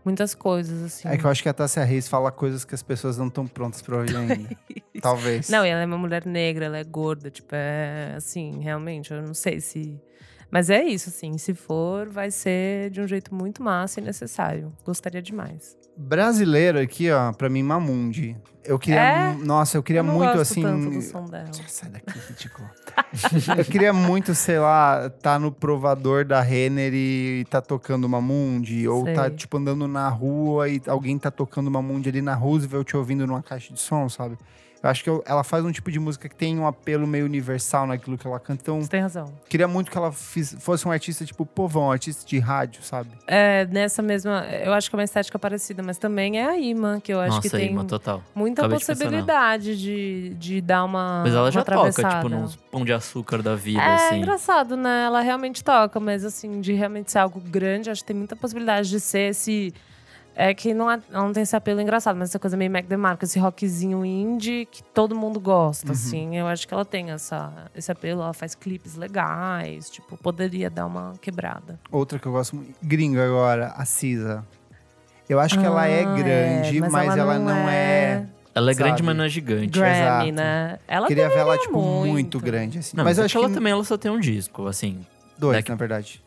muitas 0.07 0.35
coisas, 0.35 0.83
assim. 0.85 1.09
É 1.09 1.17
que 1.17 1.25
eu 1.25 1.31
acho 1.31 1.43
que 1.43 1.49
a 1.49 1.53
Tássia 1.53 1.83
Reis 1.85 2.09
fala 2.09 2.31
coisas 2.31 2.65
que 2.65 2.75
as 2.75 2.83
pessoas 2.83 3.19
não 3.19 3.27
estão 3.27 3.47
prontas 3.47 3.83
pra 3.83 3.97
ouvir 3.97 4.17
ainda. 4.17 4.57
Talvez. 5.03 5.49
Não, 5.51 5.67
e 5.67 5.69
ela 5.69 5.83
é 5.83 5.87
uma 5.87 5.99
mulher 5.99 6.25
negra, 6.25 6.67
ela 6.67 6.79
é 6.79 6.85
gorda, 6.85 7.29
tipo, 7.29 7.55
é 7.55 8.15
assim, 8.17 8.61
realmente, 8.61 9.13
eu 9.13 9.21
não 9.21 9.35
sei 9.35 9.61
se. 9.61 10.01
Mas 10.57 10.71
é 10.71 10.83
isso, 10.83 11.11
assim, 11.11 11.37
se 11.37 11.53
for, 11.53 12.09
vai 12.09 12.31
ser 12.31 12.89
de 12.89 12.99
um 12.99 13.07
jeito 13.07 13.35
muito 13.35 13.63
massa 13.63 14.01
e 14.01 14.03
necessário. 14.03 14.73
Gostaria 14.87 15.21
demais. 15.21 15.77
Brasileiro 15.95 16.81
aqui, 16.81 17.11
ó, 17.11 17.31
pra 17.31 17.51
mim, 17.51 17.63
Mamundi. 17.63 18.35
Eu 18.65 18.79
queria. 18.79 19.03
É? 19.03 19.35
Nossa, 19.35 19.77
eu 19.77 19.83
queria 19.83 20.01
eu 20.01 20.05
muito 20.05 20.39
assim. 20.39 20.63
tanto 20.63 20.89
do 20.89 21.03
som 21.03 21.27
dela. 21.27 21.51
Sai 21.67 21.91
daqui, 21.91 22.19
ridículo. 22.27 22.71
eu 23.55 23.65
queria 23.67 23.93
muito, 23.93 24.35
sei 24.35 24.59
lá, 24.59 25.11
tá 25.11 25.39
no 25.39 25.53
provador 25.53 26.25
da 26.25 26.41
Renner 26.41 26.91
e 26.95 27.45
tá 27.51 27.61
tocando 27.61 28.09
Mamundi. 28.09 28.89
Ou 28.89 29.05
tá, 29.05 29.27
Sei. 29.27 29.37
tipo, 29.37 29.59
andando 29.59 29.87
na 29.87 30.09
rua 30.09 30.71
e 30.71 30.81
alguém 30.87 31.19
tá 31.19 31.31
tocando 31.31 31.71
Mamundi 31.71 32.09
ali 32.09 32.23
na 32.23 32.35
Roosevelt 32.35 32.95
ouvindo 32.95 33.27
numa 33.27 33.43
caixa 33.43 33.75
de 33.75 33.81
som, 33.81 34.09
sabe? 34.09 34.39
Eu 34.83 34.91
acho 34.91 35.03
que 35.03 35.11
eu- 35.11 35.23
ela 35.27 35.43
faz 35.43 35.65
um 35.65 35.73
tipo 35.73 35.91
de 35.91 35.99
música 35.99 36.29
que 36.29 36.35
tem 36.37 36.59
um 36.59 36.67
apelo 36.67 37.07
meio 37.07 37.25
universal 37.25 37.87
naquilo 37.87 38.17
que 38.17 38.27
ela 38.27 38.39
canta. 38.39 38.63
Então, 38.63 38.81
Você 38.83 38.89
tem 38.89 39.01
razão. 39.01 39.33
queria 39.49 39.67
muito 39.67 39.91
que 39.91 39.97
ela 39.99 40.13
fiz- 40.13 40.55
fosse 40.61 40.87
um 40.87 40.91
artista, 40.93 41.25
tipo, 41.25 41.45
povão, 41.47 41.85
um 41.85 41.91
artista 41.93 42.27
de 42.27 42.39
rádio, 42.39 42.83
sabe? 42.83 43.11
É, 43.27 43.65
nessa 43.67 44.03
mesma. 44.03 44.45
Eu 44.65 44.73
acho 44.75 44.89
que 44.91 44.95
é 44.95 44.99
uma 44.99 45.05
estética 45.05 45.39
parecida, 45.39 45.83
mas 45.83 45.99
também 45.99 46.39
é 46.39 46.47
a 46.47 46.57
Ima, 46.59 47.01
que 47.03 47.13
eu 47.13 47.19
acho 47.21 47.37
Nossa, 47.37 47.43
que 47.49 47.51
tem 47.51 47.73
Ima, 47.73 47.85
total. 47.85 48.23
muita 48.35 48.63
Acabei 48.63 48.79
de 48.79 48.85
pensar 48.85 48.95
possibilidade 49.05 49.77
de, 49.81 50.35
de 50.39 50.61
dar 50.61 50.85
uma. 50.85 51.23
Mas 51.25 51.35
ela 51.35 51.51
já 51.51 51.65
toca, 51.65 51.91
tipo, 52.09 52.29
nos 52.29 52.55
pão 52.57 52.85
de 52.85 52.93
açúcar 52.93 53.43
da 53.43 53.55
vida, 53.57 53.81
É 53.83 53.95
assim. 54.09 54.19
engraçado, 54.19 54.77
né? 54.77 55.05
Ela 55.07 55.21
realmente 55.21 55.65
toca, 55.65 55.99
mas 55.99 56.25
assim, 56.25 56.61
de 56.61 56.73
realmente 56.75 57.11
ser 57.11 57.19
algo 57.19 57.41
grande, 57.41 57.91
acho 57.91 58.03
que 58.03 58.09
tem 58.09 58.17
muita 58.17 58.37
possibilidade 58.37 58.89
de 58.91 59.01
ser 59.01 59.31
esse. 59.31 59.73
É 60.39 60.53
que 60.53 60.75
não, 60.75 60.91
é- 60.91 61.01
ela 61.11 61.25
não 61.25 61.33
tem 61.33 61.43
esse 61.43 61.57
apelo 61.57 61.81
engraçado, 61.81 62.15
mas 62.15 62.29
essa 62.29 62.39
coisa 62.39 62.59
meio 62.59 62.71
Mac 62.71 62.85
DeMarco, 62.85 63.25
esse 63.25 63.39
rockzinho 63.39 64.05
indie 64.05 64.69
que 64.71 64.83
todo 64.83 65.17
mundo 65.17 65.41
gosta, 65.41 65.93
assim. 65.93 66.37
Eu 66.37 66.47
acho 66.47 66.69
que 66.69 66.75
ela 66.75 66.85
tem 66.85 67.11
essa, 67.11 67.51
esse 67.75 67.91
apelo, 67.91 68.21
ela 68.21 68.35
faz 68.35 68.55
clipes 68.55 68.97
legais, 68.97 69.89
tipo, 69.89 70.15
poderia 70.19 70.69
dar 70.69 70.85
uma 70.85 71.15
quebrada. 71.23 71.81
Outra 71.91 72.19
que 72.19 72.27
eu 72.27 72.33
gosto 72.33 72.55
muito. 72.57 72.75
Gringa 72.83 73.25
agora, 73.25 73.69
a 73.69 73.85
Cisa. 73.87 74.45
Eu 75.27 75.41
acho 75.41 75.59
que 75.59 75.65
ela 75.65 75.87
é 75.89 76.05
Ah, 76.05 76.15
grande, 76.15 76.81
mas, 76.83 77.17
ela, 77.17 77.39
não 77.39 77.69
é. 77.69 78.27
Ela 78.55 78.71
é 78.71 78.75
grande, 78.75 78.91
Sabe? 78.99 79.03
mas 79.05 79.17
não 79.17 79.25
é 79.25 79.29
gigante. 79.31 79.67
Grammy, 79.69 79.97
Exato. 79.97 80.33
né? 80.33 80.79
Ela 80.87 81.07
Queria 81.09 81.29
ver 81.29 81.35
ela, 81.39 81.53
deveria 81.53 81.67
tipo, 81.67 81.81
muito, 81.81 82.39
grande, 82.41 82.79
assim. 82.79 82.97
Não, 82.97 83.05
mas 83.05 83.13
mas 83.13 83.19
eu 83.19 83.23
é 83.23 83.25
acho 83.25 83.33
que 83.35 83.39
que 83.41 83.45
ela 83.47 83.55
também 83.55 83.73
ela 83.73 83.85
só 83.85 83.97
tem 83.99 84.11
um 84.11 84.21
disco, 84.21 84.67
assim. 84.67 85.01
dois, 85.39 85.57
daqui- 85.57 85.71
na 85.71 85.77
verdade. 85.77 86.23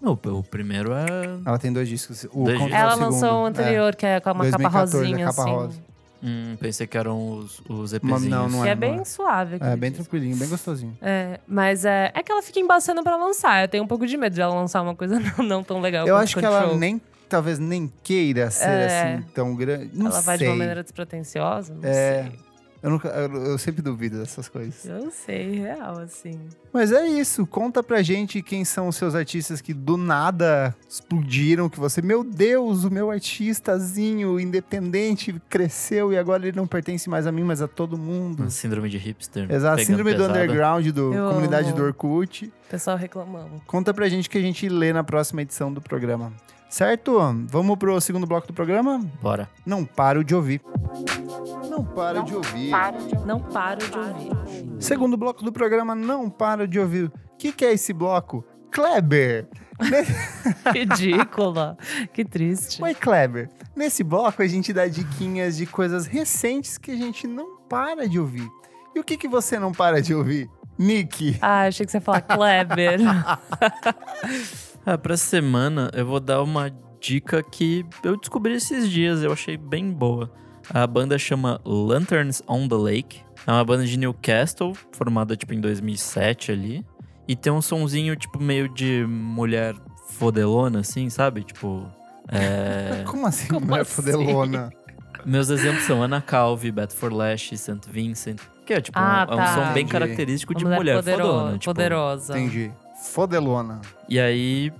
Não, 0.00 0.12
o 0.12 0.42
primeiro 0.42 0.92
é. 0.92 1.06
Ela 1.46 1.58
tem 1.58 1.72
dois 1.72 1.88
discos. 1.88 2.24
O 2.32 2.44
Dois 2.44 2.58
discos. 2.58 2.72
é 2.72 2.76
o 2.76 2.78
Ela 2.78 2.94
lançou 2.94 3.42
o 3.42 3.46
anterior, 3.46 3.94
que 3.96 4.04
é 4.04 4.20
com 4.20 4.30
uma 4.32 4.44
capa 4.50 4.58
2014, 4.58 4.96
a 4.96 5.00
rosinha, 5.00 5.26
capa 5.26 5.42
assim. 5.42 5.50
rosa. 5.50 5.78
Hum, 6.26 6.56
pensei 6.58 6.86
que 6.86 6.96
eram 6.96 7.38
os, 7.38 7.60
os 7.68 7.92
EPzinhos. 7.92 8.24
não, 8.24 8.48
não 8.48 8.62
Que 8.62 8.68
é, 8.68 8.72
é 8.72 8.74
bem 8.74 8.96
não 8.96 9.04
suave. 9.04 9.56
É, 9.60 9.76
bem 9.76 9.90
disco. 9.90 10.04
tranquilinho, 10.06 10.36
bem 10.36 10.48
gostosinho. 10.48 10.96
É, 11.02 11.38
mas 11.46 11.84
é, 11.84 12.10
é 12.14 12.22
que 12.22 12.32
ela 12.32 12.42
fica 12.42 12.58
embaçando 12.60 13.02
pra 13.02 13.16
lançar. 13.16 13.62
Eu 13.62 13.68
tenho 13.68 13.84
um 13.84 13.86
pouco 13.86 14.06
de 14.06 14.16
medo 14.16 14.34
de 14.34 14.40
ela 14.40 14.54
lançar 14.54 14.80
uma 14.82 14.94
coisa 14.94 15.20
não, 15.38 15.44
não 15.44 15.62
tão 15.62 15.80
legal. 15.80 16.06
Eu 16.06 16.16
acho 16.16 16.38
que 16.38 16.44
ela 16.44 16.74
nem, 16.76 16.98
talvez 17.28 17.58
nem 17.58 17.92
queira 18.02 18.50
ser 18.50 18.64
É. 18.68 19.12
assim 19.14 19.22
tão 19.34 19.54
grande. 19.54 19.90
Não 19.92 20.06
Ela 20.06 20.20
vai 20.22 20.38
sei. 20.38 20.46
de 20.46 20.52
uma 20.52 20.58
maneira 20.58 20.82
despretensiosa. 20.82 21.74
Não 21.74 21.86
É. 21.88 22.22
sei. 22.22 22.32
Eu, 22.84 22.90
nunca, 22.90 23.08
eu, 23.08 23.34
eu 23.46 23.56
sempre 23.56 23.80
duvido 23.80 24.18
dessas 24.18 24.46
coisas. 24.46 24.84
Eu 24.84 25.10
sei, 25.10 25.58
real, 25.58 25.98
assim. 26.00 26.38
Mas 26.70 26.92
é 26.92 27.06
isso. 27.06 27.46
Conta 27.46 27.82
pra 27.82 28.02
gente 28.02 28.42
quem 28.42 28.62
são 28.62 28.88
os 28.88 28.96
seus 28.96 29.14
artistas 29.14 29.62
que 29.62 29.72
do 29.72 29.96
nada 29.96 30.76
explodiram. 30.86 31.70
Que 31.70 31.80
você, 31.80 32.02
meu 32.02 32.22
Deus, 32.22 32.84
o 32.84 32.90
meu 32.90 33.10
artistazinho 33.10 34.38
independente 34.38 35.34
cresceu 35.48 36.12
e 36.12 36.18
agora 36.18 36.46
ele 36.46 36.54
não 36.54 36.66
pertence 36.66 37.08
mais 37.08 37.26
a 37.26 37.32
mim, 37.32 37.42
mas 37.42 37.62
a 37.62 37.66
todo 37.66 37.96
mundo. 37.96 38.50
Síndrome 38.50 38.90
de 38.90 38.98
hipster. 38.98 39.50
Exato, 39.50 39.82
síndrome 39.82 40.12
do 40.12 40.18
pesado. 40.18 40.38
underground, 40.38 40.86
do 40.88 41.14
Eu 41.14 41.28
comunidade 41.30 41.68
amo. 41.68 41.76
do 41.78 41.84
Orkut. 41.84 42.52
Pessoal 42.70 42.98
reclamando. 42.98 43.62
Conta 43.66 43.94
pra 43.94 44.06
gente 44.10 44.28
que 44.28 44.36
a 44.36 44.42
gente 44.42 44.68
lê 44.68 44.92
na 44.92 45.02
próxima 45.02 45.40
edição 45.40 45.72
do 45.72 45.80
programa. 45.80 46.34
Certo? 46.74 47.20
Vamos 47.50 47.78
pro 47.78 48.00
segundo 48.00 48.26
bloco 48.26 48.48
do 48.48 48.52
programa? 48.52 48.98
Bora. 49.22 49.48
Não 49.64 49.84
paro 49.84 50.24
de 50.24 50.34
ouvir. 50.34 50.60
Não 51.70 51.84
paro 51.84 52.24
de 52.24 52.34
ouvir. 52.34 52.72
Não 53.24 53.38
paro 53.38 53.78
de 53.78 53.96
ouvir. 53.96 54.82
Segundo 54.82 55.16
bloco 55.16 55.44
do 55.44 55.52
programa, 55.52 55.94
não 55.94 56.28
paro 56.28 56.66
de 56.66 56.80
ouvir. 56.80 57.04
O 57.04 57.36
que, 57.38 57.52
que 57.52 57.64
é 57.64 57.72
esse 57.74 57.92
bloco? 57.92 58.44
Kleber! 58.72 59.46
Ridícula. 60.74 61.76
que 62.12 62.24
triste. 62.24 62.82
Oi, 62.82 62.92
Kleber. 62.92 63.48
Nesse 63.76 64.02
bloco 64.02 64.42
a 64.42 64.46
gente 64.48 64.72
dá 64.72 64.88
diquinhas 64.88 65.56
de 65.56 65.66
coisas 65.66 66.06
recentes 66.06 66.76
que 66.76 66.90
a 66.90 66.96
gente 66.96 67.28
não 67.28 67.56
para 67.68 68.08
de 68.08 68.18
ouvir. 68.18 68.50
E 68.96 68.98
o 68.98 69.04
que, 69.04 69.16
que 69.16 69.28
você 69.28 69.60
não 69.60 69.70
para 69.70 70.02
de 70.02 70.12
ouvir? 70.12 70.50
Nick. 70.76 71.38
Ah, 71.40 71.66
achei 71.66 71.86
que 71.86 71.92
você 71.92 71.98
ia 71.98 72.00
falar 72.00 72.22
Kleber. 72.22 72.98
Ah, 74.86 74.98
pra 74.98 75.16
semana 75.16 75.90
eu 75.94 76.04
vou 76.06 76.20
dar 76.20 76.42
uma 76.42 76.70
dica 77.00 77.42
que 77.42 77.84
eu 78.02 78.16
descobri 78.18 78.54
esses 78.54 78.88
dias, 78.90 79.22
eu 79.22 79.32
achei 79.32 79.56
bem 79.56 79.90
boa. 79.90 80.30
A 80.70 80.86
banda 80.86 81.18
chama 81.18 81.60
Lanterns 81.64 82.42
on 82.48 82.66
the 82.68 82.74
Lake. 82.76 83.20
É 83.46 83.50
uma 83.52 83.64
banda 83.64 83.84
de 83.84 83.98
Newcastle, 83.98 84.72
formada 84.92 85.36
tipo 85.36 85.52
em 85.52 85.60
2007 85.60 86.52
ali. 86.52 86.84
E 87.28 87.34
tem 87.36 87.52
um 87.52 87.60
sonzinho 87.62 88.16
tipo 88.16 88.42
meio 88.42 88.68
de 88.68 89.04
mulher 89.06 89.74
fodelona, 90.10 90.80
assim, 90.80 91.08
sabe? 91.10 91.42
Tipo. 91.44 91.86
É... 92.28 93.02
Como 93.08 93.26
assim, 93.26 93.48
Como 93.48 93.66
mulher 93.66 93.82
assim? 93.82 93.92
fodelona? 94.02 94.70
Meus 95.26 95.48
exemplos 95.50 95.84
são 95.84 96.02
Ana 96.02 96.20
Calvi, 96.20 96.70
Beth 96.70 96.90
for 96.90 97.12
Lash, 97.12 97.50
St. 97.56 97.80
Vincent. 97.90 98.40
Que 98.66 98.74
é 98.74 98.80
tipo 98.80 98.98
Ah, 98.98 99.26
um, 99.28 99.32
é 99.32 99.34
um 99.34 99.38
tá. 99.38 99.46
som 99.54 99.60
bem 99.60 99.84
Entendi. 99.84 99.90
característico 99.92 100.54
de 100.54 100.64
Uma 100.64 100.76
mulher 100.76 100.96
podero- 100.96 101.24
fodona. 101.24 101.52
Tipo, 101.58 101.64
poderosa. 101.74 102.38
Entendi. 102.38 102.72
Fodelona. 103.04 103.80
E 104.08 104.18
aí, 104.18 104.72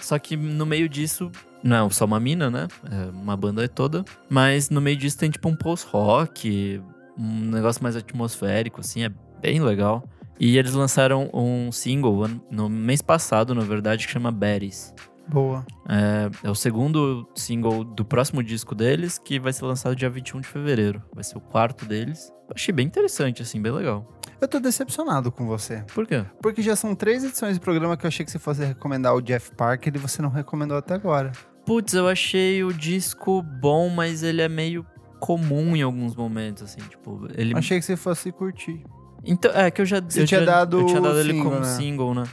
só 0.00 0.18
que 0.18 0.36
no 0.36 0.64
meio 0.64 0.88
disso, 0.88 1.30
não 1.62 1.86
é 1.86 1.90
só 1.90 2.04
uma 2.04 2.18
mina, 2.20 2.50
né? 2.50 2.68
É 2.90 3.10
uma 3.10 3.36
banda 3.36 3.68
toda. 3.68 4.04
Mas 4.30 4.70
no 4.70 4.80
meio 4.80 4.96
disso 4.96 5.18
tem 5.18 5.30
tipo 5.30 5.48
um 5.48 5.56
post-rock, 5.56 6.80
um 7.18 7.50
negócio 7.50 7.82
mais 7.82 7.96
atmosférico, 7.96 8.80
assim, 8.80 9.04
é 9.04 9.10
bem 9.40 9.60
legal. 9.60 10.04
E 10.40 10.56
eles 10.56 10.72
lançaram 10.72 11.30
um 11.32 11.70
single 11.70 12.28
no 12.50 12.68
mês 12.68 13.02
passado, 13.02 13.54
na 13.54 13.62
verdade, 13.62 14.06
que 14.06 14.12
chama 14.12 14.32
Berries. 14.32 14.94
Boa. 15.32 15.64
É, 15.88 16.30
é 16.46 16.50
o 16.50 16.54
segundo 16.54 17.26
single 17.34 17.82
do 17.84 18.04
próximo 18.04 18.42
disco 18.42 18.74
deles, 18.74 19.18
que 19.18 19.38
vai 19.40 19.52
ser 19.52 19.64
lançado 19.64 19.96
dia 19.96 20.10
21 20.10 20.40
de 20.40 20.48
fevereiro. 20.48 21.02
Vai 21.14 21.24
ser 21.24 21.38
o 21.38 21.40
quarto 21.40 21.84
deles. 21.86 22.28
Eu 22.48 22.54
achei 22.54 22.72
bem 22.74 22.86
interessante, 22.86 23.40
assim, 23.42 23.60
bem 23.60 23.72
legal. 23.72 24.06
Eu 24.40 24.48
tô 24.48 24.58
decepcionado 24.60 25.30
com 25.32 25.46
você. 25.46 25.84
Por 25.94 26.06
quê? 26.06 26.24
Porque 26.42 26.60
já 26.62 26.74
são 26.76 26.94
três 26.94 27.24
edições 27.24 27.54
de 27.54 27.60
programa 27.60 27.96
que 27.96 28.04
eu 28.04 28.08
achei 28.08 28.24
que 28.26 28.30
você 28.32 28.38
fosse 28.38 28.64
recomendar 28.64 29.14
o 29.14 29.22
Jeff 29.22 29.52
Parker 29.54 29.92
e 29.94 29.98
você 29.98 30.20
não 30.20 30.30
recomendou 30.30 30.76
até 30.76 30.94
agora. 30.94 31.32
Putz, 31.64 31.94
eu 31.94 32.08
achei 32.08 32.62
o 32.64 32.72
disco 32.72 33.40
bom, 33.40 33.88
mas 33.88 34.22
ele 34.24 34.42
é 34.42 34.48
meio 34.48 34.84
comum 35.20 35.76
em 35.76 35.82
alguns 35.82 36.16
momentos, 36.16 36.64
assim, 36.64 36.80
tipo, 36.90 37.28
ele... 37.36 37.56
Achei 37.56 37.78
que 37.78 37.84
você 37.86 37.96
fosse 37.96 38.32
curtir. 38.32 38.82
Então, 39.24 39.52
é 39.52 39.70
que 39.70 39.80
eu 39.80 39.86
já... 39.86 40.00
Você 40.00 40.22
eu 40.22 40.26
tinha 40.26 40.40
já- 40.40 40.46
dado 40.46 40.80
Eu 40.80 40.86
tinha 40.86 41.00
dado 41.00 41.20
ele 41.20 41.32
single, 41.32 41.44
como 41.52 41.60
né? 41.64 41.76
single, 41.76 42.14
né? 42.14 42.24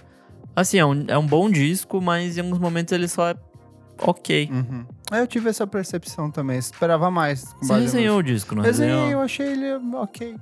Assim, 0.56 0.78
é 0.78 0.86
um, 0.86 1.06
é 1.08 1.18
um 1.18 1.26
bom 1.26 1.50
disco, 1.50 2.02
mas 2.02 2.38
em 2.38 2.42
alguns 2.42 2.60
momentos 2.60 2.92
ele 2.92 3.08
só 3.08 3.30
é 3.30 3.36
ok. 4.02 4.50
Uhum. 4.52 4.86
Eu 5.12 5.26
tive 5.28 5.50
essa 5.50 5.66
percepção 5.66 6.30
também. 6.30 6.58
Esperava 6.58 7.10
mais. 7.10 7.44
Você 7.62 7.74
resenhou 7.74 8.18
nos- 8.18 8.30
o 8.30 8.34
disco, 8.34 8.56
não 8.56 8.64
Desenhei, 8.64 8.94
resenhou? 8.94 9.12
eu 9.14 9.22
achei 9.22 9.48
ele 9.48 9.74
ok. 9.96 10.36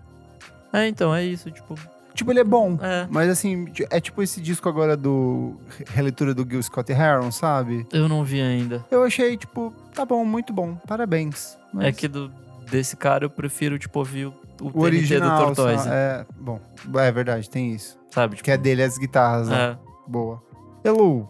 É, 0.73 0.87
então, 0.87 1.13
é 1.15 1.23
isso, 1.23 1.49
tipo... 1.51 1.75
Tipo, 2.13 2.31
ele 2.31 2.39
é 2.39 2.43
bom. 2.43 2.79
É, 2.81 3.07
Mas 3.11 3.29
assim, 3.29 3.67
é 3.91 3.99
tipo 4.01 4.23
esse 4.23 4.41
disco 4.41 4.67
agora 4.67 4.97
do 4.97 5.55
re- 5.77 5.85
releitura 5.93 6.33
do 6.33 6.43
Gil 6.49 6.63
Scott 6.63 6.91
Heron, 6.91 7.29
sabe? 7.31 7.85
eu 7.93 8.09
não 8.09 8.23
vi 8.23 8.41
ainda. 8.41 8.83
Eu 8.89 9.03
achei, 9.03 9.37
tipo, 9.37 9.71
tá 9.93 10.03
bom, 10.03 10.25
muito 10.25 10.51
bom. 10.51 10.75
Parabéns. 10.87 11.55
Mas 11.71 11.85
É 11.85 11.91
que 11.91 12.07
do, 12.07 12.31
desse 12.71 12.97
cara 12.97 13.23
eu 13.25 13.29
prefiro, 13.29 13.77
tipo, 13.77 13.99
ouvir 13.99 14.25
o, 14.25 14.33
o, 14.59 14.71
o 14.73 14.81
original 14.81 15.37
do 15.49 15.55
Tortoise, 15.55 15.83
só- 15.83 15.89
é, 15.93 16.25
bom, 16.39 16.59
é 16.95 17.11
verdade, 17.11 17.47
tem 17.51 17.71
isso. 17.71 17.99
sabe? 18.09 18.35
Tipo, 18.35 18.45
Que 18.45 18.51
é 18.51 18.57
dele 18.57 18.81
as 18.81 18.97
guitarras, 18.97 19.49
né? 19.49 19.77
É. 20.07 20.11
Boa. 20.11 20.41
Elu, 20.83 21.27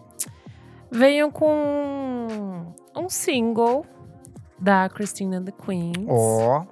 Venho 0.90 1.30
com 1.30 2.64
um 2.96 3.08
single 3.08 3.84
da 4.58 4.88
Christine 4.88 5.36
and 5.36 5.44
the 5.44 5.52
Queens. 5.52 5.96
ó, 6.08 6.64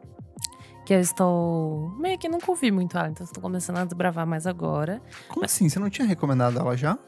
Que 0.87 0.95
eu 0.95 1.01
estou. 1.01 1.91
Meio 1.99 2.17
que 2.19 2.29
nunca 2.29 2.51
ouvi 2.51 2.71
muito 2.71 2.97
ela, 2.97 3.09
então 3.09 3.25
estou 3.25 3.43
começando 3.43 3.79
a 3.79 3.85
desbravar 3.85 4.27
mais 4.27 4.47
agora. 4.47 5.03
como 5.29 5.45
assim? 5.45 5.69
Você 5.69 5.79
não 5.79 5.91
tinha 5.91 6.07
recomendado 6.07 6.59
ela 6.59 6.77
já? 6.77 6.99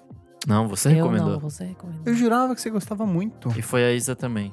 Não, 0.47 0.69
você 0.69 0.89
eu 0.89 0.95
recomendou. 0.95 1.31
não, 1.33 1.39
você 1.41 1.65
recomendou. 1.65 2.03
Eu 2.07 2.15
jurava 2.15 2.55
que 2.55 2.61
você 2.61 2.71
gostava 2.71 3.07
muito. 3.07 3.51
E 3.59 3.63
foi 3.63 3.85
a 3.85 3.93
Isa 3.93 4.15
também. 4.15 4.53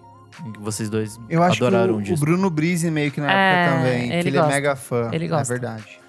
Vocês 0.60 0.90
dois 0.90 1.18
Eu 1.30 1.42
acho 1.42 1.64
adoraram 1.66 2.02
que 2.02 2.12
o, 2.12 2.16
o. 2.16 2.20
Bruno 2.20 2.50
Brise 2.50 2.90
meio 2.92 3.10
que 3.12 3.22
na 3.22 3.32
É, 3.32 3.64
época 3.64 3.78
também, 3.78 4.10
que 4.10 4.16
ele 4.16 4.30
ele 4.30 4.38
é 4.38 4.48
mega 4.48 4.76
fã. 4.76 5.10
Ele 5.14 5.28
gosta. 5.28 5.54
É 5.54 5.58
verdade. 5.58 6.00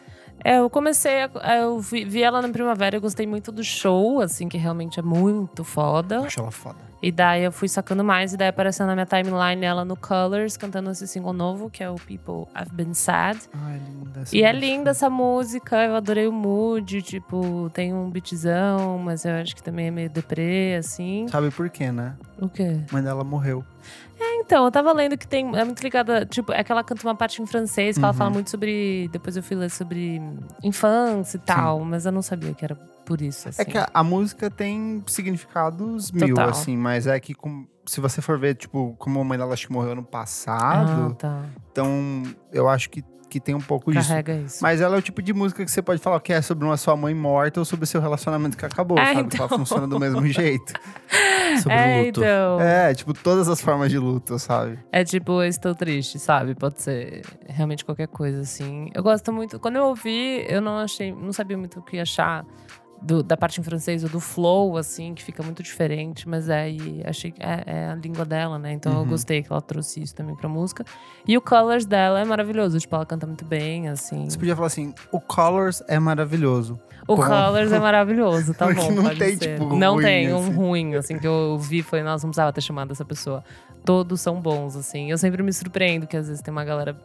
É, 0.49 0.59
eu 0.59 0.71
comecei, 0.71 1.23
a, 1.23 1.57
eu 1.57 1.81
vi, 1.81 2.05
vi 2.05 2.23
ela 2.23 2.41
na 2.41 2.49
primavera, 2.49 2.97
eu 2.97 3.01
gostei 3.01 3.27
muito 3.27 3.51
do 3.51 3.65
show, 3.65 4.21
assim, 4.21 4.49
que 4.49 4.57
realmente 4.57 5.01
é 5.01 5.03
muito 5.03 5.65
foda. 5.65 6.21
Acho 6.21 6.39
ela 6.39 6.53
foda. 6.53 6.77
E 7.03 7.11
daí 7.11 7.43
eu 7.43 7.51
fui 7.51 7.67
sacando 7.69 8.05
mais, 8.05 8.33
e 8.33 8.37
daí 8.37 8.47
apareceu 8.49 8.87
na 8.87 8.95
minha 8.95 9.07
timeline 9.07 9.65
ela 9.65 9.85
no 9.85 9.97
Colors, 9.97 10.57
cantando 10.57 10.89
esse 10.93 11.07
single 11.09 11.33
novo, 11.33 11.69
que 11.69 11.83
é 11.83 11.91
o 11.91 11.97
People 11.97 12.47
I've 12.57 12.73
Been 12.73 12.95
Sad. 12.95 13.41
Ai, 13.55 13.81
linda 13.91 14.21
essa 14.21 14.37
E 14.37 14.43
é 14.45 14.53
música. 14.53 14.67
linda 14.67 14.91
essa 14.91 15.11
música, 15.11 15.85
eu 15.85 15.97
adorei 15.97 16.29
o 16.29 16.33
mood, 16.33 17.03
tipo, 17.03 17.69
tem 17.75 17.93
um 17.93 18.09
beatzão, 18.09 18.99
mas 18.99 19.25
eu 19.25 19.33
acho 19.35 19.55
que 19.57 19.63
também 19.63 19.89
é 19.89 19.91
meio 19.91 20.09
deprê, 20.11 20.77
assim. 20.79 21.27
Sabe 21.29 21.51
por 21.51 21.69
quê, 21.69 21.91
né? 21.91 22.15
O 22.41 22.49
quê? 22.49 22.81
A 22.89 22.93
mãe 22.93 23.03
dela 23.03 23.25
morreu. 24.19 24.41
Então, 24.41 24.65
eu 24.65 24.71
tava 24.71 24.93
lendo 24.93 25.17
que 25.19 25.27
tem. 25.27 25.57
É 25.57 25.65
muito 25.65 25.83
ligada. 25.83 26.25
Tipo, 26.27 26.53
é 26.53 26.63
que 26.65 26.71
ela 26.73 26.83
canta 26.85 27.03
uma 27.07 27.15
parte 27.15 27.43
em 27.43 27.47
francês, 27.47 27.97
que 27.97 28.03
ela 28.05 28.13
Uhum. 28.13 28.19
fala 28.19 28.31
muito 28.31 28.51
sobre. 28.51 29.09
Depois 29.13 29.37
eu 29.37 29.43
fui 29.43 29.57
ler 29.57 29.71
sobre 29.71 30.21
infância 30.63 31.37
e 31.37 31.41
tal, 31.41 31.81
mas 31.81 32.07
eu 32.07 32.13
não 32.13 32.23
sabia 32.23 32.55
que 32.55 32.65
era 32.65 32.75
por 32.75 33.21
isso. 33.21 33.49
Assim. 33.49 33.63
É 33.63 33.65
que 33.65 33.79
a, 33.79 33.89
a 33.93 34.03
música 34.03 34.51
tem 34.51 35.03
significados 35.07 36.11
mil, 36.11 36.29
Total. 36.29 36.49
assim, 36.51 36.77
mas 36.77 37.07
é 37.07 37.19
que 37.21 37.35
com- 37.35 37.67
se 37.87 38.01
você 38.01 38.21
for 38.21 38.39
ver, 38.39 38.55
tipo, 38.57 38.97
como 38.99 39.21
a 39.21 39.25
mãe 39.25 39.39
dela 39.39 39.53
acho 39.53 39.67
que 39.69 39.73
morreu 39.73 39.93
ano 39.93 40.03
Ah, 40.09 40.11
passado, 40.11 41.15
tá. 41.15 41.45
então 41.71 42.23
eu 42.53 42.69
acho 42.69 42.91
que, 42.91 43.05
que 43.37 43.41
tem 43.41 43.55
um 43.55 43.61
pouco 43.61 43.91
isso. 43.91 44.09
Carrega 44.09 44.35
isso. 44.35 44.59
Mas 44.63 44.81
ela 44.81 44.97
é 44.97 44.99
o 44.99 45.03
tipo 45.03 45.21
de 45.21 45.33
música 45.35 45.63
que 45.65 45.71
você 45.71 45.83
pode 45.83 46.01
falar 46.01 46.19
que 46.21 46.33
é 46.33 46.41
sobre 46.41 46.65
uma 46.65 46.77
sua 46.77 46.97
mãe 46.97 47.15
morta 47.15 47.61
ou 47.61 47.65
sobre 47.67 47.85
o 47.85 47.87
seu 47.87 48.01
relacionamento 48.01 48.57
que 48.57 48.65
acabou, 48.65 48.99
É, 48.99 49.15
sabe? 49.15 49.29
Que 49.29 49.37
ela 49.37 49.47
então. 49.47 49.59
funciona 49.59 49.87
do 49.87 50.01
mesmo 50.01 50.27
jeito. 50.27 50.73
Sobre 51.63 51.77
é, 51.77 51.99
luto. 52.07 52.21
então. 52.21 52.61
É, 52.61 52.95
tipo, 52.95 53.13
todas 53.13 53.49
as 53.49 53.61
formas 53.61 53.91
de 53.91 53.99
luto, 53.99 54.39
sabe? 54.39 54.79
É 54.91 55.05
tipo, 55.05 55.33
eu 55.43 55.49
estou 55.49 55.75
triste, 55.75 56.19
sabe? 56.19 56.55
Pode 56.55 56.81
ser 56.81 57.23
realmente 57.47 57.85
qualquer 57.85 58.09
coisa, 58.09 58.41
assim. 58.41 58.89
Eu 58.95 59.03
gosto 59.03 59.33
muito. 59.33 59.59
Quando 59.61 59.77
eu 59.77 59.85
ouvi, 59.85 60.45
eu 60.49 60.61
não 60.61 60.79
achei. 60.79 61.13
Não 61.13 61.33
sabia 61.33 61.59
muito 61.59 61.81
o 61.81 61.83
que 61.83 61.99
achar 61.99 62.45
do- 63.03 63.23
da 63.23 63.37
parte 63.37 63.61
em 63.61 63.65
francês 63.65 64.03
ou 64.03 64.11
do 64.11 64.19
flow, 64.21 64.77
assim, 64.77 65.15
que 65.15 65.23
fica 65.23 65.43
muito 65.43 65.63
diferente. 65.63 66.29
Mas 66.29 66.49
aí 66.51 67.03
achei 67.05 67.31
que 67.31 67.43
é, 67.43 67.63
é 67.67 67.87
a 67.91 67.95
língua 67.95 68.25
dela, 68.25 68.59
né? 68.59 68.73
Então 68.73 68.93
eu 68.93 68.99
Uhum. 69.01 69.07
gostei 69.09 69.43
que 69.43 69.53
ela 69.53 69.61
trouxe 69.61 70.03
isso 70.03 70.15
também 70.15 70.35
pra 70.35 70.49
música. 70.49 70.85
E 71.27 71.37
o 71.37 71.41
Colors 71.41 71.87
dela 71.87 72.21
é 72.21 72.25
maravilhoso. 72.25 72.79
Tipo, 72.79 72.97
ela 72.97 73.07
canta 73.07 73.27
muito 73.27 73.45
bem, 73.45 73.89
assim. 73.89 74.29
Você 74.29 74.39
podia 74.39 74.55
falar 74.57 74.69
assim, 74.69 74.95
o 75.13 75.21
Colors 75.21 75.83
é 75.89 75.99
maravilhoso. 75.99 76.79
O 77.09 77.15
Bom. 77.17 77.23
Colors 77.23 77.71
é 77.71 77.79
maravilhoso, 77.79 78.53
tá 78.55 78.67
Porque 78.75 78.81
bom. 78.81 78.91
não 78.93 79.03
pode 79.05 79.19
tem, 79.19 79.37
ser. 79.37 79.59
tipo, 79.61 79.77
Não 79.77 79.95
ruim, 79.95 80.05
tem 80.05 80.33
um 80.33 80.39
assim. 80.39 80.53
ruim, 80.53 80.95
assim, 80.97 81.19
que 81.19 81.27
eu 81.27 81.57
vi 81.59 81.83
foi, 81.83 82.03
nossa, 82.03 82.25
não 82.27 82.31
precisava 82.31 82.53
ter 82.53 82.61
chamado 82.61 82.91
essa 82.93 83.05
pessoa. 83.05 83.45
Todos 83.85 84.21
são 84.21 84.41
bons, 84.41 84.75
assim. 84.75 85.11
Eu 85.11 85.19
sempre 85.19 85.41
me 85.45 85.53
surpreendo 85.53 86.07
que 86.09 86.17
às 86.17 86.27
vezes 86.27 86.43
tem 86.43 86.51
uma 86.51 86.65
galera, 86.65 86.97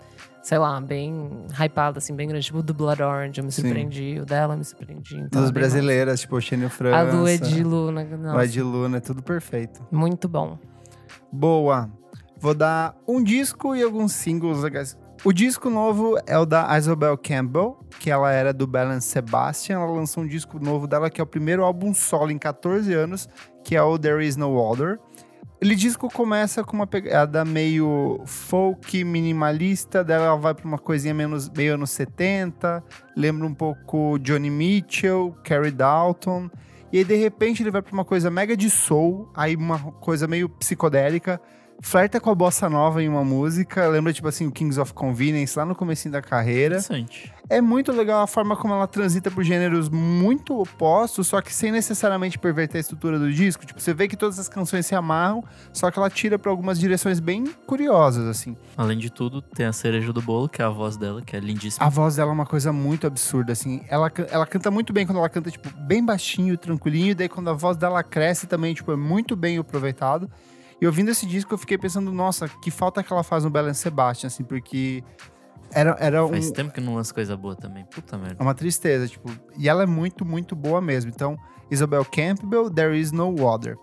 sei 0.41 0.57
lá, 0.57 0.79
bem 0.81 1.45
hypada, 1.59 1.99
assim, 1.99 2.15
bem 2.15 2.27
grande. 2.27 2.45
Tipo 2.45 2.59
o 2.59 2.63
do 2.63 2.73
Blood 2.73 3.01
Orange, 3.01 3.39
eu 3.39 3.45
me 3.45 3.51
Sim. 3.51 3.61
surpreendi. 3.61 4.19
O 4.21 4.25
dela 4.25 4.53
eu 4.53 4.57
me 4.57 4.65
surpreendi. 4.65 5.15
Então 5.17 5.41
é 5.41 5.45
bem 5.45 5.53
brasileiras, 5.53 6.21
tipo, 6.21 6.39
Xênio 6.41 6.65
massa. 6.65 6.77
França. 6.77 6.97
A 6.97 7.03
do 7.05 7.27
Edilu, 7.27 7.91
né? 7.91 8.03
Nossa, 8.05 8.37
O 8.37 8.41
Ed 8.41 8.61
Luna, 8.61 8.97
é 8.97 9.01
tudo 9.01 9.21
perfeito. 9.21 9.85
muito 9.91 10.27
bom. 10.27 10.57
Boa. 11.31 11.89
Vou 12.39 12.53
dar 12.53 12.95
um 13.07 13.23
disco 13.23 13.75
e 13.75 13.83
alguns 13.83 14.13
singles 14.13 14.63
legais. 14.63 14.97
O 15.23 15.31
disco 15.31 15.69
novo 15.69 16.17
é 16.25 16.35
o 16.35 16.47
da 16.47 16.75
Isobel 16.75 17.15
Campbell, 17.15 17.77
que 17.99 18.09
ela 18.09 18.31
era 18.31 18.51
do 18.51 18.65
Balance 18.65 19.07
Sebastian. 19.07 19.75
Ela 19.75 19.91
lançou 19.91 20.23
um 20.23 20.27
disco 20.27 20.57
novo 20.59 20.87
dela, 20.87 21.11
que 21.11 21.21
é 21.21 21.23
o 21.23 21.27
primeiro 21.27 21.63
álbum 21.63 21.93
solo 21.93 22.31
em 22.31 22.39
14 22.39 22.91
anos, 22.91 23.29
que 23.63 23.75
é 23.75 23.83
o 23.83 23.99
There 23.99 24.25
Is 24.25 24.35
No 24.35 24.57
Other. 24.57 24.97
Ele 25.61 25.75
disco 25.75 26.09
começa 26.09 26.63
com 26.63 26.75
uma 26.75 26.87
pegada 26.87 27.45
meio 27.45 28.23
folk 28.25 29.03
minimalista, 29.03 30.03
daí 30.03 30.17
ela 30.17 30.35
vai 30.35 30.55
pra 30.55 30.65
uma 30.65 30.79
coisinha 30.79 31.13
menos, 31.13 31.47
meio 31.49 31.75
anos 31.75 31.91
70, 31.91 32.83
lembra 33.15 33.45
um 33.45 33.53
pouco 33.53 34.17
Johnny 34.17 34.49
Mitchell, 34.49 35.37
Carrie 35.43 35.69
Dalton. 35.69 36.49
E 36.91 36.97
aí, 36.97 37.03
de 37.03 37.15
repente, 37.15 37.61
ele 37.61 37.69
vai 37.69 37.83
pra 37.83 37.93
uma 37.93 38.03
coisa 38.03 38.31
mega 38.31 38.57
de 38.57 38.71
soul, 38.71 39.29
aí 39.35 39.55
uma 39.55 39.77
coisa 39.77 40.27
meio 40.27 40.49
psicodélica, 40.49 41.39
flerta 41.81 42.19
com 42.19 42.29
a 42.29 42.35
bossa 42.35 42.69
nova 42.69 43.01
em 43.01 43.09
uma 43.09 43.23
música, 43.23 43.87
lembra, 43.87 44.13
tipo 44.13 44.27
assim, 44.27 44.45
o 44.45 44.51
Kings 44.51 44.79
of 44.79 44.93
Convenience 44.93 45.57
lá 45.57 45.65
no 45.65 45.75
comecinho 45.75 46.11
da 46.11 46.21
carreira. 46.21 46.75
Interessante. 46.75 47.33
É 47.49 47.59
muito 47.59 47.91
legal 47.91 48.21
a 48.21 48.27
forma 48.27 48.55
como 48.55 48.73
ela 48.73 48.87
transita 48.87 49.29
por 49.29 49.43
gêneros 49.43 49.89
muito 49.89 50.57
opostos, 50.57 51.27
só 51.27 51.41
que 51.41 51.53
sem 51.53 51.69
necessariamente 51.69 52.39
perverter 52.39 52.77
a 52.77 52.79
estrutura 52.79 53.19
do 53.19 53.29
disco. 53.29 53.65
Tipo, 53.65 53.81
você 53.81 53.93
vê 53.93 54.07
que 54.07 54.15
todas 54.15 54.39
as 54.39 54.47
canções 54.47 54.85
se 54.85 54.95
amarram, 54.95 55.43
só 55.73 55.91
que 55.91 55.99
ela 55.99 56.09
tira 56.09 56.39
pra 56.39 56.49
algumas 56.49 56.79
direções 56.79 57.19
bem 57.19 57.45
curiosas, 57.67 58.25
assim. 58.25 58.55
Além 58.77 58.97
de 58.97 59.09
tudo, 59.09 59.41
tem 59.41 59.65
a 59.65 59.73
cereja 59.73 60.13
do 60.13 60.21
bolo, 60.21 60.47
que 60.47 60.61
é 60.61 60.65
a 60.65 60.69
voz 60.69 60.95
dela, 60.95 61.21
que 61.21 61.35
é 61.35 61.39
lindíssima. 61.39 61.85
A 61.85 61.89
voz 61.89 62.15
dela 62.15 62.31
é 62.31 62.33
uma 62.33 62.45
coisa 62.45 62.71
muito 62.71 63.05
absurda, 63.05 63.51
assim. 63.51 63.81
Ela, 63.89 64.09
ela 64.29 64.45
canta 64.45 64.71
muito 64.71 64.93
bem 64.93 65.05
quando 65.05 65.17
ela 65.17 65.29
canta, 65.29 65.51
tipo, 65.51 65.69
bem 65.79 66.05
baixinho, 66.05 66.57
tranquilinho. 66.57 67.11
E 67.11 67.15
daí 67.15 67.27
quando 67.27 67.49
a 67.49 67.53
voz 67.53 67.75
dela 67.75 68.01
cresce 68.01 68.47
também, 68.47 68.73
tipo, 68.73 68.93
é 68.93 68.95
muito 68.95 69.35
bem 69.35 69.57
aproveitado. 69.57 70.29
E 70.81 70.85
ouvindo 70.87 71.09
esse 71.11 71.25
disco, 71.27 71.53
eu 71.53 71.57
fiquei 71.59 71.77
pensando, 71.77 72.11
nossa, 72.11 72.47
que 72.47 72.71
falta 72.71 73.03
que 73.03 73.13
ela 73.13 73.23
faz 73.23 73.43
no 73.43 73.49
Belen 73.51 73.73
Sebastian, 73.73 74.27
assim, 74.27 74.43
porque 74.43 75.03
era, 75.71 75.95
era 75.99 76.25
um, 76.25 76.29
Faz 76.29 76.49
tempo 76.51 76.73
que 76.73 76.81
não 76.81 76.95
lança 76.95 77.13
coisa 77.13 77.37
boa 77.37 77.55
também. 77.55 77.85
Puta 77.85 78.17
merda. 78.17 78.37
é 78.39 78.43
uma 78.43 78.55
tristeza, 78.55 79.07
tipo. 79.07 79.29
E 79.57 79.69
ela 79.69 79.83
é 79.83 79.85
muito, 79.85 80.25
muito 80.25 80.55
boa 80.55 80.81
mesmo. 80.81 81.11
Então, 81.13 81.37
Isabel 81.69 82.03
Campbell, 82.03 82.69
There 82.69 82.99
Is 82.99 83.11
No 83.11 83.33
Water. 83.35 83.77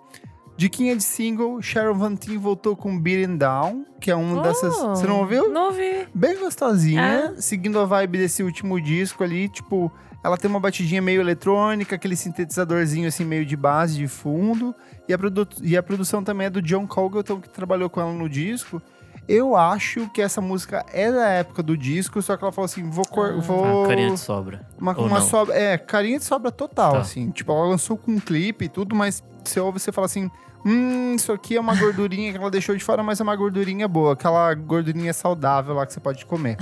Diquinha 0.57 0.96
de 0.96 1.05
single, 1.05 1.62
Sharon 1.62 1.94
Van 1.94 2.16
Tien 2.16 2.36
voltou 2.36 2.74
com 2.76 2.99
Beating 3.01 3.36
Down, 3.36 3.86
que 4.01 4.11
é 4.11 4.16
uma 4.16 4.42
dessas... 4.42 4.74
Oh, 4.76 4.88
Você 4.88 5.07
não 5.07 5.20
ouviu? 5.20 5.49
Não 5.49 5.66
ouvi. 5.66 6.09
bem 6.12 6.36
gostosinha, 6.36 7.01
É? 7.01 7.40
seguindo 7.40 7.78
a 7.78 7.84
vibe 7.84 8.18
desse 8.18 8.42
último 8.42 8.80
disco 8.80 9.22
ali, 9.22 9.49
tipo, 9.49 9.92
ela 10.25 10.37
tem 10.37 10.51
uma 10.51 10.61
batidinha 10.61 11.01
meio 11.01 11.21
eletrônica, 11.21 11.95
aquele 11.95 12.16
sintetizadorzinho 12.16 13.07
assim 13.09 13.25
meio 13.25 13.45
de 13.47 13.57
base 13.57 13.97
de 13.97 14.09
fundo, 14.09 14.75
e 15.09 15.12
a, 15.14 15.19
produ- 15.19 15.49
e 15.62 15.77
a 15.77 15.83
produção 15.83 16.23
também 16.25 16.47
é 16.49 16.51
do 16.51 16.61
John 16.62 16.87
Congleton, 16.87 17.41
que 17.41 17.49
trabalhou 17.49 17.89
com 17.89 18.01
ela 18.01 18.12
no 18.12 18.29
disco. 18.29 18.83
Eu 19.29 19.55
acho 19.55 20.09
que 20.11 20.23
essa 20.23 20.41
música 20.41 20.85
é 20.91 21.12
da 21.12 21.29
época 21.29 21.62
do 21.62 21.77
disco, 21.77 22.21
só 22.23 22.35
que 22.37 22.43
ela 22.45 22.53
falou 22.53 22.64
assim, 22.64 22.89
vou... 22.89 23.05
cor- 23.05 23.35
Ah. 23.37 23.41
vou 23.41 23.85
Ah, 23.85 23.89
carinha 23.89 24.11
de 24.12 24.19
sobra. 24.19 24.66
uma, 24.81 24.93
uma 24.99 25.21
sobra, 25.21 25.55
é, 25.55 25.77
carinha 25.77 26.19
de 26.19 26.25
sobra 26.25 26.51
total, 26.51 26.93
Tá. 26.93 26.99
assim. 27.01 27.31
Tipo, 27.31 27.53
ela 27.53 27.66
lançou 27.66 27.97
com 27.99 28.12
um 28.12 28.21
clipe 28.21 28.64
e 28.64 28.69
tudo, 28.71 28.97
mas 28.97 29.23
você 29.45 29.61
ouve, 29.61 29.79
você 29.79 29.93
fala 29.93 30.07
assim, 30.07 30.31
hum, 30.65 31.15
isso 31.15 31.33
aqui 31.33 31.57
é 31.57 31.61
uma 31.61 31.75
gordurinha 31.75 32.33
que 32.33 32.39
ela 32.39 32.51
deixou 32.51 32.77
de 32.77 32.85
fora, 32.85 33.03
mas 33.03 33.21
é 33.21 33.23
uma 33.23 33.37
gordurinha 33.37 33.87
boa. 33.89 34.13
Aquela 34.13 34.55
gordurinha 34.55 35.13
saudável 35.13 35.75
lá 35.75 35.87
que 35.87 35.93
você 35.93 36.01
pode 36.01 36.25
comer. 36.27 36.57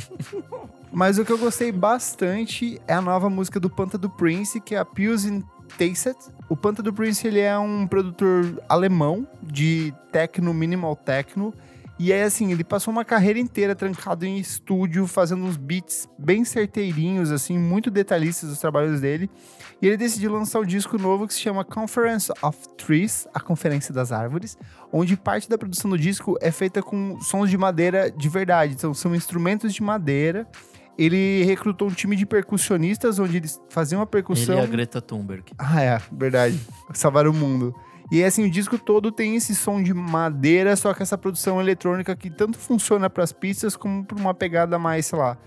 mas 0.92 1.18
o 1.18 1.24
que 1.24 1.32
eu 1.32 1.38
gostei 1.38 1.72
bastante 1.72 2.80
é 2.86 2.94
a 2.94 3.00
nova 3.00 3.30
música 3.30 3.58
do 3.60 3.70
Panta 3.70 3.96
do 3.96 4.08
Prince, 4.08 4.60
que 4.60 4.74
é 4.74 4.78
a 4.78 4.84
Pills 4.84 5.28
in 5.28 5.42
Tasted. 5.78 6.16
O 6.48 6.56
Panta 6.56 6.82
do 6.82 6.92
Prince, 6.92 7.26
ele 7.26 7.40
é 7.40 7.56
um 7.58 7.86
produtor 7.86 8.62
alemão 8.68 9.26
de 9.42 9.94
techno, 10.10 10.52
minimal 10.52 10.96
techno. 10.96 11.54
E 12.02 12.14
aí, 12.14 12.22
assim, 12.22 12.50
ele 12.50 12.64
passou 12.64 12.90
uma 12.90 13.04
carreira 13.04 13.38
inteira 13.38 13.74
trancado 13.74 14.24
em 14.24 14.38
estúdio, 14.38 15.06
fazendo 15.06 15.44
uns 15.44 15.58
beats 15.58 16.08
bem 16.18 16.46
certeirinhos, 16.46 17.30
assim, 17.30 17.58
muito 17.58 17.90
detalhistas 17.90 18.48
dos 18.48 18.58
trabalhos 18.58 19.02
dele. 19.02 19.30
E 19.82 19.86
ele 19.86 19.96
decidiu 19.96 20.30
lançar 20.30 20.60
um 20.60 20.64
disco 20.64 20.98
novo 20.98 21.26
que 21.26 21.32
se 21.32 21.40
chama 21.40 21.64
Conference 21.64 22.30
of 22.42 22.58
Trees, 22.76 23.26
a 23.32 23.40
Conferência 23.40 23.94
das 23.94 24.12
Árvores, 24.12 24.58
onde 24.92 25.16
parte 25.16 25.48
da 25.48 25.56
produção 25.56 25.90
do 25.90 25.98
disco 25.98 26.36
é 26.40 26.50
feita 26.50 26.82
com 26.82 27.18
sons 27.20 27.48
de 27.48 27.56
madeira 27.56 28.10
de 28.10 28.28
verdade. 28.28 28.74
Então, 28.74 28.92
são 28.92 29.14
instrumentos 29.14 29.72
de 29.72 29.82
madeira. 29.82 30.46
Ele 30.98 31.42
recrutou 31.44 31.88
um 31.88 31.92
time 31.92 32.14
de 32.14 32.26
percussionistas, 32.26 33.18
onde 33.18 33.38
eles 33.38 33.58
faziam 33.70 34.02
a 34.02 34.06
percussão. 34.06 34.56
Ele 34.56 34.62
e 34.62 34.64
a 34.64 34.70
Greta 34.70 35.00
Thunberg. 35.00 35.44
Ah, 35.56 35.80
é, 35.80 35.98
verdade. 36.12 36.60
Salvar 36.92 37.26
o 37.26 37.32
mundo. 37.32 37.74
E 38.10 38.22
assim, 38.22 38.44
o 38.44 38.50
disco 38.50 38.76
todo 38.76 39.10
tem 39.10 39.36
esse 39.36 39.54
som 39.54 39.82
de 39.82 39.94
madeira, 39.94 40.76
só 40.76 40.92
que 40.92 41.02
essa 41.02 41.16
produção 41.16 41.60
eletrônica 41.60 42.14
que 42.14 42.28
tanto 42.28 42.58
funciona 42.58 43.08
para 43.08 43.24
as 43.24 43.32
pistas 43.32 43.76
como 43.76 44.04
para 44.04 44.18
uma 44.18 44.34
pegada 44.34 44.78
mais, 44.78 45.06
sei 45.06 45.18
lá, 45.18 45.38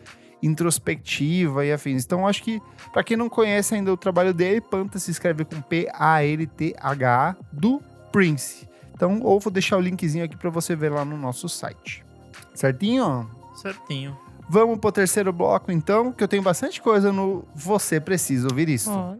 introspectiva 0.43 1.65
e 1.65 1.71
afins. 1.71 2.03
Então, 2.03 2.27
acho 2.27 2.43
que 2.43 2.61
para 2.91 3.03
quem 3.03 3.17
não 3.17 3.29
conhece 3.29 3.73
ainda 3.73 3.91
o 3.91 3.97
trabalho 3.97 4.33
dele, 4.33 4.61
Panta 4.61 4.99
se 4.99 5.09
escreve 5.09 5.45
com 5.45 5.61
P-A-L-T-H-A 5.61 7.35
do 7.51 7.81
Prince. 8.11 8.67
Então, 8.93 9.21
ou 9.23 9.39
vou 9.39 9.51
deixar 9.51 9.77
o 9.77 9.81
linkzinho 9.81 10.25
aqui 10.25 10.37
para 10.37 10.49
você 10.49 10.75
ver 10.75 10.91
lá 10.91 11.03
no 11.03 11.17
nosso 11.17 11.49
site. 11.49 12.05
Certinho? 12.53 13.29
Certinho. 13.55 14.17
Vamos 14.49 14.77
pro 14.77 14.91
terceiro 14.91 15.31
bloco, 15.31 15.71
então, 15.71 16.11
que 16.11 16.23
eu 16.23 16.27
tenho 16.27 16.43
bastante 16.43 16.81
coisa 16.81 17.11
no 17.11 17.47
Você 17.55 17.99
Precisa 17.99 18.47
Ouvir 18.47 18.69
Isso. 18.69 18.91
Ó. 18.91 19.15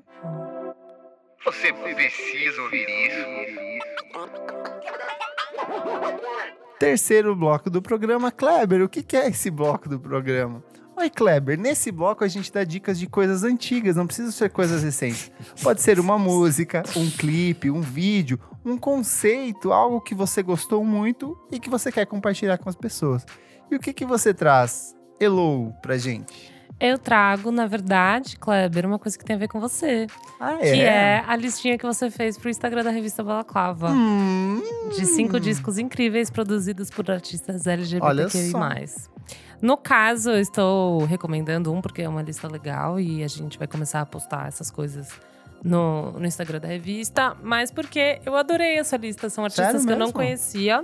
Você 1.46 1.74
precisa 1.74 2.62
ouvir 2.62 2.88
isso. 2.88 3.26
Terceiro 6.80 7.36
bloco 7.36 7.70
do 7.70 7.82
programa. 7.82 8.32
Kleber, 8.32 8.82
o 8.82 8.88
que 8.88 9.04
que 9.04 9.18
é 9.18 9.28
esse 9.28 9.52
bloco 9.52 9.90
do 9.90 10.00
programa? 10.00 10.64
Oi, 10.96 11.10
Kleber. 11.10 11.58
Nesse 11.60 11.92
bloco 11.92 12.24
a 12.24 12.28
gente 12.28 12.52
dá 12.52 12.64
dicas 12.64 13.00
de 13.00 13.08
coisas 13.08 13.44
antigas, 13.44 13.96
não 13.96 14.06
precisa 14.06 14.32
ser 14.32 14.50
coisas 14.50 14.84
recentes. 14.84 15.32
Pode 15.62 15.82
ser 15.82 16.00
uma 16.00 16.18
música, 16.20 16.84
um 16.96 17.10
clipe, 17.10 17.70
um 17.72 17.82
vídeo, 17.82 18.40
um 18.64 18.78
conceito, 18.78 19.74
algo 19.74 20.00
que 20.00 20.14
você 20.14 20.44
gostou 20.44 20.84
muito 20.86 21.38
e 21.52 21.60
que 21.60 21.70
você 21.70 21.92
quer 21.92 22.06
compartilhar 22.06 22.58
com 22.58 22.70
as 22.70 22.76
pessoas. 22.76 23.26
E 23.72 23.76
o 23.76 23.80
que 23.80 23.92
que 23.92 24.06
você 24.06 24.34
traz, 24.34 24.96
Elo, 25.20 25.74
pra 25.82 25.98
gente? 25.98 26.54
Eu 26.80 26.98
trago, 26.98 27.52
na 27.52 27.66
verdade, 27.66 28.36
Kleber, 28.38 28.86
uma 28.86 29.00
coisa 29.00 29.18
que 29.18 29.24
tem 29.24 29.36
a 29.36 29.40
ver 29.40 29.48
com 29.48 29.60
você. 29.60 30.08
Ah, 30.40 30.58
Que 30.58 30.82
é 30.82 31.24
a 31.26 31.36
listinha 31.36 31.78
que 31.78 31.86
você 31.86 32.10
fez 32.10 32.38
pro 32.38 32.50
Instagram 32.50 32.84
da 32.84 32.90
revista 32.92 33.24
Balaclava. 33.24 33.90
Hum, 33.92 34.62
De 34.96 35.06
cinco 35.06 35.40
discos 35.40 35.78
incríveis 35.78 36.30
produzidos 36.30 36.90
por 36.90 37.10
artistas 37.10 37.66
Olha 37.68 37.74
LGBTQI+. 37.74 38.52
só. 38.52 39.13
No 39.64 39.78
caso, 39.78 40.32
eu 40.32 40.42
estou 40.42 41.06
recomendando 41.06 41.72
um, 41.72 41.80
porque 41.80 42.02
é 42.02 42.10
uma 42.10 42.22
lista 42.22 42.50
legal 42.50 43.00
e 43.00 43.24
a 43.24 43.28
gente 43.30 43.58
vai 43.58 43.66
começar 43.66 44.02
a 44.02 44.06
postar 44.06 44.50
essas 44.50 44.70
coisas 44.70 45.08
no, 45.64 46.12
no 46.12 46.26
Instagram 46.26 46.60
da 46.60 46.68
revista. 46.68 47.34
Mas 47.42 47.72
porque 47.72 48.20
eu 48.26 48.36
adorei 48.36 48.78
essa 48.78 48.98
lista. 48.98 49.30
São 49.30 49.46
artistas 49.46 49.86
que 49.86 49.92
eu 49.94 49.98
não 49.98 50.12
conhecia. 50.12 50.84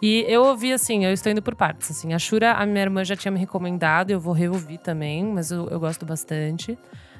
E 0.00 0.24
eu 0.28 0.44
ouvi, 0.44 0.72
assim, 0.72 1.04
eu 1.04 1.12
estou 1.12 1.30
indo 1.30 1.42
por 1.42 1.54
partes. 1.54 1.90
Assim, 1.90 2.14
a 2.14 2.18
Shura, 2.18 2.52
a 2.52 2.64
minha 2.64 2.80
irmã 2.80 3.04
já 3.04 3.14
tinha 3.14 3.30
me 3.30 3.38
recomendado, 3.38 4.10
eu 4.10 4.18
vou 4.18 4.32
reouvir 4.32 4.78
também, 4.78 5.22
mas 5.22 5.50
eu, 5.50 5.68
eu 5.68 5.78
gosto 5.78 6.06
bastante. 6.06 6.78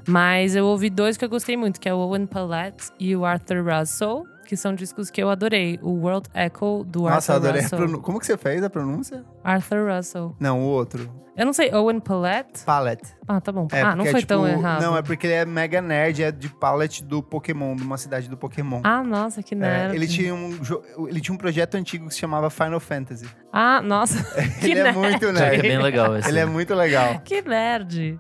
Mas 0.09 0.57
eu 0.57 0.65
ouvi 0.65 0.89
dois 0.89 1.19
que 1.19 1.25
eu 1.27 1.29
gostei 1.29 1.59
muito, 1.59 1.79
que 1.79 1.91
é 1.91 1.93
o 1.93 1.99
Owen 1.99 2.25
Palette 2.25 2.91
e 2.99 3.15
o 3.15 3.27
Arthur 3.27 3.63
Russell, 3.63 4.27
que 4.47 4.57
são 4.57 4.75
discos 4.75 5.11
que 5.11 5.23
eu 5.23 5.29
adorei. 5.29 5.79
O 5.83 5.91
World 5.93 6.29
Echo, 6.35 6.85
do 6.85 7.03
Nossa, 7.03 7.35
Arthur 7.35 7.47
adorei 7.47 7.63
Russell. 7.63 7.79
pronúncia. 7.79 8.03
Como 8.03 8.19
que 8.21 8.27
você 8.27 8.37
fez 8.37 8.63
a 8.63 8.71
pronúncia? 8.71 9.25
Arthur 9.45 9.91
Russell. 9.95 10.37
Não, 10.41 10.61
o 10.61 10.65
outro. 10.65 11.11
Eu 11.37 11.45
não 11.45 11.53
sei, 11.53 11.71
Owen 11.75 12.01
Palette? 12.01 12.65
Palette. 12.65 13.15
Ah, 13.29 13.39
tá 13.43 13.53
bom. 13.53 13.69
É, 13.71 13.83
ah, 13.83 13.95
não 13.95 14.07
é 14.07 14.11
foi 14.11 14.21
tipo- 14.21 14.29
tão 14.33 14.49
errado. 14.49 14.81
Não, 14.81 14.97
é 14.97 15.03
porque 15.03 15.27
ele 15.27 15.35
é 15.35 15.45
mega 15.45 15.83
nerd, 15.83 16.23
é 16.23 16.33
de 16.33 16.49
palette 16.49 17.05
do 17.05 17.23
Pokémon, 17.23 17.77
de 17.77 17.83
uma 17.83 17.99
cidade 17.99 18.27
do 18.27 18.39
Pokémon. 18.39 18.81
Ah, 18.83 19.03
nossa, 19.05 19.43
que 19.43 19.55
É, 19.55 19.59
nerd. 19.59 19.95
ele, 19.95 20.07
tinha 20.09 20.35
um, 20.35 20.59
ele 21.07 21.21
tinha 21.21 21.35
um 21.35 21.37
projeto 21.37 21.75
antigo 21.75 22.09
que 22.09 22.15
se 22.15 22.21
chamava 22.21 22.49
Final 22.49 22.81
Fantasy. 22.81 23.27
Ah, 23.53 23.83
nossa, 23.83 24.17
que 24.61 24.71
ele 24.71 24.81
é 24.81 24.85
nerd. 24.85 24.97
muito 24.99 25.13
Já 25.13 25.19
que 25.19 25.27
é 25.27 25.33
nerd. 25.51 25.63
bem 25.63 25.79
legal 25.79 26.17
esse. 26.17 26.29
ele 26.29 26.39
é 26.39 26.47
muito 26.47 26.75
legal. 26.75 27.21
Que 27.25 27.43
nerd. 27.43 28.19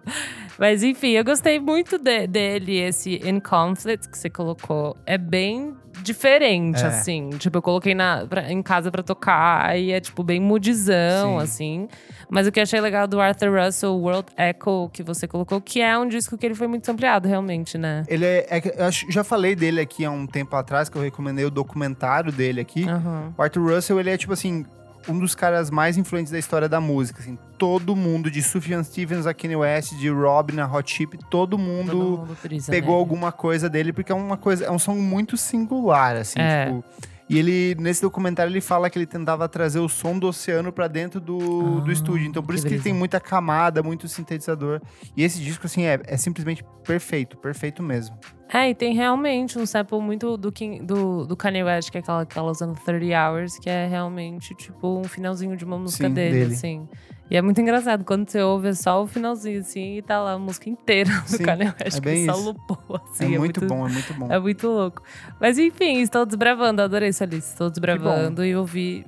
Mas 0.59 0.83
enfim, 0.83 1.11
eu 1.13 1.25
gostei 1.25 1.59
muito 1.61 1.99
de- 1.99 2.27
dele, 2.27 2.79
esse 2.81 3.17
In 3.29 3.41
Conflict 3.41 4.09
que 4.11 4.17
você 4.19 4.31
colocou. 4.31 4.97
É 5.07 5.19
bem 5.19 5.75
diferente, 6.07 6.83
É. 6.83 6.87
assim. 6.87 7.31
Tipo, 7.39 7.59
eu 7.59 7.63
coloquei 7.63 7.95
na, 7.95 8.27
pra- 8.27 8.51
em 8.51 8.63
casa 8.63 8.91
pra 8.91 9.03
tocar 9.03 9.79
e 9.79 9.93
é, 9.93 10.01
tipo, 10.01 10.23
bem 10.23 10.41
moodizão, 10.41 11.39
Sim. 11.39 11.43
assim. 11.43 11.89
Mas 12.31 12.47
o 12.47 12.53
que 12.53 12.59
eu 12.59 12.63
achei 12.63 12.81
legal 12.81 13.07
do 13.07 13.21
Arthur 13.21 13.51
Russell, 13.65 13.95
World 13.97 14.27
Echo, 14.37 14.89
que 14.93 15.03
você 15.03 15.29
colocou, 15.29 15.61
que 15.61 15.81
é 15.81 15.97
um 15.99 16.09
disco 16.09 16.37
que 16.39 16.45
ele 16.47 16.55
foi 16.55 16.67
muito 16.67 16.89
ampliado, 16.91 17.29
realmente, 17.29 17.77
né? 17.79 18.05
Ele 18.09 18.25
é, 18.25 18.47
é 18.51 18.63
eu 18.87 18.91
já 19.11 19.23
falei 19.23 19.55
dele 19.55 19.81
aqui 19.81 20.05
há 20.05 20.11
um 20.11 20.27
tempo 20.27 20.55
atrás, 20.57 20.89
que 20.89 20.97
eu 20.97 21.03
recomendei 21.03 21.45
o 21.45 21.51
documentário 21.51 22.33
dele 22.33 22.61
aqui. 22.61 22.89
Aham. 22.89 23.33
O 23.37 23.43
Arthur 23.43 23.75
Russell, 23.75 24.01
ele 24.01 24.11
é 24.11 24.17
tipo 24.17 24.33
assim, 24.33 24.65
um 25.09 25.19
dos 25.19 25.35
caras 25.35 25.71
mais 25.71 25.97
influentes 25.97 26.33
da 26.33 26.39
história 26.39 26.69
da 26.69 26.81
música, 26.81 27.21
assim. 27.21 27.39
Todo 27.59 27.95
mundo, 27.97 28.31
de 28.31 28.43
Sufjan 28.43 28.83
Stevens 28.83 29.27
a 29.27 29.33
Kanye 29.35 29.57
West, 29.57 29.95
de 29.97 30.09
Robin 30.09 30.59
a 30.61 30.67
Hot 30.67 30.93
Chip, 30.93 31.19
todo 31.31 31.57
mundo, 31.57 31.91
Todo 31.93 32.19
mundo 32.19 32.37
brisa 32.43 32.71
pegou 32.71 32.91
nele. 32.93 33.01
alguma 33.01 33.33
coisa 33.33 33.69
dele, 33.69 33.93
porque 33.93 34.13
é 34.13 34.15
uma 34.15 34.37
coisa, 34.37 34.65
é 34.67 34.71
um 34.71 34.79
som 34.79 34.95
muito 34.95 35.37
singular, 35.37 36.17
assim, 36.17 36.39
É. 36.39 36.67
tipo. 36.67 36.85
E 37.29 37.41
ele, 37.41 37.75
nesse 37.81 38.01
documentário, 38.03 38.53
ele 38.53 38.61
fala 38.61 38.89
que 38.89 38.97
ele 38.97 39.05
tentava 39.07 39.49
trazer 39.49 39.81
o 39.81 39.89
som 39.89 40.17
do 40.17 40.29
oceano 40.29 40.73
pra 40.73 40.87
dentro 40.87 41.19
do, 41.21 41.79
Ah, 41.79 41.81
do 41.81 41.91
estúdio. 41.91 42.25
Então, 42.25 42.41
por 42.41 42.51
que 42.53 42.55
isso 42.55 42.63
que 42.63 42.69
ele 42.69 42.77
brisa. 42.77 42.85
tem 42.85 42.93
muita 42.97 43.19
camada, 43.19 43.83
muito 43.83 44.07
sintetizador. 44.07 44.81
E 45.17 45.25
esse 45.25 45.41
disco, 45.41 45.67
assim, 45.67 45.83
é, 45.83 46.01
é 46.07 46.17
simplesmente 46.17 46.65
perfeito, 46.85 47.37
perfeito 47.37 47.83
mesmo. 47.83 48.17
É, 48.53 48.71
e 48.71 48.75
tem 48.75 48.95
realmente 48.95 49.59
um 49.59 49.67
sample 49.67 50.01
muito 50.01 50.37
do, 50.37 50.53
King- 50.53 50.81
do, 50.85 51.27
do 51.27 51.37
Kanye 51.37 51.65
West, 51.65 51.91
que 51.91 51.99
é 51.99 52.01
aquela 52.01 52.25
que 52.25 52.39
ela 52.39 52.51
usando 52.51 52.79
30 52.85 53.05
Hours, 53.17 53.59
que 53.59 53.69
é 53.69 53.87
realmente, 53.89 54.55
tipo, 54.55 54.99
um 55.01 55.05
finalzinho 55.05 55.57
de 55.57 55.65
uma 55.65 55.77
música 55.77 56.07
Sim, 56.09 56.15
dele, 56.15 56.39
dele. 56.41 56.55
assim. 56.55 56.89
E 57.29 57.37
é 57.37 57.43
muito 57.43 57.61
engraçado 57.61 58.05
quando 58.05 58.29
você 58.31 58.41
ouve 58.41 58.73
só 58.77 59.03
o 59.03 59.07
finalzinho, 59.09 59.59
assim, 59.59 59.97
e 59.97 60.03
tá 60.03 60.21
lá 60.23 60.35
a 60.35 60.39
música 60.39 60.71
inteira 60.71 61.11
do 61.23 61.29
Sim, 61.29 61.43
Kanye 61.45 61.65
West, 61.81 61.99
é 61.99 62.01
que 62.01 62.25
só 62.25 62.37
lupou, 62.37 63.01
assim. 63.11 63.35
é, 63.35 63.39
muito 63.39 63.67
bom, 63.67 63.85
é 63.85 63.91
muito 63.93 64.15
bom. 64.15 64.33
É 64.33 64.39
muito 64.39 64.69
louco. 64.69 65.03
Mas 65.41 65.59
enfim, 65.59 66.01
estou 66.01 66.25
desbravando, 66.25 66.81
adorei 66.83 67.09
essa 67.09 67.25
lista. 67.25 67.51
Estou 67.51 67.69
desbravando 67.69 68.45
e 68.45 68.55
ouvi 68.55 69.05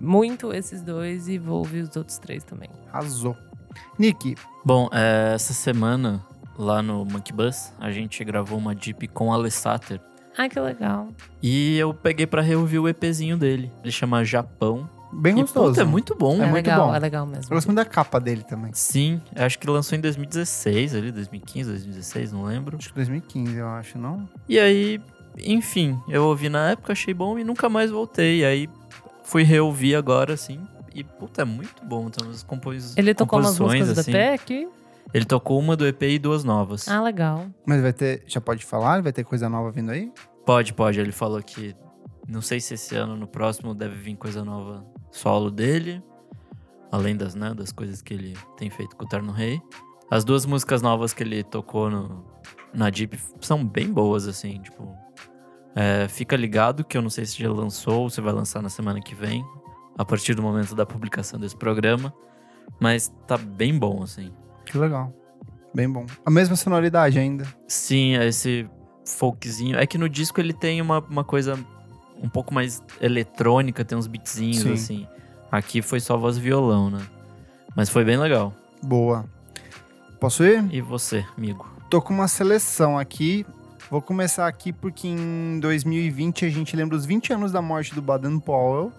muito 0.00 0.52
esses 0.54 0.80
dois 0.82 1.26
e 1.28 1.38
vou 1.38 1.58
ouvir 1.58 1.80
os 1.82 1.96
outros 1.96 2.18
três 2.18 2.44
também. 2.44 2.70
Arrasou. 2.92 3.36
Nick, 3.98 4.36
Bom, 4.64 4.88
é, 4.92 5.32
essa 5.34 5.52
semana, 5.52 6.24
lá 6.60 6.82
no 6.82 7.04
Monkey 7.04 7.32
Bus, 7.32 7.72
a 7.80 7.90
gente 7.90 8.22
gravou 8.24 8.58
uma 8.58 8.74
Jeep 8.74 9.08
com 9.08 9.32
a 9.32 9.36
Alessater. 9.36 10.00
Ai, 10.36 10.48
que 10.48 10.60
legal. 10.60 11.08
E 11.42 11.76
eu 11.78 11.92
peguei 11.92 12.26
pra 12.26 12.40
reouvir 12.42 12.78
o 12.78 12.88
EPzinho 12.88 13.36
dele. 13.36 13.70
Ele 13.82 13.90
chama 13.90 14.24
Japão. 14.24 14.88
bem 15.12 15.36
E, 15.36 15.40
gostoso. 15.40 15.70
puta, 15.70 15.80
é 15.82 15.84
muito 15.84 16.14
bom. 16.14 16.34
É 16.40 16.44
É, 16.46 16.50
muito 16.50 16.66
legal, 16.66 16.86
bom. 16.88 16.94
é 16.94 16.98
legal 17.00 17.26
Eu 17.26 17.30
mesmo. 17.32 17.48
gosto 17.52 17.66
muito 17.66 17.76
da 17.78 17.84
capa 17.84 18.20
dele 18.20 18.44
também. 18.44 18.70
Sim, 18.72 19.20
acho 19.34 19.58
que 19.58 19.68
lançou 19.68 19.98
em 19.98 20.00
2016, 20.00 20.94
ali, 20.94 21.10
2015, 21.10 21.68
2016, 21.70 22.32
não 22.32 22.44
lembro. 22.44 22.76
Acho 22.76 22.90
que 22.90 22.94
2015, 22.94 23.56
eu 23.56 23.68
acho, 23.68 23.98
não? 23.98 24.28
E 24.48 24.58
aí, 24.58 25.00
enfim, 25.38 25.98
eu 26.08 26.24
ouvi 26.26 26.48
na 26.48 26.70
época, 26.70 26.92
achei 26.92 27.12
bom 27.12 27.38
e 27.38 27.42
nunca 27.44 27.68
mais 27.68 27.90
voltei. 27.90 28.40
E 28.40 28.44
aí 28.44 28.68
fui 29.24 29.42
reouvir 29.42 29.96
agora, 29.96 30.34
assim. 30.34 30.60
E, 30.94 31.02
puta, 31.02 31.42
é 31.42 31.44
muito 31.44 31.84
bom. 31.84 32.08
Tem 32.08 32.24
umas 32.26 32.42
compos... 32.44 32.96
Ele 32.96 33.12
tocou 33.14 33.40
umas 33.40 33.58
músicas 33.58 33.98
assim. 33.98 34.12
do 34.12 34.16
EP 34.16 34.34
aqui? 34.40 34.68
Ele 35.12 35.24
tocou 35.24 35.58
uma 35.58 35.76
do 35.76 35.86
EP 35.86 36.02
e 36.02 36.18
duas 36.18 36.44
novas. 36.44 36.88
Ah, 36.88 37.02
legal. 37.02 37.46
Mas 37.66 37.82
vai 37.82 37.92
ter. 37.92 38.22
Já 38.26 38.40
pode 38.40 38.64
falar? 38.64 39.02
Vai 39.02 39.12
ter 39.12 39.24
coisa 39.24 39.48
nova 39.48 39.70
vindo 39.70 39.90
aí? 39.90 40.12
Pode, 40.46 40.72
pode. 40.72 41.00
Ele 41.00 41.12
falou 41.12 41.42
que. 41.42 41.74
Não 42.28 42.40
sei 42.40 42.60
se 42.60 42.74
esse 42.74 42.94
ano, 42.94 43.16
no 43.16 43.26
próximo, 43.26 43.74
deve 43.74 43.96
vir 43.96 44.16
coisa 44.16 44.44
nova 44.44 44.86
solo 45.10 45.50
dele. 45.50 46.02
Além 46.92 47.16
das, 47.16 47.34
né, 47.34 47.52
das 47.54 47.72
coisas 47.72 48.02
que 48.02 48.14
ele 48.14 48.36
tem 48.56 48.70
feito 48.70 48.96
com 48.96 49.04
o 49.04 49.08
Terno 49.08 49.32
Rei. 49.32 49.60
As 50.10 50.24
duas 50.24 50.44
músicas 50.44 50.82
novas 50.82 51.12
que 51.12 51.22
ele 51.22 51.42
tocou 51.44 51.88
no, 51.88 52.24
na 52.74 52.90
Jeep 52.90 53.18
são 53.40 53.64
bem 53.64 53.92
boas, 53.92 54.26
assim, 54.26 54.60
tipo. 54.60 54.92
é, 55.74 56.08
fica 56.08 56.36
ligado 56.36 56.84
que 56.84 56.96
eu 56.96 57.02
não 57.02 57.10
sei 57.10 57.24
se 57.26 57.40
já 57.40 57.50
lançou 57.50 58.02
ou 58.02 58.10
se 58.10 58.20
vai 58.20 58.32
lançar 58.32 58.60
na 58.60 58.68
semana 58.68 59.00
que 59.00 59.14
vem, 59.14 59.44
a 59.96 60.04
partir 60.04 60.34
do 60.34 60.42
momento 60.42 60.74
da 60.74 60.84
publicação 60.84 61.38
desse 61.38 61.56
programa. 61.56 62.12
Mas 62.80 63.12
tá 63.26 63.36
bem 63.36 63.78
bom, 63.78 64.02
assim. 64.02 64.32
Que 64.70 64.78
legal. 64.78 65.12
Bem 65.74 65.90
bom. 65.90 66.06
A 66.24 66.30
mesma 66.30 66.54
sonoridade 66.54 67.18
ainda. 67.18 67.44
Sim, 67.66 68.16
é 68.16 68.28
esse 68.28 68.68
folkzinho. 69.04 69.76
É 69.76 69.84
que 69.84 69.98
no 69.98 70.08
disco 70.08 70.40
ele 70.40 70.52
tem 70.52 70.80
uma, 70.80 71.00
uma 71.00 71.24
coisa 71.24 71.58
um 72.22 72.28
pouco 72.28 72.54
mais 72.54 72.80
eletrônica, 73.00 73.84
tem 73.84 73.98
uns 73.98 74.06
beatzinhos 74.06 74.58
Sim. 74.58 74.72
assim. 74.72 75.06
Aqui 75.50 75.82
foi 75.82 75.98
só 75.98 76.16
voz 76.16 76.36
e 76.36 76.40
violão, 76.40 76.88
né? 76.88 77.00
Mas 77.74 77.88
foi 77.88 78.04
bem 78.04 78.16
legal. 78.16 78.54
Boa. 78.80 79.24
Posso 80.20 80.44
ir? 80.44 80.64
E 80.72 80.80
você, 80.80 81.24
amigo? 81.36 81.68
Tô 81.88 82.00
com 82.00 82.14
uma 82.14 82.28
seleção 82.28 82.96
aqui. 82.96 83.44
Vou 83.90 84.00
começar 84.00 84.46
aqui 84.46 84.72
porque 84.72 85.08
em 85.08 85.58
2020 85.58 86.46
a 86.46 86.48
gente 86.48 86.76
lembra 86.76 86.96
os 86.96 87.04
20 87.04 87.32
anos 87.32 87.50
da 87.50 87.60
morte 87.60 87.92
do 87.92 88.00
Baden 88.00 88.38
Powell, 88.38 88.92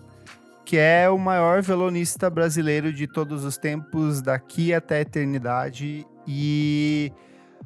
que 0.72 0.78
é 0.78 1.10
o 1.10 1.18
maior 1.18 1.62
violonista 1.62 2.30
brasileiro 2.30 2.94
de 2.94 3.06
todos 3.06 3.44
os 3.44 3.58
tempos, 3.58 4.22
daqui 4.22 4.74
até 4.74 5.00
a 5.00 5.02
eternidade. 5.02 6.08
E 6.26 7.12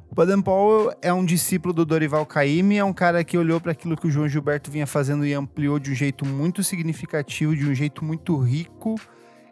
o 0.09 0.15
Baden 0.15 0.41
Powell 0.41 0.91
é 1.03 1.13
um 1.13 1.23
discípulo 1.23 1.71
do 1.71 1.85
Dorival 1.85 2.25
Caymmi, 2.25 2.79
é 2.79 2.83
um 2.83 2.91
cara 2.91 3.23
que 3.23 3.37
olhou 3.37 3.61
para 3.61 3.73
aquilo 3.73 3.95
que 3.95 4.07
o 4.07 4.09
João 4.09 4.27
Gilberto 4.27 4.71
vinha 4.71 4.87
fazendo 4.87 5.23
e 5.23 5.35
ampliou 5.35 5.77
de 5.77 5.91
um 5.91 5.93
jeito 5.93 6.25
muito 6.25 6.63
significativo, 6.63 7.55
de 7.55 7.69
um 7.69 7.75
jeito 7.75 8.03
muito 8.03 8.35
rico. 8.39 8.95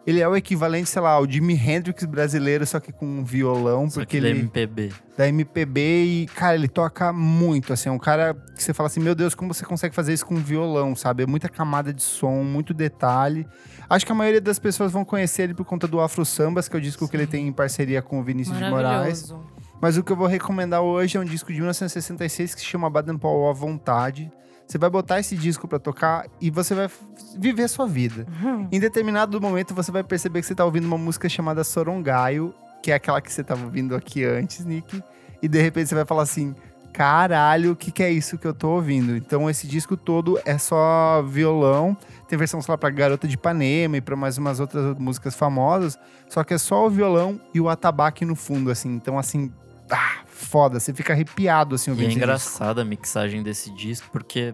Ele 0.05 0.19
é 0.19 0.27
o 0.27 0.35
equivalente, 0.35 0.89
sei 0.89 1.01
lá, 1.01 1.11
ao 1.11 1.29
Jimi 1.29 1.53
Hendrix 1.55 2.03
brasileiro, 2.03 2.65
só 2.65 2.77
que 2.79 2.91
com 2.91 3.05
um 3.05 3.23
violão, 3.23 3.89
Só 3.89 4.01
porque 4.01 4.17
que 4.17 4.21
da 4.21 4.29
ele 4.29 4.39
MPB. 4.39 4.91
da 5.17 5.27
MPB 5.29 5.81
e, 6.03 6.25
cara, 6.27 6.55
ele 6.55 6.67
toca 6.67 7.13
muito, 7.13 7.71
assim, 7.71 7.87
é 7.87 7.91
um 7.91 7.97
cara 7.97 8.33
que 8.53 8.61
você 8.61 8.73
fala 8.73 8.87
assim, 8.87 8.99
meu 8.99 9.15
Deus, 9.15 9.33
como 9.33 9.53
você 9.53 9.63
consegue 9.63 9.95
fazer 9.95 10.11
isso 10.11 10.25
com 10.25 10.35
violão, 10.35 10.93
sabe? 10.93 11.23
É 11.23 11.25
muita 11.25 11.47
camada 11.47 11.93
de 11.93 12.03
som, 12.03 12.43
muito 12.43 12.73
detalhe. 12.73 13.47
Acho 13.89 14.05
que 14.05 14.11
a 14.11 14.15
maioria 14.15 14.41
das 14.41 14.59
pessoas 14.59 14.91
vão 14.91 15.05
conhecer 15.05 15.43
ele 15.43 15.53
por 15.53 15.65
conta 15.65 15.87
do 15.87 16.01
Afro 16.01 16.25
Sambas, 16.25 16.67
que 16.67 16.75
é 16.75 16.79
o 16.79 16.81
disco 16.81 17.07
que 17.07 17.15
ele 17.15 17.23
Sim. 17.25 17.31
tem 17.31 17.47
em 17.47 17.53
parceria 17.53 18.01
com 18.01 18.19
o 18.19 18.23
Vinícius 18.23 18.57
de 18.57 18.69
Moraes. 18.69 19.33
Mas 19.81 19.97
o 19.97 20.03
que 20.03 20.11
eu 20.11 20.15
vou 20.17 20.27
recomendar 20.27 20.81
hoje 20.81 21.17
é 21.17 21.19
um 21.19 21.25
disco 21.25 21.47
de 21.51 21.59
1966 21.59 22.55
que 22.55 22.61
se 22.61 22.67
chama 22.67 22.89
Baden 22.89 23.17
Powell 23.17 23.49
à 23.49 23.53
Vontade. 23.53 24.29
Você 24.67 24.77
vai 24.77 24.89
botar 24.89 25.19
esse 25.19 25.35
disco 25.35 25.67
pra 25.67 25.77
tocar 25.77 26.25
e 26.39 26.49
você 26.49 26.73
vai 26.73 26.89
viver 27.37 27.63
a 27.63 27.67
sua 27.67 27.85
vida. 27.85 28.25
Uhum. 28.41 28.67
Em 28.71 28.79
determinado 28.79 29.39
momento 29.39 29.73
você 29.73 29.91
vai 29.91 30.03
perceber 30.03 30.41
que 30.41 30.47
você 30.47 30.55
tá 30.55 30.65
ouvindo 30.65 30.85
uma 30.85 30.97
música 30.97 31.27
chamada 31.29 31.63
Sorongaio, 31.63 32.53
que 32.81 32.91
é 32.91 32.95
aquela 32.95 33.21
que 33.21 33.31
você 33.31 33.43
tava 33.43 33.63
ouvindo 33.65 33.95
aqui 33.95 34.23
antes, 34.23 34.65
Nick. 34.65 35.03
E 35.41 35.47
de 35.47 35.61
repente 35.61 35.89
você 35.89 35.95
vai 35.95 36.05
falar 36.05 36.23
assim: 36.23 36.55
caralho, 36.93 37.71
o 37.71 37.75
que, 37.75 37.91
que 37.91 38.03
é 38.03 38.11
isso 38.11 38.37
que 38.37 38.47
eu 38.47 38.53
tô 38.53 38.69
ouvindo? 38.69 39.17
Então 39.17 39.49
esse 39.49 39.67
disco 39.67 39.97
todo 39.97 40.39
é 40.45 40.57
só 40.57 41.21
violão. 41.23 41.97
Tem 42.27 42.37
versão, 42.37 42.61
sei 42.61 42.71
lá, 42.71 42.77
pra 42.77 42.89
Garota 42.89 43.27
de 43.27 43.33
Ipanema 43.33 43.97
e 43.97 44.01
pra 44.01 44.15
mais 44.15 44.37
umas 44.37 44.59
outras 44.59 44.97
músicas 44.97 45.35
famosas. 45.35 45.99
Só 46.29 46.43
que 46.43 46.53
é 46.53 46.57
só 46.57 46.85
o 46.85 46.89
violão 46.89 47.41
e 47.53 47.59
o 47.59 47.67
atabaque 47.67 48.23
no 48.23 48.35
fundo, 48.35 48.71
assim. 48.71 48.89
Então, 48.95 49.19
assim, 49.19 49.51
ah, 49.89 50.21
foda. 50.43 50.79
Você 50.79 50.93
fica 50.93 51.13
arrepiado, 51.13 51.75
assim, 51.75 51.89
E 51.89 51.93
ouvindo 51.93 52.05
é 52.05 52.09
esse 52.09 52.15
disco. 52.19 52.25
engraçada 52.25 52.81
a 52.81 52.85
mixagem 52.85 53.41
desse 53.43 53.71
disco, 53.73 54.07
porque 54.11 54.53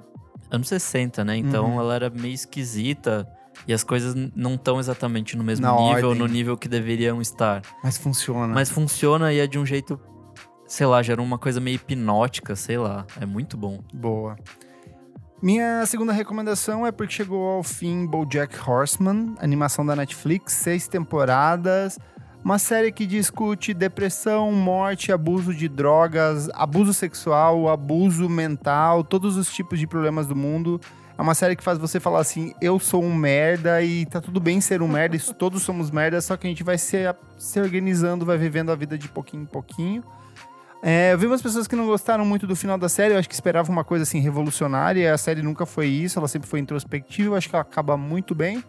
anos 0.52 0.68
60, 0.68 1.24
né? 1.26 1.36
Então 1.38 1.74
Uhum. 1.74 1.80
ela 1.80 1.96
era 1.96 2.10
meio 2.10 2.34
esquisita. 2.34 3.28
E 3.68 3.74
as 3.74 3.84
coisas 3.84 4.16
não 4.36 4.54
estão 4.56 4.80
exatamente 4.80 5.36
no 5.36 5.44
mesmo 5.44 5.66
Na 5.66 5.74
nível, 5.74 6.10
ordem. 6.10 6.16
no 6.16 6.28
nível 6.28 6.58
que 6.58 6.70
deveriam 6.70 7.22
estar. 7.22 7.62
Mas 7.84 7.98
funciona. 7.98 8.54
Mas 8.54 8.70
funciona 8.70 9.34
e 9.34 9.40
é 9.40 9.46
de 9.48 9.60
um 9.60 9.66
jeito, 9.66 10.00
sei 10.66 10.88
lá, 10.88 11.04
gera 11.04 11.22
uma 11.22 11.38
coisa 11.38 11.60
meio 11.60 11.76
hipnótica, 11.76 12.56
sei 12.56 12.78
lá. 12.78 13.06
É 13.20 13.26
muito 13.26 13.58
bom. 13.58 13.82
Boa. 13.94 14.38
Minha 15.42 15.86
segunda 15.86 16.12
recomendação 16.14 16.86
é 16.86 16.92
porque 16.92 17.14
chegou 17.14 17.48
ao 17.50 17.64
fim 17.64 18.06
BoJack 18.06 18.58
Horseman, 18.70 19.36
animação 19.40 19.86
da 19.86 19.96
Netflix, 19.96 20.54
seis 20.54 20.88
temporadas, 20.88 21.98
uma 22.50 22.58
série 22.58 22.92
que 22.92 23.06
discute 23.06 23.76
depressão, 23.76 24.52
morte, 24.52 25.12
abuso 25.12 25.54
de 25.54 25.70
drogas, 25.70 26.50
abuso 26.56 26.96
sexual, 26.96 27.70
abuso 27.70 28.28
mental, 28.28 29.04
todos 29.04 29.38
os 29.38 29.54
tipos 29.54 29.78
de 29.78 29.86
problemas 29.86 30.26
do 30.26 30.36
mundo. 30.36 30.82
É 31.16 31.22
uma 31.22 31.36
série 31.36 31.56
que 31.56 31.64
faz 31.64 31.78
você 31.78 32.00
falar 32.00 32.22
assim, 32.22 32.56
eu 32.60 32.80
sou 32.80 33.04
um 33.04 33.14
merda 33.14 33.84
e 33.84 34.04
tá 34.08 34.20
tudo 34.20 34.40
bem 34.40 34.60
ser 34.62 34.82
um 34.82 34.88
merda, 34.88 35.16
todos 35.38 35.62
somos 35.62 35.92
merda, 35.92 36.20
só 36.22 36.36
que 36.36 36.48
a 36.48 36.50
gente 36.50 36.64
vai 36.64 36.80
se, 36.80 36.98
se 37.38 37.62
organizando, 37.62 38.26
vai 38.26 38.36
vivendo 38.36 38.72
a 38.72 38.76
vida 38.76 38.98
de 38.98 39.08
pouquinho 39.08 39.44
em 39.44 39.46
pouquinho. 39.46 40.04
É, 40.82 41.14
eu 41.14 41.20
vi 41.20 41.28
umas 41.28 41.44
pessoas 41.44 41.68
que 41.68 41.76
não 41.76 41.86
gostaram 41.86 42.26
muito 42.26 42.48
do 42.48 42.56
final 42.56 42.80
da 42.80 42.90
série, 42.90 43.14
eu 43.14 43.20
acho 43.20 43.30
que 43.30 43.36
esperavam 43.36 43.72
uma 43.72 43.84
coisa 43.84 44.02
assim 44.02 44.22
revolucionária, 44.22 45.14
a 45.14 45.20
série 45.20 45.44
nunca 45.44 45.68
foi 45.68 45.86
isso, 45.86 46.18
ela 46.18 46.28
sempre 46.28 46.50
foi 46.50 46.60
introspectiva, 46.60 47.30
eu 47.30 47.36
acho 47.36 47.48
que 47.48 47.56
ela 47.56 47.62
acaba 47.62 47.96
muito 47.96 48.34
bem. 48.34 48.64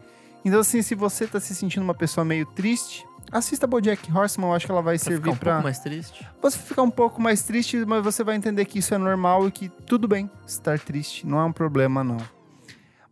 Então, 0.44 0.60
assim, 0.60 0.82
se 0.82 0.94
você 0.94 1.26
tá 1.26 1.40
se 1.40 1.54
sentindo 1.54 1.82
uma 1.82 1.94
pessoa 1.94 2.24
meio 2.26 2.44
triste, 2.44 3.06
assista 3.32 3.66
BoJack 3.66 4.10
Horseman, 4.12 4.48
eu 4.48 4.54
acho 4.54 4.66
que 4.66 4.72
ela 4.72 4.82
vai 4.82 4.96
Pra 4.98 5.04
servir 5.04 5.22
ficar 5.22 5.32
um 5.32 5.36
pra 5.36 5.52
pouco 5.52 5.64
mais 5.64 5.78
triste. 5.78 6.28
você 6.42 6.58
ficar 6.58 6.82
um 6.82 6.90
pouco 6.90 7.20
mais 7.22 7.42
triste, 7.42 7.84
mas 7.86 8.02
você 8.02 8.22
vai 8.24 8.36
entender 8.36 8.64
que 8.64 8.78
isso 8.78 8.94
é 8.94 8.98
normal 8.98 9.46
e 9.48 9.50
que 9.50 9.68
tudo 9.68 10.06
bem 10.08 10.30
estar 10.46 10.78
triste, 10.78 11.26
não 11.26 11.38
é 11.40 11.44
um 11.44 11.52
problema 11.52 12.02
não. 12.04 12.18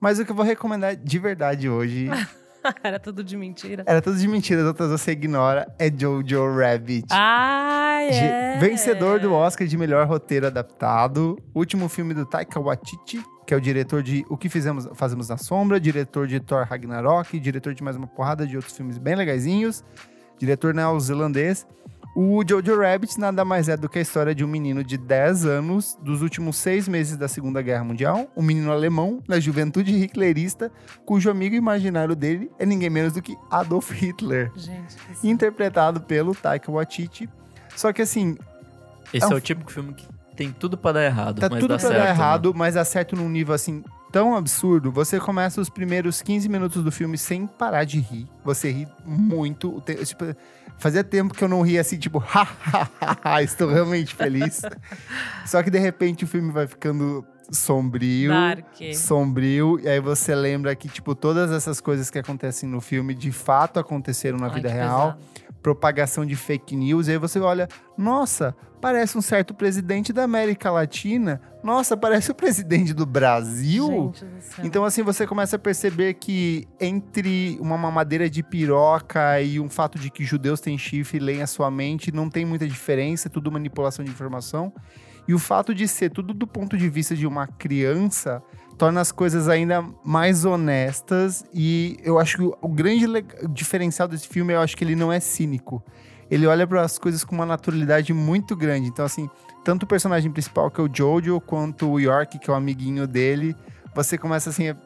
Mas 0.00 0.18
o 0.18 0.24
que 0.24 0.30
eu 0.30 0.36
vou 0.36 0.44
recomendar 0.44 0.94
de 0.96 1.18
verdade 1.18 1.68
hoje, 1.68 2.08
Era 2.82 2.98
tudo 2.98 3.22
de 3.24 3.36
mentira. 3.36 3.82
era 3.86 4.02
tudo 4.02 4.18
de 4.18 4.26
mentira, 4.28 4.60
as 4.60 4.66
outras 4.66 4.90
você 4.90 5.12
ignora, 5.12 5.66
é 5.78 5.90
Jojo 5.90 6.54
Rabbit. 6.58 7.06
De- 7.06 7.14
é. 7.14 8.58
Vencedor 8.58 9.20
do 9.20 9.32
Oscar 9.32 9.66
de 9.66 9.76
melhor 9.76 10.06
roteiro 10.06 10.46
adaptado. 10.48 11.38
Último 11.54 11.88
filme 11.88 12.12
do 12.14 12.26
Taika 12.26 12.60
Waititi, 12.60 13.22
que 13.48 13.54
é 13.54 13.56
o 13.56 13.60
diretor 13.62 14.02
de 14.02 14.26
O 14.28 14.36
que 14.36 14.46
Fizemos, 14.50 14.86
Fazemos 14.92 15.30
na 15.30 15.38
Sombra, 15.38 15.80
diretor 15.80 16.26
de 16.26 16.38
Thor 16.38 16.66
Ragnarok, 16.68 17.40
diretor 17.40 17.72
de 17.72 17.82
mais 17.82 17.96
uma 17.96 18.06
porrada 18.06 18.46
de 18.46 18.54
outros 18.56 18.76
filmes 18.76 18.98
bem 18.98 19.14
legaisinhos, 19.14 19.82
diretor 20.38 20.74
neozelandês. 20.74 21.66
O 22.14 22.42
Jojo 22.46 22.78
Rabbit 22.78 23.18
nada 23.18 23.46
mais 23.46 23.70
é 23.70 23.76
do 23.76 23.88
que 23.88 23.98
a 23.98 24.02
história 24.02 24.34
de 24.34 24.44
um 24.44 24.46
menino 24.46 24.84
de 24.84 24.98
10 24.98 25.46
anos, 25.46 25.96
dos 26.02 26.20
últimos 26.20 26.58
seis 26.58 26.86
meses 26.86 27.16
da 27.16 27.26
Segunda 27.26 27.62
Guerra 27.62 27.84
Mundial, 27.84 28.30
um 28.36 28.42
menino 28.42 28.70
alemão 28.70 29.22
na 29.26 29.40
juventude 29.40 29.92
hitlerista, 29.92 30.70
cujo 31.06 31.30
amigo 31.30 31.54
imaginário 31.54 32.14
dele 32.14 32.50
é 32.58 32.66
ninguém 32.66 32.90
menos 32.90 33.14
do 33.14 33.22
que 33.22 33.34
Adolf 33.50 33.92
Hitler 33.92 34.52
Gente, 34.56 34.94
interpretado 35.24 36.02
pelo 36.02 36.34
Taika 36.34 36.70
Waititi. 36.70 37.30
Só 37.74 37.94
que 37.94 38.02
assim, 38.02 38.36
Esse 39.10 39.24
É 39.24 39.30
é, 39.30 39.34
um 39.34 39.38
o 39.38 39.40
típico 39.40 39.72
filme 39.72 39.94
que 39.94 40.17
tem 40.38 40.52
tudo 40.52 40.78
pra 40.78 40.92
dar 40.92 41.04
errado, 41.04 41.40
tá 41.40 41.48
mas 41.50 41.58
tudo 41.58 41.70
dá 41.70 41.78
pra 41.78 41.88
certo. 41.88 41.98
dar 41.98 42.04
né? 42.04 42.10
errado, 42.10 42.54
mas 42.54 42.74
dá 42.76 42.84
certo 42.84 43.16
num 43.16 43.28
nível 43.28 43.52
assim 43.52 43.82
tão 44.12 44.36
absurdo, 44.36 44.92
você 44.92 45.18
começa 45.18 45.60
os 45.60 45.68
primeiros 45.68 46.22
15 46.22 46.48
minutos 46.48 46.84
do 46.84 46.92
filme 46.92 47.18
sem 47.18 47.44
parar 47.44 47.82
de 47.82 47.98
rir. 47.98 48.28
Você 48.44 48.70
ri 48.70 48.88
muito. 49.04 49.82
Tipo, 50.04 50.24
fazia 50.78 51.02
tempo 51.02 51.34
que 51.34 51.42
eu 51.42 51.48
não 51.48 51.60
ria 51.60 51.80
assim, 51.80 51.98
tipo, 51.98 52.22
ha, 53.24 53.42
estou 53.42 53.68
realmente 53.68 54.14
feliz. 54.14 54.62
Só 55.44 55.60
que 55.60 55.70
de 55.70 55.78
repente 55.78 56.24
o 56.24 56.26
filme 56.28 56.52
vai 56.52 56.68
ficando 56.68 57.26
sombrio. 57.50 58.30
Dark. 58.30 58.94
Sombrio, 58.94 59.80
e 59.82 59.88
aí 59.88 60.00
você 60.00 60.36
lembra 60.36 60.74
que, 60.76 60.88
tipo, 60.88 61.16
todas 61.16 61.50
essas 61.50 61.80
coisas 61.80 62.08
que 62.08 62.18
acontecem 62.18 62.68
no 62.68 62.80
filme 62.80 63.12
de 63.12 63.32
fato 63.32 63.80
aconteceram 63.80 64.38
na 64.38 64.46
Ai, 64.46 64.54
vida 64.54 64.70
real 64.70 65.14
pesado. 65.14 65.47
Propagação 65.62 66.24
de 66.24 66.36
fake 66.36 66.76
news. 66.76 67.08
E 67.08 67.12
aí 67.12 67.18
você 67.18 67.38
olha, 67.38 67.68
nossa, 67.96 68.54
parece 68.80 69.18
um 69.18 69.22
certo 69.22 69.54
presidente 69.54 70.12
da 70.12 70.22
América 70.22 70.70
Latina. 70.70 71.40
Nossa, 71.62 71.96
parece 71.96 72.30
o 72.30 72.34
presidente 72.34 72.94
do 72.94 73.04
Brasil. 73.04 74.12
Do. 74.12 74.66
Então, 74.66 74.84
assim, 74.84 75.02
você 75.02 75.26
começa 75.26 75.56
a 75.56 75.58
perceber 75.58 76.14
que 76.14 76.66
entre 76.80 77.58
uma 77.60 77.76
mamadeira 77.76 78.30
de 78.30 78.42
piroca 78.42 79.40
e 79.40 79.58
um 79.60 79.68
fato 79.68 79.98
de 79.98 80.10
que 80.10 80.24
judeus 80.24 80.60
têm 80.60 80.78
chifre 80.78 81.18
e 81.18 81.20
leem 81.20 81.42
a 81.42 81.46
sua 81.46 81.70
mente, 81.70 82.12
não 82.12 82.30
tem 82.30 82.44
muita 82.44 82.66
diferença, 82.66 83.28
é 83.28 83.30
tudo 83.30 83.50
manipulação 83.50 84.04
de 84.04 84.10
informação. 84.10 84.72
E 85.26 85.34
o 85.34 85.38
fato 85.38 85.74
de 85.74 85.86
ser 85.86 86.10
tudo 86.10 86.32
do 86.32 86.46
ponto 86.46 86.76
de 86.76 86.88
vista 86.88 87.14
de 87.14 87.26
uma 87.26 87.46
criança 87.46 88.42
torna 88.78 89.00
as 89.00 89.10
coisas 89.12 89.48
ainda 89.48 89.84
mais 90.04 90.44
honestas. 90.44 91.44
E 91.52 91.98
eu 92.02 92.18
acho 92.18 92.36
que 92.36 92.42
o- 92.44 92.68
grande 92.68 93.04
diferencial 93.50 94.06
desse 94.08 94.28
filme, 94.28 94.54
eu 94.54 94.60
acho 94.60 94.76
que 94.76 94.84
ele 94.84 94.94
não 94.96 95.12
é 95.12 95.18
cínico. 95.20 95.82
Ele 96.30 96.46
olha 96.46 96.66
para 96.66 96.82
as 96.82 96.98
coisas 96.98 97.24
com 97.24 97.34
uma 97.34 97.46
naturalidade 97.46 98.12
muito 98.14 98.54
grande. 98.54 98.88
Então, 98.88 99.04
assim, 99.04 99.28
tanto 99.64 99.82
o 99.82 99.86
personagem 99.86 100.30
principal, 100.30 100.70
que 100.70 100.80
é 100.80 100.84
o 100.84 100.88
Jojo, 100.92 101.40
quanto 101.40 101.90
o 101.90 101.98
York, 101.98 102.38
que 102.38 102.48
é 102.48 102.52
o 102.52 102.56
amiguinho 102.56 103.06
dele, 103.06 103.56
você 103.94 104.16
começa 104.16 104.50
assim. 104.50 104.68
A 104.68 104.76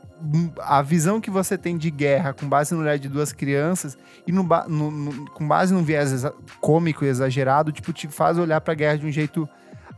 a 0.64 0.80
visão 0.82 1.20
que 1.20 1.28
você 1.28 1.58
tem 1.58 1.76
de 1.76 1.90
guerra 1.90 2.32
com 2.32 2.46
base 2.48 2.72
no 2.72 2.80
olhar 2.82 2.96
de 2.96 3.08
duas 3.08 3.32
crianças 3.32 3.98
e 4.24 4.30
no 4.30 4.44
no- 4.68 4.88
no- 4.92 5.30
com 5.32 5.48
base 5.48 5.74
num 5.74 5.82
viés 5.82 6.24
cômico 6.60 7.04
e 7.04 7.08
exagerado, 7.08 7.72
tipo, 7.72 7.92
te 7.92 8.06
faz 8.06 8.38
olhar 8.38 8.60
pra 8.60 8.72
guerra 8.72 8.98
de 8.98 9.04
um 9.06 9.10
jeito, 9.10 9.48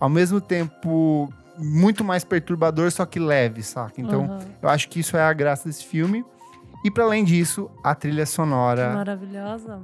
ao 0.01 0.09
mesmo 0.09 0.41
tempo, 0.41 1.31
muito 1.59 2.05
mais 2.05 2.25
perturbador, 2.25 2.91
só 2.91 3.05
que 3.07 3.19
leve, 3.19 3.63
saca? 3.63 4.01
Então, 4.01 4.25
Aham. 4.25 4.39
eu 4.63 4.69
acho 4.69 4.89
que 4.89 5.01
isso 5.01 5.17
é 5.17 5.23
a 5.23 5.33
graça 5.33 5.69
desse 5.69 5.85
filme. 5.85 6.25
E 6.85 6.91
para 6.91 7.05
além 7.05 7.25
disso, 7.25 7.71
a 7.83 7.95
trilha 7.95 8.27
sonora. 8.27 8.93
Maravilhosa. 8.93 9.81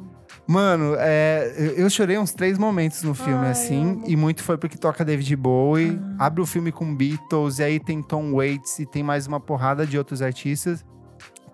Mano, 0.46 0.94
é, 0.98 1.74
eu, 1.76 1.88
chorei 1.88 2.18
uns 2.18 2.34
três 2.34 2.58
momentos 2.58 3.02
no 3.02 3.14
filme, 3.14 3.46
Ai, 3.46 3.52
assim, 3.52 4.02
e 4.06 4.16
muito 4.16 4.42
foi 4.42 4.58
porque 4.58 4.76
toca 4.76 5.02
David 5.02 5.34
Bowie, 5.34 5.98
abre 6.18 6.42
o 6.42 6.46
filme 6.46 6.70
com 6.70 6.94
Beatles, 6.94 7.58
e 7.58 7.62
aí 7.62 7.80
tem 7.80 8.02
Tom 8.02 8.34
Waits 8.34 8.80
e 8.80 8.86
tem 8.86 9.02
mais 9.02 9.26
uma 9.26 9.40
porrada 9.40 9.86
de 9.86 9.96
outros 9.96 10.20
artistas. 10.20 10.84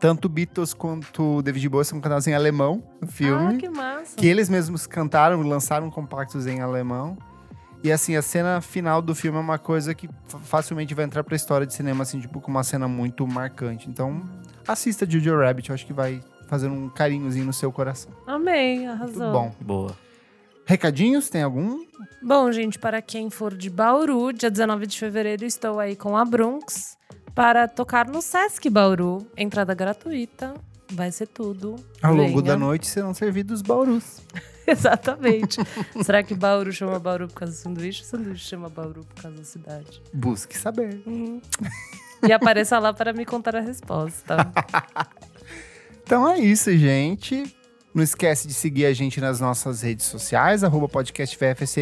Tanto 0.00 0.28
Beatles 0.28 0.74
quanto 0.74 1.40
David 1.42 1.68
Bowie 1.68 1.84
são 1.84 2.00
cantados 2.00 2.26
em 2.26 2.34
alemão 2.34 2.82
no 3.00 3.06
filme. 3.06 3.54
Ah, 3.54 3.56
que 3.56 3.68
massa. 3.68 4.16
Que 4.16 4.26
eles 4.26 4.48
mesmos 4.48 4.86
cantaram, 4.86 5.40
lançaram 5.42 5.90
compactos 5.90 6.46
em 6.46 6.60
alemão. 6.60 7.16
E 7.84 7.92
assim, 7.92 8.16
a 8.16 8.22
cena 8.22 8.60
final 8.60 9.00
do 9.00 9.14
filme 9.14 9.38
é 9.38 9.40
uma 9.40 9.58
coisa 9.58 9.94
que 9.94 10.08
fa- 10.26 10.38
facilmente 10.40 10.92
vai 10.94 11.04
entrar 11.04 11.22
pra 11.22 11.36
história 11.36 11.66
de 11.66 11.72
cinema, 11.74 12.02
assim, 12.02 12.18
tipo, 12.20 12.40
com 12.40 12.50
uma 12.50 12.64
cena 12.64 12.88
muito 12.88 13.26
marcante. 13.26 13.88
Então, 13.88 14.22
assista 14.66 15.08
Jojo 15.08 15.36
Rabbit, 15.38 15.68
eu 15.70 15.74
acho 15.74 15.86
que 15.86 15.92
vai 15.92 16.20
fazer 16.48 16.68
um 16.68 16.88
carinhozinho 16.88 17.44
no 17.44 17.52
seu 17.52 17.70
coração. 17.70 18.10
Amei, 18.26 18.86
arrasou. 18.86 19.12
Tudo 19.14 19.32
bom. 19.32 19.54
Boa. 19.60 19.96
Recadinhos, 20.64 21.28
tem 21.30 21.42
algum? 21.42 21.84
Bom, 22.20 22.50
gente, 22.50 22.76
para 22.78 23.00
quem 23.00 23.30
for 23.30 23.54
de 23.54 23.70
Bauru, 23.70 24.32
dia 24.32 24.50
19 24.50 24.86
de 24.86 24.98
fevereiro 24.98 25.44
estou 25.44 25.78
aí 25.78 25.94
com 25.94 26.16
a 26.16 26.24
Brunx 26.24 26.98
para 27.36 27.68
tocar 27.68 28.08
no 28.08 28.20
Sesc 28.20 28.68
Bauru. 28.68 29.24
Entrada 29.36 29.74
gratuita, 29.74 30.54
vai 30.90 31.12
ser 31.12 31.28
tudo. 31.28 31.76
Ao 32.02 32.12
longo 32.12 32.30
Venha. 32.40 32.42
da 32.42 32.56
noite 32.56 32.86
serão 32.88 33.14
servidos 33.14 33.62
baurus. 33.62 34.20
Exatamente. 34.70 35.58
Será 36.02 36.22
que 36.22 36.34
Bauru 36.34 36.72
chama 36.72 36.98
Bauru 36.98 37.28
por 37.28 37.34
causa 37.34 37.54
do 37.54 37.58
sanduíche 37.58 38.02
ou 38.02 38.08
sanduíche 38.08 38.48
chama 38.48 38.68
Bauru 38.68 39.04
por 39.04 39.22
causa 39.22 39.36
da 39.36 39.44
cidade? 39.44 40.02
Busque 40.12 40.56
saber. 40.56 41.00
Uhum. 41.06 41.40
E 42.26 42.32
apareça 42.32 42.78
lá 42.78 42.92
para 42.92 43.12
me 43.12 43.24
contar 43.24 43.56
a 43.56 43.60
resposta. 43.60 44.36
Então 46.06 46.30
é 46.30 46.38
isso, 46.38 46.70
gente. 46.78 47.52
Não 47.92 48.00
esquece 48.00 48.46
de 48.46 48.54
seguir 48.54 48.86
a 48.86 48.92
gente 48.92 49.20
nas 49.20 49.40
nossas 49.40 49.82
redes 49.82 50.06
sociais, 50.06 50.62
arroba 50.62 50.88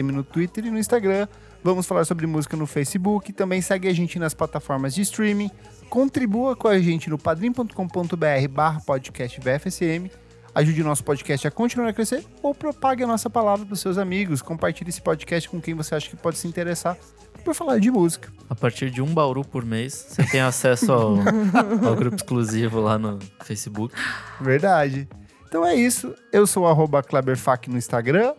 no 0.02 0.24
Twitter 0.24 0.64
e 0.64 0.70
no 0.70 0.78
Instagram. 0.78 1.28
Vamos 1.62 1.84
falar 1.84 2.06
sobre 2.06 2.26
música 2.26 2.56
no 2.56 2.66
Facebook. 2.66 3.34
Também 3.34 3.60
segue 3.60 3.86
a 3.86 3.92
gente 3.92 4.18
nas 4.18 4.32
plataformas 4.32 4.94
de 4.94 5.02
streaming. 5.02 5.50
Contribua 5.90 6.56
com 6.56 6.68
a 6.68 6.78
gente 6.78 7.10
no 7.10 7.18
padrim.com.br 7.18 8.48
barra 8.50 8.80
podcast 8.80 9.38
VFSM. 9.38 10.10
Ajude 10.54 10.82
o 10.82 10.84
nosso 10.84 11.02
podcast 11.02 11.48
a 11.48 11.50
continuar 11.50 11.88
a 11.88 11.92
crescer 11.92 12.24
ou 12.40 12.54
propague 12.54 13.02
a 13.02 13.06
nossa 13.06 13.28
palavra 13.28 13.66
para 13.66 13.72
os 13.72 13.80
seus 13.80 13.98
amigos. 13.98 14.40
Compartilhe 14.40 14.88
esse 14.88 15.02
podcast 15.02 15.48
com 15.48 15.60
quem 15.60 15.74
você 15.74 15.96
acha 15.96 16.08
que 16.08 16.16
pode 16.16 16.38
se 16.38 16.46
interessar 16.46 16.96
por 17.44 17.54
falar 17.54 17.80
de 17.80 17.90
música. 17.90 18.32
A 18.48 18.54
partir 18.54 18.88
de 18.90 19.02
um 19.02 19.12
Bauru 19.12 19.44
por 19.44 19.64
mês, 19.64 20.06
você 20.08 20.22
tem 20.24 20.40
acesso 20.40 20.92
ao, 20.92 21.16
ao 21.84 21.96
grupo 21.96 22.16
exclusivo 22.16 22.80
lá 22.80 22.96
no 22.96 23.18
Facebook. 23.42 23.94
Verdade. 24.40 25.08
Então 25.48 25.66
é 25.66 25.74
isso. 25.74 26.14
Eu 26.32 26.46
sou 26.46 26.62
o 26.62 26.66
arroba 26.66 27.02
Kleberfac 27.02 27.68
no 27.68 27.76
Instagram. 27.76 28.34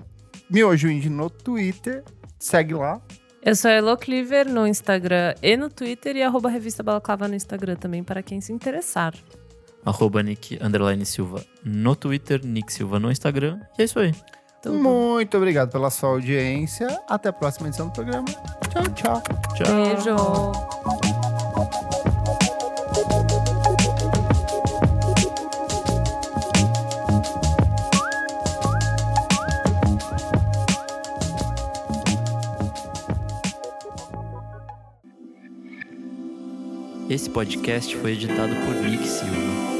Miojo 0.50 0.88
Indie 0.88 1.10
no 1.10 1.30
Twitter. 1.30 2.04
Segue 2.40 2.74
lá. 2.76 3.02
Eu 3.42 3.56
sou 3.56 3.70
a 3.70 3.74
Elo 3.74 3.96
Cleaver 3.98 4.50
no 4.50 4.66
Instagram 4.66 5.36
e 5.42 5.56
no 5.56 5.70
Twitter 5.70 6.16
e 6.16 6.24
arroba 6.24 6.50
Revista 6.50 6.82
Balaclava 6.82 7.28
no 7.28 7.36
Instagram 7.36 7.76
também, 7.76 8.04
para 8.04 8.24
quem 8.24 8.42
se 8.42 8.52
interessar. 8.52 9.14
Arroba 9.86 10.24
Nick 10.24 10.58
underline 10.62 11.06
Silva 11.06 11.46
no 11.64 11.96
Twitter, 11.96 12.44
Nick 12.44 12.74
Silva 12.74 13.00
no 13.00 13.12
Instagram. 13.12 13.60
E 13.78 13.84
é 13.84 13.86
isso 13.86 14.00
aí. 14.00 14.14
Tudo. 14.62 14.80
Muito 14.80 15.38
obrigado 15.38 15.72
pela 15.72 15.92
sua 15.92 16.10
audiência. 16.10 16.88
Até 17.08 17.30
a 17.30 17.34
próxima 17.34 17.68
edição 17.68 17.88
do 17.88 17.94
programa. 17.94 18.26
Tchau, 18.72 18.84
tchau. 18.96 19.24
Tchau. 19.54 19.68
Beijo. 19.76 20.76
Esse 37.08 37.30
podcast 37.30 37.96
foi 37.98 38.14
editado 38.14 38.56
por 38.66 38.74
Nick 38.76 39.08
Silva. 39.08 39.75